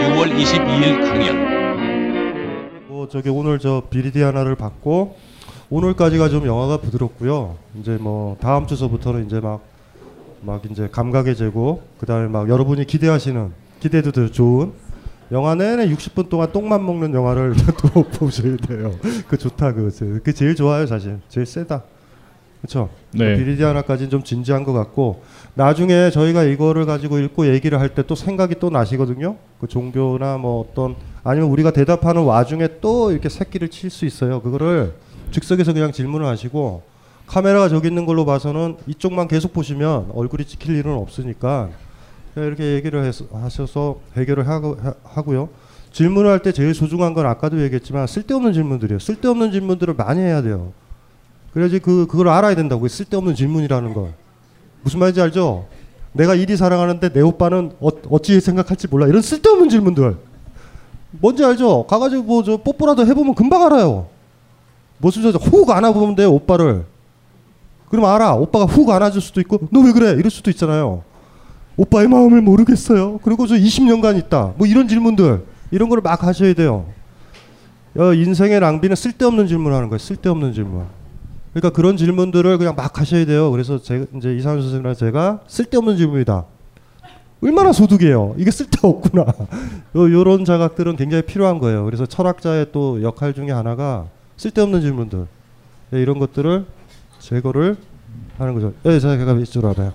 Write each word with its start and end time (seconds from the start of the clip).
6월 0.00 0.32
22일 0.36 1.00
강연 1.06 2.88
뭐 2.88 3.08
저기 3.08 3.28
오늘 3.28 3.58
저 3.58 3.82
비리디아나를 3.90 4.56
받고 4.56 5.16
오늘까지가 5.70 6.28
좀 6.30 6.46
영화가 6.46 6.78
부드럽고요. 6.78 7.56
이제 7.78 7.96
뭐 8.00 8.36
다음 8.40 8.66
주서부터는 8.66 9.26
이제 9.26 9.40
막 9.40 9.70
막 10.42 10.62
이제 10.70 10.88
감각의 10.90 11.36
제고 11.36 11.82
그다음에 11.98 12.28
막 12.28 12.48
여러분이 12.48 12.86
기대하시는 12.86 13.52
기대도 13.80 14.12
더 14.12 14.28
좋은 14.28 14.72
영화 15.32 15.54
내내 15.54 15.88
60분 15.88 16.28
동안 16.28 16.50
똥만 16.50 16.84
먹는 16.84 17.14
영화를 17.14 17.54
또 17.94 18.02
보셔야 18.02 18.56
돼요. 18.56 18.92
그 19.28 19.36
좋다 19.38 19.72
그거 19.74 19.90
그 20.24 20.32
제일 20.32 20.54
좋아요 20.54 20.86
사실 20.86 21.20
제일 21.28 21.46
세다. 21.46 21.82
그렇죠. 22.60 22.90
네. 23.12 23.36
비리디아나까지는 23.36 24.10
좀 24.10 24.22
진지한 24.22 24.64
것 24.64 24.72
같고 24.72 25.22
나중에 25.54 26.10
저희가 26.10 26.42
이거를 26.44 26.84
가지고 26.86 27.18
읽고 27.18 27.46
얘기를 27.48 27.80
할 27.80 27.88
때 27.94 28.02
또 28.02 28.14
생각이 28.14 28.56
또 28.60 28.70
나시거든요. 28.70 29.36
그 29.60 29.66
종교나 29.66 30.36
뭐 30.38 30.60
어떤 30.68 30.94
아니면 31.24 31.48
우리가 31.50 31.70
대답하는 31.72 32.22
와중에 32.22 32.68
또 32.80 33.12
이렇게 33.12 33.28
새끼를 33.28 33.68
칠 33.68 33.90
수 33.90 34.04
있어요. 34.04 34.40
그거를 34.42 34.94
즉석에서 35.30 35.72
그냥 35.72 35.90
질문을 35.92 36.26
하시고 36.26 36.82
카메라가 37.26 37.68
저기 37.68 37.88
있는 37.88 38.04
걸로 38.06 38.24
봐서는 38.26 38.76
이쪽만 38.86 39.28
계속 39.28 39.52
보시면 39.52 40.10
얼굴이 40.14 40.44
찍힐 40.44 40.76
일은 40.76 40.92
없으니까 40.92 41.70
이렇게 42.36 42.74
얘기를 42.74 43.04
해서 43.04 43.24
하셔서 43.32 44.00
해결을 44.16 44.46
하고, 44.48 44.76
하- 44.80 44.94
하고요. 45.04 45.48
질문을 45.92 46.30
할 46.30 46.40
때 46.40 46.52
제일 46.52 46.74
소중한 46.74 47.14
건 47.14 47.26
아까도 47.26 47.60
얘기했지만 47.62 48.06
쓸데없는 48.06 48.52
질문들이에요. 48.52 48.98
쓸데없는 49.00 49.50
질문들을 49.52 49.94
많이 49.94 50.20
해야 50.20 50.40
돼요. 50.42 50.72
그래야지 51.52 51.80
그 51.80 52.06
그걸 52.06 52.28
알아야 52.28 52.54
된다고 52.54 52.86
쓸데없는 52.86 53.34
질문이라는 53.34 53.94
걸 53.94 54.12
무슨 54.82 55.00
말인지 55.00 55.20
알죠? 55.20 55.66
내가 56.12 56.34
일이 56.34 56.56
사랑하는데 56.56 57.12
내 57.12 57.20
오빠는 57.20 57.72
어, 57.80 57.88
어찌 58.10 58.40
생각할지 58.40 58.88
몰라 58.88 59.06
이런 59.06 59.22
쓸데없는 59.22 59.68
질문들 59.68 60.16
뭔지 61.12 61.44
알죠? 61.44 61.86
가가지고 61.88 62.22
뭐 62.22 62.42
저 62.44 62.56
뽀뽀라도 62.56 63.06
해보면 63.06 63.34
금방 63.34 63.64
알아요. 63.66 64.06
무슨 64.98 65.22
저 65.22 65.38
훅 65.38 65.70
안아보면 65.70 66.14
돼요 66.14 66.30
오빠를. 66.32 66.84
그럼 67.88 68.04
알아 68.04 68.34
오빠가 68.34 68.64
훅 68.66 68.88
안아줄 68.90 69.20
수도 69.20 69.40
있고 69.40 69.58
너 69.72 69.80
왜 69.80 69.92
그래 69.92 70.10
이럴 70.12 70.30
수도 70.30 70.50
있잖아요. 70.50 71.02
오빠의 71.76 72.06
마음을 72.08 72.40
모르겠어요. 72.42 73.18
그리고 73.24 73.46
저 73.46 73.54
20년간 73.56 74.18
있다. 74.18 74.52
뭐 74.56 74.66
이런 74.66 74.86
질문들 74.86 75.44
이런 75.72 75.88
거를 75.88 76.02
막 76.02 76.22
하셔야 76.22 76.52
돼요. 76.54 76.86
어, 77.96 78.12
인생의 78.12 78.60
낭비는 78.60 78.94
쓸데없는 78.94 79.48
질문하는 79.48 79.88
거예요. 79.88 79.98
쓸데없는 79.98 80.52
질문. 80.52 80.84
그러니까 81.52 81.70
그런 81.70 81.96
질문들을 81.96 82.58
그냥 82.58 82.76
막 82.76 83.00
하셔야 83.00 83.26
돼요. 83.26 83.50
그래서 83.50 83.82
제가 83.82 84.06
이제 84.16 84.34
이상현 84.34 84.62
선생님이랑 84.62 84.94
제가 84.94 85.40
쓸데없는 85.48 85.96
질문이다. 85.96 86.44
얼마나 87.42 87.72
소득이에요. 87.72 88.34
이게 88.36 88.50
쓸데없구나. 88.50 89.24
요, 89.96 90.12
요런 90.12 90.44
자각들은 90.44 90.96
굉장히 90.96 91.22
필요한 91.22 91.58
거예요. 91.58 91.84
그래서 91.84 92.06
철학자의 92.06 92.66
또 92.72 93.02
역할 93.02 93.34
중에 93.34 93.50
하나가 93.50 94.06
쓸데없는 94.36 94.82
질문들. 94.82 95.26
네, 95.90 96.00
이런 96.00 96.18
것들을 96.18 96.66
제거를 97.18 97.76
하는 98.38 98.54
거죠. 98.54 98.72
예, 98.86 99.00
제가 99.00 99.32
이쪽으로 99.32 99.68
와봐요. 99.68 99.92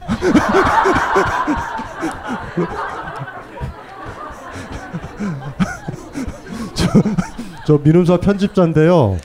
저, 6.74 6.88
저 7.66 7.78
민음사 7.78 8.16
편집자인데요. 8.16 9.18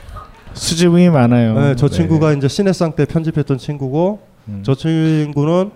수줍음이 0.56 1.10
많아요. 1.10 1.54
네, 1.54 1.76
저 1.76 1.88
네. 1.88 1.96
친구가 1.96 2.32
이제 2.32 2.48
신해상 2.48 2.92
때 2.96 3.04
편집했던 3.04 3.58
친구고 3.58 4.20
음. 4.48 4.62
저 4.64 4.74
친구는 4.74 5.70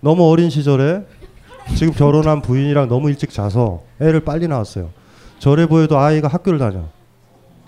너무 0.00 0.28
어린 0.30 0.50
시절에 0.50 1.02
지금 1.74 1.92
결혼한 1.92 2.42
부인이랑 2.42 2.88
너무 2.88 3.08
일찍 3.08 3.30
자서 3.30 3.82
애를 4.00 4.20
빨리 4.20 4.46
낳았어요. 4.46 4.90
저래 5.38 5.66
보여도 5.66 5.98
아이가 5.98 6.28
학교를 6.28 6.58
다녀. 6.58 6.84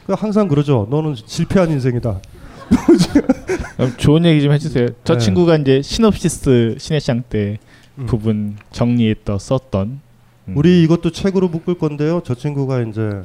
그 0.06 0.12
항상 0.12 0.48
그러죠. 0.48 0.86
너는 0.90 1.14
실패한 1.16 1.70
인생이다. 1.70 2.20
좋은 3.98 4.24
얘기 4.24 4.42
좀 4.42 4.52
해주세요. 4.52 4.88
저 5.04 5.14
네. 5.14 5.18
친구가 5.18 5.56
이제 5.56 5.82
시놉시스 5.82 6.76
신해샹 6.78 7.28
때 7.28 7.58
음. 7.98 8.06
부분 8.06 8.56
정리했던 8.70 9.38
썼던 9.38 10.00
음. 10.48 10.54
우리 10.56 10.82
이것도 10.82 11.10
책으로 11.10 11.48
묶을 11.48 11.74
건데요. 11.74 12.20
저 12.24 12.34
친구가 12.34 12.82
이제 12.82 13.22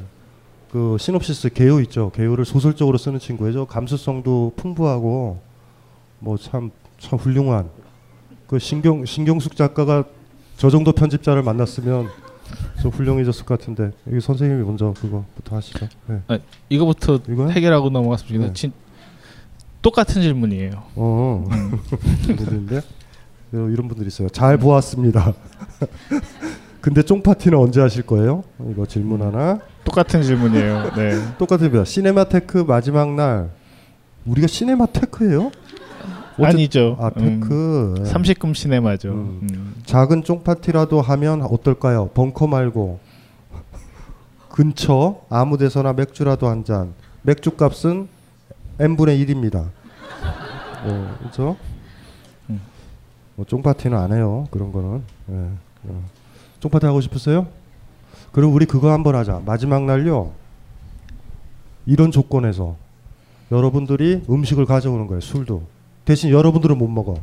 그 0.74 0.96
시놉시스 0.98 1.50
개요 1.50 1.78
있죠. 1.82 2.10
개요를 2.10 2.44
소설적으로 2.44 2.98
쓰는 2.98 3.20
친구예요. 3.20 3.64
감수성도 3.64 4.52
풍부하고 4.56 5.38
뭐 6.18 6.36
참 6.36 6.72
참 6.98 7.16
훌륭한 7.18 7.68
그 8.48 8.58
신경 8.58 9.04
신경숙 9.04 9.54
작가가 9.54 10.02
저 10.56 10.70
정도 10.70 10.90
편집자를 10.90 11.44
만났으면 11.44 12.08
좀 12.82 12.90
훌륭해졌을 12.90 13.44
것 13.44 13.56
같은데 13.58 13.92
이 14.10 14.18
선생님이 14.20 14.64
먼저 14.64 14.92
그거부터 15.00 15.54
하시죠. 15.56 15.86
네. 16.08 16.20
아, 16.26 16.38
이거부터 16.68 17.20
이거요? 17.28 17.50
해결하고 17.50 17.90
좋겠는데 17.90 18.46
네. 18.48 18.52
진- 18.52 18.72
똑같은 19.80 20.22
질문이에요. 20.22 20.82
어. 20.96 21.44
음. 21.52 21.78
분들인데 22.26 22.80
이런 23.52 23.86
분들 23.86 24.08
있어요. 24.08 24.28
잘 24.28 24.58
보았습니다. 24.58 25.34
근데 26.80 27.02
쫑 27.02 27.22
파티는 27.22 27.56
언제 27.56 27.80
하실 27.80 28.02
거예요? 28.04 28.42
이거 28.72 28.86
질문 28.86 29.22
하나. 29.22 29.60
똑같은 29.84 30.22
질문이에요. 30.22 30.92
네. 30.96 31.12
똑같습니다. 31.38 31.84
시네마테크 31.84 32.58
마지막 32.66 33.14
날 33.14 33.50
우리가 34.24 34.46
시네마테크예요? 34.46 35.50
어째- 36.38 36.46
아니죠. 36.46 36.96
아 36.98 37.10
음, 37.18 37.40
테크. 37.40 37.94
30금 38.04 38.54
시네마죠. 38.54 39.10
음. 39.10 39.40
음. 39.52 39.74
작은 39.84 40.24
쫑 40.24 40.42
파티라도 40.42 41.00
하면 41.00 41.42
어떨까요? 41.42 42.08
벙커 42.14 42.46
말고 42.46 42.98
근처 44.50 45.20
아무 45.28 45.58
데서나 45.58 45.92
맥주라도 45.92 46.48
한 46.48 46.64
잔. 46.64 46.92
맥주 47.22 47.52
값은 47.52 48.08
n분의 48.78 49.24
1입니다. 49.24 49.66
어, 50.86 51.16
그렇죠? 51.20 51.56
뭐 53.36 53.44
쫑파티는 53.46 53.98
안 53.98 54.12
해요. 54.12 54.46
그런 54.52 54.70
거는. 54.72 55.02
예. 55.30 55.34
어. 55.88 56.04
쫑파티 56.60 56.86
하고 56.86 57.00
싶으세요? 57.00 57.46
그럼 58.34 58.52
우리 58.52 58.66
그거 58.66 58.90
한번 58.90 59.14
하자. 59.14 59.42
마지막 59.46 59.84
날요. 59.84 60.32
이런 61.86 62.10
조건에서 62.10 62.74
여러분들이 63.52 64.22
음식을 64.28 64.66
가져오는 64.66 65.06
거예요. 65.06 65.20
술도. 65.20 65.62
대신 66.04 66.30
여러분들은 66.30 66.76
못 66.76 66.88
먹어. 66.88 67.14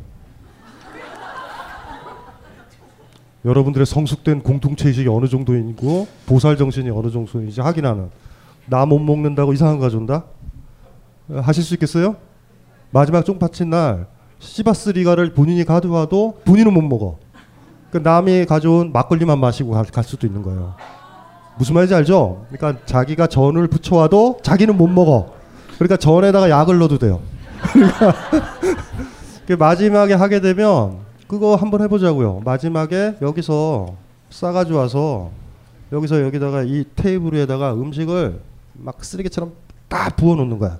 여러분들의 3.44 3.86
성숙된 3.86 4.42
공동체 4.42 4.88
의식이 4.88 5.10
어느 5.10 5.28
정도이고 5.28 6.08
보살 6.28 6.56
정신이 6.56 6.90
어느 6.92 7.12
정도인지 7.12 7.60
확인하는. 7.60 8.10
나 8.68 8.86
못 8.86 9.00
먹는다고 9.00 9.52
이상한 9.52 9.80
거 9.80 9.81
가져온다? 9.81 10.24
어, 11.28 11.40
하실 11.44 11.62
수 11.63 11.74
있겠어요? 11.74 12.16
마지막 12.92 13.25
쫑파티 13.25 13.66
날 13.66 14.08
시바스리가를 14.40 15.34
본인이 15.34 15.66
가져와도 15.66 16.40
본인은 16.46 16.74
못 16.74 16.81
먹어. 16.84 17.19
그 17.92 17.98
남이 17.98 18.46
가져온 18.46 18.94
막걸리만 18.94 19.40
마시고 19.40 19.72
갈, 19.72 19.84
갈 19.86 20.06
수도 20.06 20.25
있는 20.25 20.42
거예요. 20.42 20.75
무슨 21.62 21.75
말인지 21.75 21.94
알죠? 21.94 22.48
그러니까 22.50 22.84
자기가 22.88 23.28
전을 23.28 23.68
부쳐와도 23.68 24.40
자기는 24.42 24.75
못 24.75 24.88
먹어. 24.88 25.36
그러니까 25.75 25.96
전에다가 25.96 26.50
약을 26.50 26.80
넣어도 26.80 26.98
돼요. 26.98 27.22
그러니까 27.72 28.16
그 29.46 29.54
마지막에 29.54 30.16
하게 30.16 30.42
되면 30.42 30.98
그거 31.28 31.56
한번 31.56 31.84
해보자고요. 31.84 32.42
마지막에 32.44 33.16
여기서 33.22 33.96
싸가지고 34.31 34.80
와서 34.80 35.30
여기서 35.92 36.24
여기다가 36.24 36.63
이 36.63 36.84
테이블 36.96 37.36
위에다가 37.36 37.75
음식을 37.75 38.42
막 38.74 39.06
쓰레기처럼 39.06 39.52
딱 39.88 40.16
부어 40.16 40.34
놓는 40.34 40.58
거야. 40.58 40.80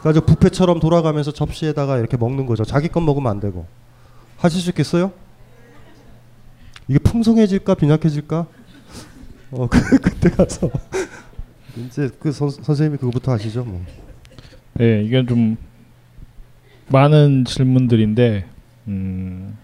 그래서 0.00 0.22
뷔페처럼 0.22 0.80
돌아가면서 0.80 1.32
접시에다가 1.32 1.98
이렇게 1.98 2.16
먹는 2.16 2.46
거죠. 2.46 2.64
자기 2.64 2.88
것 2.88 3.02
먹으면 3.02 3.30
안 3.30 3.40
되고. 3.40 3.66
하실 4.38 4.62
수 4.62 4.70
있겠어요? 4.70 5.12
이게 6.88 6.98
풍성해질까 6.98 7.74
빈약해질까? 7.74 8.46
어 9.56 9.68
그, 9.70 9.98
그때 9.98 10.28
가서 10.30 10.68
이제 11.76 12.10
그 12.18 12.32
선, 12.32 12.50
선생님이 12.50 12.98
그거부터 12.98 13.32
하시죠 13.32 13.64
뭐. 13.64 13.84
네, 14.74 15.02
이건 15.04 15.28
좀 15.28 15.56
많은 16.88 17.44
질문들인데 17.44 18.46
음, 18.88 19.56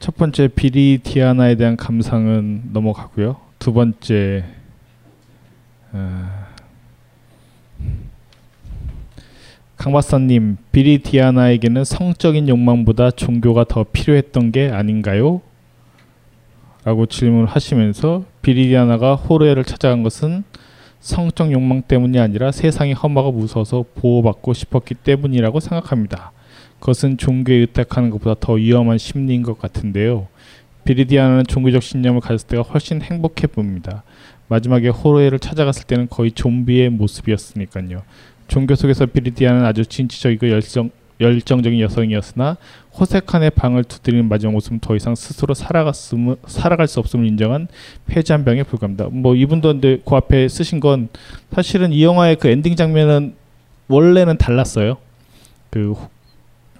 첫 0.00 0.16
번째 0.16 0.48
비리 0.48 0.98
디아나에 1.02 1.54
대한 1.54 1.76
감상은 1.76 2.70
넘어가고요. 2.72 3.36
두 3.60 3.72
번째 3.72 4.44
어, 5.92 6.28
강 9.76 9.92
박사님 9.92 10.56
비리 10.72 10.98
디아나에게는 10.98 11.84
성적인 11.84 12.48
욕망보다 12.48 13.12
종교가 13.12 13.64
더 13.64 13.84
필요했던 13.84 14.50
게 14.50 14.70
아닌가요? 14.70 15.40
라고 16.84 17.06
질문을 17.06 17.46
하시면서 17.46 18.24
비리 18.42 18.68
디아나가 18.68 19.14
호르에를 19.14 19.64
찾아간 19.64 20.02
것은 20.02 20.44
성적 21.00 21.52
욕망 21.52 21.82
때문이 21.82 22.18
아니라 22.18 22.52
세상이 22.52 22.92
험하고 22.92 23.32
무서워서 23.32 23.84
보호받고 23.94 24.52
싶었기 24.52 24.94
때문이라고 24.94 25.60
생각합니다. 25.60 26.32
그것은 26.80 27.16
종교에 27.16 27.56
의탁하는 27.56 28.10
것보다 28.10 28.36
더 28.38 28.54
위험한 28.54 28.98
심리인 28.98 29.42
것 29.42 29.58
같은데요. 29.58 30.28
비리디아나는 30.84 31.44
종교적 31.46 31.82
신념을 31.82 32.20
가졌을 32.20 32.48
때가 32.48 32.62
훨씬 32.62 33.00
행복해 33.00 33.46
보입니다. 33.46 34.02
마지막에 34.48 34.88
호로에를 34.88 35.38
찾아갔을 35.38 35.86
때는 35.86 36.08
거의 36.10 36.30
좀비의 36.32 36.90
모습이었으니까요. 36.90 38.02
종교 38.48 38.74
속에서 38.74 39.06
비리디아는 39.06 39.64
아주 39.64 39.86
진취적이고 39.86 40.50
열정, 40.50 40.90
열정적인 41.20 41.80
여성이었으나 41.80 42.58
호세칸의 42.98 43.50
방을 43.50 43.84
두드리는 43.84 44.28
마지막 44.28 44.52
모습은 44.52 44.78
더 44.80 44.94
이상 44.94 45.14
스스로 45.14 45.52
살아갔음, 45.54 46.36
살아갈 46.46 46.86
수 46.86 47.00
없음을 47.00 47.26
인정한 47.26 47.66
폐지 48.06 48.32
한 48.32 48.44
병에 48.44 48.62
불과합니다. 48.62 49.08
뭐 49.10 49.34
이분도 49.34 49.68
근데 49.68 49.98
그 50.04 50.14
앞에 50.14 50.46
쓰신 50.48 50.78
건 50.80 51.08
사실은 51.52 51.92
이 51.92 52.04
영화의 52.04 52.36
그 52.36 52.48
엔딩 52.48 52.76
장면은 52.76 53.34
원래는 53.88 54.38
달랐어요. 54.38 54.96
그 55.70 55.92
호- 55.92 56.08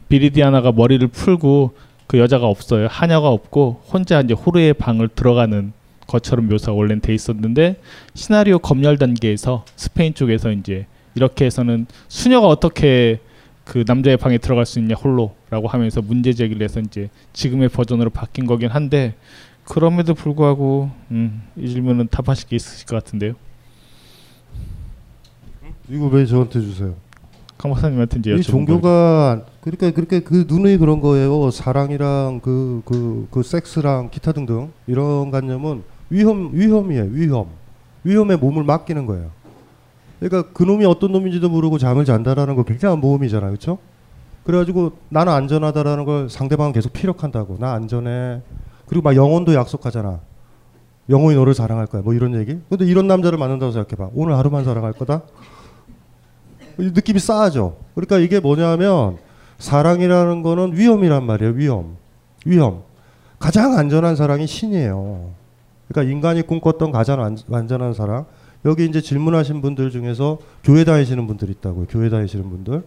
비리디아나가 0.08 0.70
머리를 0.70 1.06
풀고 1.08 1.74
그 2.06 2.18
여자가 2.18 2.46
없어요. 2.46 2.86
하녀가 2.88 3.28
없고 3.30 3.82
혼자 3.92 4.20
이제 4.20 4.34
호르헤의 4.34 4.74
방을 4.74 5.08
들어가는 5.08 5.72
것처럼 6.06 6.48
묘사가 6.48 6.72
원래는 6.74 7.00
돼 7.00 7.12
있었는데 7.14 7.80
시나리오 8.14 8.58
검열 8.58 8.98
단계에서 8.98 9.64
스페인 9.74 10.14
쪽에서 10.14 10.52
이제 10.52 10.86
이렇게 11.16 11.46
해서는 11.46 11.86
수녀가 12.08 12.46
어떻게 12.46 13.18
그 13.64 13.84
남자의 13.86 14.16
방에 14.16 14.38
들어갈 14.38 14.66
수 14.66 14.78
있냐 14.78 14.94
홀로라고 14.94 15.68
하면서 15.68 16.02
문제 16.02 16.32
제기를 16.32 16.62
해서 16.62 16.80
이제 16.80 17.08
지금의 17.32 17.70
버전으로 17.70 18.10
바뀐 18.10 18.46
거긴 18.46 18.70
한데 18.70 19.14
그럼에도 19.64 20.14
불구하고 20.14 20.90
음, 21.10 21.42
이 21.56 21.68
질문은 21.68 22.08
답하실 22.08 22.48
게 22.48 22.56
있으실 22.56 22.86
것 22.86 23.02
같은데요. 23.02 23.34
이거 25.88 26.06
왜 26.06 26.26
저한테 26.26 26.60
주세요? 26.60 26.94
강 27.56 27.72
박사님한테 27.72 28.18
이제 28.18 28.34
이 28.34 28.42
종교가 28.42 29.46
그러니까 29.62 29.90
그렇게 29.92 30.20
그 30.20 30.44
누누이 30.46 30.76
그런 30.76 31.00
거예요. 31.00 31.50
사랑이랑 31.50 32.40
그그 32.40 33.28
그 33.30 33.42
섹스랑 33.42 34.10
기타 34.10 34.32
등등 34.32 34.70
이런 34.86 35.30
관념은 35.30 35.82
위험 36.10 36.50
위험이에요. 36.52 37.04
위험 37.04 37.48
위험에 38.02 38.36
몸을 38.36 38.64
맡기는 38.64 39.06
거예요. 39.06 39.30
그러니까 40.24 40.52
그 40.54 40.62
놈이 40.62 40.86
어떤 40.86 41.12
놈인지도 41.12 41.50
모르고 41.50 41.76
잠을 41.76 42.06
잔다라는 42.06 42.54
거 42.56 42.62
굉장한 42.62 42.98
모험이잖아요, 42.98 43.50
그렇죠? 43.50 43.76
그래가지고 44.44 44.92
나는 45.10 45.34
안전하다라는 45.34 46.06
걸 46.06 46.30
상대방은 46.30 46.72
계속 46.72 46.94
피력한다고 46.94 47.58
나 47.58 47.74
안전해. 47.74 48.40
그리고 48.86 49.02
막 49.02 49.14
영혼도 49.14 49.54
약속하잖아. 49.54 50.20
영혼이 51.10 51.36
너를 51.36 51.52
사랑할 51.52 51.86
거야. 51.86 52.00
뭐 52.00 52.14
이런 52.14 52.34
얘기. 52.40 52.58
근데 52.70 52.86
이런 52.86 53.06
남자를 53.06 53.36
만난다고 53.36 53.72
생각해봐. 53.72 54.12
오늘 54.14 54.38
하루만 54.38 54.64
사랑할 54.64 54.94
거다. 54.94 55.22
이 56.78 56.90
느낌이 56.94 57.18
싸하죠. 57.18 57.76
그러니까 57.94 58.18
이게 58.18 58.40
뭐냐면 58.40 59.18
사랑이라는 59.58 60.42
거는 60.42 60.76
위험이란 60.76 61.24
말이에요. 61.24 61.52
위험. 61.52 61.96
위험. 62.46 62.82
가장 63.38 63.76
안전한 63.76 64.16
사랑이 64.16 64.46
신이에요. 64.46 65.32
그러니까 65.88 66.10
인간이 66.10 66.42
꿈꿨던 66.42 66.92
가장 66.92 67.22
안, 67.22 67.36
안전한 67.52 67.92
사랑. 67.92 68.24
여기 68.64 68.86
이제 68.86 69.00
질문하신 69.00 69.60
분들 69.60 69.90
중에서 69.90 70.38
교회 70.62 70.84
다니시는 70.84 71.26
분들 71.26 71.50
있다고요. 71.50 71.86
교회 71.88 72.08
다니시는 72.08 72.48
분들. 72.48 72.82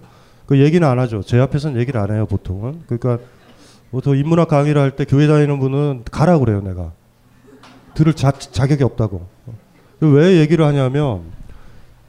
그 0.48 0.60
얘기는 0.60 0.86
안 0.88 0.98
하죠. 1.00 1.22
제 1.24 1.40
앞에서는 1.40 1.80
얘기를 1.80 2.00
안 2.00 2.12
해요, 2.12 2.26
보통은. 2.26 2.84
그러니까 2.88 3.20
보통 3.92 4.18
인문학 4.18 4.48
강의를 4.48 4.82
할 4.82 4.96
때 4.96 5.06
교회 5.06 5.28
다니는 5.28 5.60
분은 5.60 6.04
가라 6.12 6.40
그래요, 6.40 6.62
내가. 6.62 6.92
들을 7.94 8.14
자, 8.14 8.32
자격이 8.32 8.84
없다고. 8.84 9.28
왜 10.00 10.38
얘기를 10.40 10.66
하냐면 10.66 11.22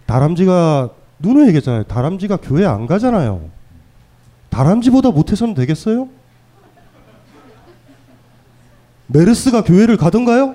다람쥐가 0.07 0.91
누누이 1.21 1.49
얘기했잖아요. 1.49 1.85
다람쥐가 1.85 2.39
교회 2.39 2.65
안 2.65 2.87
가잖아요. 2.87 3.49
다람쥐보다 4.51 5.11
못해서는 5.11 5.55
되겠어요? 5.55 6.09
메르스가 9.07 9.65
교회를 9.65 9.97
가던가요? 9.97 10.55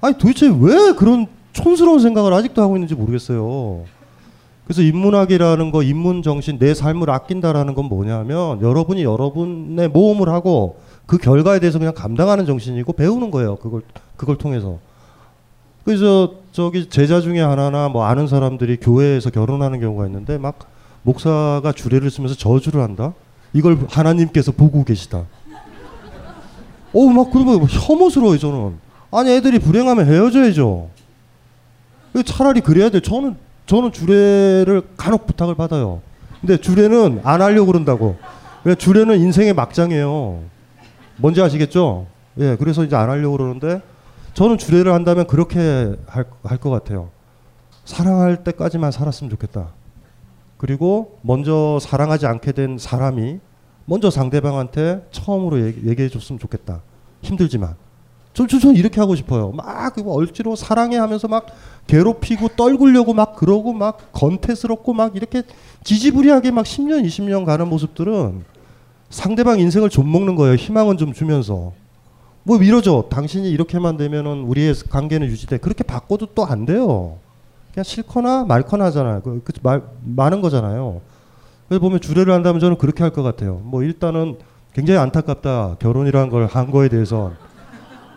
아니 0.00 0.18
도대체 0.18 0.46
왜 0.48 0.92
그런 0.96 1.26
촌스러운 1.52 2.00
생각을 2.00 2.32
아직도 2.32 2.62
하고 2.62 2.76
있는지 2.76 2.94
모르겠어요. 2.94 3.84
그래서 4.64 4.82
인문학이라는 4.82 5.72
거, 5.72 5.82
인문 5.82 6.22
정신, 6.22 6.58
내 6.58 6.74
삶을 6.74 7.10
아낀다라는 7.10 7.74
건 7.74 7.86
뭐냐면 7.86 8.62
여러분이 8.62 9.02
여러분의 9.02 9.88
모험을 9.88 10.28
하고 10.28 10.78
그 11.06 11.18
결과에 11.18 11.58
대해서 11.58 11.80
그냥 11.80 11.92
감당하는 11.92 12.46
정신이고 12.46 12.92
배우는 12.92 13.32
거예요. 13.32 13.56
그걸 13.56 13.82
그걸 14.16 14.36
통해서. 14.36 14.78
그래서 15.84 16.34
저기 16.52 16.88
제자 16.88 17.20
중에 17.20 17.40
하나나 17.40 17.88
뭐 17.88 18.04
아는 18.04 18.28
사람들이 18.28 18.76
교회에서 18.76 19.30
결혼하는 19.30 19.80
경우가 19.80 20.06
있는데 20.06 20.38
막 20.38 20.56
목사가 21.02 21.72
주례를 21.74 22.10
쓰면서 22.10 22.36
저주를 22.36 22.80
한다. 22.80 23.12
이걸 23.52 23.76
하나님께서 23.88 24.52
보고 24.52 24.84
계시다. 24.84 25.24
어, 26.92 27.06
막 27.06 27.30
그러면 27.32 27.66
혐오스러워요 27.68 28.38
저는. 28.38 28.78
아니 29.10 29.30
애들이 29.30 29.58
불행하면 29.58 30.06
헤어져야죠. 30.06 30.90
차라리 32.24 32.60
그래야 32.60 32.88
돼. 32.90 33.00
저는 33.00 33.36
저는 33.66 33.92
주례를 33.92 34.82
간혹 34.96 35.26
부탁을 35.26 35.54
받아요. 35.54 36.00
근데 36.40 36.56
주례는 36.56 37.20
안 37.24 37.40
하려고 37.42 37.66
그런다고. 37.66 38.16
왜 38.64 38.74
주례는 38.74 39.18
인생의 39.20 39.54
막장이에요. 39.54 40.40
뭔지 41.16 41.40
아시겠죠? 41.40 42.06
예, 42.38 42.56
그래서 42.58 42.84
이제 42.84 42.96
안 42.96 43.08
하려고 43.10 43.36
그러는데 43.36 43.80
저는 44.34 44.58
주례를 44.58 44.92
한다면 44.92 45.26
그렇게 45.26 45.94
할 46.06 46.58
것 46.58 46.70
같아요. 46.70 47.10
사랑할 47.84 48.44
때까지만 48.44 48.90
살았으면 48.92 49.30
좋겠다. 49.30 49.68
그리고 50.56 51.18
먼저 51.22 51.78
사랑하지 51.80 52.26
않게 52.26 52.52
된 52.52 52.78
사람이 52.78 53.40
먼저 53.86 54.10
상대방한테 54.10 55.06
처음으로 55.10 55.64
얘기, 55.66 55.88
얘기해 55.88 56.08
줬으면 56.08 56.38
좋겠다. 56.38 56.82
힘들지만. 57.22 57.74
저, 58.32 58.46
저, 58.46 58.58
전 58.58 58.76
이렇게 58.76 59.00
하고 59.00 59.14
싶어요. 59.16 59.50
막 59.52 59.94
얼지로 60.06 60.54
사랑해 60.56 60.96
하면서 60.96 61.26
막 61.28 61.46
괴롭히고 61.86 62.48
떨구려고 62.56 63.12
막 63.12 63.34
그러고 63.34 63.72
막 63.72 64.12
건태스럽고 64.12 64.92
막 64.92 65.16
이렇게 65.16 65.42
지지부리하게 65.82 66.50
막 66.52 66.64
10년, 66.64 67.04
20년 67.04 67.44
가는 67.44 67.68
모습들은 67.68 68.44
상대방 69.10 69.58
인생을 69.58 69.90
좀 69.90 70.10
먹는 70.10 70.36
거예요. 70.36 70.54
희망은 70.54 70.96
좀 70.96 71.12
주면서. 71.12 71.72
뭐 72.44 72.56
이러죠. 72.58 73.08
당신이 73.10 73.50
이렇게만 73.50 73.96
되면은 73.96 74.44
우리의 74.44 74.74
관계는 74.88 75.26
유지돼. 75.26 75.58
그렇게 75.58 75.82
바꿔도 75.84 76.26
또 76.34 76.44
안 76.44 76.64
돼요. 76.64 77.18
그냥 77.74 77.84
싫거나 77.84 78.44
말거나 78.44 78.86
하잖아요. 78.86 79.20
그, 79.22 79.40
그 79.44 79.52
말, 79.62 79.82
많은 80.04 80.40
거잖아요. 80.40 81.00
그래서 81.68 81.80
보면 81.80 82.00
주례를 82.00 82.32
한다면 82.32 82.60
저는 82.60 82.78
그렇게 82.78 83.02
할 83.02 83.12
것 83.12 83.22
같아요. 83.22 83.60
뭐 83.64 83.82
일단은 83.82 84.38
굉장히 84.72 84.98
안타깝다. 85.00 85.76
결혼이라는 85.80 86.30
걸 86.30 86.46
한 86.46 86.70
거에 86.70 86.88
대해서. 86.88 87.32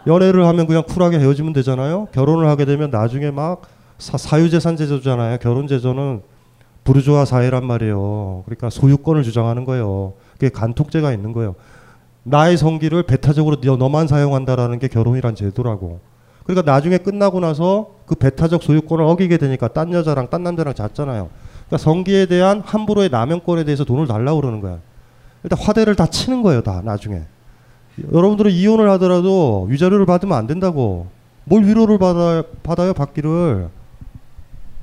연애를 0.05 0.45
하면 0.48 0.67
그냥 0.67 0.83
쿨하게 0.83 1.19
헤어지면 1.19 1.53
되잖아요. 1.53 2.07
결혼을 2.12 2.48
하게 2.48 2.65
되면 2.65 2.89
나중에 2.89 3.31
막 3.31 3.62
사, 3.98 4.17
사유재산 4.17 4.75
제도잖아요. 4.75 5.38
결혼 5.39 5.67
제도는 5.67 6.22
부르주아 6.83 7.25
사회란 7.25 7.65
말이에요. 7.65 8.43
그러니까 8.45 8.69
소유권을 8.69 9.24
주장하는 9.24 9.63
거예요. 9.65 10.13
그게 10.33 10.50
간톡죄가 10.50 11.13
있는 11.13 11.31
거예요. 11.31 11.55
나의 12.24 12.57
성기를 12.57 13.03
배타적으로 13.03 13.62
너, 13.62 13.77
너만 13.77 14.07
사용한다라는 14.07 14.79
게 14.79 14.88
결혼이란 14.88 15.36
제도라고. 15.36 16.00
그러니까 16.45 16.69
나중에 16.69 16.98
끝나고 16.98 17.39
나서 17.39 17.91
그 18.05 18.15
배타적 18.15 18.63
소유권을 18.63 19.05
어기게 19.05 19.38
되니까 19.38 19.69
딴 19.69 19.93
여자랑 19.93 20.29
딴 20.29 20.43
남자랑 20.43 20.74
잤잖아요. 20.74 21.29
그러니까 21.67 21.77
성기에 21.77 22.25
대한 22.25 22.62
함부로의 22.65 23.10
남용권에 23.10 23.63
대해서 23.63 23.86
돈을 23.86 24.07
달라고 24.07 24.41
그러는 24.41 24.60
거야. 24.60 24.79
일단 25.43 25.60
화대를 25.60 25.95
다 25.95 26.05
치는 26.05 26.41
거예요, 26.41 26.62
다 26.62 26.81
나중에. 26.83 27.22
여러분들은 28.12 28.51
이혼을 28.51 28.89
하더라도 28.91 29.67
위자료를 29.69 30.05
받으면 30.05 30.38
안 30.38 30.47
된다고. 30.47 31.07
뭘 31.45 31.65
위로를 31.65 31.97
받아, 32.00 32.43
받아요, 32.63 32.93
받기를. 32.93 33.69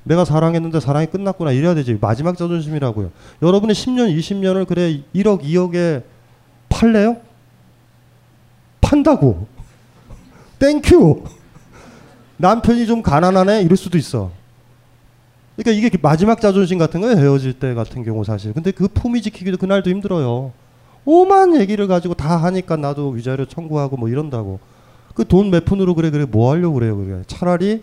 내가 0.05 0.25
사랑했는데 0.25 0.81
사랑이 0.81 1.07
끝났구나 1.07 1.53
이래야 1.53 1.75
되지. 1.75 1.99
마지막 2.01 2.37
자존심이라고요. 2.37 3.11
여러분이 3.43 3.73
10년, 3.73 4.17
20년을 4.17 4.67
그래 4.67 5.03
1억, 5.15 5.43
2억에 5.43 6.03
팔래요? 6.69 7.17
판다고. 8.81 9.47
Thank 10.59 10.95
you. 10.95 11.25
남편이 12.37 12.87
좀 12.87 13.03
가난하네 13.03 13.63
이럴 13.63 13.77
수도 13.77 13.99
있어. 13.99 14.31
그러니까 15.57 15.87
이게 15.87 15.97
마지막 16.01 16.41
자존심 16.41 16.79
같은 16.79 17.01
거예요. 17.03 17.17
헤어질 17.19 17.55
때 17.55 17.75
같은 17.75 18.03
경우 18.03 18.25
사실. 18.25 18.55
근데 18.55 18.71
그 18.71 18.89
품위 18.89 19.21
지키기도 19.21 19.59
그날도 19.59 19.91
힘들어요. 19.91 20.53
오만 21.13 21.59
얘기를 21.61 21.87
가지고 21.89 22.15
다 22.15 22.37
하니까 22.37 22.77
나도 22.77 23.09
위자료 23.11 23.45
청구하고 23.47 23.97
뭐 23.97 24.09
이런다고. 24.09 24.61
그 25.15 25.25
돈 25.25 25.51
몇 25.51 25.65
푼으로 25.65 25.95
그래 25.95 26.11
그래 26.11 26.25
뭐 26.25 26.53
하려고 26.53 26.75
그래요 26.75 26.97
그래. 26.97 27.23
차라리 27.27 27.83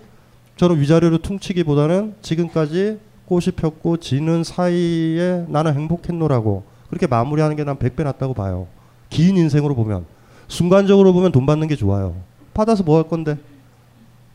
저는 0.56 0.80
위자료를 0.80 1.20
퉁치기보다는 1.20 2.16
지금까지 2.22 3.00
꽃이 3.26 3.48
폈고 3.56 3.98
지는 3.98 4.44
사이에 4.46 5.46
나는 5.50 5.74
행복했노라고 5.76 6.64
그렇게 6.90 7.06
마무리하는 7.06 7.56
게 7.58 7.64
난 7.66 7.76
100배 7.78 8.04
낫다고 8.04 8.34
봐요. 8.34 8.68
긴 9.10 9.36
인생으로 9.38 9.76
보면 9.76 10.06
순간적으로 10.48 11.12
보면 11.14 11.32
돈 11.34 11.46
받는 11.46 11.68
게 11.68 11.76
좋아요. 11.76 12.16
받아서 12.54 12.84
뭐 12.84 12.98
할 12.98 13.04
건데? 13.10 13.38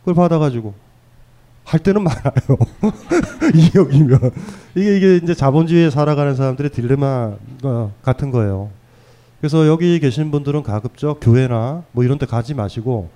그걸 0.01 0.15
받아가지고 0.15 0.75
할 1.65 1.81
때는 1.81 2.03
많아요. 2.03 2.59
2억이면 3.41 4.33
이게 4.75 4.97
이게 4.99 5.17
이제 5.17 5.35
자본주의에 5.35 5.89
살아가는 5.91 6.35
사람들의 6.37 6.71
딜레마 6.73 7.33
같은 8.03 8.31
거예요. 8.31 8.69
그래서 9.43 9.67
여기 9.67 9.99
계신 9.99 10.31
분들은 10.31 10.63
가급적 10.63 11.19
교회나 11.21 11.83
뭐 11.91 12.05
이런 12.05 12.17
데 12.17 12.27
가지 12.27 12.55
마시고 12.55 13.11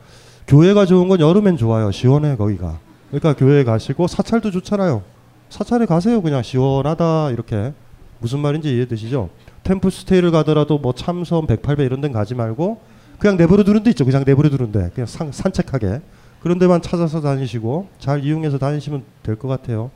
교회가 0.48 0.84
좋은 0.84 1.06
건 1.06 1.20
여름엔 1.20 1.56
좋아요. 1.56 1.92
시원해 1.92 2.34
거기가. 2.34 2.80
그러니까 3.12 3.34
교회 3.36 3.62
가시고 3.62 4.08
사찰도 4.08 4.50
좋잖아요. 4.50 5.02
사찰에 5.50 5.86
가세요. 5.86 6.20
그냥 6.20 6.42
시원하다 6.42 7.30
이렇게 7.30 7.72
무슨 8.18 8.40
말인지 8.40 8.74
이해되시죠? 8.74 9.30
템플 9.62 9.92
스테이를 9.92 10.32
가더라도 10.32 10.78
뭐 10.78 10.92
참섬 10.92 11.46
108배 11.46 11.86
이런 11.86 12.00
데는 12.00 12.12
가지 12.12 12.34
말고 12.34 12.80
그냥 13.20 13.36
내버려 13.36 13.62
두는 13.62 13.84
데 13.84 13.90
있죠. 13.90 14.04
그냥 14.04 14.24
내버려 14.26 14.50
두는 14.50 14.72
데 14.72 14.90
그냥 14.94 15.06
산, 15.06 15.30
산책하게 15.30 16.00
그런 16.40 16.58
데만 16.58 16.82
찾아서 16.82 17.20
다니시고 17.20 17.86
잘 18.00 18.24
이용해서 18.24 18.58
다니시면 18.58 19.04
될 19.22 19.36
것 19.36 19.46
같아요. 19.46 19.92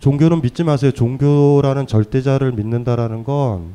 종교는 0.00 0.40
믿지 0.40 0.64
마세요. 0.64 0.92
종교라는 0.92 1.86
절대자를 1.86 2.52
믿는다라는 2.52 3.22
건 3.24 3.74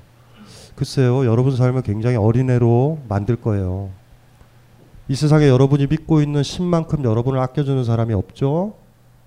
글쎄요. 0.75 1.25
여러분 1.25 1.55
삶을 1.55 1.81
굉장히 1.81 2.15
어린애로 2.15 2.99
만들 3.07 3.35
거예요. 3.35 3.89
이 5.07 5.15
세상에 5.15 5.47
여러분이 5.47 5.87
믿고 5.87 6.21
있는 6.21 6.41
신만큼 6.41 7.03
여러분을 7.03 7.39
아껴주는 7.39 7.83
사람이 7.83 8.13
없죠. 8.13 8.73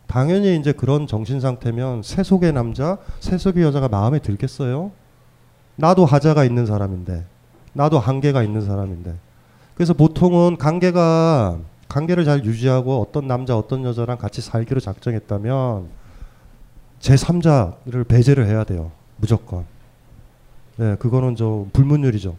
당연히 0.06 0.56
이제 0.56 0.72
그런 0.72 1.06
정신 1.06 1.40
상태면 1.40 2.02
세속의 2.02 2.52
남자, 2.52 2.98
세속의 3.20 3.62
여자가 3.64 3.88
마음에 3.88 4.18
들겠어요? 4.18 4.92
나도 5.76 6.04
하자가 6.04 6.44
있는 6.44 6.66
사람인데, 6.66 7.24
나도 7.72 7.98
한계가 7.98 8.42
있는 8.42 8.60
사람인데. 8.62 9.14
그래서 9.74 9.92
보통은 9.92 10.56
관계가 10.56 11.58
관계를 11.88 12.24
잘 12.24 12.44
유지하고 12.44 13.00
어떤 13.00 13.26
남자, 13.26 13.56
어떤 13.56 13.84
여자랑 13.84 14.18
같이 14.18 14.40
살기로 14.40 14.80
작정했다면 14.80 15.88
제 17.00 17.14
3자를 17.14 18.06
배제를 18.06 18.46
해야 18.46 18.64
돼요. 18.64 18.90
무조건. 19.16 19.64
네, 20.76 20.96
그거는 20.96 21.36
좀 21.36 21.70
불문율이죠. 21.72 22.36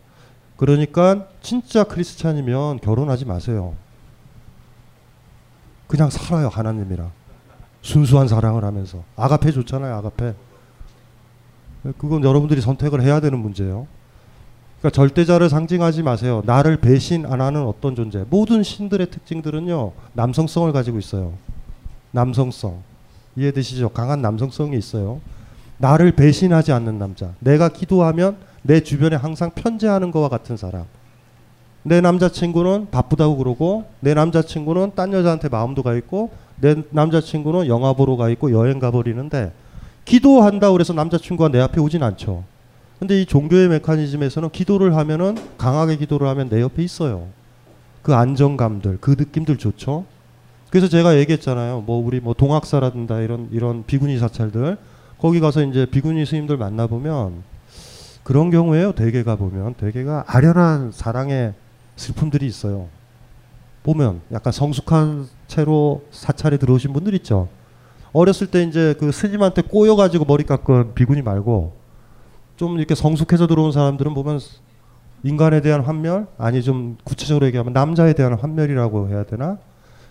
그러니까 0.57 1.27
진짜 1.41 1.83
크리스찬이면 1.83 2.79
결혼하지 2.79 3.25
마세요. 3.25 3.73
그냥 5.87 6.09
살아요 6.09 6.47
하나님이랑 6.47 7.11
순수한 7.81 8.27
사랑을 8.27 8.63
하면서 8.63 9.03
아가페 9.15 9.51
좋잖아요 9.51 9.93
아가페. 9.95 10.33
그건 11.97 12.23
여러분들이 12.23 12.61
선택을 12.61 13.01
해야 13.01 13.19
되는 13.19 13.37
문제예요. 13.37 13.85
그러니까 14.79 14.95
절대자를 14.95 15.49
상징하지 15.49 16.01
마세요. 16.03 16.41
나를 16.45 16.77
배신 16.77 17.25
안 17.25 17.41
하는 17.41 17.63
어떤 17.63 17.95
존재. 17.95 18.25
모든 18.29 18.63
신들의 18.63 19.11
특징들은요 19.11 19.91
남성성을 20.13 20.71
가지고 20.73 20.97
있어요. 20.97 21.33
남성성 22.11 22.81
이해되시죠? 23.35 23.89
강한 23.89 24.21
남성성이 24.21 24.77
있어요. 24.77 25.19
나를 25.77 26.13
배신하지 26.13 26.71
않는 26.71 26.99
남자. 26.99 27.33
내가 27.39 27.69
기도하면 27.69 28.37
내 28.61 28.81
주변에 28.81 29.15
항상 29.15 29.51
편재하는 29.51 30.11
것과 30.11 30.29
같은 30.29 30.57
사람. 30.57 30.85
내 31.83 32.01
남자친구는 32.01 32.87
바쁘다고 32.89 33.37
그러고 33.37 33.85
내 33.99 34.13
남자친구는 34.15 34.93
딴 34.95 35.13
여자한테 35.13 35.49
마음도 35.49 35.83
가 35.83 35.93
있고 35.95 36.31
내 36.59 36.75
남자친구는 36.89 37.67
영화 37.67 37.93
보러 37.93 38.15
가 38.15 38.29
있고 38.29 38.51
여행 38.51 38.79
가 38.79 38.89
버리는데 38.89 39.51
기도한다 40.03 40.71
그래서 40.71 40.93
남자친구가 40.93 41.49
내 41.49 41.59
앞에 41.59 41.79
오진 41.79 42.01
않죠. 42.01 42.43
근데 42.97 43.21
이 43.21 43.25
종교의 43.25 43.67
메커니즘에서는 43.69 44.49
기도를 44.51 44.95
하면은 44.95 45.35
강하게 45.57 45.97
기도를 45.97 46.27
하면 46.29 46.49
내 46.49 46.61
옆에 46.61 46.81
있어요. 46.81 47.27
그 48.01 48.15
안정감들, 48.15 48.99
그 49.01 49.15
느낌들 49.17 49.57
좋죠. 49.57 50.05
그래서 50.69 50.87
제가 50.87 51.17
얘기했잖아요. 51.17 51.83
뭐 51.85 52.03
우리 52.03 52.19
뭐 52.19 52.33
동학사라든가 52.33 53.21
이런 53.21 53.47
이런 53.51 53.83
비구니 53.85 54.17
사찰들 54.17 54.77
거기 55.19 55.39
가서 55.39 55.63
이제 55.63 55.85
비구니 55.85 56.25
스님들 56.25 56.57
만나 56.57 56.87
보면 56.87 57.43
그런 58.23 58.49
경우에요. 58.49 58.93
대개가 58.93 59.35
보면 59.35 59.75
대개가 59.75 60.23
아련한 60.27 60.91
사랑의 60.91 61.53
슬픔들이 61.95 62.45
있어요. 62.47 62.87
보면 63.83 64.21
약간 64.31 64.51
성숙한 64.51 65.27
채로 65.47 66.03
사찰에 66.11 66.57
들어오신 66.57 66.91
분들 66.91 67.13
있죠. 67.15 67.47
어렸을 68.13 68.47
때 68.47 68.63
이제 68.63 68.95
그 68.99 69.11
스님한테 69.11 69.61
꼬여가지고 69.61 70.25
머리 70.25 70.43
깎은 70.43 70.95
비구니 70.95 71.21
말고 71.21 71.73
좀 72.55 72.77
이렇게 72.77 72.95
성숙해서 72.95 73.45
들어온 73.45 73.71
사람들은 73.71 74.13
보면 74.13 74.39
인간에 75.23 75.61
대한 75.61 75.81
환멸 75.81 76.27
아니 76.37 76.63
좀 76.63 76.97
구체적으로 77.03 77.45
얘기하면 77.45 77.73
남자에 77.73 78.13
대한 78.13 78.33
환멸이라고 78.33 79.09
해야 79.09 79.23
되나? 79.23 79.57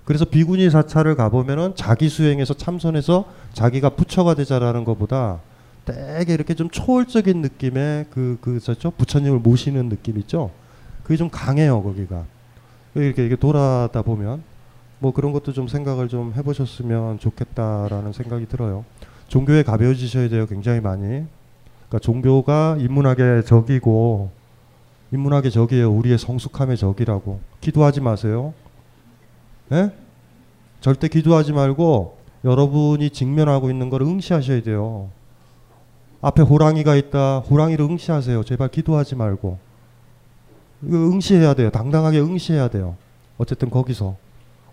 그래서 0.05 0.25
비구니 0.25 0.71
사찰을 0.71 1.15
가보면은 1.15 1.75
자기 1.77 2.09
수행에서 2.09 2.55
참선해서 2.55 3.25
자기가 3.53 3.91
부처가 3.91 4.35
되자라는 4.35 4.85
것보다 4.85 5.41
되게 5.85 6.35
이렇게 6.35 6.55
좀 6.55 6.69
초월적인 6.71 7.43
느낌의 7.43 8.07
그, 8.11 8.39
그, 8.41 8.59
저, 8.61 8.91
부처님을 8.91 9.39
모시는 9.39 9.89
느낌 9.89 10.19
있죠? 10.21 10.51
그게 11.03 11.17
좀 11.17 11.29
강해요, 11.31 11.83
거기가. 11.83 12.25
이렇게, 12.95 13.23
이렇게 13.23 13.37
돌아다 13.37 14.03
보면. 14.03 14.43
뭐 14.99 15.13
그런 15.13 15.33
것도 15.33 15.53
좀 15.53 15.69
생각을 15.69 16.09
좀 16.09 16.33
해보셨으면 16.35 17.19
좋겠다라는 17.19 18.13
생각이 18.13 18.47
들어요. 18.47 18.85
종교에 19.29 19.63
가벼워지셔야 19.63 20.29
돼요, 20.29 20.47
굉장히 20.47 20.81
많이. 20.81 21.03
그러니까 21.89 21.99
종교가 22.01 22.77
인문학의 22.79 23.45
적이고, 23.45 24.31
인문학의 25.13 25.51
적이에요. 25.51 25.93
우리의 25.93 26.19
성숙함의 26.19 26.79
적이라고. 26.79 27.41
기도하지 27.61 28.01
마세요. 28.01 28.55
예? 29.73 29.91
절대 30.81 31.09
기도하지 31.09 31.53
말고 31.53 32.19
여러분이 32.45 33.11
직면하고 33.11 33.71
있는 33.71 33.89
걸 33.91 34.03
응시하셔야 34.03 34.63
돼요. 34.63 35.09
앞에 36.21 36.43
호랑이가 36.43 36.95
있다. 36.97 37.39
호랑이를 37.41 37.85
응시하세요. 37.85 38.45
제발 38.45 38.69
기도하지 38.69 39.15
말고. 39.15 39.59
이거 40.83 40.97
응시해야 40.97 41.55
돼요. 41.55 41.71
당당하게 41.71 42.21
응시해야 42.21 42.69
돼요. 42.69 42.97
어쨌든 43.39 43.71
거기서 43.71 44.17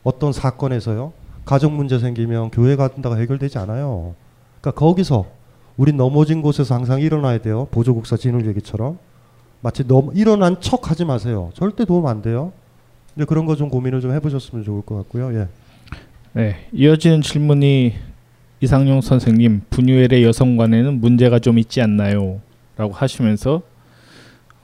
어떤 0.04 0.34
사건에서요. 0.34 1.14
가정 1.46 1.76
문제 1.76 2.00
생기면 2.00 2.52
교회 2.52 2.76
간다고 2.76 3.18
해결되지 3.18 3.58
않아요. 3.60 4.16
그러니까 4.60 4.80
거기서 4.80 5.26
우린 5.78 5.98
넘어진 5.98 6.42
곳에서 6.42 6.76
항상 6.76 7.02
일어나야 7.02 7.40
돼요. 7.40 7.68
보조국사 7.72 8.18
진울 8.18 8.46
얘기처럼 8.48 8.98
마치 9.62 9.88
넘 9.88 10.12
일어난 10.16 10.60
척 10.60 10.90
하지 10.90 11.06
마세요. 11.06 11.52
절대 11.54 11.86
도움 11.86 12.08
안 12.08 12.22
돼요. 12.22 12.52
근데 13.14 13.26
그런 13.26 13.46
거 13.46 13.56
좀 13.56 13.70
고민을 13.70 14.02
좀 14.02 14.14
해보셨으면 14.14 14.64
좋을 14.64 14.82
것 14.84 14.96
같고요. 14.96 15.34
예. 15.38 15.48
네, 16.34 16.56
이어지는 16.72 17.22
질문이 17.22 17.94
이상용 18.62 19.02
선생님 19.02 19.62
분유엘의 19.70 20.24
여성관에는 20.24 21.02
문제가 21.02 21.40
좀 21.40 21.60
있지 21.60 21.82
않나요? 21.82 22.40
라고 22.78 22.94
하시면서 22.94 23.64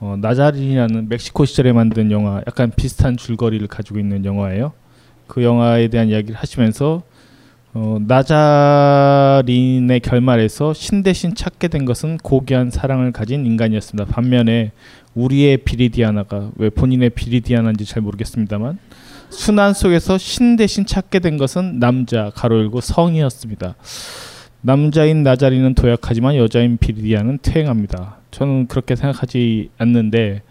어, 0.00 0.16
나자린이라는 0.20 1.08
멕시코 1.08 1.44
시절에 1.44 1.72
만든 1.72 2.10
영화 2.10 2.36
약간 2.46 2.70
비슷한 2.74 3.16
줄거리를 3.16 3.66
가지고 3.66 3.98
있는 3.98 4.24
영화예요. 4.24 4.72
그 5.26 5.42
영화에 5.42 5.88
대한 5.88 6.08
이야기를 6.08 6.36
하시면서 6.36 7.02
어, 7.74 7.98
나자린의 8.06 10.00
결말에서 10.00 10.72
신 10.72 11.02
대신 11.02 11.34
찾게 11.34 11.68
된 11.68 11.84
것은 11.84 12.16
고귀한 12.18 12.70
사랑을 12.70 13.12
가진 13.12 13.44
인간이었습니다. 13.44 14.10
반면에 14.10 14.72
우리의 15.18 15.58
비리디아나가 15.58 16.50
왜 16.56 16.70
본인의 16.70 17.10
비리디아나인지 17.10 17.84
잘 17.84 18.02
모르겠습니다만 18.02 18.78
순환 19.30 19.74
속에서 19.74 20.16
신 20.16 20.56
대신 20.56 20.86
찾게 20.86 21.18
된 21.18 21.36
것은 21.36 21.80
남자 21.80 22.30
가로 22.34 22.58
열고 22.60 22.80
성이었습니다. 22.80 23.74
남자인 24.60 25.22
나자리는 25.22 25.74
도약하지만 25.74 26.36
여자인 26.36 26.78
비리디아는 26.78 27.38
퇴행합니다. 27.42 28.18
저는 28.30 28.68
그렇게 28.68 28.96
생각하지 28.96 29.70
않는데 29.78 30.42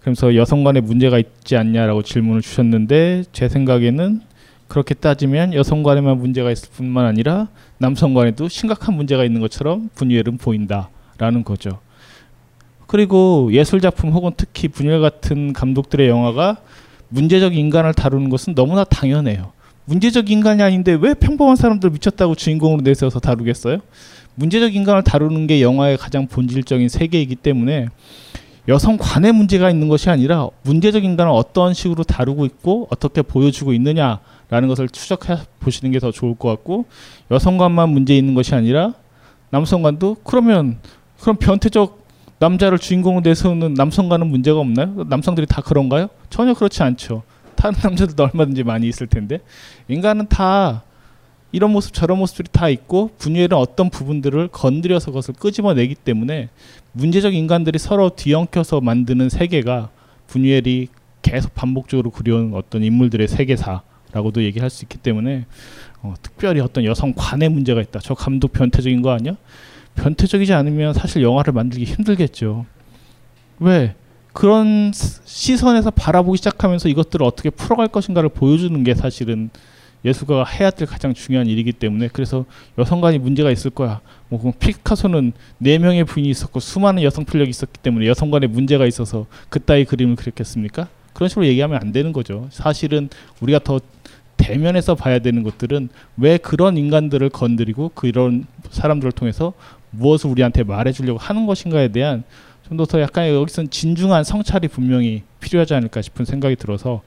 그래서 0.00 0.34
여성 0.34 0.64
간에 0.64 0.80
문제가 0.80 1.18
있지 1.18 1.56
않냐라고 1.56 2.02
질문을 2.02 2.42
주셨는데 2.42 3.24
제 3.32 3.48
생각에는 3.48 4.22
그렇게 4.68 4.94
따지면 4.94 5.54
여성 5.54 5.82
간에만 5.82 6.18
문제가 6.18 6.50
있을 6.50 6.68
뿐만 6.72 7.06
아니라 7.06 7.48
남성 7.78 8.14
간에도 8.14 8.48
심각한 8.48 8.94
문제가 8.94 9.24
있는 9.24 9.40
것처럼 9.40 9.88
분유엘은 9.94 10.38
보인다라는 10.38 11.44
거죠. 11.44 11.80
그리고 12.88 13.50
예술 13.52 13.80
작품 13.82 14.10
혹은 14.12 14.32
특히 14.36 14.66
분유엘 14.66 15.00
같은 15.02 15.52
감독들의 15.52 16.08
영화가 16.08 16.56
문제적 17.10 17.54
인간을 17.54 17.92
다루는 17.92 18.30
것은 18.30 18.54
너무나 18.54 18.82
당연해요. 18.82 19.52
문제적 19.84 20.30
인간이 20.30 20.62
아닌데 20.62 20.96
왜 21.00 21.12
평범한 21.14 21.56
사람들 21.56 21.90
미쳤다고 21.90 22.34
주인공으로 22.34 22.80
내세워서 22.82 23.20
다루겠어요? 23.20 23.78
문제적 24.34 24.74
인간을 24.74 25.02
다루는 25.02 25.46
게 25.46 25.60
영화의 25.60 25.98
가장 25.98 26.26
본질적인 26.26 26.88
세계이기 26.88 27.36
때문에 27.36 27.88
여성 28.68 28.96
관의 28.98 29.32
문제가 29.32 29.68
있는 29.70 29.88
것이 29.88 30.08
아니라 30.08 30.48
문제적 30.62 31.04
인간을 31.04 31.30
어떤 31.30 31.74
식으로 31.74 32.04
다루고 32.04 32.46
있고 32.46 32.88
어떻게 32.90 33.20
보여주고 33.20 33.74
있느냐라는 33.74 34.68
것을 34.68 34.88
추적해 34.88 35.36
보시는 35.60 35.92
게 35.92 35.98
더 35.98 36.10
좋을 36.10 36.36
것 36.36 36.48
같고 36.48 36.86
여성관만 37.30 37.90
문제 37.90 38.16
있는 38.16 38.34
것이 38.34 38.54
아니라 38.54 38.94
남성관도 39.50 40.16
그러면 40.24 40.78
그럼 41.20 41.36
변태적 41.36 41.97
남자를 42.38 42.78
주인공으로 42.78 43.22
내세우는 43.22 43.74
남성과는 43.74 44.26
문제가 44.26 44.60
없나요? 44.60 45.04
남성들이 45.08 45.46
다 45.46 45.60
그런가요? 45.60 46.08
전혀 46.30 46.54
그렇지 46.54 46.82
않죠. 46.82 47.22
다른 47.56 47.76
남자들도 47.82 48.22
얼마든지 48.22 48.62
많이 48.62 48.88
있을 48.88 49.06
텐데 49.06 49.40
인간은 49.88 50.28
다 50.28 50.84
이런 51.50 51.72
모습 51.72 51.94
저런 51.94 52.18
모습들이 52.18 52.48
다 52.52 52.68
있고 52.68 53.10
분유에는 53.18 53.56
어떤 53.56 53.90
부분들을 53.90 54.48
건드려서 54.48 55.06
그것을 55.06 55.34
끄집어내기 55.34 55.94
때문에 55.94 56.50
문제적 56.92 57.34
인간들이 57.34 57.78
서로 57.78 58.10
뒤엉켜서 58.10 58.80
만드는 58.80 59.28
세계가 59.28 59.90
분유엘이 60.26 60.88
계속 61.22 61.54
반복적으로 61.54 62.10
그려온 62.10 62.52
어떤 62.54 62.84
인물들의 62.84 63.26
세계사라고도 63.28 64.44
얘기할 64.44 64.70
수 64.70 64.84
있기 64.84 64.98
때문에 64.98 65.46
어, 66.02 66.14
특별히 66.22 66.60
어떤 66.60 66.84
여성 66.84 67.12
관의 67.16 67.48
문제가 67.48 67.80
있다. 67.80 67.98
저 68.00 68.14
감독 68.14 68.52
변태적인 68.52 69.02
거 69.02 69.10
아니야? 69.10 69.36
변태적이지 69.98 70.52
않으면 70.52 70.94
사실 70.94 71.22
영화를 71.22 71.52
만들기 71.52 71.84
힘들겠죠. 71.84 72.64
왜? 73.58 73.94
그런 74.32 74.92
시선에서 74.92 75.90
바라보기 75.90 76.38
시작하면서 76.38 76.88
이것들을 76.88 77.26
어떻게 77.26 77.50
풀어갈 77.50 77.88
것인가를 77.88 78.28
보여주는 78.28 78.84
게 78.84 78.94
사실은 78.94 79.50
예술가가 80.04 80.44
해야 80.44 80.70
될 80.70 80.86
가장 80.86 81.12
중요한 81.12 81.48
일이기 81.48 81.72
때문에 81.72 82.08
그래서 82.12 82.44
여성관이 82.78 83.18
문제가 83.18 83.50
있을 83.50 83.72
거야. 83.72 84.00
뭐 84.28 84.52
피카소는 84.58 85.32
네 85.58 85.78
명의 85.78 86.04
부인이 86.04 86.30
있었고 86.30 86.60
수많은 86.60 87.02
여성 87.02 87.24
필력이 87.24 87.50
있었기 87.50 87.80
때문에 87.80 88.06
여성관에 88.06 88.46
문제가 88.46 88.86
있어서 88.86 89.26
그따위 89.48 89.84
그림을 89.84 90.14
그렸겠습니까? 90.14 90.88
그런 91.14 91.28
식으로 91.28 91.46
얘기하면 91.46 91.80
안 91.82 91.90
되는 91.90 92.12
거죠. 92.12 92.46
사실은 92.50 93.08
우리가 93.40 93.58
더 93.58 93.80
대면에서 94.36 94.94
봐야 94.94 95.18
되는 95.18 95.42
것들은 95.42 95.88
왜 96.16 96.38
그런 96.38 96.76
인간들을 96.76 97.28
건드리고 97.30 97.90
그런 97.94 98.46
사람들을 98.70 99.10
통해서 99.12 99.52
무엇을 99.90 100.30
우리한테 100.30 100.62
말해주려고 100.62 101.18
하는 101.18 101.46
것인가에 101.46 101.88
대한 101.88 102.24
좀더 102.68 103.00
약간 103.00 103.28
여기서는 103.28 103.70
진중한 103.70 104.24
성찰이 104.24 104.68
분명히 104.68 105.22
필요하지 105.40 105.74
않을까 105.74 106.02
싶은 106.02 106.24
생각이 106.24 106.56
들어서 106.56 107.02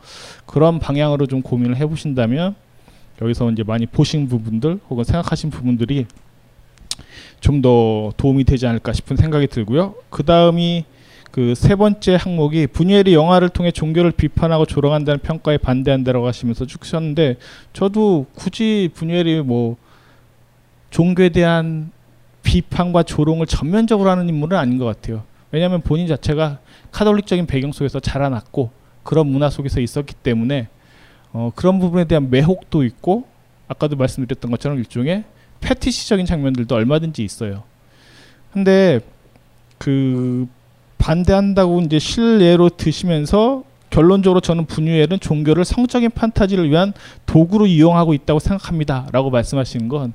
그런 0.45 0.79
방향으로 0.79 1.27
좀 1.27 1.41
고민을 1.41 1.77
해보신다면 1.77 2.55
여기서 3.21 3.51
이제 3.51 3.63
많이 3.63 3.85
보신 3.85 4.27
부분들 4.27 4.79
혹은 4.89 5.03
생각하신 5.03 5.51
부분들이 5.51 6.07
좀 7.39 7.61
더 7.61 8.11
도움이 8.17 8.43
되지 8.43 8.67
않을까 8.67 8.93
싶은 8.93 9.17
생각이 9.17 9.47
들고요. 9.47 9.95
그 10.09 10.23
다음이 10.23 10.85
그 11.31 11.53
세 11.55 11.75
번째 11.75 12.17
항목이 12.19 12.67
분유엘이 12.67 13.13
영화를 13.13 13.49
통해 13.49 13.71
종교를 13.71 14.11
비판하고 14.11 14.65
조롱한다는 14.65 15.19
평가에 15.19 15.57
반대한다라고 15.57 16.27
하시면서 16.27 16.65
쭉 16.65 16.85
썼는데 16.85 17.37
저도 17.73 18.25
굳이 18.35 18.89
분유엘이 18.93 19.41
뭐 19.41 19.77
종교에 20.89 21.29
대한 21.29 21.91
비판과 22.43 23.03
조롱을 23.03 23.45
전면적으로 23.45 24.09
하는 24.09 24.27
인물은 24.29 24.57
아닌 24.57 24.77
것 24.77 24.85
같아요. 24.85 25.23
왜냐하면 25.51 25.81
본인 25.81 26.07
자체가 26.07 26.59
카톨릭적인 26.91 27.45
배경 27.45 27.71
속에서 27.71 27.99
자라났고 27.99 28.71
그런 29.03 29.27
문화 29.27 29.49
속에서 29.49 29.79
있었기 29.79 30.15
때문에 30.15 30.67
어, 31.33 31.51
그런 31.55 31.79
부분에 31.79 32.05
대한 32.05 32.29
매혹도 32.29 32.83
있고 32.83 33.25
아까도 33.67 33.95
말씀드렸던 33.95 34.51
것처럼 34.51 34.77
일종의 34.79 35.23
패티시적인 35.61 36.25
장면들도 36.25 36.73
얼마든지 36.73 37.23
있어요. 37.23 37.63
근데 38.51 38.99
그 39.77 40.47
반대한다고 40.97 41.81
이제 41.81 41.99
실례로 41.99 42.69
드시면서 42.69 43.63
결론적으로 43.89 44.39
저는 44.39 44.65
분유엘은 44.65 45.19
종교를 45.19 45.65
성적인 45.65 46.11
판타지를 46.11 46.69
위한 46.69 46.93
도구로 47.25 47.65
이용하고 47.65 48.13
있다고 48.13 48.39
생각합니다라고 48.39 49.29
말씀하시는 49.29 49.87
건 49.89 50.13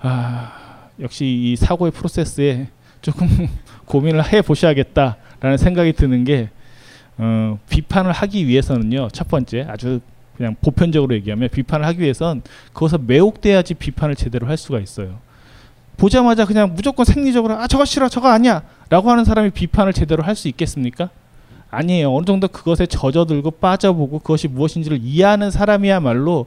아, 0.00 0.63
역시 1.00 1.24
이 1.26 1.56
사고의 1.56 1.92
프로세스에 1.92 2.68
조금 3.02 3.26
고민을 3.86 4.32
해 4.32 4.42
보셔야겠다라는 4.42 5.56
생각이 5.58 5.92
드는 5.92 6.24
게 6.24 6.50
어, 7.18 7.58
비판을 7.68 8.12
하기 8.12 8.46
위해서는요 8.46 9.08
첫 9.12 9.28
번째 9.28 9.66
아주 9.68 10.00
그냥 10.36 10.56
보편적으로 10.60 11.14
얘기하면 11.14 11.48
비판을 11.48 11.86
하기 11.86 12.00
위해선 12.00 12.42
그것을 12.72 12.98
매혹돼야지 13.06 13.74
비판을 13.74 14.16
제대로 14.16 14.48
할 14.48 14.56
수가 14.56 14.80
있어요. 14.80 15.18
보자마자 15.96 16.44
그냥 16.44 16.74
무조건 16.74 17.04
생리적으로 17.04 17.54
아 17.54 17.68
저거 17.68 17.84
싫어 17.84 18.08
저거 18.08 18.28
아니야 18.28 18.62
라고 18.90 19.10
하는 19.10 19.24
사람이 19.24 19.50
비판을 19.50 19.92
제대로 19.92 20.24
할 20.24 20.34
수 20.34 20.48
있겠습니까? 20.48 21.10
아니에요. 21.70 22.12
어느 22.12 22.24
정도 22.24 22.48
그것에 22.48 22.86
젖어들고 22.86 23.52
빠져보고 23.52 24.20
그것이 24.20 24.48
무엇인지를 24.48 24.98
이해하는 25.02 25.50
사람이야말로 25.50 26.46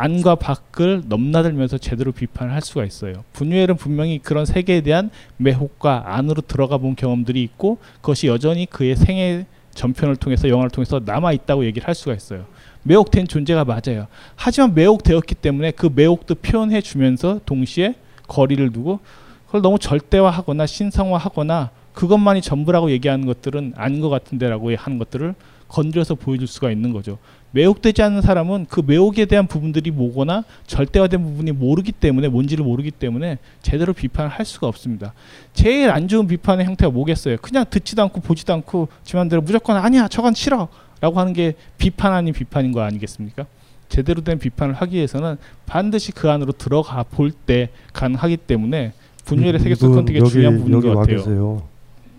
안과 0.00 0.34
밖을 0.34 1.02
넘나들면서 1.08 1.76
제대로 1.76 2.10
비판을 2.10 2.54
할 2.54 2.62
수가 2.62 2.86
있어요. 2.86 3.22
분유엘은 3.34 3.76
분명히 3.76 4.18
그런 4.18 4.46
세계에 4.46 4.80
대한 4.80 5.10
매혹과 5.36 6.14
안으로 6.16 6.40
들어가 6.40 6.78
본 6.78 6.96
경험들이 6.96 7.42
있고 7.42 7.76
그것이 8.00 8.26
여전히 8.26 8.64
그의 8.64 8.96
생애 8.96 9.44
전편을 9.74 10.16
통해서 10.16 10.48
영화를 10.48 10.70
통해서 10.70 11.02
남아 11.04 11.32
있다고 11.32 11.66
얘기를 11.66 11.86
할 11.86 11.94
수가 11.94 12.14
있어요. 12.14 12.46
매혹된 12.82 13.28
존재가 13.28 13.66
맞아요. 13.66 14.06
하지만 14.36 14.74
매혹되었기 14.74 15.34
때문에 15.34 15.72
그 15.72 15.90
매혹도 15.94 16.34
표현해 16.34 16.80
주면서 16.80 17.38
동시에 17.44 17.94
거리를 18.26 18.72
두고 18.72 19.00
그걸 19.44 19.60
너무 19.60 19.78
절대화하거나 19.78 20.64
신성화하거나 20.64 21.70
그것만이 21.92 22.40
전부라고 22.40 22.90
얘기하는 22.90 23.26
것들은 23.26 23.74
아닌 23.76 24.00
것 24.00 24.08
같은데라고 24.08 24.74
하는 24.74 24.98
것들을 24.98 25.34
건드려서 25.68 26.14
보여줄 26.14 26.48
수가 26.48 26.70
있는 26.70 26.92
거죠. 26.92 27.18
매혹되지 27.52 28.02
않는 28.02 28.22
사람은 28.22 28.66
그 28.68 28.82
매혹에 28.86 29.24
대한 29.24 29.46
부분들이 29.46 29.90
뭐거나 29.90 30.44
절대화된 30.66 31.22
부분이 31.22 31.52
모르기 31.52 31.90
때문에 31.92 32.28
뭔지를 32.28 32.64
모르기 32.64 32.90
때문에 32.90 33.38
제대로 33.62 33.92
비판을 33.92 34.30
할 34.30 34.44
수가 34.46 34.68
없습니다. 34.68 35.12
제일 35.52 35.90
안 35.90 36.06
좋은 36.08 36.26
비판의 36.26 36.66
형태가 36.66 36.90
뭐겠어요? 36.92 37.38
그냥 37.42 37.64
듣지도 37.68 38.02
않고 38.02 38.20
보지도 38.20 38.52
않고 38.54 38.88
지만대로 39.04 39.42
무조건 39.42 39.76
아니야 39.76 40.06
저건 40.08 40.34
싫어 40.34 40.68
라고 41.00 41.18
하는 41.18 41.32
게 41.32 41.54
비판 41.78 42.12
아닌 42.12 42.32
비판인 42.34 42.72
거 42.72 42.82
아니겠습니까? 42.82 43.46
제대로 43.88 44.22
된 44.22 44.38
비판을 44.38 44.74
하기 44.74 44.96
위해서는 44.96 45.36
반드시 45.66 46.12
그 46.12 46.30
안으로 46.30 46.52
들어가 46.52 47.02
볼 47.02 47.32
때 47.32 47.70
가능하기 47.92 48.36
때문에 48.36 48.92
분열의 49.24 49.60
세계 49.60 49.74
속 49.74 49.92
선택이 49.94 50.22
중요한 50.28 50.58
부분인 50.58 50.80
것 50.80 50.94
같아요. 50.94 51.16
계세요. 51.16 51.62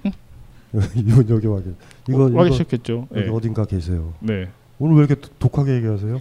응? 0.06 0.12
이분 0.96 1.30
여기 1.30 1.48
와 1.48 1.58
계세요. 1.60 1.74
이거, 2.10 2.26
어, 2.26 2.32
와 2.34 2.44
계셨겠죠. 2.46 3.08
여기 3.16 3.26
네. 3.26 3.30
어딘가 3.32 3.66
계세요. 3.66 4.14
네. 4.20 4.48
오늘 4.82 4.96
왜 4.96 5.06
이렇게 5.06 5.14
독- 5.22 5.38
독하게 5.38 5.76
얘기하세요? 5.76 6.20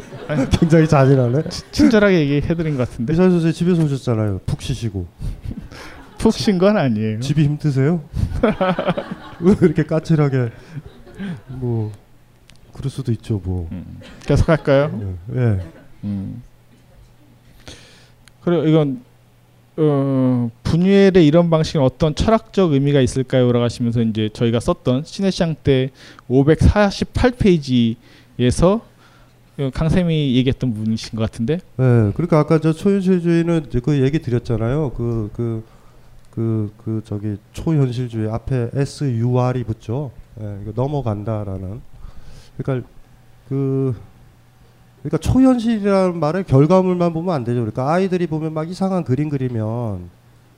굉장히 0.58 0.88
잔인하네. 0.88 1.42
친절하게 1.72 2.20
얘기해드린 2.20 2.76
것 2.78 2.88
같은데 2.88 3.12
이사 3.12 3.28
선생 3.28 3.52
집에서 3.52 3.82
오셨잖아요. 3.84 4.40
푹 4.46 4.62
쉬시고. 4.62 5.06
푹 6.16 6.32
쉰 6.32 6.58
건 6.58 6.78
아니에요. 6.78 7.20
집이 7.20 7.44
힘드세요? 7.44 8.02
왜 9.40 9.54
이렇게 9.60 9.84
까칠하게 9.84 10.48
뭐 11.48 11.92
그럴 12.72 12.90
수도 12.90 13.12
있죠 13.12 13.40
뭐. 13.44 13.68
음. 13.72 14.00
계속 14.24 14.48
할까요? 14.48 15.16
예. 15.34 15.38
예. 15.40 15.60
음. 16.04 16.42
그리고 18.40 18.64
이건 18.64 19.02
어, 19.80 20.50
분유엘의 20.64 21.24
이런 21.26 21.50
방식은 21.50 21.80
어떤 21.80 22.14
철학적 22.14 22.72
의미가 22.72 23.00
있을까요?라고 23.00 23.64
하시면서 23.64 24.02
이제 24.02 24.28
저희가 24.32 24.60
썼던 24.60 25.04
시내시장 25.04 25.54
때 25.62 25.90
548페이지에서 26.28 28.80
강쌤이 29.74 30.36
얘기했던 30.36 30.72
분이신 30.74 31.16
것 31.16 31.22
같은데 31.22 31.54
예. 31.54 32.12
그러니까 32.14 32.38
아까 32.38 32.60
저 32.60 32.72
초현실주의는 32.72 33.66
그 33.82 34.00
얘기 34.02 34.20
드렸잖아요. 34.20 34.90
그 34.92 35.30
그 35.34 35.62
그 36.34 36.70
그 36.84 37.02
저기 37.04 37.36
초현실주의 37.52 38.30
앞에 38.30 38.70
S 38.74 39.04
U 39.18 39.38
R이 39.40 39.64
붙죠. 39.64 40.12
예. 40.40 40.58
이거 40.62 40.72
넘어간다라는. 40.74 41.80
그러니까 42.56 42.88
그 43.48 43.94
그러니까 45.08 45.18
초현실이라는 45.18 46.20
말의 46.20 46.44
결과물만 46.44 47.12
보면 47.14 47.34
안 47.34 47.44
되죠. 47.44 47.60
그러니까 47.60 47.90
아이들이 47.90 48.26
보면 48.26 48.52
막 48.52 48.68
이상한 48.68 49.04
그림 49.04 49.30
그리면 49.30 50.10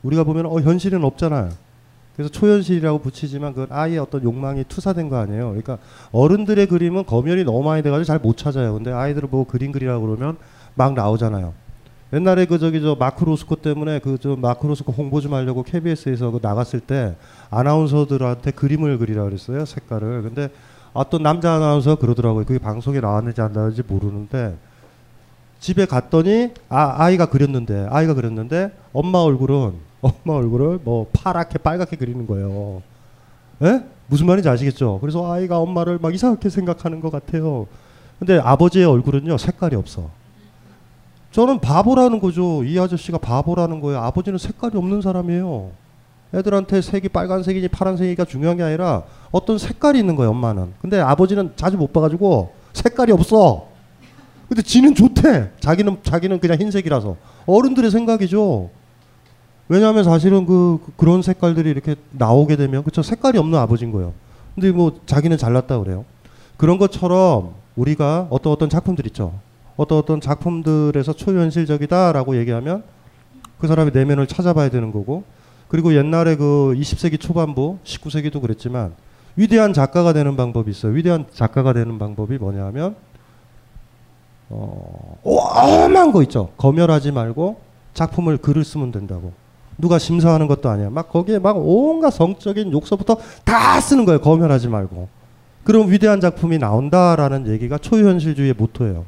우리가 0.03 0.25
보면 0.25 0.47
어 0.47 0.61
현실은 0.61 1.05
없잖아요. 1.05 1.51
그래서 2.17 2.31
초현실이라고 2.33 2.99
붙이지만 2.99 3.55
그건 3.55 3.69
아이의 3.71 3.99
어떤 3.99 4.23
욕망이 4.25 4.65
투사된 4.65 5.09
거 5.09 5.17
아니에요. 5.19 5.49
그러니까 5.51 5.79
어른들의 6.11 6.67
그림은 6.67 7.07
검열이 7.07 7.45
너무 7.45 7.63
많이 7.63 7.83
돼가지고 7.83 8.05
잘 8.05 8.19
못 8.19 8.37
찾아요. 8.37 8.75
근데 8.75 8.91
아이들을 8.93 9.29
보고 9.29 9.45
그림 9.45 9.71
그리라고 9.73 10.05
그러면 10.07 10.37
막 10.75 10.95
나오잖아요. 10.95 11.55
옛날에 12.13 12.45
그 12.47 12.59
저기 12.59 12.81
저 12.81 12.97
마크 12.99 13.25
로스코 13.25 13.57
때문에 13.57 14.01
그 14.01 14.19
저 14.21 14.35
마크 14.35 14.67
로스코 14.67 14.91
홍보 14.93 15.21
좀 15.21 15.33
하려고 15.33 15.63
KBS에서 15.63 16.33
그 16.33 16.41
나갔을 16.43 16.81
때 16.81 17.15
아나운서들한테 17.51 18.51
그림을 18.51 18.99
그리라 18.99 19.23
그랬어요 19.25 19.65
색깔을. 19.65 20.23
근데 20.23 20.51
어떤 20.93 21.23
남자 21.23 21.53
아나운서 21.55 21.97
그러더라고요. 21.97 22.45
그게 22.45 22.59
방송에 22.59 23.01
나왔는지 23.01 23.41
안 23.41 23.53
나왔는지 23.53 23.83
모르는데 23.87 24.57
집에 25.61 25.85
갔더니 25.87 26.53
아 26.69 26.95
아이가 26.99 27.27
그렸는데 27.27 27.87
아이가 27.91 28.15
그렸는데 28.15 28.73
엄마 28.93 29.19
얼굴은 29.19 29.75
엄마 30.01 30.35
얼굴을 30.39 30.81
뭐 30.83 31.07
파랗게 31.13 31.59
빨갛게 31.59 31.97
그리는 31.97 32.27
거예요. 32.27 32.83
예? 33.63 33.85
무슨 34.07 34.27
말인지 34.27 34.49
아시겠죠? 34.49 34.99
그래서 35.01 35.31
아이가 35.31 35.59
엄마를 35.59 35.99
막 36.01 36.15
이상하게 36.15 36.49
생각하는 36.49 37.01
것 37.01 37.13
같아요. 37.13 37.67
근데 38.19 38.39
아버지의 38.39 38.87
얼굴은요 38.87 39.39
색깔이 39.39 39.77
없어. 39.77 40.11
저는 41.31 41.61
바보라는 41.61 42.21
거죠. 42.21 42.65
이 42.65 42.79
아저씨가 42.79 43.19
바보라는 43.19 43.81
거예요. 43.81 44.01
아버지는 44.01 44.39
색깔이 44.39 44.77
없는 44.77 45.01
사람이에요. 45.01 45.71
애들한테 46.33 46.81
색이 46.81 47.09
빨간색이니 47.09 47.69
파란색이가 47.69 48.25
중요한 48.25 48.57
게 48.57 48.63
아니라 48.63 49.03
어떤 49.33 49.59
색깔이 49.59 49.99
있는 49.99 50.15
거예요, 50.17 50.31
엄마는. 50.31 50.73
근데 50.81 51.01
아버지는 51.01 51.53
자주 51.57 51.77
못 51.77 51.93
봐가지고 51.93 52.53
색깔이 52.73 53.11
없어. 53.13 53.67
근데 54.49 54.63
지는 54.63 54.95
좋대. 54.95 55.51
자기는 55.61 55.99
자기는 56.03 56.39
그냥 56.41 56.59
흰색이라서. 56.59 57.17
어른들의 57.47 57.91
생각이죠. 57.91 58.71
왜냐하면 59.69 60.03
사실은 60.05 60.47
그 60.47 60.81
그- 60.85 60.93
그런 60.97 61.23
색깔들이 61.23 61.71
이렇게 61.71 61.95
나오게 62.11 62.57
되면 62.57 62.83
그쵸 62.83 63.03
색깔이 63.03 63.39
없는 63.39 63.59
아버지인 63.59 63.93
거예요. 63.93 64.13
근데 64.55 64.73
뭐 64.73 64.99
자기는 65.07 65.37
잘났다 65.39 65.79
그래요. 65.79 66.05
그런 66.57 66.79
것처럼 66.79 67.55
우리가 67.77 68.27
어떤 68.31 68.53
어떤 68.53 68.69
작품들 68.69 69.07
있죠. 69.07 69.33
어떤 69.77 69.99
어떤 69.99 70.21
작품들에서 70.21 71.13
초현실적이다라고 71.13 72.37
얘기하면 72.39 72.83
그 73.61 73.69
사람의 73.69 73.93
내면을 73.95 74.27
찾아봐야 74.27 74.69
되는 74.71 74.91
거고 74.93 75.23
그리고 75.71 75.95
옛날에 75.95 76.35
그 76.35 76.75
20세기 76.77 77.19
초반부 77.19 77.79
19세기도 77.85 78.43
그랬지만 78.43 78.93
위대한 79.37 79.73
작가가 79.73 80.13
되는 80.13 80.37
방법이 80.37 80.69
있어요. 80.69 80.93
위대한 80.93 81.27
작가가 81.33 81.73
되는 81.73 81.97
방법이 81.97 82.39
뭐냐면 82.39 82.97
어, 84.49 85.17
오만 85.23 86.11
거 86.11 86.23
있죠. 86.25 86.51
검열하지 86.57 87.13
말고 87.13 87.61
작품을 87.95 88.39
글을 88.39 88.65
쓰면 88.65 88.91
된다고. 88.91 89.33
누가 89.79 90.01
심사하는 90.01 90.49
것도 90.49 90.69
아니야. 90.69 90.91
막 90.91 91.09
거기에 91.09 91.39
막 91.39 91.57
온갖 91.57 92.11
성적인 92.11 92.73
욕설부터 92.73 93.19
다 93.45 93.81
쓰는 93.81 94.05
거예요. 94.05 94.21
검열하지 94.21 94.67
말고. 94.67 95.09
그럼 95.63 95.93
위대한 95.93 96.21
작품이 96.21 96.59
나온다라는 96.59 97.47
얘기가 97.47 97.79
초현실주의의 97.79 98.55
모토예요. 98.59 99.05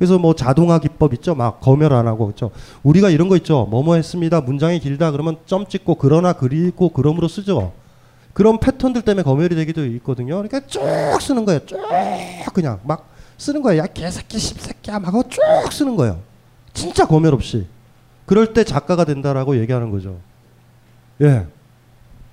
그래서 0.00 0.18
뭐 0.18 0.34
자동화 0.34 0.78
기법 0.78 1.12
있죠. 1.12 1.34
막 1.34 1.60
검열 1.60 1.92
안 1.92 2.06
하고 2.06 2.24
그렇죠. 2.24 2.50
우리가 2.82 3.10
이런 3.10 3.28
거 3.28 3.36
있죠. 3.36 3.66
뭐뭐 3.70 3.96
했습니다. 3.96 4.40
문장이 4.40 4.80
길다 4.80 5.10
그러면 5.10 5.36
점 5.44 5.66
찍고 5.66 5.96
그러나 5.96 6.32
그리고 6.32 6.88
그럼으로 6.88 7.28
쓰죠. 7.28 7.74
그런 8.32 8.58
패턴들 8.58 9.02
때문에 9.02 9.22
검열이 9.22 9.54
되기도 9.56 9.84
있거든요. 9.84 10.36
그러니까 10.36 10.60
쭉 10.66 10.80
쓰는 11.20 11.44
거예요. 11.44 11.60
쭉 11.66 11.76
그냥 12.54 12.80
막 12.82 13.10
쓰는 13.36 13.60
거예요. 13.60 13.82
야 13.82 13.86
개새끼 13.88 14.38
십새끼야 14.38 15.00
막 15.00 15.08
하고 15.08 15.22
쭉 15.28 15.42
쓰는 15.70 15.96
거예요. 15.96 16.18
진짜 16.72 17.06
검열 17.06 17.34
없이. 17.34 17.66
그럴 18.24 18.54
때 18.54 18.64
작가가 18.64 19.04
된다라고 19.04 19.58
얘기하는 19.58 19.90
거죠. 19.90 20.16
예. 21.20 21.44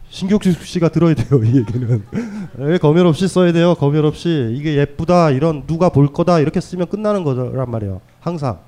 신경식 0.09 0.63
씨가 0.65 0.89
들어야 0.89 1.13
돼요 1.13 1.43
이 1.43 1.57
얘기는. 1.57 2.03
예, 2.61 2.77
검열 2.79 3.05
없이 3.05 3.27
써야 3.27 3.51
돼요. 3.51 3.75
검열 3.75 4.05
없이 4.05 4.53
이게 4.57 4.77
예쁘다 4.77 5.31
이런 5.31 5.67
누가 5.67 5.89
볼 5.89 6.11
거다 6.11 6.39
이렇게 6.39 6.61
쓰면 6.61 6.87
끝나는 6.87 7.23
거란 7.23 7.69
말이에요. 7.69 8.01
항상 8.19 8.59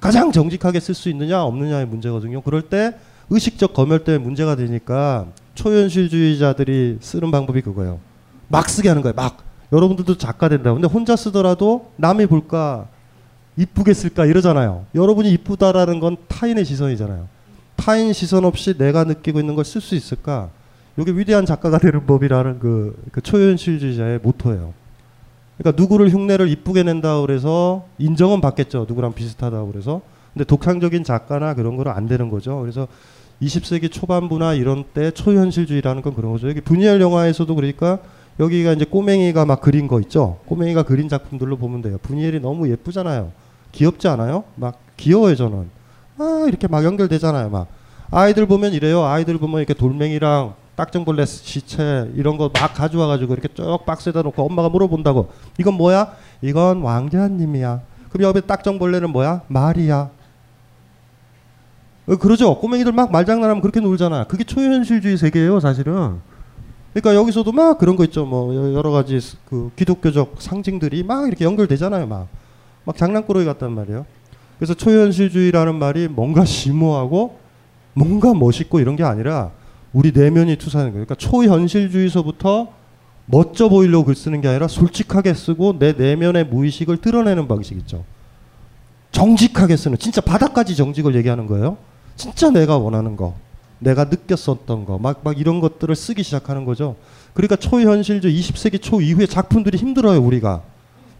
가장 0.00 0.32
정직하게 0.32 0.80
쓸 0.80 0.94
수 0.94 1.08
있느냐 1.10 1.42
없느냐의 1.44 1.86
문제거든요. 1.86 2.40
그럴 2.42 2.62
때 2.62 2.94
의식적 3.30 3.72
검열 3.72 4.04
때문에 4.04 4.22
문제가 4.24 4.56
되니까 4.56 5.26
초현실주의자들이 5.54 6.98
쓰는 7.00 7.30
방법이 7.30 7.62
그거예요. 7.62 8.00
막 8.48 8.68
쓰게 8.68 8.88
하는 8.88 9.02
거예요. 9.02 9.14
막 9.14 9.38
여러분들도 9.72 10.18
작가 10.18 10.48
된다. 10.48 10.72
근데 10.74 10.88
혼자 10.88 11.14
쓰더라도 11.16 11.92
남이 11.96 12.26
볼까 12.26 12.88
이쁘게 13.56 13.94
쓸까 13.94 14.26
이러잖아요. 14.26 14.86
여러분이 14.94 15.30
이쁘다라는 15.32 16.00
건 16.00 16.16
타인의 16.26 16.64
시선이잖아요. 16.64 17.28
타인 17.76 18.12
시선 18.12 18.44
없이 18.44 18.76
내가 18.76 19.04
느끼고 19.04 19.38
있는 19.40 19.54
걸 19.54 19.64
쓸 19.64 19.80
수 19.80 19.94
있을까? 19.94 20.50
이게 20.98 21.10
위대한 21.12 21.46
작가가 21.46 21.78
되는 21.78 22.06
법이라는 22.06 22.58
그, 22.58 23.02
그 23.12 23.20
초현실주의자의 23.20 24.20
모토예요. 24.22 24.74
그러니까 25.56 25.80
누구를 25.80 26.10
흉내를 26.10 26.48
이쁘게 26.48 26.82
낸다 26.82 27.20
그래서 27.20 27.86
인정은 27.98 28.40
받겠죠. 28.40 28.86
누구랑 28.88 29.14
비슷하다 29.14 29.64
그래서. 29.66 30.02
근데 30.32 30.44
독창적인 30.44 31.04
작가나 31.04 31.54
그런 31.54 31.76
거는 31.76 31.92
안 31.92 32.08
되는 32.08 32.28
거죠. 32.30 32.60
그래서 32.60 32.88
20세기 33.42 33.90
초반부나 33.90 34.54
이런 34.54 34.84
때 34.94 35.10
초현실주의라는 35.10 36.02
건 36.02 36.14
그런 36.14 36.32
거죠. 36.32 36.48
여기 36.48 36.60
분이엘 36.60 37.00
영화에서도 37.00 37.54
그러니까 37.54 37.98
여기가 38.40 38.72
이제 38.72 38.84
꼬맹이가 38.84 39.44
막 39.44 39.60
그린 39.60 39.88
거 39.88 40.00
있죠. 40.00 40.38
꼬맹이가 40.46 40.84
그린 40.84 41.08
작품들로 41.08 41.56
보면 41.56 41.82
돼요. 41.82 41.98
분이엘이 42.02 42.40
너무 42.40 42.70
예쁘잖아요. 42.70 43.32
귀엽지 43.72 44.08
않아요? 44.08 44.44
막 44.56 44.78
귀여워요 44.96 45.36
저는. 45.36 45.68
아 46.18 46.44
이렇게 46.48 46.66
막 46.66 46.84
연결되잖아요. 46.84 47.50
막 47.50 47.68
아이들 48.10 48.46
보면 48.46 48.72
이래요. 48.72 49.04
아이들 49.04 49.38
보면 49.38 49.58
이렇게 49.58 49.74
돌멩이랑 49.74 50.54
딱정벌레 50.76 51.26
시체 51.26 52.10
이런 52.14 52.36
거 52.38 52.48
막 52.52 52.72
가져와 52.74 53.06
가지고 53.06 53.34
이렇게 53.34 53.48
쭉 53.54 53.78
박스에다 53.84 54.22
놓고 54.22 54.42
엄마가 54.44 54.68
물어본다고. 54.68 55.30
이건 55.58 55.74
뭐야? 55.74 56.12
이건 56.40 56.80
왕자님이야. 56.82 57.80
그럼 58.10 58.28
옆에 58.28 58.40
딱정벌레는 58.42 59.10
뭐야? 59.10 59.42
말이야. 59.48 60.10
어, 62.08 62.16
그러죠. 62.16 62.58
꼬맹이들 62.58 62.92
막 62.92 63.12
말장난하면 63.12 63.60
그렇게 63.60 63.80
놀잖아. 63.80 64.24
그게 64.24 64.44
초현실주의 64.44 65.16
세계예요, 65.16 65.60
사실은. 65.60 66.18
그러니까 66.92 67.14
여기서도 67.14 67.52
막 67.52 67.78
그런 67.78 67.96
거 67.96 68.04
있죠. 68.04 68.26
뭐 68.26 68.54
여- 68.54 68.74
여러 68.74 68.90
가지 68.90 69.20
스- 69.20 69.36
그 69.48 69.70
기독교적 69.76 70.36
상징들이 70.38 71.04
막 71.04 71.26
이렇게 71.28 71.44
연결되잖아요. 71.44 72.06
막. 72.06 72.28
막 72.84 72.96
장난꾸러기 72.96 73.46
같단 73.46 73.72
말이에요. 73.72 74.04
그래서 74.58 74.74
초현실주의라는 74.74 75.76
말이 75.76 76.08
뭔가 76.08 76.44
심오하고 76.44 77.38
뭔가 77.94 78.34
멋있고 78.34 78.80
이런 78.80 78.96
게 78.96 79.04
아니라 79.04 79.50
우리 79.92 80.12
내면이 80.12 80.56
투사하는 80.56 80.92
거예요. 80.92 81.06
그러니까 81.06 81.14
초현실주의서부터 81.16 82.68
멋져 83.26 83.68
보이려고 83.68 84.06
글 84.06 84.14
쓰는 84.14 84.40
게 84.40 84.48
아니라 84.48 84.68
솔직하게 84.68 85.34
쓰고 85.34 85.78
내 85.78 85.92
내면의 85.92 86.44
무의식을 86.44 86.98
드러내는 86.98 87.48
방식이죠. 87.48 88.04
정직하게 89.12 89.76
쓰는 89.76 89.98
진짜 89.98 90.20
바닥까지 90.20 90.74
정직을 90.74 91.14
얘기하는 91.16 91.46
거예요. 91.46 91.76
진짜 92.16 92.50
내가 92.50 92.78
원하는 92.78 93.16
거, 93.16 93.34
내가 93.78 94.04
느꼈었던 94.04 94.84
거, 94.84 94.98
막, 94.98 95.20
막 95.22 95.38
이런 95.38 95.60
것들을 95.60 95.94
쓰기 95.94 96.22
시작하는 96.22 96.64
거죠. 96.64 96.96
그러니까 97.34 97.56
초현실주의 97.56 98.38
20세기 98.40 98.80
초 98.80 99.00
이후의 99.00 99.28
작품들이 99.28 99.76
힘들어요, 99.78 100.20
우리가. 100.20 100.62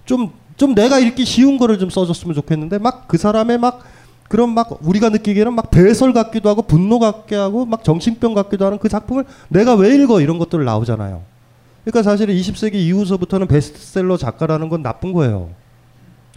좀, 0.04 0.32
좀 0.56 0.74
내가 0.74 0.98
읽기 0.98 1.24
쉬운 1.24 1.58
거를 1.58 1.78
좀 1.78 1.90
써줬으면 1.90 2.34
좋겠는데, 2.34 2.78
막 2.78 3.08
그 3.08 3.18
사람의 3.18 3.58
막 3.58 3.84
그런 4.32 4.54
막 4.54 4.78
우리가 4.80 5.10
느끼기에는 5.10 5.52
막 5.52 5.70
배설 5.70 6.14
같기도 6.14 6.48
하고 6.48 6.62
분노 6.62 6.98
같게 6.98 7.36
하고 7.36 7.66
막 7.66 7.84
정신병 7.84 8.32
같기도 8.32 8.64
하는 8.64 8.78
그 8.78 8.88
작품을 8.88 9.26
내가 9.50 9.74
왜 9.74 9.94
읽어 9.94 10.22
이런 10.22 10.38
것들 10.38 10.64
나오잖아요. 10.64 11.20
그러니까 11.84 12.02
사실은 12.02 12.34
20세기 12.34 12.76
이후서부터는 12.76 13.46
베스트셀러 13.46 14.16
작가라는 14.16 14.70
건 14.70 14.80
나쁜 14.82 15.12
거예요. 15.12 15.50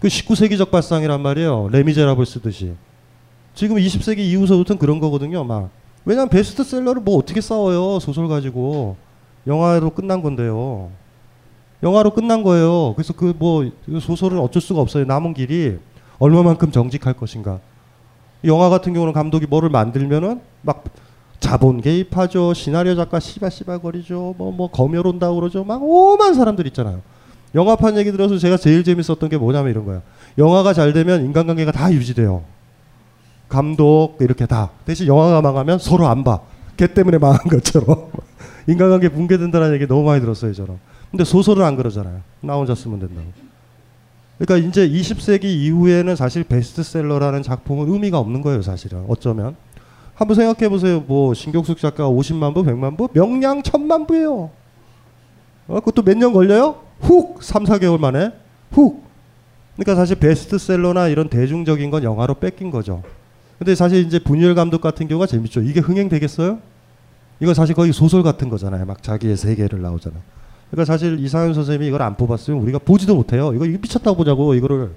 그 0.01 0.10
19세기적 0.10 0.71
발상이란 0.71 1.21
말이에요. 1.21 1.69
레미제라블 1.71 2.25
쓰듯이. 2.25 2.73
지금 3.53 3.77
20세기 3.77 4.17
이후서부터는 4.17 4.77
그런 4.77 4.99
거거든요. 4.99 5.45
막 5.45 5.69
왜냐하면 6.03 6.27
베스트셀러를 6.27 7.01
뭐 7.01 7.17
어떻게 7.17 7.39
싸워요 7.39 8.01
소설 8.01 8.27
가지고 8.27 8.97
영화로 9.47 9.91
끝난 9.91 10.21
건데요. 10.21 10.89
영화로 11.81 12.12
끝난 12.12 12.43
거예요. 12.43 12.93
그래서 12.97 13.13
그 13.13 13.34
뭐 13.38 13.71
소설은 14.01 14.38
어쩔 14.38 14.62
수가 14.62 14.81
없어요. 14.81 15.05
남은 15.05 15.34
길이 15.34 15.77
얼마만큼 16.19 16.71
정직할 16.71 17.13
것인가. 17.13 17.62
영화 18.43 18.69
같은 18.69 18.93
경우는 18.93 19.13
감독이 19.13 19.45
뭐를 19.48 19.69
만들면은 19.69 20.41
막 20.62 20.84
자본 21.39 21.82
개입하죠. 21.82 22.54
시나리오 22.54 22.95
작가 22.95 23.19
씨발씨발 23.19 23.80
거리죠. 23.80 24.36
뭐 24.38 24.52
뭐 24.52 24.69
검열 24.69 25.06
온다고 25.08 25.36
그러죠. 25.36 25.63
막 25.63 25.82
오만 25.84 26.34
사람들 26.34 26.65
있잖아요. 26.67 27.02
영화판 27.54 27.98
얘기 27.98 28.12
들어서 28.12 28.38
제가 28.38 28.58
제일 28.58 28.84
재밌었던 28.84 29.30
게 29.30 29.38
뭐냐면 29.38 29.71
이런 29.71 29.86
거야. 29.86 30.02
영화가 30.38 30.74
잘 30.74 30.91
되면 30.93 31.24
인간관계가 31.26 31.71
다 31.71 31.91
유지돼요. 31.91 32.43
감독 33.48 34.17
이렇게 34.19 34.45
다. 34.45 34.71
대신 34.86 35.08
영화가 35.08 35.41
망하면 35.41 35.80
서로 35.80 36.08
안 36.08 36.24
봐. 36.24 36.39
걔 36.78 36.88
때문에 36.93 37.17
망한 37.17 37.39
것처럼. 37.50 38.08
인간관계 38.67 39.10
붕괴된다는 39.10 39.74
얘기 39.76 39.88
너무 39.88 40.04
많이 40.04 40.19
들었어요, 40.19 40.54
저는. 40.54 40.78
근데 41.12 41.24
소설은 41.24 41.63
안 41.63 41.76
그러잖아요. 41.78 42.19
나 42.41 42.56
혼자 42.56 42.76
쓰면 42.76 43.00
된다고. 43.00 43.28
그러니까 44.38 44.67
이제 44.67 44.88
20세기 44.89 45.45
이후에는 45.45 46.15
사실 46.15 46.43
베스트셀러라는 46.43 47.41
작품은 47.43 47.91
의미가 47.91 48.19
없는 48.19 48.41
거예요, 48.41 48.62
사실은. 48.62 49.06
어쩌면. 49.08 49.56
한번 50.13 50.36
생각해 50.36 50.69
보세요. 50.69 51.02
뭐 51.08 51.34
신경숙 51.34 51.78
작가가 51.78 52.10
50만 52.10 52.54
부, 52.54 52.63
100만 52.63 52.98
부, 52.98 53.10
명량 53.13 53.62
1000만 53.63 54.08
부예요. 54.08 54.50
어, 55.67 55.80
그것도 55.80 56.04
몇 56.04 56.17
년 56.17 56.32
걸려요? 56.34 56.76
훅 57.02 57.41
3, 57.43 57.63
4개월 57.65 58.00
만에 58.00 58.32
훅. 58.71 59.04
그러니까 59.76 59.95
사실 59.95 60.17
베스트셀러나 60.17 61.10
이런 61.10 61.28
대중적인 61.28 61.91
건 61.91 62.04
영화로 62.04 62.36
뺏긴 62.36 62.71
거죠. 62.71 63.04
근데 63.58 63.76
사실 63.76 64.06
이제 64.06 64.19
분열 64.19 64.56
감독 64.56 64.80
같은 64.82 65.08
경우가 65.08 65.28
재밌죠. 65.28 65.62
이게 65.62 65.80
흥행되겠어요? 65.80 66.60
이건 67.41 67.54
사실 67.54 67.76
거의 67.76 67.91
소설 67.91 68.24
같은 68.24 68.50
거잖아요. 68.50 68.86
막 68.86 69.04
자기의 69.04 69.36
세계를 69.36 69.82
나오잖아. 69.82 70.15
그러니까 70.71 70.86
사실 70.86 71.19
이상현 71.19 71.54
선생님이 71.54 71.88
이걸 71.88 72.01
안 72.01 72.15
뽑았으면 72.15 72.60
우리가 72.62 72.80
보지도 72.80 73.15
못해요. 73.15 73.54
이거 73.54 73.65
미쳤다고 73.65 74.17
보자고 74.17 74.54
이거를. 74.54 74.91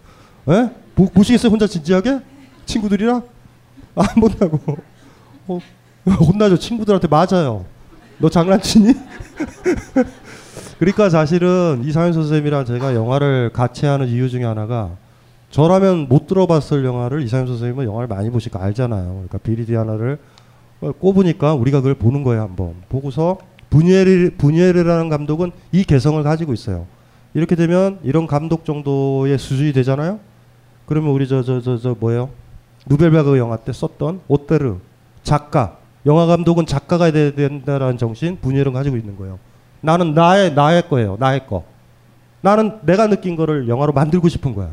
에? 0.48 0.70
보, 0.94 1.07
보시겠어요? 1.07 1.50
혼자 1.50 1.66
진지하게? 1.66 2.20
친구들이랑? 2.66 3.22
안 3.94 4.07
본다고. 4.20 4.59
어, 5.46 5.61
혼나죠. 6.04 6.59
친구들한테 6.59 7.09
맞아요. 7.09 7.64
너 8.18 8.28
장난치니? 8.28 8.94
그러니까 10.78 11.11
사실은 11.11 11.83
이상현 11.85 12.12
선생님이랑 12.12 12.64
제가 12.64 12.94
영화를 12.94 13.50
같이 13.52 13.87
하는 13.87 14.09
이유 14.09 14.28
중에 14.28 14.44
하나가 14.44 14.90
저라면 15.50 16.09
못 16.09 16.26
들어봤을 16.26 16.85
영화를 16.85 17.22
이상현 17.22 17.46
선생님은 17.46 17.85
영화를 17.87 18.07
많이 18.07 18.31
보시니까 18.31 18.62
알잖아요. 18.62 19.07
그러니까 19.07 19.38
비리디아나를 19.38 20.18
꼽으니까 21.00 21.54
우리가 21.54 21.78
그걸 21.78 21.94
보는 21.94 22.22
거예요 22.22 22.42
한번. 22.42 22.74
보고서 22.88 23.38
부니에르, 23.70 24.31
부니에르라는 24.38 25.09
감독은 25.09 25.52
이 25.72 25.85
개성을 25.85 26.22
가지고 26.22 26.52
있어요. 26.52 26.87
이렇게 27.35 27.54
되면 27.54 27.98
이런 28.02 28.26
감독 28.26 28.64
정도의 28.64 29.38
수준이 29.38 29.72
되잖아요. 29.72 30.20
그러면 30.87 31.11
우리 31.11 31.28
저 31.28 31.42
저 31.42 31.61
저 31.61 31.76
저 31.78 31.94
뭐예요? 31.98 32.31
누벨바그 32.87 33.37
영화 33.38 33.57
때 33.57 33.72
썼던 33.72 34.20
오테르 34.28 34.76
작가 35.22 35.76
영화 36.07 36.24
감독은 36.26 36.64
작가가 36.64 37.11
돼야 37.11 37.33
된다라는 37.33 37.98
정신 37.98 38.38
부니에르는 38.40 38.72
가지고 38.72 38.96
있는 38.96 39.16
거예요. 39.18 39.38
나는 39.83 40.14
나의 40.14 40.54
나의 40.54 40.88
거예요. 40.88 41.16
나의 41.20 41.46
거. 41.46 41.64
나는 42.40 42.78
내가 42.83 43.07
느낀 43.09 43.37
거를 43.37 43.68
영화로 43.68 43.92
만들고 43.92 44.28
싶은 44.28 44.54
거야. 44.54 44.70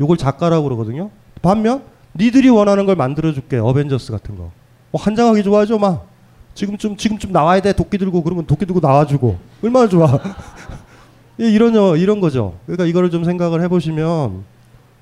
요걸 0.00 0.18
작가라고 0.18 0.64
그러거든요. 0.64 1.10
반면 1.40 1.82
니들이 2.16 2.50
원하는 2.50 2.84
걸 2.86 2.96
만들어 2.96 3.32
줄게. 3.32 3.56
어벤져스 3.56 4.12
같은 4.12 4.36
거. 4.36 4.50
뭐 4.90 5.00
한장하기 5.00 5.42
좋아하죠, 5.44 5.78
막. 5.78 6.06
지금쯤 6.54 6.96
지금쯤 6.96 7.32
나와야 7.32 7.60
돼. 7.60 7.72
도끼 7.72 7.98
들고 7.98 8.22
그러면 8.22 8.46
도끼 8.46 8.64
들고 8.64 8.80
나와 8.80 9.06
주고. 9.06 9.38
얼마나 9.62 9.88
좋아. 9.88 10.06
예, 11.40 11.50
이런 11.50 11.74
이런 11.98 12.20
거죠. 12.20 12.58
그러니까 12.66 12.86
이거를 12.86 13.10
좀 13.10 13.24
생각을 13.24 13.60
해 13.62 13.68
보시면 13.68 14.44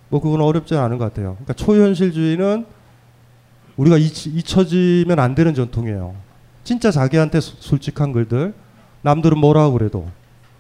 뭐 0.09 0.21
그건 0.21 0.41
어렵지 0.41 0.75
않은 0.75 0.99
것 0.99 1.05
같아요. 1.05 1.37
그러니까 1.45 1.53
초현실주의는 1.55 2.67
우리가 3.77 3.99
잊, 3.99 4.27
잊혀지면 4.27 5.19
안 5.19 5.35
되는 5.35 5.55
전통이에요. 5.55 6.15
진짜 6.65 6.91
자기한테 6.91 7.41
소, 7.41 7.55
솔직한 7.59 8.13
글들, 8.13 8.55
남들은 9.03 9.39
뭐라고 9.39 9.73
그래도 9.73 10.07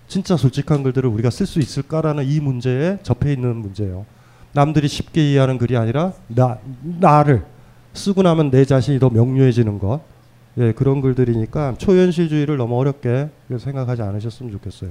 진짜 0.08 0.36
솔직한 0.36 0.82
글들을 0.82 1.08
우리가 1.08 1.30
쓸 1.30 1.46
수 1.46 1.58
있을까라는 1.58 2.24
이 2.24 2.40
문제에 2.40 2.98
접해 3.02 3.32
있는 3.32 3.56
문제예요. 3.56 4.04
남들이 4.52 4.88
쉽게 4.88 5.32
이해하는 5.32 5.56
글이 5.56 5.76
아니라 5.76 6.12
나 6.28 6.58
나를 6.82 7.44
쓰고 7.94 8.22
나면 8.22 8.50
내 8.50 8.64
자신이 8.64 8.98
더 8.98 9.08
명료해지는 9.08 9.78
것. 9.78 10.00
예, 10.58 10.72
그런 10.72 11.00
글들이니까 11.00 11.76
초현실주의를 11.78 12.56
너무 12.58 12.78
어렵게 12.78 13.30
생각하지 13.58 14.02
않으셨으면 14.02 14.52
좋겠어요. 14.52 14.90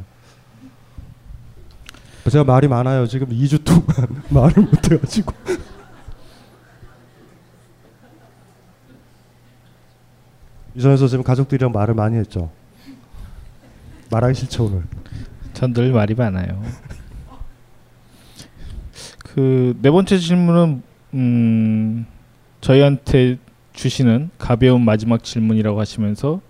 제가 2.29 2.43
말이 2.43 2.67
많아요. 2.67 3.07
지금 3.07 3.29
2주 3.29 3.63
동안 3.63 4.23
말을 4.29 4.63
못 4.63 4.91
해가지고. 4.91 5.33
유선현 10.75 10.97
선생님 10.97 11.23
가족들이랑 11.23 11.71
말을 11.71 11.93
많이 11.93 12.17
했죠. 12.17 12.49
말하기 14.09 14.33
싫죠 14.35 14.65
오늘. 14.65 14.83
전 15.53 15.73
늘 15.73 15.91
말이 15.91 16.15
많아요. 16.15 16.61
그 19.19 19.73
네 19.81 19.91
번째 19.91 20.17
질문은 20.17 20.81
음, 21.13 22.05
저희한테 22.61 23.37
주시는 23.81 24.29
가벼운 24.37 24.85
마지막 24.85 25.23
질문이라고 25.23 25.79
하시면서 25.79 26.41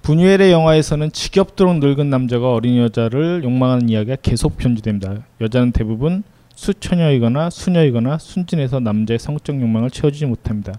분유엘의 0.00 0.50
영화에서는 0.50 1.12
지겹도록 1.12 1.78
늙은 1.78 2.08
남자가 2.08 2.54
어린 2.54 2.78
여자를 2.78 3.42
욕망하는 3.44 3.90
이야기가 3.90 4.16
계속 4.22 4.56
편지됩니다. 4.56 5.24
여자는 5.42 5.72
대부분 5.72 6.22
수처녀이거나 6.54 7.50
수녀이거나 7.50 8.16
순진해서 8.16 8.80
남자의 8.80 9.18
성적 9.18 9.60
욕망을 9.60 9.90
채워주지 9.90 10.24
못합니다. 10.24 10.72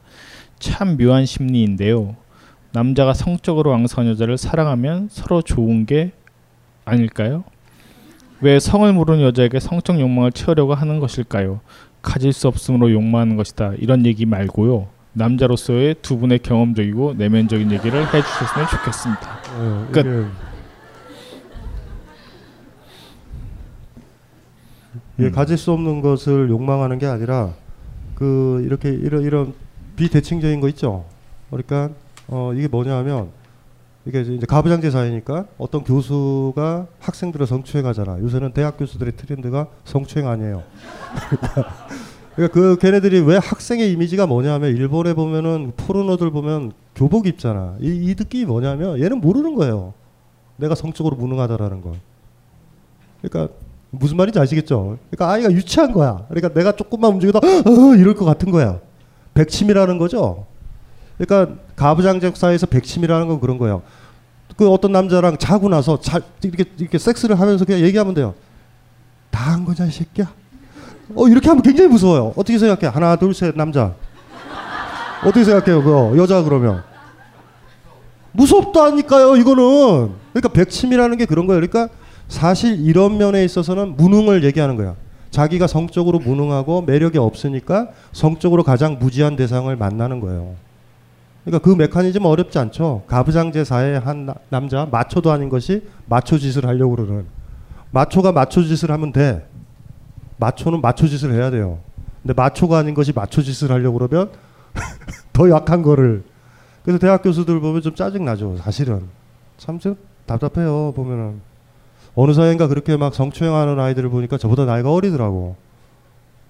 참 0.58 0.98
묘한 0.98 1.28
심리인데요. 1.28 2.16
남자가 2.72 3.14
성적으로 3.14 3.70
왕성한 3.70 4.12
여자를 4.12 4.40
사랑하면 4.40 5.08
서로 5.12 5.44
좋은 5.44 5.86
게 5.86 6.14
아닐까요? 6.84 7.44
왜 8.40 8.60
성을 8.60 8.92
모르는 8.92 9.22
여자에게 9.22 9.60
성적 9.60 10.00
욕망을 10.00 10.32
채우려고 10.32 10.74
하는 10.74 11.00
것일까요? 11.00 11.62
가질 12.02 12.34
수 12.34 12.48
없으므로 12.48 12.92
욕망하는 12.92 13.36
것이다. 13.36 13.74
이런 13.78 14.08
얘기 14.08 14.26
말고요. 14.26 15.01
남자로서의 15.14 15.96
두 16.02 16.18
분의 16.18 16.40
경험적이고 16.40 17.16
내면적인 17.16 17.72
얘기를 17.72 18.06
해주셨으면 18.06 18.68
좋겠습니다. 18.70 19.40
어, 19.58 19.88
끝. 19.92 20.00
이게, 25.18 25.28
음. 25.28 25.32
가질 25.32 25.58
수 25.58 25.72
없는 25.72 26.02
것을 26.02 26.50
욕망하는 26.50 26.98
게 26.98 27.06
아니라 27.06 27.54
그 28.16 28.62
이렇게 28.66 28.90
이런 28.90 29.24
이런 29.24 29.54
비대칭적인 29.96 30.62
거 30.62 30.70
있죠. 30.70 31.06
그러니까 31.50 31.90
어 32.28 32.54
이게 32.56 32.68
뭐냐면 32.68 33.30
이게 34.06 34.22
이제 34.22 34.46
가부장제 34.46 34.90
사회니까 34.90 35.46
어떤 35.58 35.84
교수가 35.84 36.88
학생들을 37.00 37.46
성추행하잖아. 37.46 38.20
요새는 38.20 38.54
대학 38.54 38.78
교수들의 38.78 39.14
트렌드가 39.16 39.68
성추행 39.86 40.28
아니에요. 40.28 40.64
그러니까 42.36 42.54
그 42.54 42.78
걔네들이 42.78 43.20
왜 43.22 43.38
학생의 43.38 43.92
이미지가 43.92 44.26
뭐냐면 44.26 44.76
일본에 44.76 45.14
보면은 45.14 45.74
포르노들 45.76 46.32
보면 46.32 46.72
교복 46.96 47.28
입잖아. 47.28 47.76
이, 47.82 47.88
이 47.88 48.16
느낌이 48.18 48.46
뭐냐면 48.46 49.00
얘는 49.02 49.20
모르는 49.20 49.56
거예요. 49.56 49.94
내가 50.58 50.76
성적으로 50.76 51.16
무능하다라는 51.18 51.82
걸. 51.82 51.94
그러니까 53.22 53.54
무슨 53.90 54.16
말인지 54.18 54.40
아시겠죠? 54.40 54.98
그러니까 55.10 55.30
아이가 55.34 55.52
유치한 55.52 55.92
거야. 55.92 56.26
그러니까 56.30 56.54
내가 56.54 56.72
조금만 56.72 57.12
움직여도 57.12 57.40
어, 57.40 57.96
이럴 57.96 58.16
것 58.16 58.24
같은 58.26 58.52
거야. 58.52 58.80
백침이라는 59.34 59.98
거죠. 59.98 60.46
그러니까 61.18 61.56
가부장적 61.76 62.38
사회에서 62.38 62.66
백침이라는 62.68 63.28
건 63.28 63.40
그런 63.42 63.58
거예요. 63.58 63.82
그 64.56 64.70
어떤 64.70 64.92
남자랑 64.92 65.38
자고 65.38 65.68
나서 65.70 66.00
자, 66.00 66.20
이렇게 66.44 66.66
이렇게 66.78 66.98
섹스를 66.98 67.40
하면서 67.40 67.66
그냥 67.66 67.82
얘기하면 67.82 68.14
돼요. 68.14 68.34
다 69.30 69.52
한 69.52 69.66
거냐 69.66 69.86
이 69.88 69.92
새끼야. 69.92 70.34
어 71.16 71.28
이렇게 71.28 71.50
하면 71.50 71.62
굉장히 71.62 71.90
무서워요. 71.90 72.34
어떻게 72.36 72.58
생각해? 72.58 72.94
하나 72.94 73.16
둘 73.16 73.34
셋 73.34 73.56
남자. 73.56 73.94
어떻게 75.24 75.44
생각해요? 75.44 75.84
그 75.84 76.18
여자 76.18 76.42
그러면 76.44 76.84
무섭다니까요. 78.34 79.36
이거는 79.36 80.12
그러니까 80.34 80.50
백침이라는 80.54 81.18
게 81.18 81.26
그런 81.26 81.48
거예요. 81.48 81.62
그러니까 81.62 81.94
사실 82.28 82.80
이런 82.86 83.18
면에 83.18 83.44
있어서는 83.44 83.98
무능을 83.98 84.44
얘기하는 84.46 84.78
거야. 84.78 84.96
자기가 85.32 85.68
성적으로 85.68 86.20
무능하고 86.20 86.82
매력이 86.82 87.18
없으니까 87.18 87.90
성적으로 88.14 88.64
가장 88.64 88.98
무지한 89.00 89.36
대상을 89.36 89.74
만나는 89.76 90.20
거예요. 90.22 90.56
그러니까 91.44 91.64
그 91.64 91.76
메커니즘 91.76 92.26
어렵지 92.26 92.58
않죠. 92.60 93.04
가부장제 93.08 93.64
사회의 93.64 94.00
한 94.00 94.26
나- 94.28 94.36
남자 94.50 94.88
마초도 94.90 95.32
아닌 95.32 95.50
것이 95.50 95.84
마초 96.06 96.38
짓을 96.38 96.66
하려고 96.68 96.96
그러는 96.96 97.26
마초가 97.92 98.32
마초 98.32 98.64
짓을 98.64 98.92
하면 98.92 99.12
돼. 99.12 99.46
마초는 100.42 100.82
마초 100.82 101.08
짓을 101.08 101.34
해야 101.34 101.50
돼요. 101.52 101.80
근데 102.22 102.34
마초가 102.34 102.80
아닌 102.80 102.94
것이 102.94 103.14
마초 103.14 103.42
짓을 103.42 103.72
하려고 103.72 104.00
그러면 104.00 104.32
더 105.32 105.50
약한 105.50 105.82
거를 105.84 106.24
그래서 106.84 107.00
대학 107.00 107.22
교수들 107.22 107.60
보면 107.60 107.82
좀 107.82 107.96
짜증 107.96 108.26
나죠. 108.26 108.58
사실은 108.58 109.04
참 109.58 109.80
좀 109.80 109.96
답답해요. 110.26 110.94
보면은 110.96 111.42
어느 112.16 112.34
사회인가 112.34 112.68
그렇게 112.68 112.98
막 112.98 113.14
성추행하는 113.14 113.80
아이들을 113.80 114.10
보니까 114.10 114.38
저보다 114.38 114.66
나이가 114.66 114.92
어리더라고. 114.92 115.56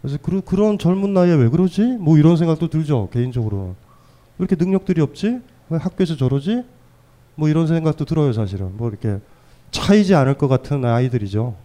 그래서 0.02 0.18
그, 0.22 0.42
그런 0.42 0.80
젊은 0.80 1.14
나이에 1.14 1.34
왜 1.36 1.50
그러지? 1.50 1.98
뭐 2.00 2.18
이런 2.18 2.38
생각도 2.38 2.70
들죠. 2.70 3.10
개인적으로 3.12 3.76
왜 4.38 4.46
이렇게 4.46 4.56
능력들이 4.56 5.02
없지? 5.02 5.40
왜 5.70 5.78
학교에서 5.78 6.16
저러지? 6.16 6.64
뭐 7.36 7.50
이런 7.50 7.68
생각도 7.68 8.06
들어요. 8.06 8.34
사실은 8.34 8.76
뭐 8.78 8.90
이렇게 8.90 9.20
차이지 9.72 10.16
않을 10.16 10.36
것 10.36 10.48
같은 10.48 10.84
아이들이죠. 10.86 11.56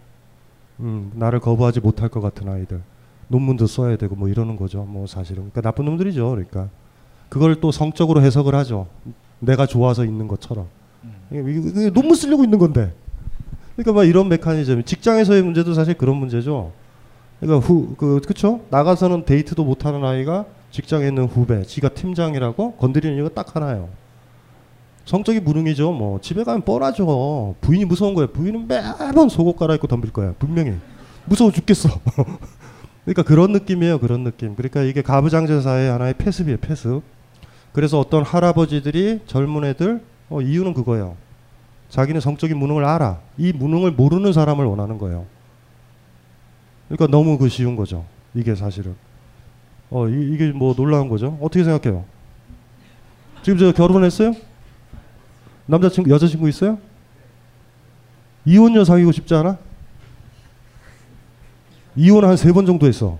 음, 0.79 1.11
나를 1.15 1.39
거부하지 1.39 1.79
못할 1.79 2.09
것 2.09 2.21
같은 2.21 2.47
아이들. 2.49 2.81
논문도 3.29 3.67
써야 3.67 3.97
되고 3.97 4.15
뭐 4.15 4.29
이러는 4.29 4.55
거죠. 4.55 4.83
뭐 4.83 5.05
사실은 5.07 5.49
그러니까 5.49 5.61
나쁜 5.61 5.85
놈들이죠. 5.85 6.29
그러니까 6.29 6.69
그걸 7.29 7.55
또 7.59 7.71
성적으로 7.71 8.21
해석을 8.21 8.55
하죠. 8.55 8.87
내가 9.39 9.65
좋아서 9.65 10.05
있는 10.05 10.27
것처럼. 10.27 10.67
이게 11.31 11.89
논문 11.89 12.15
쓰려고 12.15 12.43
있는 12.43 12.57
건데. 12.57 12.93
그러니까 13.75 13.93
막 13.93 14.05
이런 14.05 14.29
메커니즘. 14.29 14.83
직장에서의 14.83 15.43
문제도 15.43 15.73
사실 15.73 15.93
그런 15.95 16.15
문제죠. 16.15 16.71
그러니까 17.39 17.65
후, 17.65 17.95
그, 17.97 18.21
그쵸? 18.21 18.61
나가서는 18.69 19.25
데이트도 19.25 19.63
못하는 19.63 20.03
아이가 20.03 20.45
직장에 20.71 21.07
있는 21.07 21.25
후배, 21.25 21.63
지가 21.63 21.89
팀장이라고 21.89 22.73
건드리는 22.73 23.15
이유가 23.15 23.29
딱 23.33 23.55
하나예요. 23.55 23.89
성적인 25.07 25.45
무능이죠. 25.45 25.93
뭐 25.93 26.19
집에 26.19 26.43
가면 26.43 26.63
뻔하죠. 26.63 27.55
부인이 27.61 27.85
무서운 27.85 28.13
거예요. 28.13 28.27
부인은 28.27 28.67
매번 28.67 29.29
속옷 29.29 29.55
갈아입고 29.57 29.87
덤빌 29.87 30.11
거야. 30.11 30.33
분명히 30.37 30.75
무서워 31.25 31.49
죽겠어. 31.49 31.89
그러니까 33.05 33.23
그런 33.23 33.53
느낌이에요. 33.53 33.99
그런 33.99 34.25
느낌. 34.25 34.53
그러니까 34.55 34.81
이게 34.81 35.01
가부장제사의 35.01 35.89
하나의 35.91 36.13
패습이에요. 36.15 36.57
패습. 36.59 37.01
그래서 37.71 37.99
어떤 37.99 38.23
할아버지들이 38.23 39.21
젊은 39.27 39.63
애들 39.63 40.03
어, 40.29 40.41
이유는 40.41 40.73
그거예요. 40.73 41.15
자기는 41.87 42.19
성적인 42.19 42.57
무능을 42.57 42.83
알아. 42.83 43.21
이 43.37 43.53
무능을 43.53 43.91
모르는 43.91 44.33
사람을 44.33 44.65
원하는 44.65 44.97
거예요. 44.97 45.25
그러니까 46.89 47.07
너무 47.07 47.37
그 47.37 47.47
쉬운 47.47 47.77
거죠. 47.77 48.03
이게 48.35 48.55
사실은. 48.55 48.93
어 49.89 50.09
이, 50.09 50.33
이게 50.33 50.51
뭐 50.51 50.75
놀라운 50.75 51.07
거죠. 51.07 51.37
어떻게 51.39 51.63
생각해요? 51.63 52.03
지금 53.41 53.57
저 53.57 53.71
결혼했어요? 53.71 54.33
남자친구 55.67 56.09
여자친구 56.09 56.49
있어요? 56.49 56.77
이혼녀 58.45 58.83
사귀고 58.85 59.11
싶지 59.11 59.33
않아? 59.35 59.57
이혼 61.95 62.23
한 62.25 62.35
세 62.37 62.51
번 62.53 62.65
정도 62.65 62.87
했어. 62.87 63.17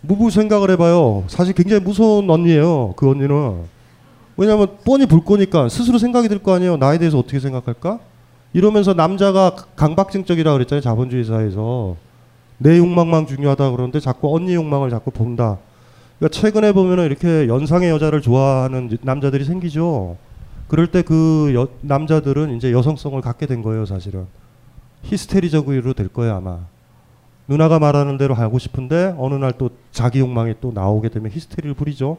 무부 0.00 0.30
생각을 0.30 0.70
해봐요. 0.72 1.24
사실 1.28 1.54
굉장히 1.54 1.82
무서운 1.82 2.28
언니예요. 2.30 2.94
그 2.96 3.10
언니는. 3.10 3.64
왜냐하면 4.36 4.76
뻔히 4.84 5.06
볼 5.06 5.24
거니까 5.24 5.68
스스로 5.68 5.98
생각이 5.98 6.28
들 6.28 6.38
거 6.40 6.54
아니에요. 6.54 6.76
나에 6.76 6.98
대해서 6.98 7.18
어떻게 7.18 7.40
생각할까? 7.40 7.98
이러면서 8.52 8.94
남자가 8.94 9.54
강박증적이라 9.76 10.52
그랬잖아요. 10.52 10.80
자본주의 10.80 11.24
사회에서 11.24 11.96
내 12.58 12.78
욕망만 12.78 13.26
중요하다 13.26 13.70
그러는데 13.72 14.00
자꾸 14.00 14.34
언니 14.34 14.54
욕망을 14.54 14.90
자꾸 14.90 15.10
본다. 15.10 15.58
그러니까 16.18 16.40
최근에 16.40 16.72
보면은 16.72 17.04
이렇게 17.06 17.46
연상의 17.48 17.90
여자를 17.90 18.20
좋아하는 18.20 18.96
남자들이 19.02 19.44
생기죠. 19.44 20.16
그럴 20.66 20.88
때 20.88 21.02
그 21.02 21.66
남자들은 21.80 22.56
이제 22.56 22.72
여성성을 22.72 23.20
갖게 23.20 23.46
된 23.46 23.62
거예요, 23.62 23.86
사실은. 23.86 24.26
히스테리적으로 25.02 25.92
될 25.94 26.08
거예요, 26.08 26.34
아마. 26.34 26.58
누나가 27.46 27.78
말하는 27.78 28.18
대로 28.18 28.34
하고 28.34 28.58
싶은데 28.58 29.14
어느 29.16 29.34
날 29.34 29.52
또 29.56 29.70
자기 29.90 30.18
욕망이 30.20 30.54
또 30.60 30.70
나오게 30.72 31.08
되면 31.08 31.30
히스테리를 31.30 31.74
부리죠. 31.74 32.18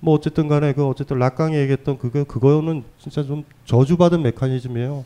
뭐 0.00 0.14
어쨌든 0.14 0.48
간에 0.48 0.72
그 0.72 0.86
어쨌든 0.86 1.18
락강이 1.18 1.56
얘기했던 1.56 1.98
그거 1.98 2.24
그거는 2.24 2.84
진짜 2.98 3.22
좀 3.24 3.44
저주받은 3.66 4.22
메커니즘이에요. 4.22 5.04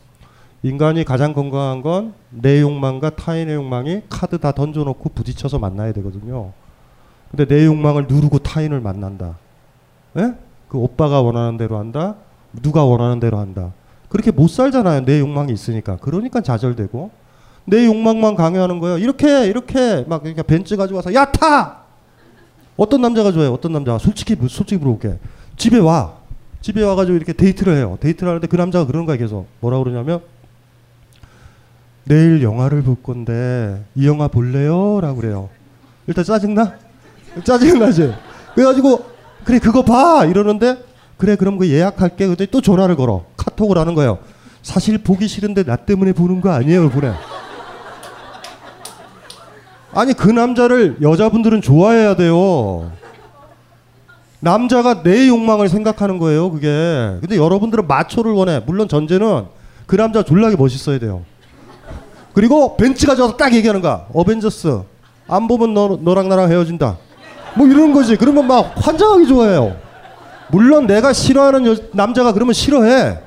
인간이 0.61 1.03
가장 1.03 1.33
건강한 1.33 1.81
건 1.81 2.13
내 2.29 2.61
욕망과 2.61 3.11
타인의 3.11 3.55
욕망이 3.55 4.01
카드 4.07 4.37
다 4.39 4.51
던져놓고 4.53 5.09
부딪혀서 5.09 5.59
만나야 5.59 5.91
되거든요. 5.93 6.53
근데 7.35 7.45
내 7.45 7.65
욕망을 7.65 8.05
누르고 8.07 8.39
타인을 8.39 8.79
만난다. 8.79 9.37
예? 10.17 10.35
그 10.67 10.77
오빠가 10.77 11.19
원하는 11.21 11.57
대로 11.57 11.79
한다. 11.79 12.15
누가 12.61 12.85
원하는 12.85 13.19
대로 13.19 13.39
한다. 13.39 13.73
그렇게 14.07 14.29
못 14.29 14.47
살잖아요. 14.47 15.03
내 15.05 15.19
욕망이 15.19 15.51
있으니까. 15.51 15.97
그러니까 15.97 16.41
좌절되고 16.41 17.09
내 17.65 17.87
욕망만 17.87 18.35
강요하는 18.35 18.77
거예요. 18.77 18.99
이렇게 18.99 19.47
이렇게 19.47 20.05
막 20.07 20.19
그러니까 20.19 20.43
벤츠 20.43 20.77
가지고 20.77 20.97
와서 20.97 21.11
야 21.15 21.25
타. 21.31 21.79
어떤 22.77 23.01
남자가 23.01 23.31
좋아해요? 23.31 23.51
어떤 23.51 23.71
남자가 23.71 23.97
솔직히 23.97 24.35
솔직히 24.47 24.77
물어볼게. 24.77 25.17
집에 25.57 25.79
와. 25.79 26.13
집에 26.61 26.83
와가지고 26.83 27.15
이렇게 27.15 27.33
데이트를 27.33 27.77
해요. 27.77 27.97
데이트를 27.99 28.29
하는데 28.29 28.45
그 28.45 28.55
남자가 28.55 28.85
그런 28.85 29.07
거야 29.07 29.17
계속 29.17 29.47
뭐라 29.59 29.79
그러냐면 29.79 30.21
내일 32.03 32.43
영화를 32.43 32.83
볼 32.83 32.95
건데 33.01 33.83
이 33.95 34.05
영화 34.05 34.27
볼래요? 34.27 35.01
라고 35.01 35.15
그래요. 35.19 35.49
일단 36.05 36.23
짜증나? 36.23 36.82
짜증나지? 37.43 38.13
그래가지고 38.53 39.05
그래 39.43 39.59
그거 39.59 39.83
봐 39.83 40.25
이러는데 40.25 40.77
그래 41.17 41.35
그럼 41.35 41.57
그 41.57 41.69
예약할게 41.69 42.27
근데 42.27 42.45
또 42.45 42.61
전화를 42.61 42.95
걸어 42.95 43.25
카톡을 43.37 43.77
하는 43.77 43.93
거예요. 43.95 44.19
사실 44.61 44.97
보기 44.97 45.27
싫은데 45.27 45.63
나 45.63 45.75
때문에 45.75 46.13
보는 46.13 46.41
거 46.41 46.51
아니에요 46.51 46.89
보내. 46.89 47.11
아니 49.93 50.13
그 50.13 50.29
남자를 50.29 50.97
여자분들은 51.01 51.61
좋아해야 51.61 52.15
돼요. 52.15 52.91
남자가 54.39 55.03
내 55.03 55.27
욕망을 55.27 55.69
생각하는 55.69 56.17
거예요 56.17 56.51
그게. 56.51 56.67
근데 57.21 57.37
여러분들은 57.37 57.87
마초를 57.87 58.31
원해. 58.33 58.61
물론 58.65 58.87
전제는 58.87 59.45
그 59.85 59.95
남자 59.95 60.23
졸라게 60.23 60.55
멋있어야 60.55 60.99
돼요. 60.99 61.23
그리고 62.33 62.75
벤츠 62.77 63.05
가져와서 63.05 63.37
딱 63.37 63.53
얘기하는 63.53 63.81
거야. 63.81 64.07
어벤져스 64.13 64.81
안 65.27 65.47
보면 65.47 65.73
너, 65.73 65.99
너랑 66.01 66.27
나랑 66.29 66.51
헤어진다. 66.51 66.97
뭐 67.55 67.67
이런 67.67 67.93
거지. 67.93 68.15
그러면 68.15 68.47
막 68.47 68.73
환장하기 68.75 69.27
좋아해요. 69.27 69.75
물론 70.49 70.87
내가 70.87 71.13
싫어하는 71.13 71.65
여, 71.65 71.75
남자가 71.93 72.33
그러면 72.33 72.53
싫어해. 72.53 73.19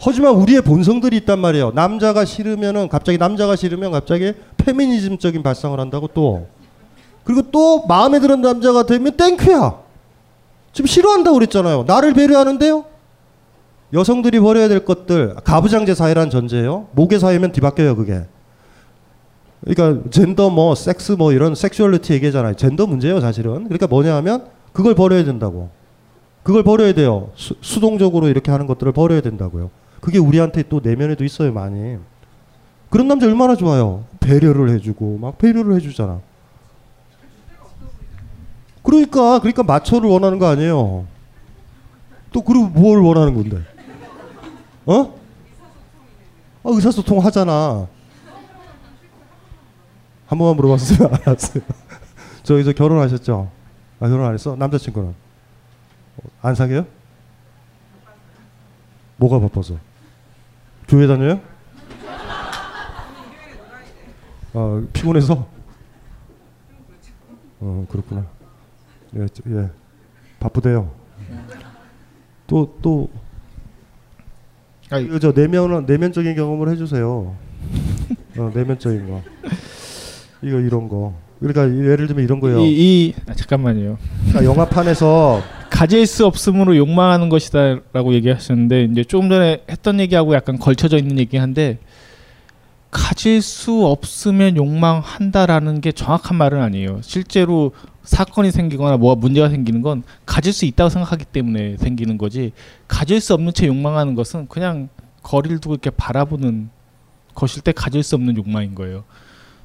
하지만 0.00 0.34
우리의 0.34 0.62
본성들이 0.62 1.16
있단 1.18 1.38
말이에요. 1.38 1.70
남자가 1.74 2.24
싫으면은 2.24 2.88
갑자기 2.88 3.18
남자가 3.18 3.54
싫으면 3.54 3.92
갑자기 3.92 4.32
페미니즘적인 4.56 5.42
발상을 5.42 5.78
한다고 5.78 6.08
또 6.08 6.48
그리고 7.24 7.42
또 7.52 7.86
마음에 7.86 8.18
드는 8.18 8.42
남자가 8.42 8.84
되면 8.84 9.16
땡큐야. 9.16 9.74
지금 10.72 10.86
싫어한다고 10.88 11.38
그랬잖아요. 11.38 11.84
나를 11.86 12.14
배려하는데요. 12.14 12.84
여성들이 13.92 14.40
버려야 14.40 14.68
될 14.68 14.84
것들 14.84 15.36
가부장제 15.44 15.94
사회란 15.94 16.30
전제예요. 16.30 16.88
모계 16.92 17.18
사회면 17.18 17.52
뒤바뀌어요 17.52 17.94
그게. 17.94 18.22
그러니까 19.64 20.10
젠더 20.10 20.50
뭐 20.50 20.74
섹스 20.74 21.12
뭐 21.12 21.32
이런 21.32 21.54
섹슈얼리티 21.54 22.12
얘기잖아요. 22.14 22.54
젠더 22.54 22.86
문제예요 22.86 23.20
사실은. 23.20 23.64
그러니까 23.64 23.86
뭐냐 23.86 24.16
하면 24.16 24.46
그걸 24.72 24.94
버려야 24.94 25.24
된다고. 25.24 25.70
그걸 26.42 26.64
버려야 26.64 26.92
돼요. 26.92 27.30
수, 27.36 27.54
수동적으로 27.60 28.28
이렇게 28.28 28.50
하는 28.50 28.66
것들을 28.66 28.92
버려야 28.92 29.20
된다고요. 29.20 29.70
그게 30.00 30.18
우리한테 30.18 30.64
또 30.68 30.80
내면에도 30.82 31.24
있어요 31.24 31.52
많이. 31.52 31.96
그런 32.90 33.06
남자 33.06 33.26
얼마나 33.26 33.54
좋아요. 33.54 34.04
배려를 34.18 34.70
해주고 34.70 35.18
막 35.18 35.38
배려를 35.38 35.76
해주잖아. 35.76 36.20
그러니까 38.82 39.38
그러니까 39.38 39.62
마초를 39.62 40.10
원하는 40.10 40.40
거 40.40 40.46
아니에요. 40.46 41.06
또 42.32 42.42
그리고 42.42 42.66
뭘 42.66 42.98
원하는 42.98 43.34
건데? 43.34 43.58
어? 44.86 45.14
아, 46.64 46.68
의사소통 46.68 47.24
하잖아. 47.24 47.86
한 50.32 50.38
번만 50.38 50.56
물어봤어요. 50.56 51.10
알았어요. 51.26 51.62
저 52.42 52.58
이제 52.58 52.72
결혼하셨죠? 52.72 53.50
아, 54.00 54.08
결혼 54.08 54.26
안 54.26 54.32
했어? 54.32 54.56
남자친구는? 54.56 55.14
안 56.40 56.54
사귀어요? 56.54 56.86
뭐가 59.18 59.38
바빠서? 59.40 59.76
교회 60.88 61.06
다녀요? 61.06 61.38
아, 64.54 64.82
피곤해서? 64.94 65.46
어, 67.60 67.86
그렇구나. 67.90 68.26
예, 69.16 69.26
저- 69.34 69.42
예. 69.50 69.70
바쁘대요. 70.40 70.90
또, 72.46 72.78
또, 72.80 73.10
아니, 74.88 75.04
이거 75.04 75.18
저 75.18 75.30
내면 75.32 75.84
내면적인 75.84 76.34
경험을 76.36 76.70
해주세요. 76.70 77.36
어, 78.38 78.50
내면적인 78.54 79.08
거. 79.10 79.22
이거 80.42 80.58
이런 80.58 80.88
거. 80.88 81.14
그러니까 81.40 81.62
예를 81.64 82.06
들면 82.06 82.24
이런 82.24 82.40
거예요. 82.40 82.60
이, 82.60 82.70
이 82.70 83.14
아, 83.26 83.34
잠깐만요. 83.34 83.98
그러니까 84.28 84.44
영화판에서 84.44 85.42
가질 85.70 86.06
수 86.06 86.26
없음으로 86.26 86.76
욕망하는 86.76 87.28
것이다라고 87.28 88.14
얘기하셨는데 88.14 88.84
이제 88.84 89.04
조금 89.04 89.28
전에 89.28 89.62
했던 89.68 89.98
얘기하고 90.00 90.34
약간 90.34 90.58
걸쳐져 90.58 90.98
있는 90.98 91.18
얘기한데 91.18 91.78
가질 92.90 93.40
수 93.40 93.86
없으면 93.86 94.56
욕망한다라는 94.56 95.80
게 95.80 95.92
정확한 95.92 96.36
말은 96.36 96.60
아니에요. 96.60 97.00
실제로 97.02 97.72
사건이 98.04 98.50
생기거나 98.50 98.98
뭐가 98.98 99.18
문제가 99.18 99.48
생기는 99.48 99.80
건 99.80 100.02
가질 100.26 100.52
수 100.52 100.66
있다고 100.66 100.90
생각하기 100.90 101.24
때문에 101.24 101.76
생기는 101.78 102.18
거지 102.18 102.52
가질 102.88 103.20
수 103.20 103.32
없는 103.32 103.54
채 103.54 103.66
욕망하는 103.66 104.14
것은 104.14 104.48
그냥 104.48 104.88
거리를 105.22 105.58
두고 105.58 105.74
이렇게 105.74 105.90
바라보는 105.90 106.68
것일 107.34 107.62
때 107.62 107.72
가질 107.72 108.02
수 108.02 108.14
없는 108.14 108.36
욕망인 108.36 108.74
거예요. 108.74 109.04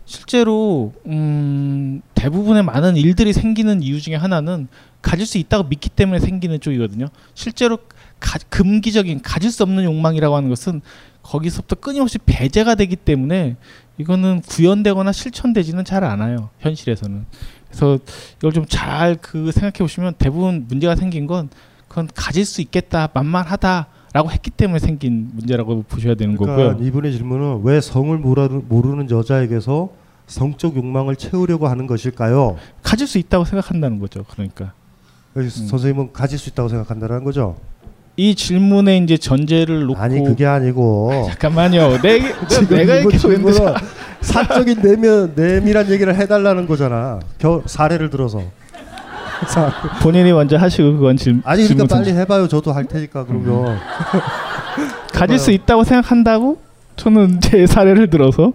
실제로 0.07 0.93
음, 1.05 2.01
대부분의 2.15 2.63
많은 2.63 2.95
일들이 2.95 3.33
생기는 3.33 3.83
이유 3.83 3.99
중에 3.99 4.15
하나는 4.15 4.69
가질 5.01 5.25
수 5.25 5.37
있다고 5.37 5.67
믿기 5.67 5.89
때문에 5.89 6.19
생기는 6.19 6.59
쪽이거든요. 6.61 7.07
실제로 7.33 7.77
가, 8.19 8.39
금기적인 8.49 9.21
가질 9.21 9.51
수 9.51 9.63
없는 9.63 9.83
욕망이라고 9.83 10.33
하는 10.35 10.47
것은 10.49 10.81
거기서부터 11.23 11.75
끊임없이 11.75 12.19
배제가 12.19 12.75
되기 12.75 12.95
때문에 12.95 13.57
이거는 13.97 14.41
구현되거나 14.43 15.11
실천되지는 15.11 15.83
잘 15.83 16.05
않아요. 16.05 16.49
현실에서는. 16.59 17.25
그래서 17.67 17.99
이걸 18.37 18.53
좀 18.53 18.65
잘 18.69 19.17
그 19.21 19.51
생각해 19.51 19.79
보시면 19.79 20.13
대부분 20.17 20.67
문제가 20.69 20.95
생긴 20.95 21.27
건 21.27 21.49
그건 21.89 22.07
가질 22.15 22.45
수 22.45 22.61
있겠다, 22.61 23.09
만만하다 23.13 23.87
라고 24.13 24.31
했기 24.31 24.49
때문에 24.49 24.79
생긴 24.79 25.29
문제라고 25.33 25.83
보셔야 25.83 26.15
되는 26.15 26.35
그러니까 26.37 26.69
거고요. 26.73 26.87
이분의 26.87 27.11
질문은 27.11 27.61
왜 27.63 27.81
성을 27.81 28.17
모르는, 28.17 29.09
여자에게서 29.09 29.89
성적 30.25 30.75
욕망을 30.75 31.15
채우려고 31.15 31.67
하는 31.67 31.87
것일까요? 31.87 32.57
가질 32.83 33.07
수 33.07 33.17
있다고 33.17 33.45
생각한다는 33.45 33.99
거죠. 33.99 34.23
그러니까 34.29 34.73
그래서 35.33 35.61
음. 35.61 35.67
선생님은 35.67 36.13
가질 36.13 36.37
수 36.39 36.49
있다고 36.49 36.69
생각한다는 36.69 37.23
거죠? 37.23 37.55
이 38.19 38.33
질문에 38.33 38.97
이제 38.97 39.15
전제를 39.15 39.85
놓고 39.85 39.99
아니 39.99 40.23
그게 40.23 40.45
아니고 40.45 41.27
잠깐만요. 41.27 42.01
내, 42.01 42.19
내가 42.67 42.95
이렇게 42.95 43.15
왜 43.15 43.17
질문은 43.17 43.75
사적인 44.21 44.81
내면 44.81 45.33
내밀한 45.35 45.89
얘기를 45.91 46.15
해달라는 46.15 46.65
거잖아. 46.65 47.19
겨, 47.37 47.61
사례를 47.65 48.09
들어서. 48.09 48.41
자, 49.45 49.71
본인이 50.01 50.31
먼저 50.33 50.57
하시고 50.57 50.93
그건 50.93 51.17
질, 51.17 51.41
아니 51.43 51.63
그러니까 51.63 51.67
질문 51.67 51.87
빨리 51.87 52.17
해봐요. 52.17 52.47
저도 52.47 52.71
할 52.71 52.85
테니까 52.85 53.25
그러면. 53.25 53.77
가질 55.13 55.39
수 55.39 55.51
있다고 55.51 55.83
생각한다고 55.83 56.57
저는 56.95 57.41
제 57.41 57.65
사례를 57.65 58.09
들어서 58.09 58.53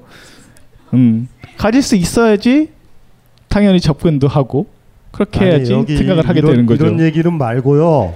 음 0.95 1.29
가질 1.57 1.83
수 1.83 1.97
있어야지 1.97 2.71
당연히 3.49 3.81
접근도 3.81 4.29
하고 4.29 4.67
그렇게 5.11 5.41
아니, 5.41 5.51
해야지 5.51 5.97
생각을 5.97 6.29
하게 6.29 6.39
이런, 6.39 6.53
되는 6.53 6.67
거죠. 6.67 6.85
이런 6.85 7.01
얘기는 7.01 7.33
말고요. 7.33 8.15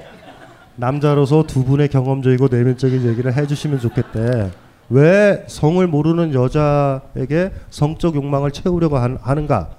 남자로서 0.77 1.45
두 1.45 1.65
분의 1.65 1.89
경험적이고 1.89 2.49
내면적인 2.51 3.07
얘기를 3.09 3.35
해주시면 3.35 3.81
좋겠대. 3.81 4.51
왜 4.89 5.45
성을 5.49 5.85
모르는 5.87 6.33
여자에게 6.33 7.51
성적 7.71 8.15
욕망을 8.15 8.51
채우려고 8.53 8.99
하, 8.99 9.17
하는가? 9.21 9.71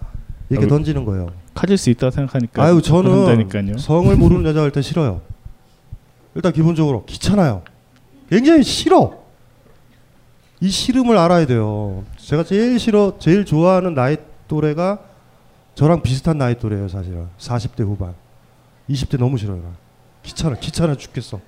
이렇게 0.49 0.65
어, 0.65 0.69
던지는 0.69 1.05
거예요. 1.05 1.29
가질 1.57 1.77
수 1.77 1.89
있다고 1.89 2.11
생각하니까 2.11 2.63
아유 2.63 2.81
저는 2.81 3.09
그런다니까요. 3.11 3.77
성을 3.79 4.15
모르는 4.15 4.45
여자 4.45 4.61
할 4.61 4.71
때 4.71 4.81
싫어요. 4.81 5.21
일단 6.35 6.53
기본적으로 6.53 7.03
귀찮아요. 7.05 7.63
굉장히 8.29 8.61
싫어. 8.63 9.17
이 10.59 10.69
싫음을 10.69 11.17
알아야 11.17 11.45
돼요. 11.47 12.03
제가 12.17 12.43
제일 12.43 12.77
싫어, 12.79 13.17
제일 13.19 13.43
좋아하는 13.45 13.93
나이 13.95 14.17
또래가 14.47 14.99
저랑 15.75 16.01
비슷한 16.01 16.37
나이 16.37 16.57
또래예요, 16.57 16.87
사실은. 16.89 17.27
40대 17.39 17.81
후반. 17.83 18.13
20대 18.89 19.17
너무 19.19 19.37
싫어요. 19.37 19.57
나. 19.57 19.69
귀찮아, 20.23 20.55
귀찮아 20.55 20.95
죽겠어. 20.95 21.39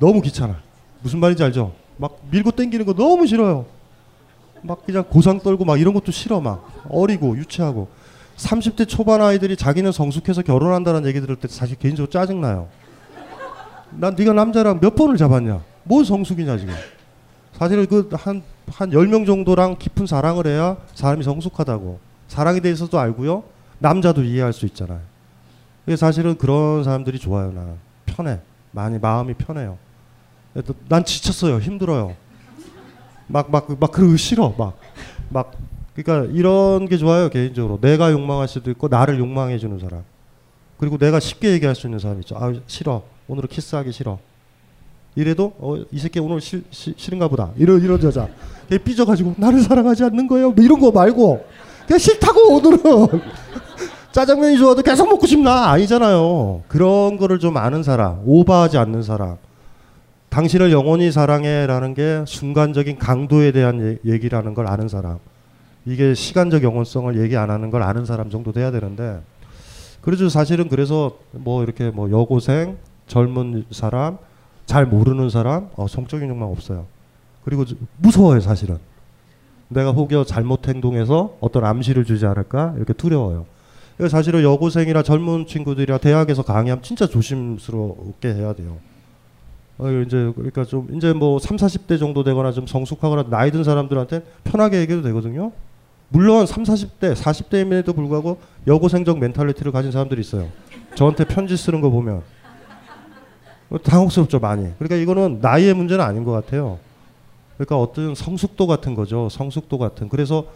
너무 0.00 0.20
귀찮아. 0.22 0.60
무슨 1.02 1.20
말인지 1.20 1.42
알죠? 1.44 1.74
막 1.98 2.18
밀고 2.30 2.52
땡기는 2.52 2.84
거 2.86 2.94
너무 2.94 3.26
싫어요. 3.26 3.66
막 4.62 4.84
그냥 4.84 5.04
고상 5.08 5.40
떨고 5.40 5.64
막 5.64 5.78
이런 5.80 5.92
것도 5.94 6.10
싫어 6.12 6.40
막 6.40 6.70
어리고 6.88 7.36
유치하고 7.36 7.88
30대 8.36 8.88
초반 8.88 9.20
아이들이 9.22 9.56
자기는 9.56 9.90
성숙해서 9.92 10.42
결혼한다는 10.42 11.06
얘기 11.06 11.20
들을 11.20 11.36
때 11.36 11.48
사실 11.48 11.76
개인적으로 11.78 12.10
짜증 12.10 12.40
나요. 12.40 12.68
난 13.90 14.14
네가 14.14 14.32
남자랑 14.32 14.80
몇 14.80 14.94
번을 14.94 15.16
잡았냐? 15.16 15.62
뭔 15.84 16.04
성숙이냐 16.04 16.58
지금? 16.58 16.74
사실은 17.52 17.86
그한 17.86 18.42
한 18.68 18.90
10명 18.90 19.24
정도랑 19.26 19.76
깊은 19.78 20.06
사랑을 20.06 20.46
해야 20.46 20.76
사람이 20.94 21.22
성숙하다고. 21.22 21.98
사랑에 22.28 22.60
대해서도 22.60 22.98
알고요. 22.98 23.44
남자도 23.78 24.24
이해할 24.24 24.52
수 24.52 24.66
있잖아요. 24.66 25.00
그게 25.84 25.96
사실은 25.96 26.36
그런 26.36 26.82
사람들이 26.84 27.18
좋아요. 27.18 27.52
나는 27.52 27.74
편해. 28.04 28.40
많이 28.72 28.98
마음이 28.98 29.34
편해요. 29.34 29.78
난 30.88 31.04
지쳤어요. 31.04 31.58
힘들어요. 31.60 32.16
막 33.28 33.50
막 33.50 33.66
막 33.78 33.92
그러기 33.92 34.16
싫어. 34.18 34.54
막 34.58 34.76
막 35.28 35.52
그러니까 35.96 36.30
이런 36.34 36.86
게 36.88 36.96
좋아요 36.98 37.28
개인적으로. 37.30 37.78
내가 37.80 38.12
욕망할 38.12 38.48
수도 38.48 38.70
있고 38.70 38.88
나를 38.88 39.18
욕망해 39.18 39.58
주는 39.58 39.78
사람. 39.78 40.02
그리고 40.78 40.98
내가 40.98 41.18
쉽게 41.20 41.52
얘기할 41.52 41.74
수 41.74 41.86
있는 41.86 41.98
사람 41.98 42.18
있죠. 42.20 42.36
아 42.38 42.52
싫어. 42.66 43.02
오늘은 43.28 43.48
키스하기 43.48 43.92
싫어. 43.92 44.18
이래도 45.14 45.54
어, 45.58 45.76
이 45.90 45.98
새끼 45.98 46.20
오늘 46.20 46.40
싫, 46.42 46.62
싫, 46.70 46.92
싫은가 46.96 47.28
보다. 47.28 47.50
이런 47.56 47.80
이런 47.82 48.02
여자. 48.02 48.28
걔 48.68 48.76
삐져가지고 48.76 49.34
나를 49.38 49.60
사랑하지 49.62 50.04
않는 50.04 50.26
거예요. 50.28 50.50
뭐 50.50 50.62
이런 50.62 50.78
거 50.78 50.90
말고 50.90 51.46
그냥 51.86 51.98
싫다고 51.98 52.56
오늘은 52.56 52.80
짜장면이 54.12 54.58
좋아도 54.58 54.82
계속 54.82 55.08
먹고 55.08 55.26
싶나 55.26 55.70
아니잖아요. 55.70 56.62
그런 56.68 57.16
거를 57.16 57.38
좀 57.38 57.56
아는 57.56 57.82
사람, 57.82 58.20
오버하지 58.26 58.76
않는 58.76 59.02
사람. 59.02 59.36
당신을 60.28 60.72
영원히 60.72 61.10
사랑해라는 61.12 61.94
게 61.94 62.24
순간적인 62.26 62.98
강도에 62.98 63.52
대한 63.52 63.80
얘- 64.04 64.12
얘기라는 64.12 64.52
걸 64.52 64.66
아는 64.66 64.88
사람. 64.88 65.18
이게 65.86 66.14
시간적 66.14 66.62
영원성을 66.62 67.20
얘기 67.22 67.36
안 67.36 67.50
하는 67.50 67.70
걸 67.70 67.82
아는 67.82 68.04
사람 68.04 68.28
정도 68.28 68.52
돼야 68.52 68.70
되는데 68.70 69.20
그래서 70.00 70.28
사실은 70.28 70.68
그래서 70.68 71.16
뭐 71.32 71.62
이렇게 71.62 71.90
뭐 71.90 72.10
여고생, 72.10 72.76
젊은 73.06 73.64
사람, 73.70 74.18
잘 74.66 74.84
모르는 74.86 75.30
사람, 75.30 75.68
어, 75.76 75.86
성적인 75.86 76.28
욕망 76.28 76.50
없어요. 76.50 76.86
그리고 77.44 77.64
저- 77.64 77.76
무서워요 77.98 78.40
사실은. 78.40 78.78
내가 79.68 79.90
혹여 79.90 80.24
잘못 80.24 80.68
행동해서 80.68 81.36
어떤 81.40 81.64
암시를 81.64 82.04
주지 82.04 82.24
않을까 82.26 82.74
이렇게 82.76 82.92
두려워요. 82.92 83.46
사실은 84.08 84.42
여고생이나 84.42 85.02
젊은 85.02 85.46
친구들이나 85.46 85.98
대학에서 85.98 86.42
강의하면 86.42 86.82
진짜 86.82 87.06
조심스럽게 87.06 88.28
해야 88.34 88.52
돼요. 88.52 88.76
어, 89.78 89.88
이제 89.90 90.32
그러니까 90.34 90.64
좀 90.64 90.88
이제 90.94 91.12
뭐 91.12 91.38
3, 91.38 91.56
40대 91.56 91.98
정도 91.98 92.22
되거나 92.22 92.52
좀 92.52 92.66
성숙하거나 92.66 93.24
나이 93.28 93.50
든 93.50 93.64
사람들한테 93.64 94.22
편하게 94.44 94.80
얘기해도 94.80 95.02
되거든요. 95.08 95.50
물론 96.08 96.46
3, 96.46 96.62
40대, 96.62 97.14
40대임에도 97.14 97.94
불구하고 97.94 98.38
여고생적 98.66 99.18
mentality를 99.18 99.72
가진 99.72 99.90
사람들이 99.90 100.20
있어요. 100.20 100.48
저한테 100.94 101.24
편지 101.24 101.56
쓰는 101.56 101.80
거 101.80 101.90
보면 101.90 102.22
어, 103.70 103.78
당혹스럽죠 103.82 104.38
많이. 104.38 104.72
그러니까 104.78 104.96
이거는 104.96 105.40
나이의 105.40 105.74
문제는 105.74 106.04
아닌 106.04 106.24
것 106.24 106.32
같아요. 106.32 106.78
그러니까 107.56 107.78
어떤 107.78 108.14
성숙도 108.14 108.66
같은 108.66 108.94
거죠. 108.94 109.28
성숙도 109.30 109.78
같은. 109.78 110.08
그래서 110.08 110.46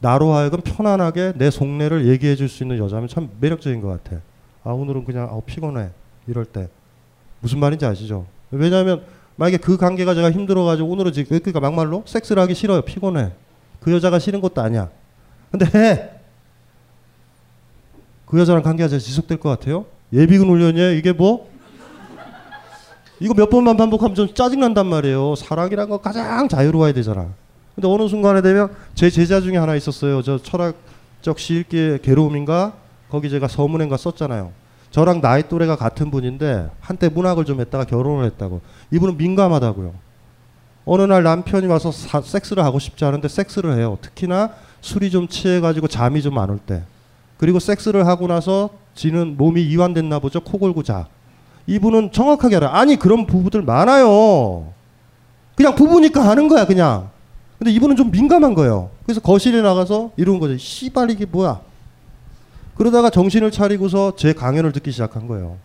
나로 0.00 0.32
하여금 0.32 0.60
편안하게 0.60 1.32
내 1.36 1.50
속내를 1.50 2.06
얘기해 2.08 2.36
줄 2.36 2.48
수 2.48 2.62
있는 2.62 2.78
여자면 2.78 3.08
참 3.08 3.30
매력적인 3.40 3.80
것 3.80 3.88
같아. 3.88 4.20
아 4.62 4.70
오늘은 4.70 5.04
그냥 5.04 5.28
아, 5.30 5.40
피곤해 5.44 5.88
이럴 6.28 6.44
때 6.44 6.68
무슨 7.40 7.58
말인지 7.58 7.84
아시죠? 7.84 8.26
왜냐하면 8.50 9.02
만약에 9.36 9.56
그 9.56 9.76
관계가 9.76 10.14
제가 10.14 10.30
힘들어가지고 10.30 10.88
오늘은 10.88 11.12
지금 11.12 11.38
그러니까 11.38 11.58
막말로 11.58 12.04
섹스를 12.06 12.40
하기 12.42 12.54
싫어요. 12.54 12.82
피곤해. 12.82 13.32
그 13.82 13.92
여자가 13.92 14.18
싫은 14.18 14.40
것도 14.40 14.60
아니야. 14.62 14.88
근데 15.50 15.66
해. 15.66 16.10
그 18.26 18.38
여자랑 18.38 18.62
관계가 18.62 18.88
잘 18.88 18.98
지속될 18.98 19.38
것 19.40 19.48
같아요? 19.50 19.84
예비군 20.12 20.48
훈련이에요? 20.48 20.92
이게 20.92 21.12
뭐? 21.12 21.50
이거 23.20 23.34
몇 23.34 23.50
번만 23.50 23.76
반복하면 23.76 24.14
좀 24.14 24.32
짜증난단 24.32 24.86
말이에요. 24.86 25.34
사랑이란 25.36 25.88
거 25.88 25.98
가장 25.98 26.48
자유로워야 26.48 26.92
되잖아. 26.92 27.28
근데 27.74 27.88
어느 27.88 28.08
순간에 28.08 28.42
되면 28.42 28.74
제 28.94 29.10
제자 29.10 29.40
중에 29.40 29.56
하나 29.56 29.74
있었어요. 29.74 30.22
저 30.22 30.38
철학적 30.38 31.38
시읽기의 31.38 32.02
괴로움인가? 32.02 32.74
거기 33.10 33.30
제가 33.30 33.48
서문행가 33.48 33.96
썼잖아요. 33.96 34.52
저랑 34.90 35.20
나이 35.20 35.48
또래가 35.48 35.76
같은 35.76 36.10
분인데 36.10 36.68
한때 36.80 37.08
문학을 37.08 37.44
좀 37.44 37.60
했다가 37.60 37.84
결혼을 37.84 38.24
했다고. 38.26 38.60
이분은 38.90 39.16
민감하다고요. 39.16 39.94
어느 40.84 41.02
날 41.02 41.22
남편이 41.22 41.66
와서 41.66 41.92
사, 41.92 42.20
섹스를 42.20 42.64
하고 42.64 42.78
싶지 42.78 43.04
않은데 43.04 43.28
섹스를 43.28 43.76
해요. 43.76 43.98
특히나 44.00 44.50
술이 44.80 45.10
좀 45.10 45.28
취해가지고 45.28 45.88
잠이 45.88 46.22
좀 46.22 46.38
안 46.38 46.50
올 46.50 46.58
때. 46.58 46.82
그리고 47.38 47.58
섹스를 47.60 48.06
하고 48.06 48.26
나서 48.26 48.70
지는 48.94 49.36
몸이 49.36 49.62
이완됐나 49.62 50.18
보죠. 50.18 50.40
코 50.40 50.58
골고 50.58 50.82
자. 50.82 51.06
이분은 51.66 52.10
정확하게 52.12 52.56
알아요. 52.56 52.70
아니 52.70 52.96
그런 52.96 53.26
부부들 53.26 53.62
많아요. 53.62 54.72
그냥 55.54 55.74
부부니까 55.76 56.26
하는 56.26 56.48
거야 56.48 56.66
그냥. 56.66 57.10
근데 57.58 57.70
이분은 57.72 57.94
좀 57.94 58.10
민감한 58.10 58.54
거예요. 58.54 58.90
그래서 59.04 59.20
거실에 59.20 59.62
나가서 59.62 60.10
이러는 60.16 60.40
거죠. 60.40 60.56
씨발 60.56 61.10
이게 61.10 61.24
뭐야? 61.26 61.60
그러다가 62.74 63.10
정신을 63.10 63.52
차리고서 63.52 64.14
제 64.16 64.32
강연을 64.32 64.72
듣기 64.72 64.90
시작한 64.90 65.28
거예요. 65.28 65.56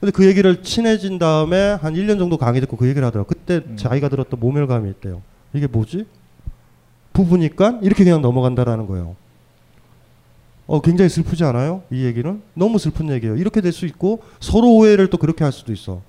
근데 0.00 0.12
그 0.12 0.26
얘기를 0.26 0.62
친해진 0.62 1.18
다음에 1.18 1.72
한 1.80 1.94
1년 1.94 2.18
정도 2.18 2.36
강의 2.36 2.60
듣고 2.60 2.76
그 2.76 2.86
얘기를 2.88 3.04
하더라고요. 3.06 3.28
그때 3.28 3.56
음. 3.68 3.76
자기가 3.76 4.08
들었던 4.08 4.38
모멸감이 4.38 4.88
있대요. 4.90 5.22
이게 5.52 5.66
뭐지? 5.66 6.06
부부니까 7.12 7.80
이렇게 7.82 8.04
그냥 8.04 8.22
넘어간다라는 8.22 8.86
거예요. 8.86 9.16
어, 10.68 10.80
굉장히 10.82 11.08
슬프지 11.08 11.42
않아요? 11.44 11.82
이 11.90 12.04
얘기는? 12.04 12.40
너무 12.54 12.78
슬픈 12.78 13.10
얘기예요. 13.10 13.36
이렇게 13.36 13.60
될 13.60 13.72
수 13.72 13.86
있고 13.86 14.20
서로 14.38 14.68
오해를 14.76 15.08
또 15.10 15.16
그렇게 15.16 15.42
할 15.42 15.52
수도 15.52 15.72
있어. 15.72 16.00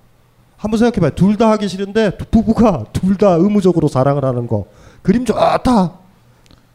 한번 0.57 0.77
생각해봐요. 0.77 1.11
둘 1.15 1.37
다 1.37 1.49
하기 1.51 1.67
싫은데 1.69 2.17
두- 2.17 2.25
부부가 2.25 2.85
둘 2.93 3.15
다 3.17 3.31
의무적으로 3.35 3.87
사랑을 3.87 4.25
하는 4.25 4.45
거. 4.47 4.65
그림 5.01 5.23
좋다. 5.25 5.93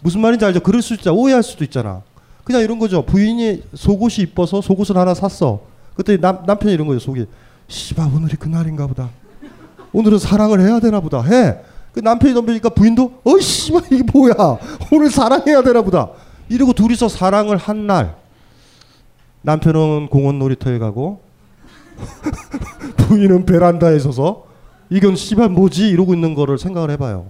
무슨 0.01 0.21
말인지 0.21 0.45
알죠? 0.47 0.61
그럴 0.61 0.81
수 0.83 0.95
있잖아. 0.95 1.15
오해할 1.15 1.43
수도 1.43 1.63
있잖아. 1.63 2.03
그냥 2.43 2.63
이런 2.63 2.79
거죠. 2.79 3.03
부인이 3.05 3.63
속옷이 3.75 4.17
이뻐서 4.31 4.61
속옷을 4.63 4.97
하나 4.97 5.15
샀어. 5.15 5.61
그때 5.95 6.17
남, 6.17 6.45
남편이 6.47 6.75
이런 6.75 6.87
거예요. 6.87 6.99
속이. 6.99 7.27
씨발 7.69 8.07
오늘이 8.15 8.37
그날인가 8.37 8.87
보다. 8.87 9.11
오늘은 9.93 10.19
사랑을 10.19 10.61
해야 10.61 10.81
되나 10.81 11.01
보다. 11.01 11.23
해. 11.23 11.59
그 11.93 12.01
남편이 12.01 12.35
넘기니까 12.35 12.71
부인도 12.71 13.21
어 13.25 13.39
씨발 13.39 13.83
이게 13.91 14.03
뭐야. 14.13 14.35
오늘 14.93 15.11
사랑해야 15.11 15.63
되나 15.63 15.83
보다. 15.83 16.11
이러고 16.49 16.73
둘이서 16.73 17.09
사랑을 17.09 17.57
한 17.57 17.87
날. 17.87 18.17
남편은 19.43 20.09
공원 20.09 20.39
놀이터에 20.39 20.79
가고 20.79 21.21
부인은 22.97 23.45
베란다에 23.45 23.99
서서 23.99 24.47
이건 24.91 25.17
씨발 25.17 25.51
뭐지 25.51 25.89
이러고 25.89 26.15
있는 26.15 26.35
거를 26.35 26.59
생각을 26.59 26.91
해봐요. 26.93 27.27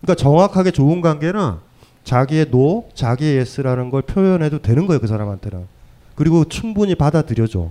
그러니까 0.00 0.22
정확하게 0.22 0.70
좋은 0.70 1.00
관계는 1.00 1.54
자기의 2.04 2.50
no, 2.50 2.88
자기의 2.94 3.38
yes라는 3.38 3.90
걸 3.90 4.02
표현해도 4.02 4.60
되는 4.60 4.86
거예요 4.86 5.00
그 5.00 5.06
사람한테는. 5.06 5.66
그리고 6.14 6.44
충분히 6.44 6.94
받아들여줘. 6.94 7.70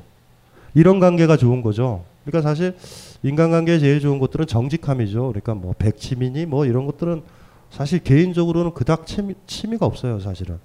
이런 0.74 1.00
관계가 1.00 1.38
좋은 1.38 1.62
거죠. 1.62 2.04
그러니까 2.26 2.48
사실 2.48 2.76
인간관계에 3.24 3.80
제일 3.80 4.00
좋은 4.00 4.20
것들은 4.20 4.48
정직함이죠. 4.48 5.28
그러니까 5.30 5.56
뭐 5.56 5.74
백치미니 5.78 6.46
뭐 6.46 6.66
이런 6.66 6.86
것들은 6.86 7.22
사실 7.70 8.00
개인적으로는 8.00 8.74
그닥 8.74 9.06
취미, 9.06 9.34
취미가 9.48 9.86
없어요 9.86 10.20
사실은. 10.20 10.58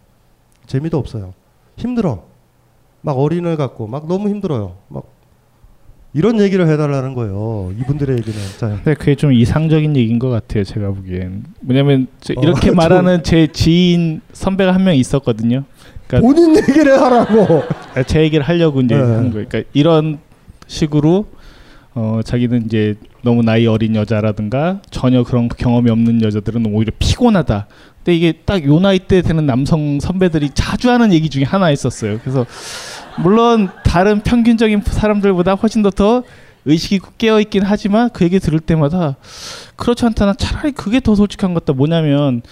재미도 0.66 0.98
없어요. 0.98 1.34
힘들어. 1.76 2.24
막 3.02 3.18
어린애 3.18 3.56
같고 3.56 3.86
막 3.86 4.06
너무 4.06 4.28
힘들어요. 4.28 4.76
막 4.88 5.04
이런 6.14 6.40
얘기를 6.40 6.68
해달라는 6.68 7.14
거예요. 7.14 7.72
이분들의 7.80 8.16
얘기는. 8.18 8.38
자, 8.56 8.68
근데 8.68 8.94
그게 8.94 9.14
좀 9.16 9.32
이상적인 9.32 9.96
얘기인 9.96 10.18
것 10.20 10.28
같아요. 10.30 10.62
제가 10.64 10.92
보기엔. 10.92 11.44
뭐냐면 11.60 12.06
저 12.20 12.34
어, 12.36 12.42
이렇게 12.42 12.68
좀- 12.70 12.76
말하는 12.76 13.22
제 13.24 13.48
지인 13.48 14.20
선배가 14.32 14.72
한 14.72 14.84
명 14.84 14.94
있었거든요. 14.96 15.64
그러니까 16.20 16.42
본인 16.42 16.56
얘기를 16.56 17.00
하라고. 17.00 17.62
제 18.06 18.22
얘기를 18.22 18.44
하려고 18.44 18.80
이제 18.80 18.94
네. 18.94 19.00
한 19.00 19.30
거예요. 19.30 19.46
그러니까 19.48 19.62
이런 19.72 20.18
식으로 20.66 21.26
어 21.94 22.20
자기는 22.24 22.64
이제 22.66 22.96
너무 23.22 23.42
나이 23.42 23.66
어린 23.66 23.94
여자라든가 23.94 24.80
전혀 24.90 25.22
그런 25.22 25.48
경험이 25.48 25.90
없는 25.90 26.22
여자들은 26.22 26.66
오히려 26.66 26.92
피곤하다. 26.98 27.66
근데 27.98 28.16
이게 28.16 28.32
딱 28.44 28.64
요 28.64 28.80
나이 28.80 28.98
때 28.98 29.22
되는 29.22 29.46
남성 29.46 30.00
선배들이 30.00 30.50
자주 30.54 30.90
하는 30.90 31.12
얘기 31.12 31.28
중에 31.30 31.44
하나 31.44 31.70
있었어요. 31.70 32.18
그래서 32.20 32.44
물론 33.22 33.68
다른 33.84 34.20
평균적인 34.20 34.82
사람들보다 34.84 35.54
훨씬 35.54 35.82
더 35.82 35.90
더 35.90 36.24
의식이 36.66 37.00
깨어 37.18 37.40
있긴 37.40 37.62
하지만 37.62 38.10
그 38.10 38.24
얘기 38.24 38.38
들을 38.40 38.58
때마다 38.58 39.16
그렇지 39.76 40.04
않다. 40.06 40.26
나 40.26 40.34
차라리 40.34 40.72
그게 40.72 41.00
더 41.00 41.14
솔직한 41.14 41.54
것 41.54 41.64
같다. 41.64 41.76
뭐냐면 41.76 42.42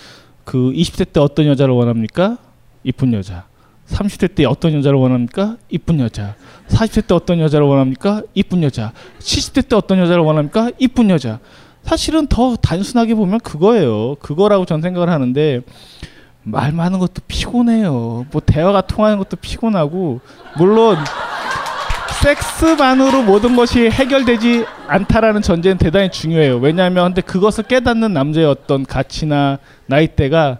그 0.44 0.72
20대 0.72 1.12
때 1.12 1.20
어떤 1.20 1.46
여자를 1.46 1.74
원합니까? 1.74 2.36
이쁜 2.84 3.12
여자. 3.14 3.44
30대 3.92 4.34
때 4.34 4.44
어떤 4.44 4.74
여자를 4.74 4.98
원합니까? 4.98 5.56
이쁜 5.68 6.00
여자. 6.00 6.34
40대 6.68 7.06
때 7.06 7.14
어떤 7.14 7.38
여자를 7.40 7.66
원합니까? 7.66 8.22
이쁜 8.34 8.62
여자. 8.62 8.92
70대 9.18 9.68
때 9.68 9.76
어떤 9.76 9.98
여자를 9.98 10.22
원합니까? 10.22 10.70
이쁜 10.78 11.10
여자. 11.10 11.38
사실은 11.82 12.26
더 12.26 12.56
단순하게 12.56 13.14
보면 13.14 13.40
그거예요. 13.40 14.16
그거라고 14.20 14.64
전 14.64 14.80
생각을 14.80 15.10
하는데 15.10 15.60
말 16.42 16.72
많은 16.72 16.98
것도 16.98 17.22
피곤해요. 17.28 18.26
뭐 18.30 18.40
대화가 18.44 18.80
통하는 18.82 19.18
것도 19.18 19.36
피곤하고 19.36 20.20
물론 20.56 20.96
섹스만으로 22.22 23.22
모든 23.22 23.56
것이 23.56 23.90
해결되지 23.90 24.64
않다라는 24.86 25.42
전제는 25.42 25.78
대단히 25.78 26.08
중요해요. 26.10 26.58
왜냐하면 26.58 27.06
근데 27.06 27.20
그것을 27.20 27.64
깨닫는 27.64 28.12
남자의 28.12 28.46
어떤 28.46 28.84
가치나 28.84 29.58
나이대가 29.86 30.58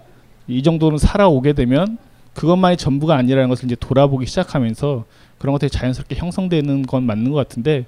이 0.48 0.62
정도는 0.62 0.98
살아오게 0.98 1.52
되면 1.52 1.98
그것만이 2.34 2.76
전부가 2.76 3.16
아니라는 3.16 3.48
것을 3.48 3.66
이제 3.66 3.76
돌아보기 3.78 4.26
시작하면서 4.26 5.04
그런 5.38 5.52
것들이 5.54 5.70
자연스럽게 5.70 6.14
형성되는 6.14 6.82
건 6.82 7.04
맞는 7.04 7.32
것 7.32 7.36
같은데 7.36 7.86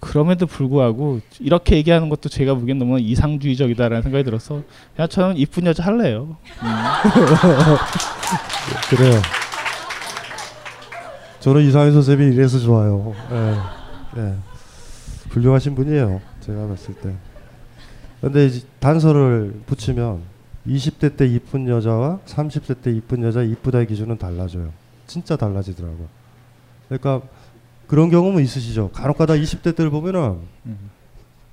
그럼에도 0.00 0.46
불구하고 0.46 1.20
이렇게 1.38 1.76
얘기하는 1.76 2.08
것도 2.08 2.28
제가 2.28 2.54
보기엔 2.54 2.78
너무 2.78 2.98
이상주의적이다라는 2.98 4.02
생각이 4.02 4.24
들어서 4.24 4.62
그냥 4.94 5.08
저는 5.08 5.36
이쁜 5.36 5.66
여자 5.66 5.84
할래요. 5.84 6.36
그래요. 8.90 9.22
저는 11.38 11.62
이상현 11.62 11.92
선생님이 11.92 12.34
이래서 12.34 12.58
좋아요. 12.58 13.14
예, 13.30 13.54
예. 14.20 14.34
훌륭하신 15.30 15.76
분이에요. 15.76 16.20
제가 16.40 16.66
봤을 16.66 16.94
때. 16.94 17.14
근데 18.20 18.50
단서를 18.80 19.60
붙이면 19.66 20.22
20대 20.68 21.16
때 21.16 21.26
이쁜 21.26 21.68
여자와 21.68 22.20
30대 22.26 22.82
때 22.82 22.90
이쁜 22.92 23.22
여자 23.22 23.42
이쁘다의 23.42 23.86
기준은 23.86 24.18
달라져요. 24.18 24.70
진짜 25.06 25.36
달라지더라고요. 25.36 26.06
그러니까 26.88 27.22
그런 27.86 28.10
경험은 28.10 28.42
있으시죠. 28.42 28.90
간혹 28.92 29.18
가다 29.18 29.34
20대 29.34 29.74
때를 29.76 29.90
보면은 29.90 30.38
음. 30.66 30.90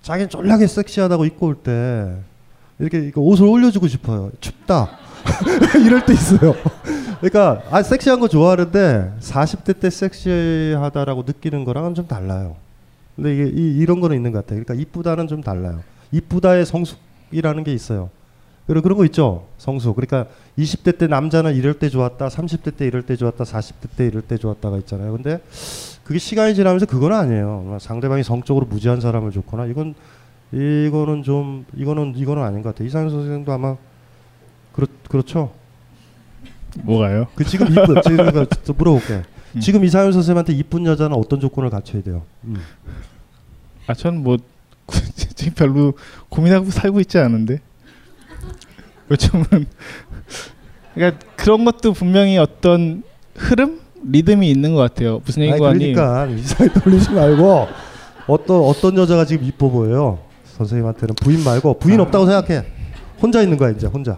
자기는 0.01 0.30
쫄라게 0.30 0.68
섹시하다고 0.68 1.26
입고 1.26 1.47
올 1.47 1.55
때 1.55 2.16
이렇게 2.80 3.11
옷을 3.16 3.45
올려주고 3.45 3.88
싶어요. 3.88 4.32
춥다. 4.41 4.89
이럴 5.86 6.05
때 6.05 6.14
있어요. 6.14 6.55
그러니까 7.22 7.64
아 7.70 7.82
섹시한 7.84 8.20
거 8.20 8.28
좋아하는데 8.28 9.14
40대 9.20 9.80
때 9.80 9.89
섹시하다라고 9.89 11.24
느끼는 11.26 11.64
거랑은 11.66 11.93
좀 11.95 12.07
달라요. 12.07 12.55
근데 13.16 13.34
이게 13.34 13.43
이, 13.53 13.78
이런 13.78 14.01
거는 14.01 14.16
있는 14.18 14.32
것 14.32 14.39
같아요. 14.39 14.61
그러니까 14.64 14.74
이쁘다는 14.82 15.28
좀 15.28 15.41
달라요. 15.41 15.82
이쁘다의 16.11 16.66
성숙이라는 16.66 17.64
게 17.64 17.72
있어요. 17.74 18.09
그리고 18.68 18.82
그런 18.82 18.97
거 18.97 19.05
있죠. 19.05 19.47
성숙. 19.57 19.95
그러니까 19.95 20.32
20대 20.57 20.97
때 20.97 21.07
남자는 21.07 21.55
이럴 21.55 21.74
때 21.74 21.89
좋았다, 21.89 22.28
30대 22.30 22.78
때 22.78 22.86
이럴 22.86 23.01
때 23.03 23.16
좋았다, 23.16 23.43
40대 23.43 23.89
때 23.97 24.05
이럴 24.07 24.22
때 24.22 24.38
좋았다가 24.38 24.78
있잖아요. 24.80 25.11
근데 25.11 25.41
그게 26.03 26.20
시간이 26.20 26.55
지나면서 26.55 26.86
그건 26.86 27.14
아니에요. 27.14 27.78
상대방이 27.82 28.24
성적으로 28.24 28.66
무지한 28.66 29.01
사람을 29.01 29.32
좋거나 29.32 29.66
이건 29.66 29.95
이거는 30.51 31.24
좀 31.24 31.66
이거는 31.76 32.14
이거는 32.16 32.43
아닌 32.43 32.61
것 32.61 32.70
같아요. 32.70 32.88
이상현 32.88 33.09
선생님도 33.09 33.51
아마 33.51 33.76
그렇 34.72 34.88
그렇죠. 35.09 35.51
뭐가요? 36.84 37.28
그 37.36 37.43
지금 37.43 37.68
이쁜 37.68 38.01
제가 38.03 38.45
또 38.66 38.74
물어볼게. 38.74 39.24
음. 39.55 39.59
지금 39.59 39.84
이상현 39.84 40.14
선생님한테 40.14 40.53
이쁜 40.53 40.86
여자는 40.86 41.16
어떤 41.16 41.39
조건을 41.39 41.70
갖춰야 41.70 42.01
돼요? 42.01 42.24
음. 42.45 42.55
아, 43.88 43.93
전뭐 43.93 44.38
지금 45.36 45.53
별로 45.53 45.93
고민하고 46.30 46.70
살고 46.70 46.99
있지 47.01 47.18
않은데. 47.18 47.59
요즘은 49.11 49.65
그러니까 50.93 51.19
그런 51.35 51.65
것도 51.65 51.93
분명히 51.93 52.37
어떤 52.37 53.03
흐름, 53.35 53.79
리듬이 54.05 54.49
있는 54.49 54.73
것 54.73 54.81
같아요. 54.81 55.21
무슨 55.25 55.43
얘기가 55.43 55.69
아니? 55.69 55.93
그러니까 55.93 56.25
이상하게 56.27 56.79
돌리지 56.79 57.11
말고 57.11 57.67
어떤 58.27 58.61
어떤 58.63 58.97
여자가 58.97 59.25
지금 59.25 59.45
이뻐 59.45 59.69
보여요? 59.69 60.19
선생님한테는 60.57 61.15
부인 61.15 61.43
말고 61.43 61.79
부인 61.79 61.99
아. 61.99 62.03
없다고 62.03 62.25
생각해. 62.25 62.65
혼자 63.21 63.41
있는 63.41 63.57
거야 63.57 63.71
이제 63.71 63.87
혼자. 63.87 64.17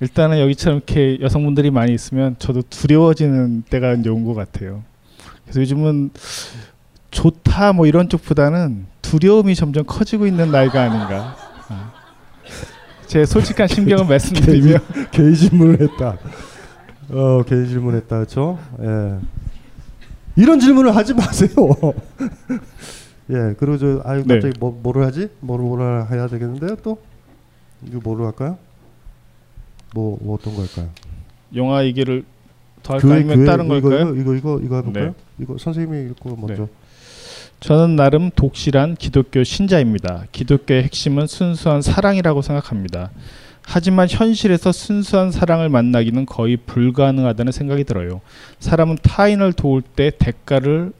일단은 0.00 0.38
여기처럼 0.40 0.78
이렇게 0.78 1.18
여성분들이 1.22 1.70
많이 1.70 1.94
있으면 1.94 2.36
저도 2.38 2.62
두려워지는 2.68 3.62
때가 3.70 3.94
이제 3.94 4.10
온 4.10 4.24
것 4.26 4.34
같아요. 4.34 4.82
그래서 5.44 5.60
요즘은 5.62 6.10
좋다 7.10 7.72
뭐 7.72 7.86
이런 7.86 8.08
쪽보다는 8.10 8.86
두려움이 9.00 9.54
점점 9.54 9.84
커지고 9.86 10.26
있는 10.26 10.50
나이가 10.50 10.82
아닌가. 10.82 11.36
아. 11.68 11.92
제 13.06 13.24
솔직한 13.24 13.68
심경을 13.68 14.06
말씀드리면 14.06 14.80
개인 15.12 15.34
질문을 15.34 15.80
했다. 15.80 16.18
어, 17.10 17.42
개인 17.44 17.66
질문했다, 17.66 18.16
그렇죠? 18.16 18.58
예. 18.80 19.18
이런 20.36 20.58
질문을 20.58 20.94
하지 20.94 21.14
마세요. 21.14 21.50
예, 23.30 23.54
그리고 23.58 23.78
저 23.78 24.02
아유 24.04 24.22
네. 24.26 24.34
갑자기 24.34 24.58
뭐 24.58 24.78
뭐를 24.82 25.04
하지? 25.04 25.28
뭐를 25.40 25.64
뭐를 25.64 26.10
해야 26.10 26.28
되겠는데요? 26.28 26.76
또 26.82 26.98
이거 27.86 28.00
뭐를 28.02 28.26
할까요? 28.26 28.58
뭐, 29.94 30.18
뭐 30.20 30.34
어떤 30.34 30.54
거 30.54 30.62
할까요? 30.62 30.88
영화 31.54 31.84
얘기를 31.84 32.24
더 32.82 32.94
할까 32.94 33.14
아니면 33.14 33.44
다른 33.44 33.66
이거, 33.66 33.80
걸까요? 33.80 34.14
이거 34.14 34.34
이거 34.34 34.34
이거 34.34 34.60
이거 34.62 34.76
해볼까요? 34.76 35.06
네. 35.06 35.14
이거 35.38 35.56
선생님이 35.58 36.10
읽고 36.10 36.36
먼저. 36.36 36.68
저는 37.60 37.96
나름 37.96 38.30
독실한 38.34 38.96
기독교 38.96 39.42
신자입니다. 39.42 40.24
기독교의 40.32 40.84
핵심은 40.84 41.26
순수한 41.26 41.80
사랑이라고 41.82 42.42
생각합니다. 42.42 43.10
하지만 43.62 44.06
현실에서 44.08 44.70
순수한 44.72 45.32
사랑을 45.32 45.68
만나기는 45.68 46.26
거의 46.26 46.56
불가능하다는 46.56 47.52
생각이 47.52 47.84
들어요. 47.84 48.20
사람은 48.60 48.98
타인을 49.02 49.54
도울 49.54 49.82
때 49.82 50.12
대가를 50.16 50.92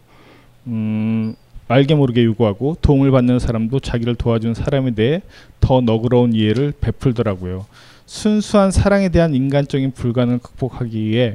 음, 0.66 1.36
알게 1.68 1.94
모르게 1.94 2.24
요구하고 2.24 2.76
도움을 2.80 3.10
받는 3.10 3.38
사람도 3.38 3.80
자기를 3.80 4.16
도와준 4.16 4.54
사람에 4.54 4.92
대해 4.92 5.22
더 5.60 5.80
너그러운 5.80 6.32
이해를 6.32 6.72
베풀더라고요. 6.80 7.66
순수한 8.06 8.70
사랑에 8.70 9.10
대한 9.10 9.34
인간적인 9.34 9.92
불가능을 9.92 10.38
극복하기 10.38 11.04
위해 11.04 11.34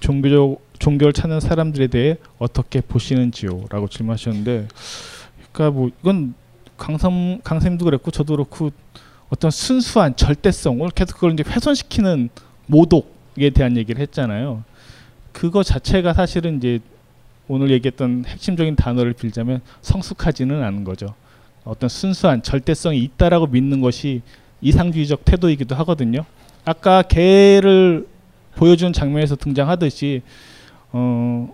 종교적 0.00 0.60
종교를 0.84 1.14
찾는 1.14 1.40
사람들에 1.40 1.86
대해 1.86 2.18
어떻게 2.38 2.82
보시는지요?라고 2.82 3.88
질문하셨는데, 3.88 4.68
그러니까 5.50 5.70
뭐 5.70 5.90
이건 6.02 6.34
강삼 6.76 7.40
강쌤도 7.42 7.86
그랬고 7.86 8.10
저도 8.10 8.34
그렇고 8.34 8.70
어떤 9.30 9.50
순수한 9.50 10.14
절대성을 10.14 10.86
계속 10.90 11.14
그걸 11.14 11.32
이제 11.32 11.42
훼손시키는 11.46 12.28
모독에 12.66 13.48
대한 13.54 13.78
얘기를 13.78 13.98
했잖아요. 14.02 14.62
그거 15.32 15.62
자체가 15.62 16.12
사실은 16.12 16.58
이제 16.58 16.80
오늘 17.48 17.70
얘기했던 17.70 18.24
핵심적인 18.26 18.76
단어를 18.76 19.14
빌자면 19.14 19.62
성숙하지는 19.80 20.62
않은 20.62 20.84
거죠. 20.84 21.14
어떤 21.64 21.88
순수한 21.88 22.42
절대성이 22.42 22.98
있다라고 22.98 23.46
믿는 23.46 23.80
것이 23.80 24.20
이상주의적 24.60 25.24
태도이기도 25.24 25.74
하거든요. 25.76 26.26
아까 26.66 27.00
개를 27.00 28.06
보여준 28.54 28.92
장면에서 28.92 29.34
등장하듯이 29.36 30.20
어, 30.96 31.52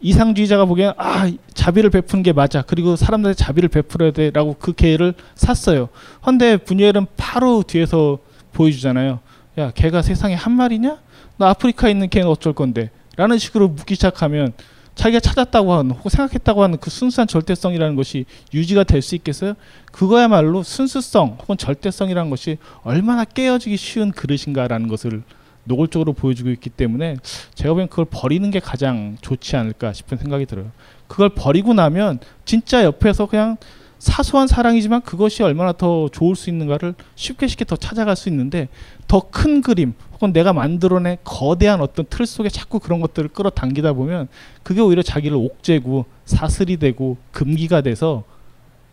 이상주의자가 0.00 0.64
보기엔 0.64 0.92
아 0.96 1.30
자비를 1.54 1.90
베푸는 1.90 2.24
게 2.24 2.32
맞아 2.32 2.62
그리고 2.62 2.96
사람들한테 2.96 3.36
자비를 3.42 3.68
베풀어야 3.68 4.10
돼라고 4.10 4.56
그 4.58 4.72
개를 4.72 5.14
샀어요. 5.36 5.88
헌데 6.26 6.56
분유엘은 6.56 7.06
바로 7.16 7.62
뒤에서 7.62 8.18
보여주잖아요. 8.52 9.20
야 9.58 9.70
개가 9.70 10.02
세상에 10.02 10.34
한 10.34 10.52
마리냐? 10.52 10.98
나 11.36 11.50
아프리카에 11.50 11.92
있는 11.92 12.08
개는 12.08 12.28
어쩔 12.28 12.52
건데? 12.52 12.90
라는 13.16 13.38
식으로 13.38 13.68
묻기 13.68 13.94
시작하면 13.94 14.52
자기가 14.96 15.20
찾았다고 15.20 15.72
하는 15.72 15.92
혹은 15.92 16.08
생각했다고 16.08 16.62
하는 16.64 16.78
그 16.78 16.90
순수한 16.90 17.28
절대성이라는 17.28 17.94
것이 17.94 18.26
유지가 18.52 18.82
될 18.82 19.02
수 19.02 19.14
있겠어요? 19.14 19.54
그거야말로 19.92 20.64
순수성 20.64 21.38
혹은 21.40 21.56
절대성이라는 21.56 22.28
것이 22.28 22.58
얼마나 22.82 23.24
깨어지기 23.24 23.76
쉬운 23.76 24.10
그릇인가라는 24.10 24.88
것을 24.88 25.22
노골적으로 25.64 26.12
보여주고 26.12 26.50
있기 26.50 26.70
때문에 26.70 27.16
제가 27.54 27.72
보기엔 27.74 27.88
그걸 27.88 28.06
버리는 28.10 28.48
게 28.50 28.60
가장 28.60 29.16
좋지 29.20 29.56
않을까 29.56 29.92
싶은 29.92 30.18
생각이 30.18 30.46
들어요. 30.46 30.70
그걸 31.06 31.30
버리고 31.30 31.74
나면 31.74 32.20
진짜 32.44 32.84
옆에서 32.84 33.26
그냥 33.26 33.56
사소한 33.98 34.46
사랑이지만 34.46 35.00
그것이 35.00 35.42
얼마나 35.42 35.72
더 35.72 36.08
좋을 36.10 36.36
수 36.36 36.50
있는가를 36.50 36.94
쉽게 37.14 37.46
쉽게 37.46 37.64
더 37.64 37.76
찾아갈 37.76 38.16
수 38.16 38.28
있는데 38.28 38.68
더 39.08 39.20
큰 39.30 39.62
그림 39.62 39.94
혹은 40.12 40.32
내가 40.32 40.52
만들어낸 40.52 41.16
거대한 41.24 41.80
어떤 41.80 42.04
틀 42.10 42.26
속에 42.26 42.48
자꾸 42.50 42.80
그런 42.80 43.00
것들을 43.00 43.30
끌어당기다 43.30 43.94
보면 43.94 44.28
그게 44.62 44.80
오히려 44.80 45.02
자기를 45.02 45.36
옥죄고 45.36 46.04
사슬이 46.26 46.76
되고 46.76 47.16
금기가 47.32 47.80
돼서 47.80 48.24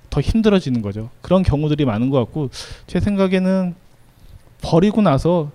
더 0.09 0.22
힘들어지는 0.22 0.82
거죠. 0.82 1.09
그런 1.22 1.43
경우들이 1.43 1.86
많은 1.86 2.09
것 2.09 2.19
같고 2.19 2.49
제 2.88 2.99
생각에는 2.99 3.76
버리고 4.61 5.01
나서 5.01 5.51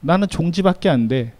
나는 0.00 0.28
종지밖에 0.28 0.88
안 0.88 1.08
돼. 1.08 1.32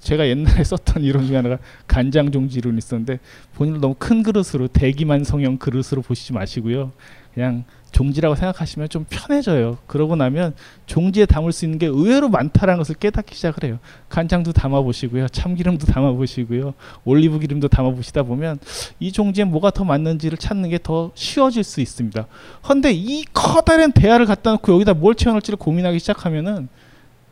제가 0.00 0.28
옛날에 0.28 0.62
썼던 0.64 1.02
이론 1.02 1.26
중에 1.26 1.36
하나가 1.36 1.58
간장 1.86 2.30
종지 2.30 2.58
이론이 2.58 2.76
있었는데 2.78 3.20
본인을 3.54 3.80
너무 3.80 3.94
큰 3.98 4.22
그릇으로 4.22 4.68
대기만 4.68 5.24
성형 5.24 5.56
그릇으로 5.58 6.02
보시지 6.02 6.34
마시고요. 6.34 6.92
그냥 7.32 7.64
종지라고 7.90 8.34
생각하시면 8.34 8.88
좀 8.88 9.06
편해져요. 9.08 9.78
그러고 9.86 10.14
나면 10.14 10.54
종지에 10.86 11.26
담을 11.26 11.52
수 11.52 11.64
있는 11.64 11.78
게 11.78 11.86
의외로 11.86 12.28
많다라는 12.28 12.78
것을 12.78 12.96
깨닫기 12.96 13.34
시작을 13.34 13.64
해요. 13.64 13.78
간장도 14.08 14.52
담아 14.52 14.82
보시고요. 14.82 15.28
참기름도 15.28 15.86
담아 15.86 16.12
보시고요. 16.12 16.74
올리브 17.04 17.38
기름도 17.38 17.68
담아 17.68 17.90
보시다 17.92 18.24
보면 18.24 18.58
이 19.00 19.10
종지에 19.10 19.44
뭐가 19.44 19.70
더 19.70 19.84
맞는지를 19.84 20.38
찾는 20.38 20.70
게 20.70 20.78
더 20.78 21.12
쉬워질 21.14 21.64
수 21.64 21.80
있습니다. 21.80 22.26
헌데 22.68 22.92
이 22.92 23.24
커다란 23.32 23.90
대야를 23.92 24.26
갖다 24.26 24.50
놓고 24.50 24.74
여기다 24.74 24.94
뭘 24.94 25.14
채워 25.14 25.32
넣을지를 25.32 25.56
고민하기 25.56 25.98
시작하면은 26.00 26.68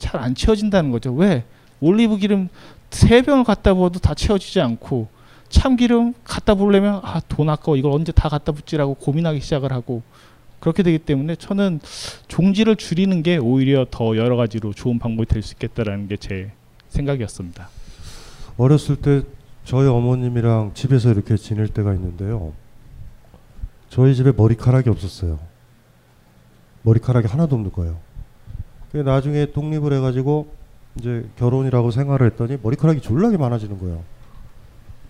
잘 0.03 0.21
안 0.21 0.35
채워진다는 0.35 0.91
거죠. 0.91 1.13
왜? 1.15 1.45
올리브 1.81 2.17
기름 2.19 2.49
세 2.91 3.23
병을 3.23 3.45
갖다 3.45 3.73
부어도 3.75 3.99
다 3.99 4.15
채워지지 4.15 4.61
않고 4.61 5.09
참기름 5.49 6.15
갖다 6.25 6.55
부으려면 6.55 7.01
아 7.03 7.21
돈 7.29 7.49
아까워 7.51 7.77
이걸 7.77 7.93
언제 7.93 8.13
다 8.13 8.29
갖다 8.29 8.53
붙지라고 8.53 8.95
고민하기 8.95 9.41
시작을 9.41 9.73
하고 9.73 10.03
그렇게 10.61 10.83
되기 10.83 10.99
때문에 10.99 11.35
저는 11.37 11.81
종지를 12.29 12.77
줄이는 12.77 13.23
게 13.23 13.37
오히려 13.37 13.85
더 13.91 14.17
여러 14.17 14.37
가지로 14.37 14.73
좋은 14.73 14.99
방법이 14.99 15.27
될 15.29 15.43
수 15.43 15.55
있겠다라는 15.55 16.09
게 16.09 16.17
제 16.17 16.53
생각이었습니다. 16.89 17.69
어렸을 18.59 18.97
때 18.97 19.23
저희 19.65 19.89
어머님이랑 19.89 20.73
집에서 20.75 21.11
이렇게 21.11 21.37
지낼 21.37 21.69
때가 21.69 21.95
있는데요. 21.95 22.53
저희 23.89 24.15
집에 24.15 24.33
머리카락이 24.33 24.89
없었어요. 24.91 25.39
머리카락이 26.83 27.27
하나도 27.29 27.57
없는 27.57 27.73
거예요. 27.73 27.99
그게 28.93 29.03
나중에 29.03 29.47
독립을 29.47 29.95
해가지고 29.95 30.49
이제 30.99 31.27
결혼이라고 31.39 31.91
생활을 31.91 32.27
했더니 32.27 32.59
머리카락이 32.63 33.01
졸라게 33.01 33.39
많아지는 33.39 33.81
거예요. 33.81 34.03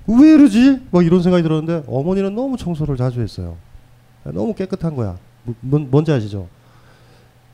왜 0.06 0.34
이러지? 0.34 0.86
막 0.92 1.04
이런 1.04 1.20
생각이 1.20 1.42
들었는데 1.42 1.84
어머니는 1.88 2.34
너무 2.34 2.56
청소를 2.56 2.96
자주 2.96 3.20
했어요. 3.20 3.56
너무 4.22 4.54
깨끗한 4.54 4.94
거야. 4.94 5.16
뭐, 5.42 5.54
뭔, 5.60 5.88
뭔지 5.90 6.12
아시죠? 6.12 6.46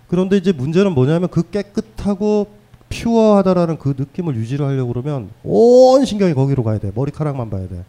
그런데 0.08 0.36
이제 0.36 0.52
문제는 0.52 0.92
뭐냐면 0.92 1.30
그 1.30 1.48
깨끗하고 1.48 2.48
퓨어하다라는 2.90 3.78
그 3.78 3.94
느낌을 3.96 4.36
유지를 4.36 4.66
하려고 4.66 4.92
그러면 4.92 5.30
온 5.44 6.04
신경이 6.04 6.34
거기로 6.34 6.62
가야 6.62 6.78
돼. 6.78 6.92
머리카락만 6.94 7.48
봐야 7.48 7.66
돼. 7.68 7.84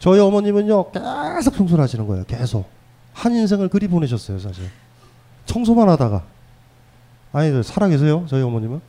저희 0.00 0.18
어머님은요 0.18 0.90
계속 0.90 1.54
청소를 1.54 1.82
하시는 1.82 2.06
거예요. 2.06 2.24
계속 2.26 2.66
한 3.12 3.32
인생을 3.32 3.68
그리 3.68 3.86
보내셨어요, 3.86 4.40
사실. 4.40 4.64
청소만 5.46 5.88
하다가 5.88 6.24
아니 7.32 7.62
살아계세요, 7.62 8.24
저희 8.28 8.42
어머님은 8.42 8.80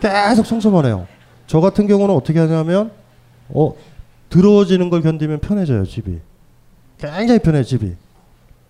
계속 0.00 0.44
청소만 0.44 0.86
해요. 0.86 1.06
저 1.46 1.60
같은 1.60 1.86
경우는 1.86 2.14
어떻게 2.14 2.38
하냐면 2.38 2.90
어 3.48 3.74
더러워지는 4.30 4.90
걸 4.90 5.02
견디면 5.02 5.40
편해져요, 5.40 5.84
집이. 5.86 6.18
굉장히 6.98 7.38
편해 7.38 7.62
집이. 7.62 7.94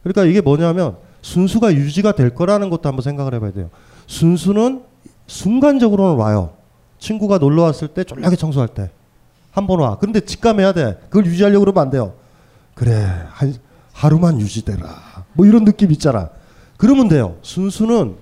그러니까 0.03 0.25
이게 0.25 0.41
뭐냐면 0.41 0.97
순수가 1.23 1.75
유지가 1.75 2.13
될 2.13 2.35
거라는 2.35 2.71
것도 2.71 2.89
한번 2.89 3.03
생각을 3.03 3.35
해봐야 3.35 3.53
돼요. 3.53 3.71
순수는 4.07 4.83
순간적으로는 5.27 6.17
와요. 6.17 6.53
친구가 6.99 7.39
놀러 7.39 7.63
왔을 7.63 7.89
때 7.89 8.05
쫄라게 8.05 8.37
청소할 8.37 8.69
때. 8.69 8.91
한 9.51 9.67
번 9.67 9.81
와. 9.81 9.99
근데 9.99 10.21
직감해야 10.21 10.73
돼. 10.73 10.99
그걸 11.11 11.27
유지하려고 11.27 11.65
그러면 11.65 11.83
안 11.83 11.91
돼요. 11.91 12.13
그래. 12.75 12.93
한, 13.29 13.55
하루만 13.93 14.41
유지되라. 14.41 14.87
뭐 15.33 15.47
이런 15.47 15.65
느낌 15.65 15.91
있잖아. 15.91 16.31
그러면 16.77 17.09
돼요. 17.09 17.37
순수는 17.43 18.15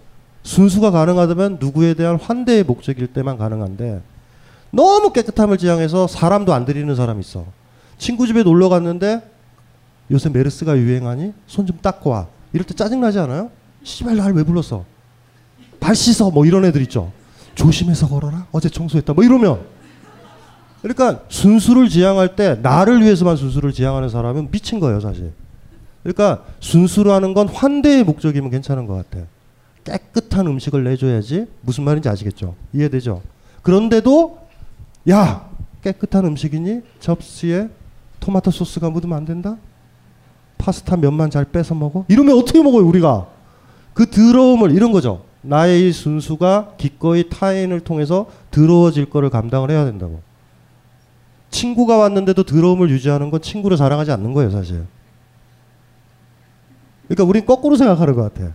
순수가 0.50 0.92
가능하다면 0.92 1.58
누구에 1.60 1.94
대한 1.94 2.16
환대의 2.16 2.62
목적일 2.62 3.08
때만 3.08 3.36
가능한데 3.36 4.00
너무 4.70 5.12
깨끗함을 5.12 5.58
지향해서 5.58 6.06
사람도 6.06 6.54
안 6.54 6.64
들이는 6.64 6.94
사람 6.94 7.18
있어. 7.18 7.44
친구 7.98 8.28
집에 8.28 8.44
놀러 8.44 8.68
갔는데 8.68 9.28
요새 10.12 10.28
메르스가 10.28 10.76
유행하니 10.78 11.32
손 11.48 11.66
좀 11.66 11.76
닦고 11.82 12.10
와. 12.10 12.28
이럴 12.52 12.64
때 12.64 12.74
짜증나지 12.74 13.18
않아요? 13.18 13.50
씨발 13.82 14.16
날 14.16 14.32
왜 14.34 14.44
불렀어? 14.44 14.84
발 15.80 15.96
씻어 15.96 16.30
뭐 16.30 16.46
이런 16.46 16.64
애들 16.64 16.80
있죠. 16.82 17.10
조심해서 17.56 18.08
걸어라. 18.08 18.46
어제 18.52 18.68
청소했다. 18.68 19.14
뭐 19.14 19.24
이러면 19.24 19.58
그러니까 20.80 21.22
순수를 21.28 21.88
지향할 21.88 22.36
때 22.36 22.56
나를 22.62 23.02
위해서만 23.02 23.36
순수를 23.36 23.72
지향하는 23.72 24.08
사람은 24.10 24.52
미친 24.52 24.78
거예요, 24.78 25.00
사실. 25.00 25.32
그러니까 26.04 26.44
순수라는 26.60 27.34
건 27.34 27.48
환대의 27.48 28.04
목적이면 28.04 28.50
괜찮은 28.50 28.86
것 28.86 28.94
같아. 28.94 29.26
깨끗한 29.86 30.46
음식을 30.48 30.82
내줘야지 30.84 31.46
무슨 31.62 31.84
말인지 31.84 32.08
아시겠죠? 32.08 32.54
이해되죠? 32.72 33.22
그런데도 33.62 34.38
야 35.08 35.48
깨끗한 35.82 36.24
음식이니 36.26 36.82
접시에 36.98 37.68
토마토 38.18 38.50
소스가 38.50 38.90
묻으면 38.90 39.16
안 39.16 39.24
된다? 39.24 39.56
파스타 40.58 40.96
면만 40.96 41.30
잘 41.30 41.44
빼서 41.44 41.74
먹어? 41.74 42.04
이러면 42.08 42.36
어떻게 42.36 42.60
먹어요 42.62 42.84
우리가? 42.86 43.28
그 43.94 44.10
더러움을 44.10 44.72
이런 44.72 44.90
거죠. 44.92 45.24
나의 45.42 45.88
이 45.88 45.92
순수가 45.92 46.74
기꺼이 46.76 47.28
타인을 47.28 47.80
통해서 47.80 48.26
더러워질 48.50 49.08
거를 49.08 49.30
감당을 49.30 49.70
해야 49.70 49.84
된다고. 49.84 50.20
친구가 51.50 51.96
왔는데도 51.96 52.42
더러움을 52.42 52.90
유지하는 52.90 53.30
건 53.30 53.40
친구를 53.40 53.76
사랑하지 53.76 54.10
않는 54.10 54.32
거예요 54.32 54.50
사실. 54.50 54.84
그러니까 57.06 57.24
우린 57.24 57.46
거꾸로 57.46 57.76
생각하는 57.76 58.14
것 58.14 58.34
같아. 58.34 58.52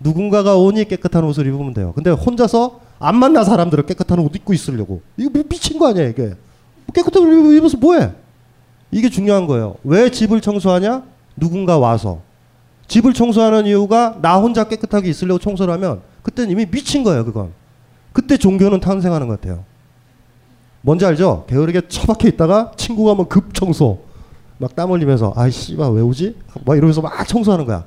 누군가가 0.00 0.56
오니 0.56 0.84
깨끗한 0.86 1.24
옷을 1.24 1.46
입으면 1.46 1.72
돼요. 1.74 1.92
근데 1.94 2.10
혼자서 2.10 2.80
안 2.98 3.16
만나 3.16 3.44
사람들은 3.44 3.86
깨끗한 3.86 4.18
옷 4.18 4.34
입고 4.34 4.52
있으려고. 4.52 5.02
이거 5.16 5.30
미- 5.30 5.44
미친 5.48 5.78
거 5.78 5.88
아니야 5.88 6.04
이게. 6.06 6.34
깨끗한 6.94 7.22
옷 7.22 7.52
입어서 7.52 7.76
뭐해? 7.78 8.12
이게 8.90 9.08
중요한 9.08 9.46
거예요. 9.46 9.76
왜 9.84 10.10
집을 10.10 10.40
청소하냐? 10.40 11.02
누군가 11.36 11.78
와서. 11.78 12.20
집을 12.86 13.14
청소하는 13.14 13.66
이유가 13.66 14.18
나 14.20 14.38
혼자 14.38 14.64
깨끗하게 14.64 15.08
있으려고 15.10 15.38
청소를 15.38 15.72
하면 15.74 16.02
그때는 16.22 16.50
이미 16.50 16.66
미친 16.66 17.02
거예요, 17.02 17.24
그건. 17.24 17.52
그때 18.12 18.36
종교는 18.36 18.80
탄생하는 18.80 19.26
것 19.26 19.40
같아요. 19.40 19.64
뭔지 20.82 21.04
알죠? 21.06 21.46
게으르게 21.48 21.88
처박혀 21.88 22.28
있다가 22.28 22.72
친구가 22.76 23.12
한번 23.12 23.28
급 23.28 23.54
청소. 23.54 24.00
막 24.58 24.76
땀 24.76 24.92
흘리면서 24.92 25.32
아이 25.34 25.50
씨발 25.50 25.90
왜 25.92 26.02
오지? 26.02 26.36
막 26.64 26.76
이러면서 26.76 27.00
막 27.00 27.26
청소하는 27.26 27.64
거야. 27.64 27.84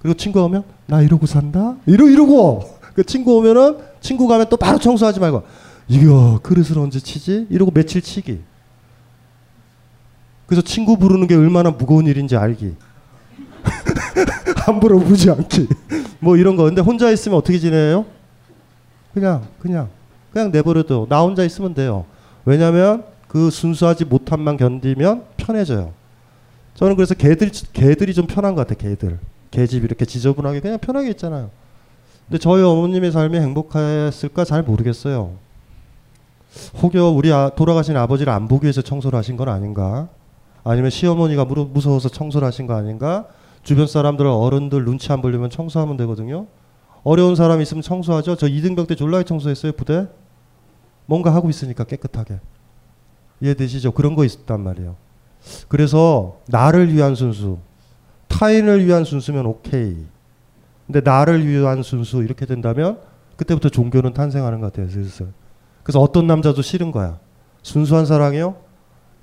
그리고 0.00 0.16
친구가 0.16 0.46
오면 0.46 0.64
나 0.86 1.02
이러고 1.02 1.26
산다. 1.26 1.76
이러 1.86 2.08
이러고 2.08 2.78
그 2.94 3.04
친구 3.04 3.36
오면은 3.36 3.78
친구 4.00 4.26
가면 4.26 4.48
또 4.48 4.56
바로 4.56 4.78
청소하지 4.78 5.20
말고 5.20 5.42
이거 5.88 6.40
그릇을 6.42 6.78
언제 6.78 6.98
치지? 6.98 7.46
이러고 7.50 7.70
며칠 7.70 8.00
치기. 8.00 8.40
그래서 10.46 10.62
친구 10.62 10.96
부르는 10.96 11.26
게 11.26 11.34
얼마나 11.34 11.70
무거운 11.70 12.06
일인지 12.06 12.36
알기. 12.36 12.74
함부로 14.56 14.98
부지 14.98 15.30
않기. 15.30 15.68
뭐 16.18 16.36
이런 16.36 16.56
거. 16.56 16.64
근데 16.64 16.80
혼자 16.80 17.10
있으면 17.10 17.38
어떻게 17.38 17.58
지내요? 17.58 18.06
그냥 19.12 19.46
그냥 19.58 19.88
그냥 20.32 20.50
내버려둬. 20.50 21.06
나 21.08 21.20
혼자 21.20 21.44
있으면 21.44 21.74
돼요. 21.74 22.04
왜냐하면 22.44 23.04
그 23.28 23.50
순수하지 23.50 24.06
못함만 24.06 24.56
견디면 24.56 25.24
편해져요. 25.36 25.92
저는 26.74 26.96
그래서 26.96 27.14
개들 27.14 27.50
개들이 27.72 28.14
좀 28.14 28.26
편한 28.26 28.54
것 28.54 28.66
같아. 28.66 28.80
개들. 28.80 29.18
개집 29.50 29.84
이렇게 29.84 30.04
지저분하게 30.04 30.60
그냥 30.60 30.78
편하게 30.78 31.10
있잖아요. 31.10 31.50
근데 32.28 32.38
저희 32.38 32.62
어머님의 32.62 33.10
삶이 33.12 33.36
행복했을까 33.38 34.44
잘 34.44 34.62
모르겠어요. 34.62 35.32
혹여 36.82 37.08
우리 37.08 37.32
아, 37.32 37.50
돌아가신 37.50 37.96
아버지를 37.96 38.32
안 38.32 38.48
보기 38.48 38.64
위해서 38.64 38.82
청소를 38.82 39.18
하신 39.18 39.36
건 39.36 39.48
아닌가? 39.48 40.08
아니면 40.62 40.90
시어머니가 40.90 41.44
무서워서 41.44 42.08
청소를 42.08 42.46
하신 42.46 42.66
거 42.66 42.74
아닌가? 42.74 43.26
주변 43.62 43.86
사람들 43.86 44.26
어른들 44.26 44.84
눈치 44.84 45.12
안 45.12 45.22
보려면 45.22 45.50
청소하면 45.50 45.96
되거든요. 45.98 46.46
어려운 47.02 47.34
사람 47.34 47.60
있으면 47.60 47.82
청소하죠. 47.82 48.36
저 48.36 48.46
이등병 48.46 48.86
때 48.86 48.94
졸라게 48.94 49.24
청소했어요 49.24 49.72
부대. 49.72 50.06
뭔가 51.06 51.34
하고 51.34 51.50
있으니까 51.50 51.84
깨끗하게. 51.84 52.40
이해되시죠? 53.40 53.92
그런 53.92 54.14
거 54.14 54.24
있단 54.24 54.60
말이에요. 54.60 54.96
그래서 55.68 56.38
나를 56.46 56.92
위한 56.92 57.14
순수, 57.14 57.58
타인을 58.30 58.86
위한 58.86 59.04
순수면 59.04 59.44
오케이. 59.44 59.96
근데 60.86 61.00
나를 61.02 61.46
위한 61.46 61.82
순수 61.82 62.22
이렇게 62.22 62.46
된다면 62.46 62.98
그때부터 63.36 63.68
종교는 63.68 64.14
탄생하는 64.14 64.60
것 64.60 64.72
같아요. 64.72 64.88
슬슬. 64.88 65.28
그래서 65.82 66.00
어떤 66.00 66.26
남자도 66.26 66.62
싫은 66.62 66.90
거야. 66.92 67.18
순수한 67.62 68.06
사랑이요? 68.06 68.56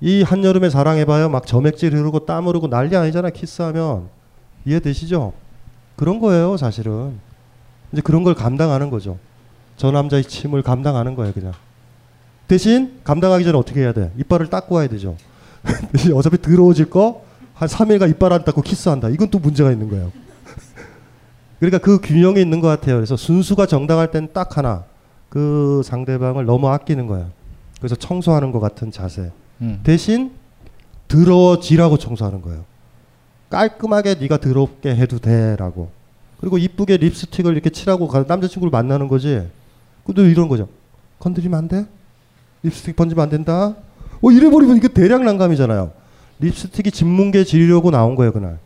이 0.00 0.22
한여름에 0.22 0.70
사랑해봐요. 0.70 1.28
막 1.28 1.46
점액질 1.46 1.94
흐르고 1.94 2.26
땀 2.26 2.46
흐르고 2.46 2.68
난리 2.68 2.96
아니잖아. 2.96 3.30
키스하면. 3.30 4.08
이해되시죠? 4.64 5.32
그런 5.96 6.20
거예요, 6.20 6.56
사실은. 6.56 7.18
이제 7.92 8.02
그런 8.02 8.22
걸 8.22 8.34
감당하는 8.34 8.90
거죠. 8.90 9.18
저 9.76 9.90
남자의 9.90 10.24
침을 10.24 10.62
감당하는 10.62 11.14
거예요, 11.14 11.32
그냥. 11.32 11.52
대신 12.46 13.00
감당하기 13.04 13.44
전에 13.44 13.58
어떻게 13.58 13.80
해야 13.80 13.92
돼? 13.92 14.12
이빨을 14.18 14.48
닦고 14.48 14.76
와야 14.76 14.88
되죠. 14.88 15.16
어차피 16.14 16.40
더러워질 16.40 16.90
거 16.90 17.27
한 17.58 17.68
3일간 17.68 18.08
이빨 18.10 18.32
안 18.32 18.44
닦고 18.44 18.62
키스한다. 18.62 19.08
이건 19.08 19.30
또 19.30 19.38
문제가 19.38 19.72
있는 19.72 19.88
거예요. 19.90 20.12
그러니까 21.58 21.78
그 21.78 22.00
균형이 22.00 22.40
있는 22.40 22.60
것 22.60 22.68
같아요. 22.68 22.96
그래서 22.96 23.16
순수가 23.16 23.66
정당할 23.66 24.10
때는 24.10 24.28
딱 24.32 24.56
하나. 24.56 24.84
그 25.28 25.82
상대방을 25.84 26.44
너무 26.46 26.68
아끼는 26.68 27.06
거야. 27.06 27.28
그래서 27.78 27.96
청소하는 27.96 28.52
것 28.52 28.60
같은 28.60 28.90
자세. 28.92 29.30
음. 29.60 29.80
대신 29.82 30.30
더러워지라고 31.08 31.98
청소하는 31.98 32.42
거예요. 32.42 32.64
깔끔하게 33.50 34.14
네가 34.20 34.38
더럽게 34.38 34.94
해도 34.94 35.18
돼라고. 35.18 35.90
그리고 36.40 36.58
이쁘게 36.58 36.96
립스틱을 36.98 37.52
이렇게 37.52 37.70
칠하고 37.70 38.06
가- 38.06 38.24
남자친구를 38.26 38.70
만나는 38.70 39.08
거지. 39.08 39.42
근데 40.04 40.22
이런 40.30 40.48
거죠. 40.48 40.68
건드리면 41.18 41.58
안 41.58 41.66
돼? 41.68 41.86
립스틱 42.62 42.94
번지면 42.94 43.22
안 43.24 43.30
된다? 43.30 43.74
어 44.22 44.30
이래 44.30 44.48
버리면 44.48 44.76
이게 44.76 44.86
대량 44.88 45.24
난감이잖아요. 45.24 45.90
립스틱이 46.40 46.90
진문계 46.92 47.44
지르려고 47.44 47.90
나온 47.90 48.14
거예요 48.14 48.32
그날. 48.32 48.58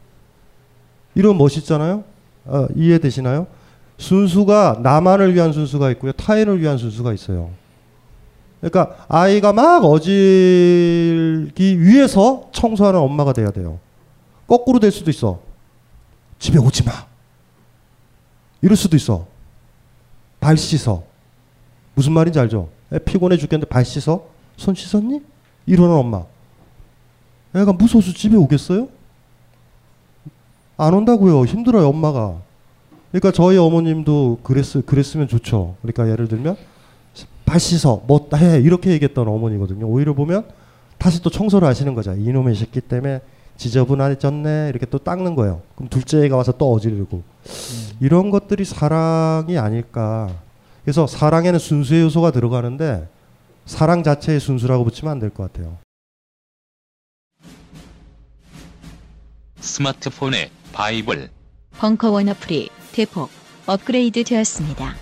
이런 1.14 1.36
멋있잖아요. 1.38 2.04
어, 2.46 2.66
이해되시나요? 2.74 3.46
순수가 3.98 4.80
나만을 4.82 5.34
위한 5.34 5.52
순수가 5.52 5.90
있고요. 5.92 6.12
타인을 6.12 6.60
위한 6.60 6.78
순수가 6.78 7.12
있어요. 7.12 7.50
그러니까 8.60 9.04
아이가 9.08 9.52
막 9.52 9.84
어질기 9.84 11.80
위해서 11.80 12.48
청소하는 12.52 13.00
엄마가 13.00 13.32
돼야 13.32 13.50
돼요. 13.50 13.78
거꾸로 14.46 14.78
될 14.78 14.90
수도 14.90 15.10
있어. 15.10 15.40
집에 16.38 16.58
오지 16.58 16.84
마. 16.84 16.92
이럴 18.60 18.76
수도 18.76 18.96
있어. 18.96 19.26
발 20.40 20.56
씻어. 20.56 21.02
무슨 21.94 22.12
말인지 22.12 22.38
알죠? 22.38 22.68
애 22.92 22.98
피곤해 22.98 23.36
죽겠는데 23.36 23.68
발 23.68 23.84
씻어? 23.84 24.26
손 24.56 24.74
씻었니? 24.74 25.22
이러는 25.66 25.94
엄마. 25.94 26.24
애가 27.54 27.72
무서워서 27.74 28.12
집에 28.12 28.36
오겠어요? 28.36 28.88
안 30.76 30.94
온다고요. 30.94 31.44
힘들어요, 31.44 31.88
엄마가. 31.88 32.36
그러니까 33.10 33.30
저희 33.30 33.58
어머님도 33.58 34.38
그랬, 34.42 34.64
그랬으면 34.86 35.28
좋죠. 35.28 35.76
그러니까 35.82 36.10
예를 36.10 36.28
들면 36.28 36.56
발 37.44 37.60
씻어, 37.60 38.02
뭐 38.06 38.28
해 38.34 38.58
이렇게 38.60 38.90
얘기했던 38.92 39.28
어머니거든요. 39.28 39.86
오히려 39.86 40.14
보면 40.14 40.46
다시 40.98 41.22
또 41.22 41.28
청소를 41.28 41.68
하시는 41.68 41.94
거죠. 41.94 42.14
이놈의 42.14 42.54
새끼 42.56 42.80
때문에 42.80 43.20
지저분해졌네 43.58 44.68
이렇게 44.70 44.86
또 44.86 44.98
닦는 44.98 45.34
거예요. 45.34 45.60
그럼 45.74 45.90
둘째 45.90 46.24
애가 46.24 46.36
와서 46.36 46.52
또 46.52 46.72
어지르고 46.72 47.22
이런 48.00 48.30
것들이 48.30 48.64
사랑이 48.64 49.58
아닐까. 49.58 50.30
그래서 50.84 51.06
사랑에는 51.06 51.58
순수의 51.58 52.02
요소가 52.02 52.30
들어가는데 52.30 53.06
사랑 53.66 54.02
자체의 54.02 54.40
순수라고 54.40 54.84
붙이면 54.84 55.12
안 55.12 55.18
될 55.20 55.30
것 55.30 55.52
같아요. 55.52 55.76
스마트폰에 59.62 60.50
바이블, 60.72 61.30
벙커원 61.78 62.28
어플이 62.28 62.68
대폭 62.92 63.30
업그레이드 63.66 64.24
되었습니다. 64.24 64.94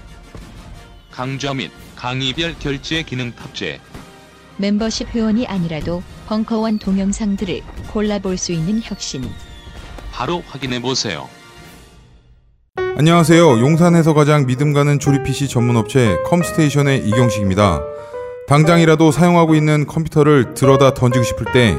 강좌 1.11 1.55
및 1.55 1.71
강의별 1.97 2.57
결제 2.59 3.03
기능 3.03 3.33
탑재. 3.33 3.81
멤버십 4.59 5.09
회원이 5.09 5.47
아니라도 5.47 6.03
벙커원 6.29 6.79
동영상들을 6.79 7.63
골라볼 7.91 8.37
수 8.37 8.53
있는 8.53 8.81
혁신. 8.83 9.25
바로 10.13 10.43
확인해 10.47 10.81
보세요. 10.81 11.29
안녕하세요. 12.77 13.61
용산에서 13.61 14.13
가장 14.13 14.47
믿음 14.47 14.75
가는 14.75 14.99
조립 14.99 15.25
PC 15.25 15.49
전문 15.49 15.77
업체 15.77 16.19
컴스테이션의 16.27 17.09
이경식입니다. 17.09 17.81
당장이라도 18.47 19.11
사용하고 19.11 19.55
있는 19.55 19.87
컴퓨터를 19.87 20.53
들어다 20.53 20.93
던지고 20.93 21.25
싶을 21.25 21.47
때 21.53 21.79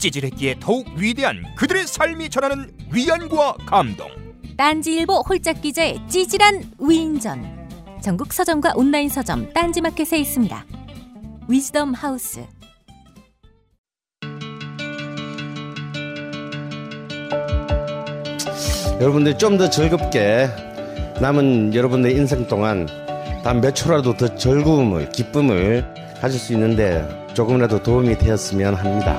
찌질했기에 0.00 0.56
더욱 0.60 0.86
위대한 0.96 1.44
그들의 1.56 1.86
삶이 1.86 2.30
전하는 2.30 2.72
위안과 2.92 3.54
감동. 3.66 4.08
딴지일보 4.56 5.22
홀짝 5.28 5.62
기자의 5.62 6.00
찌질한 6.08 6.72
위인전. 6.80 7.60
전국 8.02 8.32
서점과 8.32 8.72
온라인 8.76 9.08
서점 9.08 9.52
딴지마켓에 9.52 10.18
있습니다. 10.18 10.64
위즈덤 11.48 11.92
하우스. 11.94 12.44
여러분들이 19.00 19.38
좀더 19.38 19.70
즐겁게 19.70 20.48
남은 21.20 21.74
여러분의 21.74 22.14
인생 22.14 22.46
동안 22.46 22.86
단 23.42 23.60
몇 23.60 23.74
초라도 23.74 24.14
더 24.16 24.34
즐거움을 24.36 25.10
기쁨을 25.10 25.84
가질 26.20 26.38
수 26.38 26.52
있는데 26.52 27.06
조금이라도 27.34 27.82
도움이 27.82 28.18
되었으면 28.18 28.74
합니다. 28.74 29.18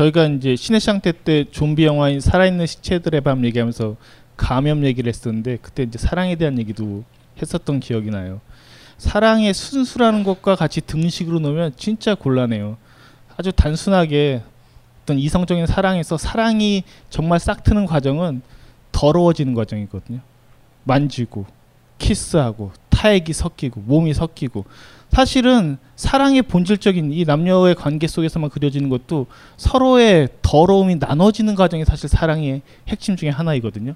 저희가 0.00 0.26
이제 0.28 0.56
신해상태 0.56 1.12
때 1.24 1.44
좀비 1.50 1.84
영화인 1.84 2.20
살아있는 2.20 2.66
시체들의 2.66 3.20
밤 3.20 3.44
얘기하면서 3.44 3.96
감염 4.36 4.84
얘기를 4.84 5.08
했었는데 5.08 5.58
그때 5.60 5.82
이제 5.82 5.98
사랑에 5.98 6.36
대한 6.36 6.58
얘기도 6.58 7.04
했었던 7.40 7.80
기억이 7.80 8.10
나요. 8.10 8.40
사랑의 8.96 9.52
순수라는 9.52 10.24
것과 10.24 10.56
같이 10.56 10.80
등식으로 10.80 11.40
놓으면 11.40 11.72
진짜 11.76 12.14
곤란해요. 12.14 12.78
아주 13.36 13.52
단순하게 13.52 14.42
어떤 15.02 15.18
이성적인 15.18 15.66
사랑에서 15.66 16.16
사랑이 16.16 16.84
정말 17.10 17.38
싹 17.38 17.62
트는 17.62 17.84
과정은 17.84 18.40
더러워지는 18.92 19.54
과정이거든요. 19.54 20.20
만지고 20.84 21.44
키스하고 21.98 22.72
타액이 22.88 23.34
섞이고 23.34 23.82
몸이 23.82 24.14
섞이고 24.14 24.64
사실은 25.10 25.76
사랑의 25.96 26.42
본질적인 26.42 27.12
이 27.12 27.24
남녀의 27.24 27.74
관계 27.74 28.06
속에서만 28.06 28.48
그려지는 28.50 28.88
것도 28.88 29.26
서로의 29.56 30.28
더러움이 30.40 30.96
나눠지는 30.96 31.54
과정이 31.56 31.84
사실 31.84 32.08
사랑의 32.08 32.62
핵심 32.88 33.16
중에 33.16 33.28
하나이거든요. 33.28 33.94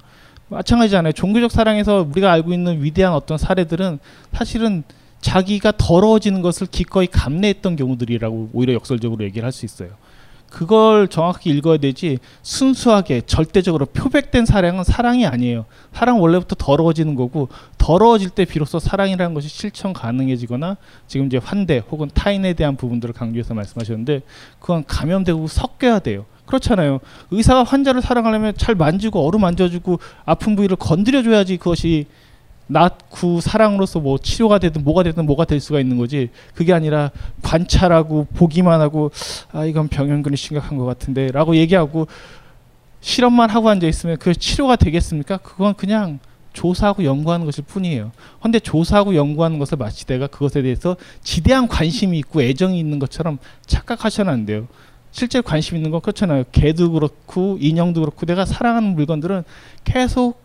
마찬가지잖아요. 0.49 1.13
종교적 1.13 1.51
사랑에서 1.51 2.07
우리가 2.11 2.31
알고 2.33 2.53
있는 2.53 2.83
위대한 2.83 3.15
어떤 3.15 3.39
사례들은 3.39 3.99
사실은 4.33 4.83
자기가 5.21 5.73
더러워지는 5.79 6.43
것을 6.43 6.67
기꺼이 6.67 7.07
감내했던 7.07 7.77
경우들이라고 7.77 8.51
오히려 8.53 8.75
역설적으로 8.75 9.25
얘기를 9.25 9.45
할 9.45 9.53
수 9.53 9.65
있어요. 9.65 9.91
그걸 10.55 11.09
정확히 11.09 11.51
읽어야 11.51 11.79
되지 11.79 12.19
순수하게 12.43 13.23
절대적으로 13.27 13.87
표백된 13.87 14.47
사랑은 14.47 14.85
사랑이 14.85 15.27
아니에요. 15.27 15.65
사랑 15.93 16.23
원래부터 16.23 16.55
더러워지는 16.57 17.17
거고 17.17 17.49
더러워질 17.77 18.31
때 18.31 18.45
비로소 18.45 18.79
사랑이라는 18.79 19.35
것이 19.35 19.49
실천 19.49 19.93
가능해지거나 19.93 20.77
지금 21.09 21.27
이제 21.27 21.39
환대 21.39 21.83
혹은 21.91 22.09
타인에 22.15 22.53
대한 22.53 22.77
부분들을 22.77 23.15
강조해서 23.15 23.53
말씀하셨는데 23.53 24.23
그건 24.61 24.85
감염되고 24.87 25.45
섞여야 25.49 25.99
돼요. 25.99 26.25
그렇잖아요. 26.47 27.01
의사가 27.33 27.65
환자를 27.65 28.01
사랑하려면 28.01 28.55
잘 28.57 28.77
만지고 28.77 29.27
어루 29.27 29.41
만져주고 29.41 29.99
아픈 30.25 30.55
부위를 30.55 30.77
건드려줘야지 30.77 31.57
그것이 31.57 32.07
낫고 32.67 33.41
사랑으로서 33.41 34.01
뭐 34.01 34.19
치료가 34.19 34.59
되든 34.59 34.85
뭐가 34.85 35.03
되든 35.03 35.27
뭐가 35.27 35.45
될 35.45 35.61
수가 35.61 35.81
있는 35.81 35.99
거지 35.99 36.31
그게 36.55 36.73
아니라 36.73 37.11
관찰하고 37.43 38.27
보기만 38.35 38.81
하고 38.81 39.11
아 39.53 39.65
이건 39.65 39.89
병현근이 39.89 40.37
심각한 40.37 40.79
것 40.79 40.85
같은데라고 40.85 41.57
얘기하고 41.57 42.07
실험만 43.01 43.51
하고 43.51 43.69
앉아 43.69 43.87
있으면 43.87 44.17
그 44.17 44.35
치료가 44.35 44.77
되겠습니까? 44.77 45.37
그건 45.39 45.75
그냥 45.75 46.21
조사하고 46.55 47.05
연구하는 47.05 47.45
것일 47.45 47.65
뿐이에요. 47.65 48.13
근데 48.41 48.59
조사하고 48.59 49.15
연구하는 49.15 49.59
것을 49.59 49.77
마치다가 49.77 50.29
그것에 50.29 50.63
대해서 50.63 50.97
지대한 51.23 51.69
관심이 51.69 52.19
있고 52.21 52.41
애정이 52.41 52.79
있는 52.79 52.99
것처럼 52.99 53.39
착각하셔는 53.67 54.33
안 54.33 54.47
돼요. 54.47 54.67
실제 55.11 55.41
관심 55.41 55.77
있는 55.77 55.91
건 55.91 56.01
그렇잖아요. 56.01 56.45
개도 56.51 56.93
그렇고 56.93 57.59
인형도 57.61 58.01
그렇고 58.01 58.25
내가 58.25 58.45
사랑하는 58.45 58.95
물건들은 58.95 59.45
계속 59.85 60.44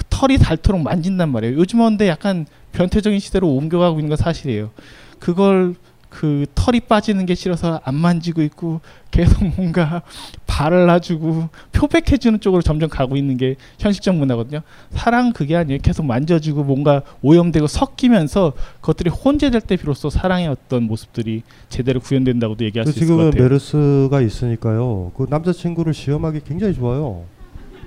그 0.00 0.04
털이 0.08 0.38
닳도록 0.38 0.80
만진단 0.80 1.28
말이에요. 1.30 1.58
요즘은 1.58 1.90
근데 1.90 2.08
약간 2.08 2.46
변태적인 2.72 3.20
시대로 3.20 3.50
옮겨가고 3.50 3.98
있는 3.98 4.08
건 4.08 4.16
사실이에요. 4.16 4.70
그걸 5.18 5.74
그 6.08 6.46
털이 6.54 6.80
빠지는 6.80 7.24
게 7.26 7.34
싫어서 7.34 7.80
안 7.84 7.94
만지고 7.94 8.42
있고 8.42 8.80
계속 9.10 9.44
뭔가 9.56 10.02
발라주고 10.46 11.50
표백해주는 11.72 12.40
쪽으로 12.40 12.62
점점 12.62 12.88
가고 12.88 13.16
있는 13.16 13.36
게 13.36 13.56
현실적 13.78 14.16
문화거든요. 14.16 14.62
사랑 14.90 15.32
그게 15.32 15.54
아니에요. 15.54 15.78
계속 15.82 16.06
만져주고 16.06 16.64
뭔가 16.64 17.02
오염되고 17.22 17.66
섞이면서 17.66 18.54
그것들이 18.80 19.10
혼재될 19.10 19.60
때 19.60 19.76
비로소 19.76 20.08
사랑의 20.10 20.48
어떤 20.48 20.84
모습들이 20.84 21.42
제대로 21.68 22.00
구현된다고도 22.00 22.64
얘기할 22.64 22.86
수 22.86 22.90
있을 22.92 23.00
것 23.00 23.06
지금은 23.06 23.30
같아요. 23.30 23.42
메르스가 23.44 24.20
있으니까요. 24.22 25.12
그 25.14 25.26
남자친구를 25.28 25.92
시험하기 25.94 26.40
굉장히 26.46 26.74
좋아요. 26.74 27.24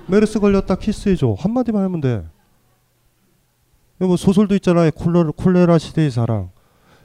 메르스 0.06 0.38
걸렸다 0.38 0.76
키스해줘 0.76 1.36
한마디만 1.38 1.82
하면 1.84 2.00
돼. 2.00 2.24
뭐 3.98 4.16
소설도 4.16 4.54
있잖아요. 4.56 4.90
콜레라, 4.90 5.30
콜레라 5.36 5.78
시대의 5.78 6.10
사랑. 6.10 6.50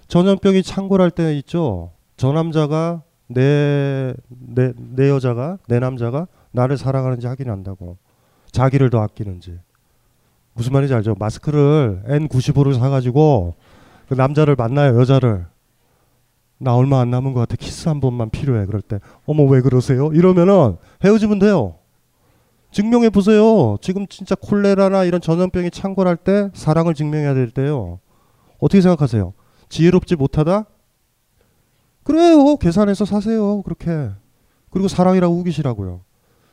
전염병이 0.08 0.64
창궐할 0.64 1.12
때 1.12 1.38
있죠. 1.38 1.91
저 2.18 2.34
남자가 2.34 3.04
내, 3.28 4.14
내, 4.28 4.74
내 4.76 5.10
여자가 5.10 5.60
내 5.68 5.80
남자가 5.80 6.28
나를 6.52 6.78
사랑하는지 6.78 7.28
확인한다고. 7.28 7.97
자기를 8.52 8.89
더 8.89 9.02
아끼는지. 9.02 9.60
무슨 10.54 10.74
말인지 10.74 10.93
알죠? 10.93 11.16
마스크를 11.18 12.04
N95를 12.08 12.78
사가지고 12.78 13.56
그 14.10 14.16
남자를 14.16 14.56
만나요 14.56 15.00
여자를. 15.00 15.45
나 16.58 16.76
얼마 16.76 17.00
안 17.00 17.10
남은 17.12 17.34
것 17.34 17.39
같아. 17.41 17.56
키스 17.56 17.88
한 17.88 18.02
번만 18.02 18.30
필요해. 18.30 18.66
그럴 18.66 18.82
때 18.82 19.00
어머 19.26 19.43
왜 19.43 19.62
그러세요? 19.62 20.12
이러면은 20.12 20.76
헤어지면 21.06 21.39
돼요. 21.39 21.78
증명해 22.72 23.09
보세요. 23.09 23.78
지금 23.82 24.07
진짜 24.07 24.36
콜레라나 24.36 25.03
이런 25.03 25.22
전염병이 25.22 25.72
창궐할 25.72 26.17
때 26.17 26.49
사랑을 26.53 26.93
증명해야 26.93 27.34
될 27.34 27.49
때요. 27.49 27.99
어떻게 28.59 28.82
생각하세요? 28.82 29.34
지혜롭지 29.70 30.15
못하다? 30.15 30.65
그래요. 32.03 32.57
계산해서 32.57 33.05
사세요. 33.05 33.61
그렇게. 33.63 34.09
그리고 34.70 34.88
사랑이라고 34.88 35.34
우기시라고요. 35.36 36.01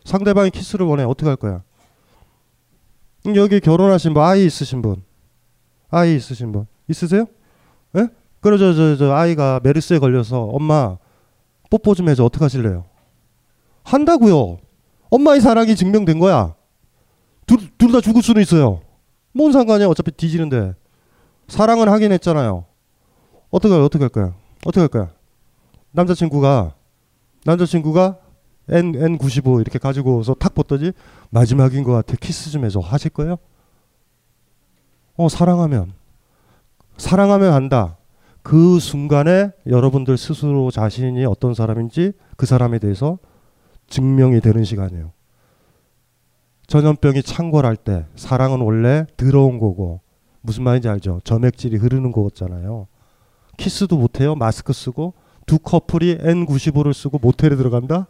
상대방이 0.05 0.51
키스를 0.51 0.87
원해. 0.87 1.05
어떻게 1.05 1.29
할 1.29 1.37
거야? 1.37 1.63
음, 3.27 3.37
여기 3.37 3.61
결혼하신 3.61 4.15
분, 4.15 4.23
아이 4.23 4.47
있으신 4.47 4.83
분. 4.83 5.03
아이 5.91 6.17
있으신 6.17 6.53
분. 6.53 6.67
있으세요? 6.89 7.27
예? 7.97 8.09
그래, 8.41 8.59
저, 8.59 8.73
저, 8.75 8.97
저, 8.97 9.13
아이가 9.13 9.61
메르스에 9.63 9.99
걸려서 9.99 10.43
엄마 10.45 10.99
뽀뽀 11.71 11.95
좀 11.95 12.09
해줘. 12.09 12.25
어떻게 12.25 12.45
하실래요? 12.45 12.85
한다고요. 13.83 14.59
엄마의 15.11 15.41
사랑이 15.41 15.77
증명된 15.77 16.19
거야. 16.19 16.55
둘, 17.47 17.59
둘다 17.79 18.01
죽을 18.01 18.23
수는 18.23 18.43
있어요. 18.43 18.81
뭔 19.33 19.53
상관이야. 19.53 19.87
어차피 19.89 20.11
뒤지는데. 20.11 20.75
사랑은 21.49 21.89
하긴 21.89 22.13
했잖아요. 22.13 22.65
어떻게, 23.51 23.75
어떻게 23.75 24.05
할 24.05 24.09
거야? 24.09 24.35
어떻게 24.65 24.81
할 24.81 24.89
거야? 24.89 25.11
남자친구가, 25.93 26.75
남자친구가 27.45 28.19
N, 28.69 28.93
N95 28.93 29.61
이렇게 29.61 29.79
가지고서 29.79 30.35
탁 30.35 30.55
벗더니 30.55 30.93
마지막인 31.31 31.85
것 31.85 31.93
같아. 31.93 32.17
키스 32.21 32.51
좀 32.51 32.65
해줘. 32.65 32.81
하실 32.81 33.11
거예요? 33.11 33.37
어, 35.17 35.29
사랑하면. 35.29 35.93
사랑하면 36.97 37.53
한다. 37.53 37.97
그 38.43 38.79
순간에 38.79 39.51
여러분들 39.67 40.17
스스로 40.17 40.71
자신이 40.71 41.25
어떤 41.25 41.55
사람인지 41.55 42.13
그 42.37 42.47
사람에 42.47 42.79
대해서 42.79 43.19
증명이 43.89 44.41
되는 44.41 44.65
시간이에요. 44.65 45.13
전염병이 46.67 47.23
창궐할 47.23 47.77
때 47.77 48.07
사랑은 48.17 48.61
원래 48.61 49.07
더러운 49.17 49.59
거고 49.59 50.01
무슨 50.41 50.65
말인지 50.65 50.89
알죠? 50.89 51.21
점액질이 51.25 51.77
흐르는 51.77 52.13
거잖아요. 52.13 52.89
키스도 53.57 53.97
못해요. 53.97 54.35
마스크 54.35 54.73
쓰고 54.73 55.15
두 55.47 55.59
커플이 55.59 56.19
N95를 56.19 56.93
쓰고 56.93 57.19
모텔에 57.19 57.57
들어간다? 57.57 58.09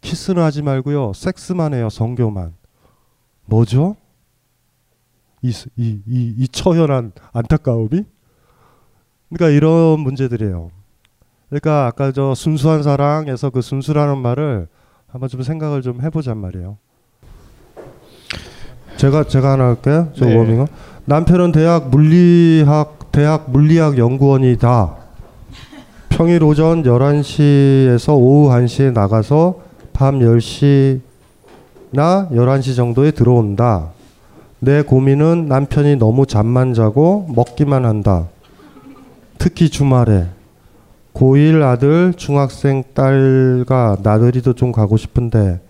키스는 0.00 0.42
하지 0.42 0.62
말고요. 0.62 1.12
섹스만 1.14 1.74
해요. 1.74 1.88
성교만. 1.88 2.54
뭐죠? 3.44 3.96
이, 5.42 5.52
이, 5.76 6.02
이, 6.06 6.34
이 6.36 6.48
처연한 6.48 7.12
안타까움이? 7.32 8.02
그러니까 9.28 9.56
이런 9.56 10.00
문제들이에요. 10.00 10.70
그러니까 11.48 11.86
아까 11.86 12.12
저 12.12 12.34
순수한 12.34 12.82
사랑에서 12.82 13.50
그 13.50 13.62
순수라는 13.62 14.18
말을 14.18 14.68
한번 15.06 15.28
좀 15.28 15.42
생각을 15.42 15.82
좀 15.82 16.02
해보잔 16.02 16.36
말이에요. 16.38 16.76
제가 18.96 19.24
제가 19.24 19.52
하나 19.52 19.68
할게요. 19.68 20.08
저 20.14 20.26
네. 20.26 20.36
워밍은 20.36 20.66
남편은 21.06 21.52
대학 21.52 21.88
물리학 21.88 23.12
대학 23.12 23.50
물리학 23.50 23.96
연구원이다. 23.96 24.96
평일 26.10 26.42
오전 26.42 26.82
11시에서 26.82 28.16
오후 28.16 28.50
1시에 28.50 28.92
나가서 28.92 29.60
밤 29.92 30.18
10시나 30.18 31.00
11시 31.94 32.76
정도에 32.76 33.12
들어온다. 33.12 33.90
내 34.58 34.82
고민은 34.82 35.46
남편이 35.46 35.96
너무 35.96 36.26
잠만 36.26 36.74
자고 36.74 37.26
먹기만 37.34 37.84
한다. 37.84 38.26
특히 39.38 39.70
주말에 39.70 40.26
고1 41.18 41.60
아들, 41.62 42.14
중학생 42.16 42.84
딸과 42.94 43.96
나들이도 44.04 44.52
좀 44.52 44.70
가고 44.70 44.96
싶은데 44.96 45.60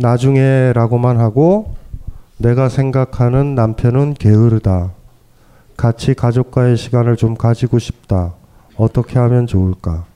나중에라고만 0.00 1.20
하고 1.20 1.76
내가 2.38 2.68
생각하는 2.68 3.54
남편은 3.54 4.14
게으르다. 4.14 4.92
같이 5.76 6.14
가족과의 6.14 6.76
시간을 6.76 7.16
좀 7.16 7.36
가지고 7.36 7.78
싶다. 7.78 8.34
어떻게 8.76 9.20
하면 9.20 9.46
좋을까? 9.46 10.06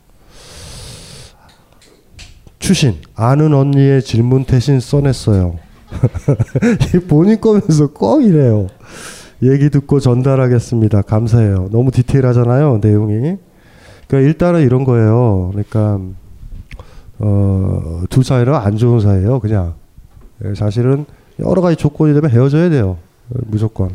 추신 2.59 2.96
아는 3.14 3.54
언니의 3.54 4.02
질문 4.02 4.44
대신 4.44 4.80
써냈어요. 4.80 5.56
본인 7.09 7.40
거면서 7.40 7.92
꼭 7.92 8.24
이래요. 8.24 8.66
얘기 9.40 9.70
듣고 9.70 10.00
전달하겠습니다. 10.00 11.02
감사해요. 11.02 11.68
너무 11.70 11.92
디테일하잖아요, 11.92 12.80
내용이. 12.82 13.38
그러니까 14.09 14.28
일단은 14.28 14.62
이런 14.62 14.84
거예요. 14.84 15.50
그러니까 15.52 16.00
어, 17.18 18.02
두 18.11 18.22
사이는 18.22 18.54
안 18.54 18.76
좋은 18.76 19.00
사이예요. 19.00 19.38
그냥 19.40 19.74
예, 20.44 20.54
사실은 20.54 21.04
여러 21.38 21.61
가지 21.61 21.76
조건이 21.76 22.14
되면 22.14 22.30
헤어져야 22.30 22.70
돼요. 22.70 22.96
무조건. 23.28 23.90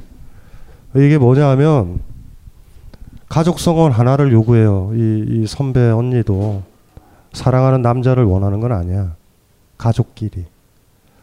이게 0.96 1.18
뭐냐 1.18 1.50
하면 1.50 2.00
가족 3.28 3.60
성원 3.60 3.92
하나를 3.92 4.32
요구해요. 4.32 4.92
이, 4.94 5.26
이 5.28 5.48
선배 5.48 5.90
언니도 5.90 6.62
사랑하는 7.32 7.82
남자를 7.82 8.24
원하는 8.26 8.60
건 8.60 8.72
아니야. 8.72 9.16
가족끼리. 9.78 10.46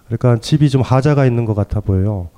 그러니까 0.06 0.38
집이 0.40 0.70
좀 0.70 0.82
하자가 0.82 1.24
있는 1.24 1.44
것 1.44 1.54
같아 1.54 1.78
보여요. 1.78 2.28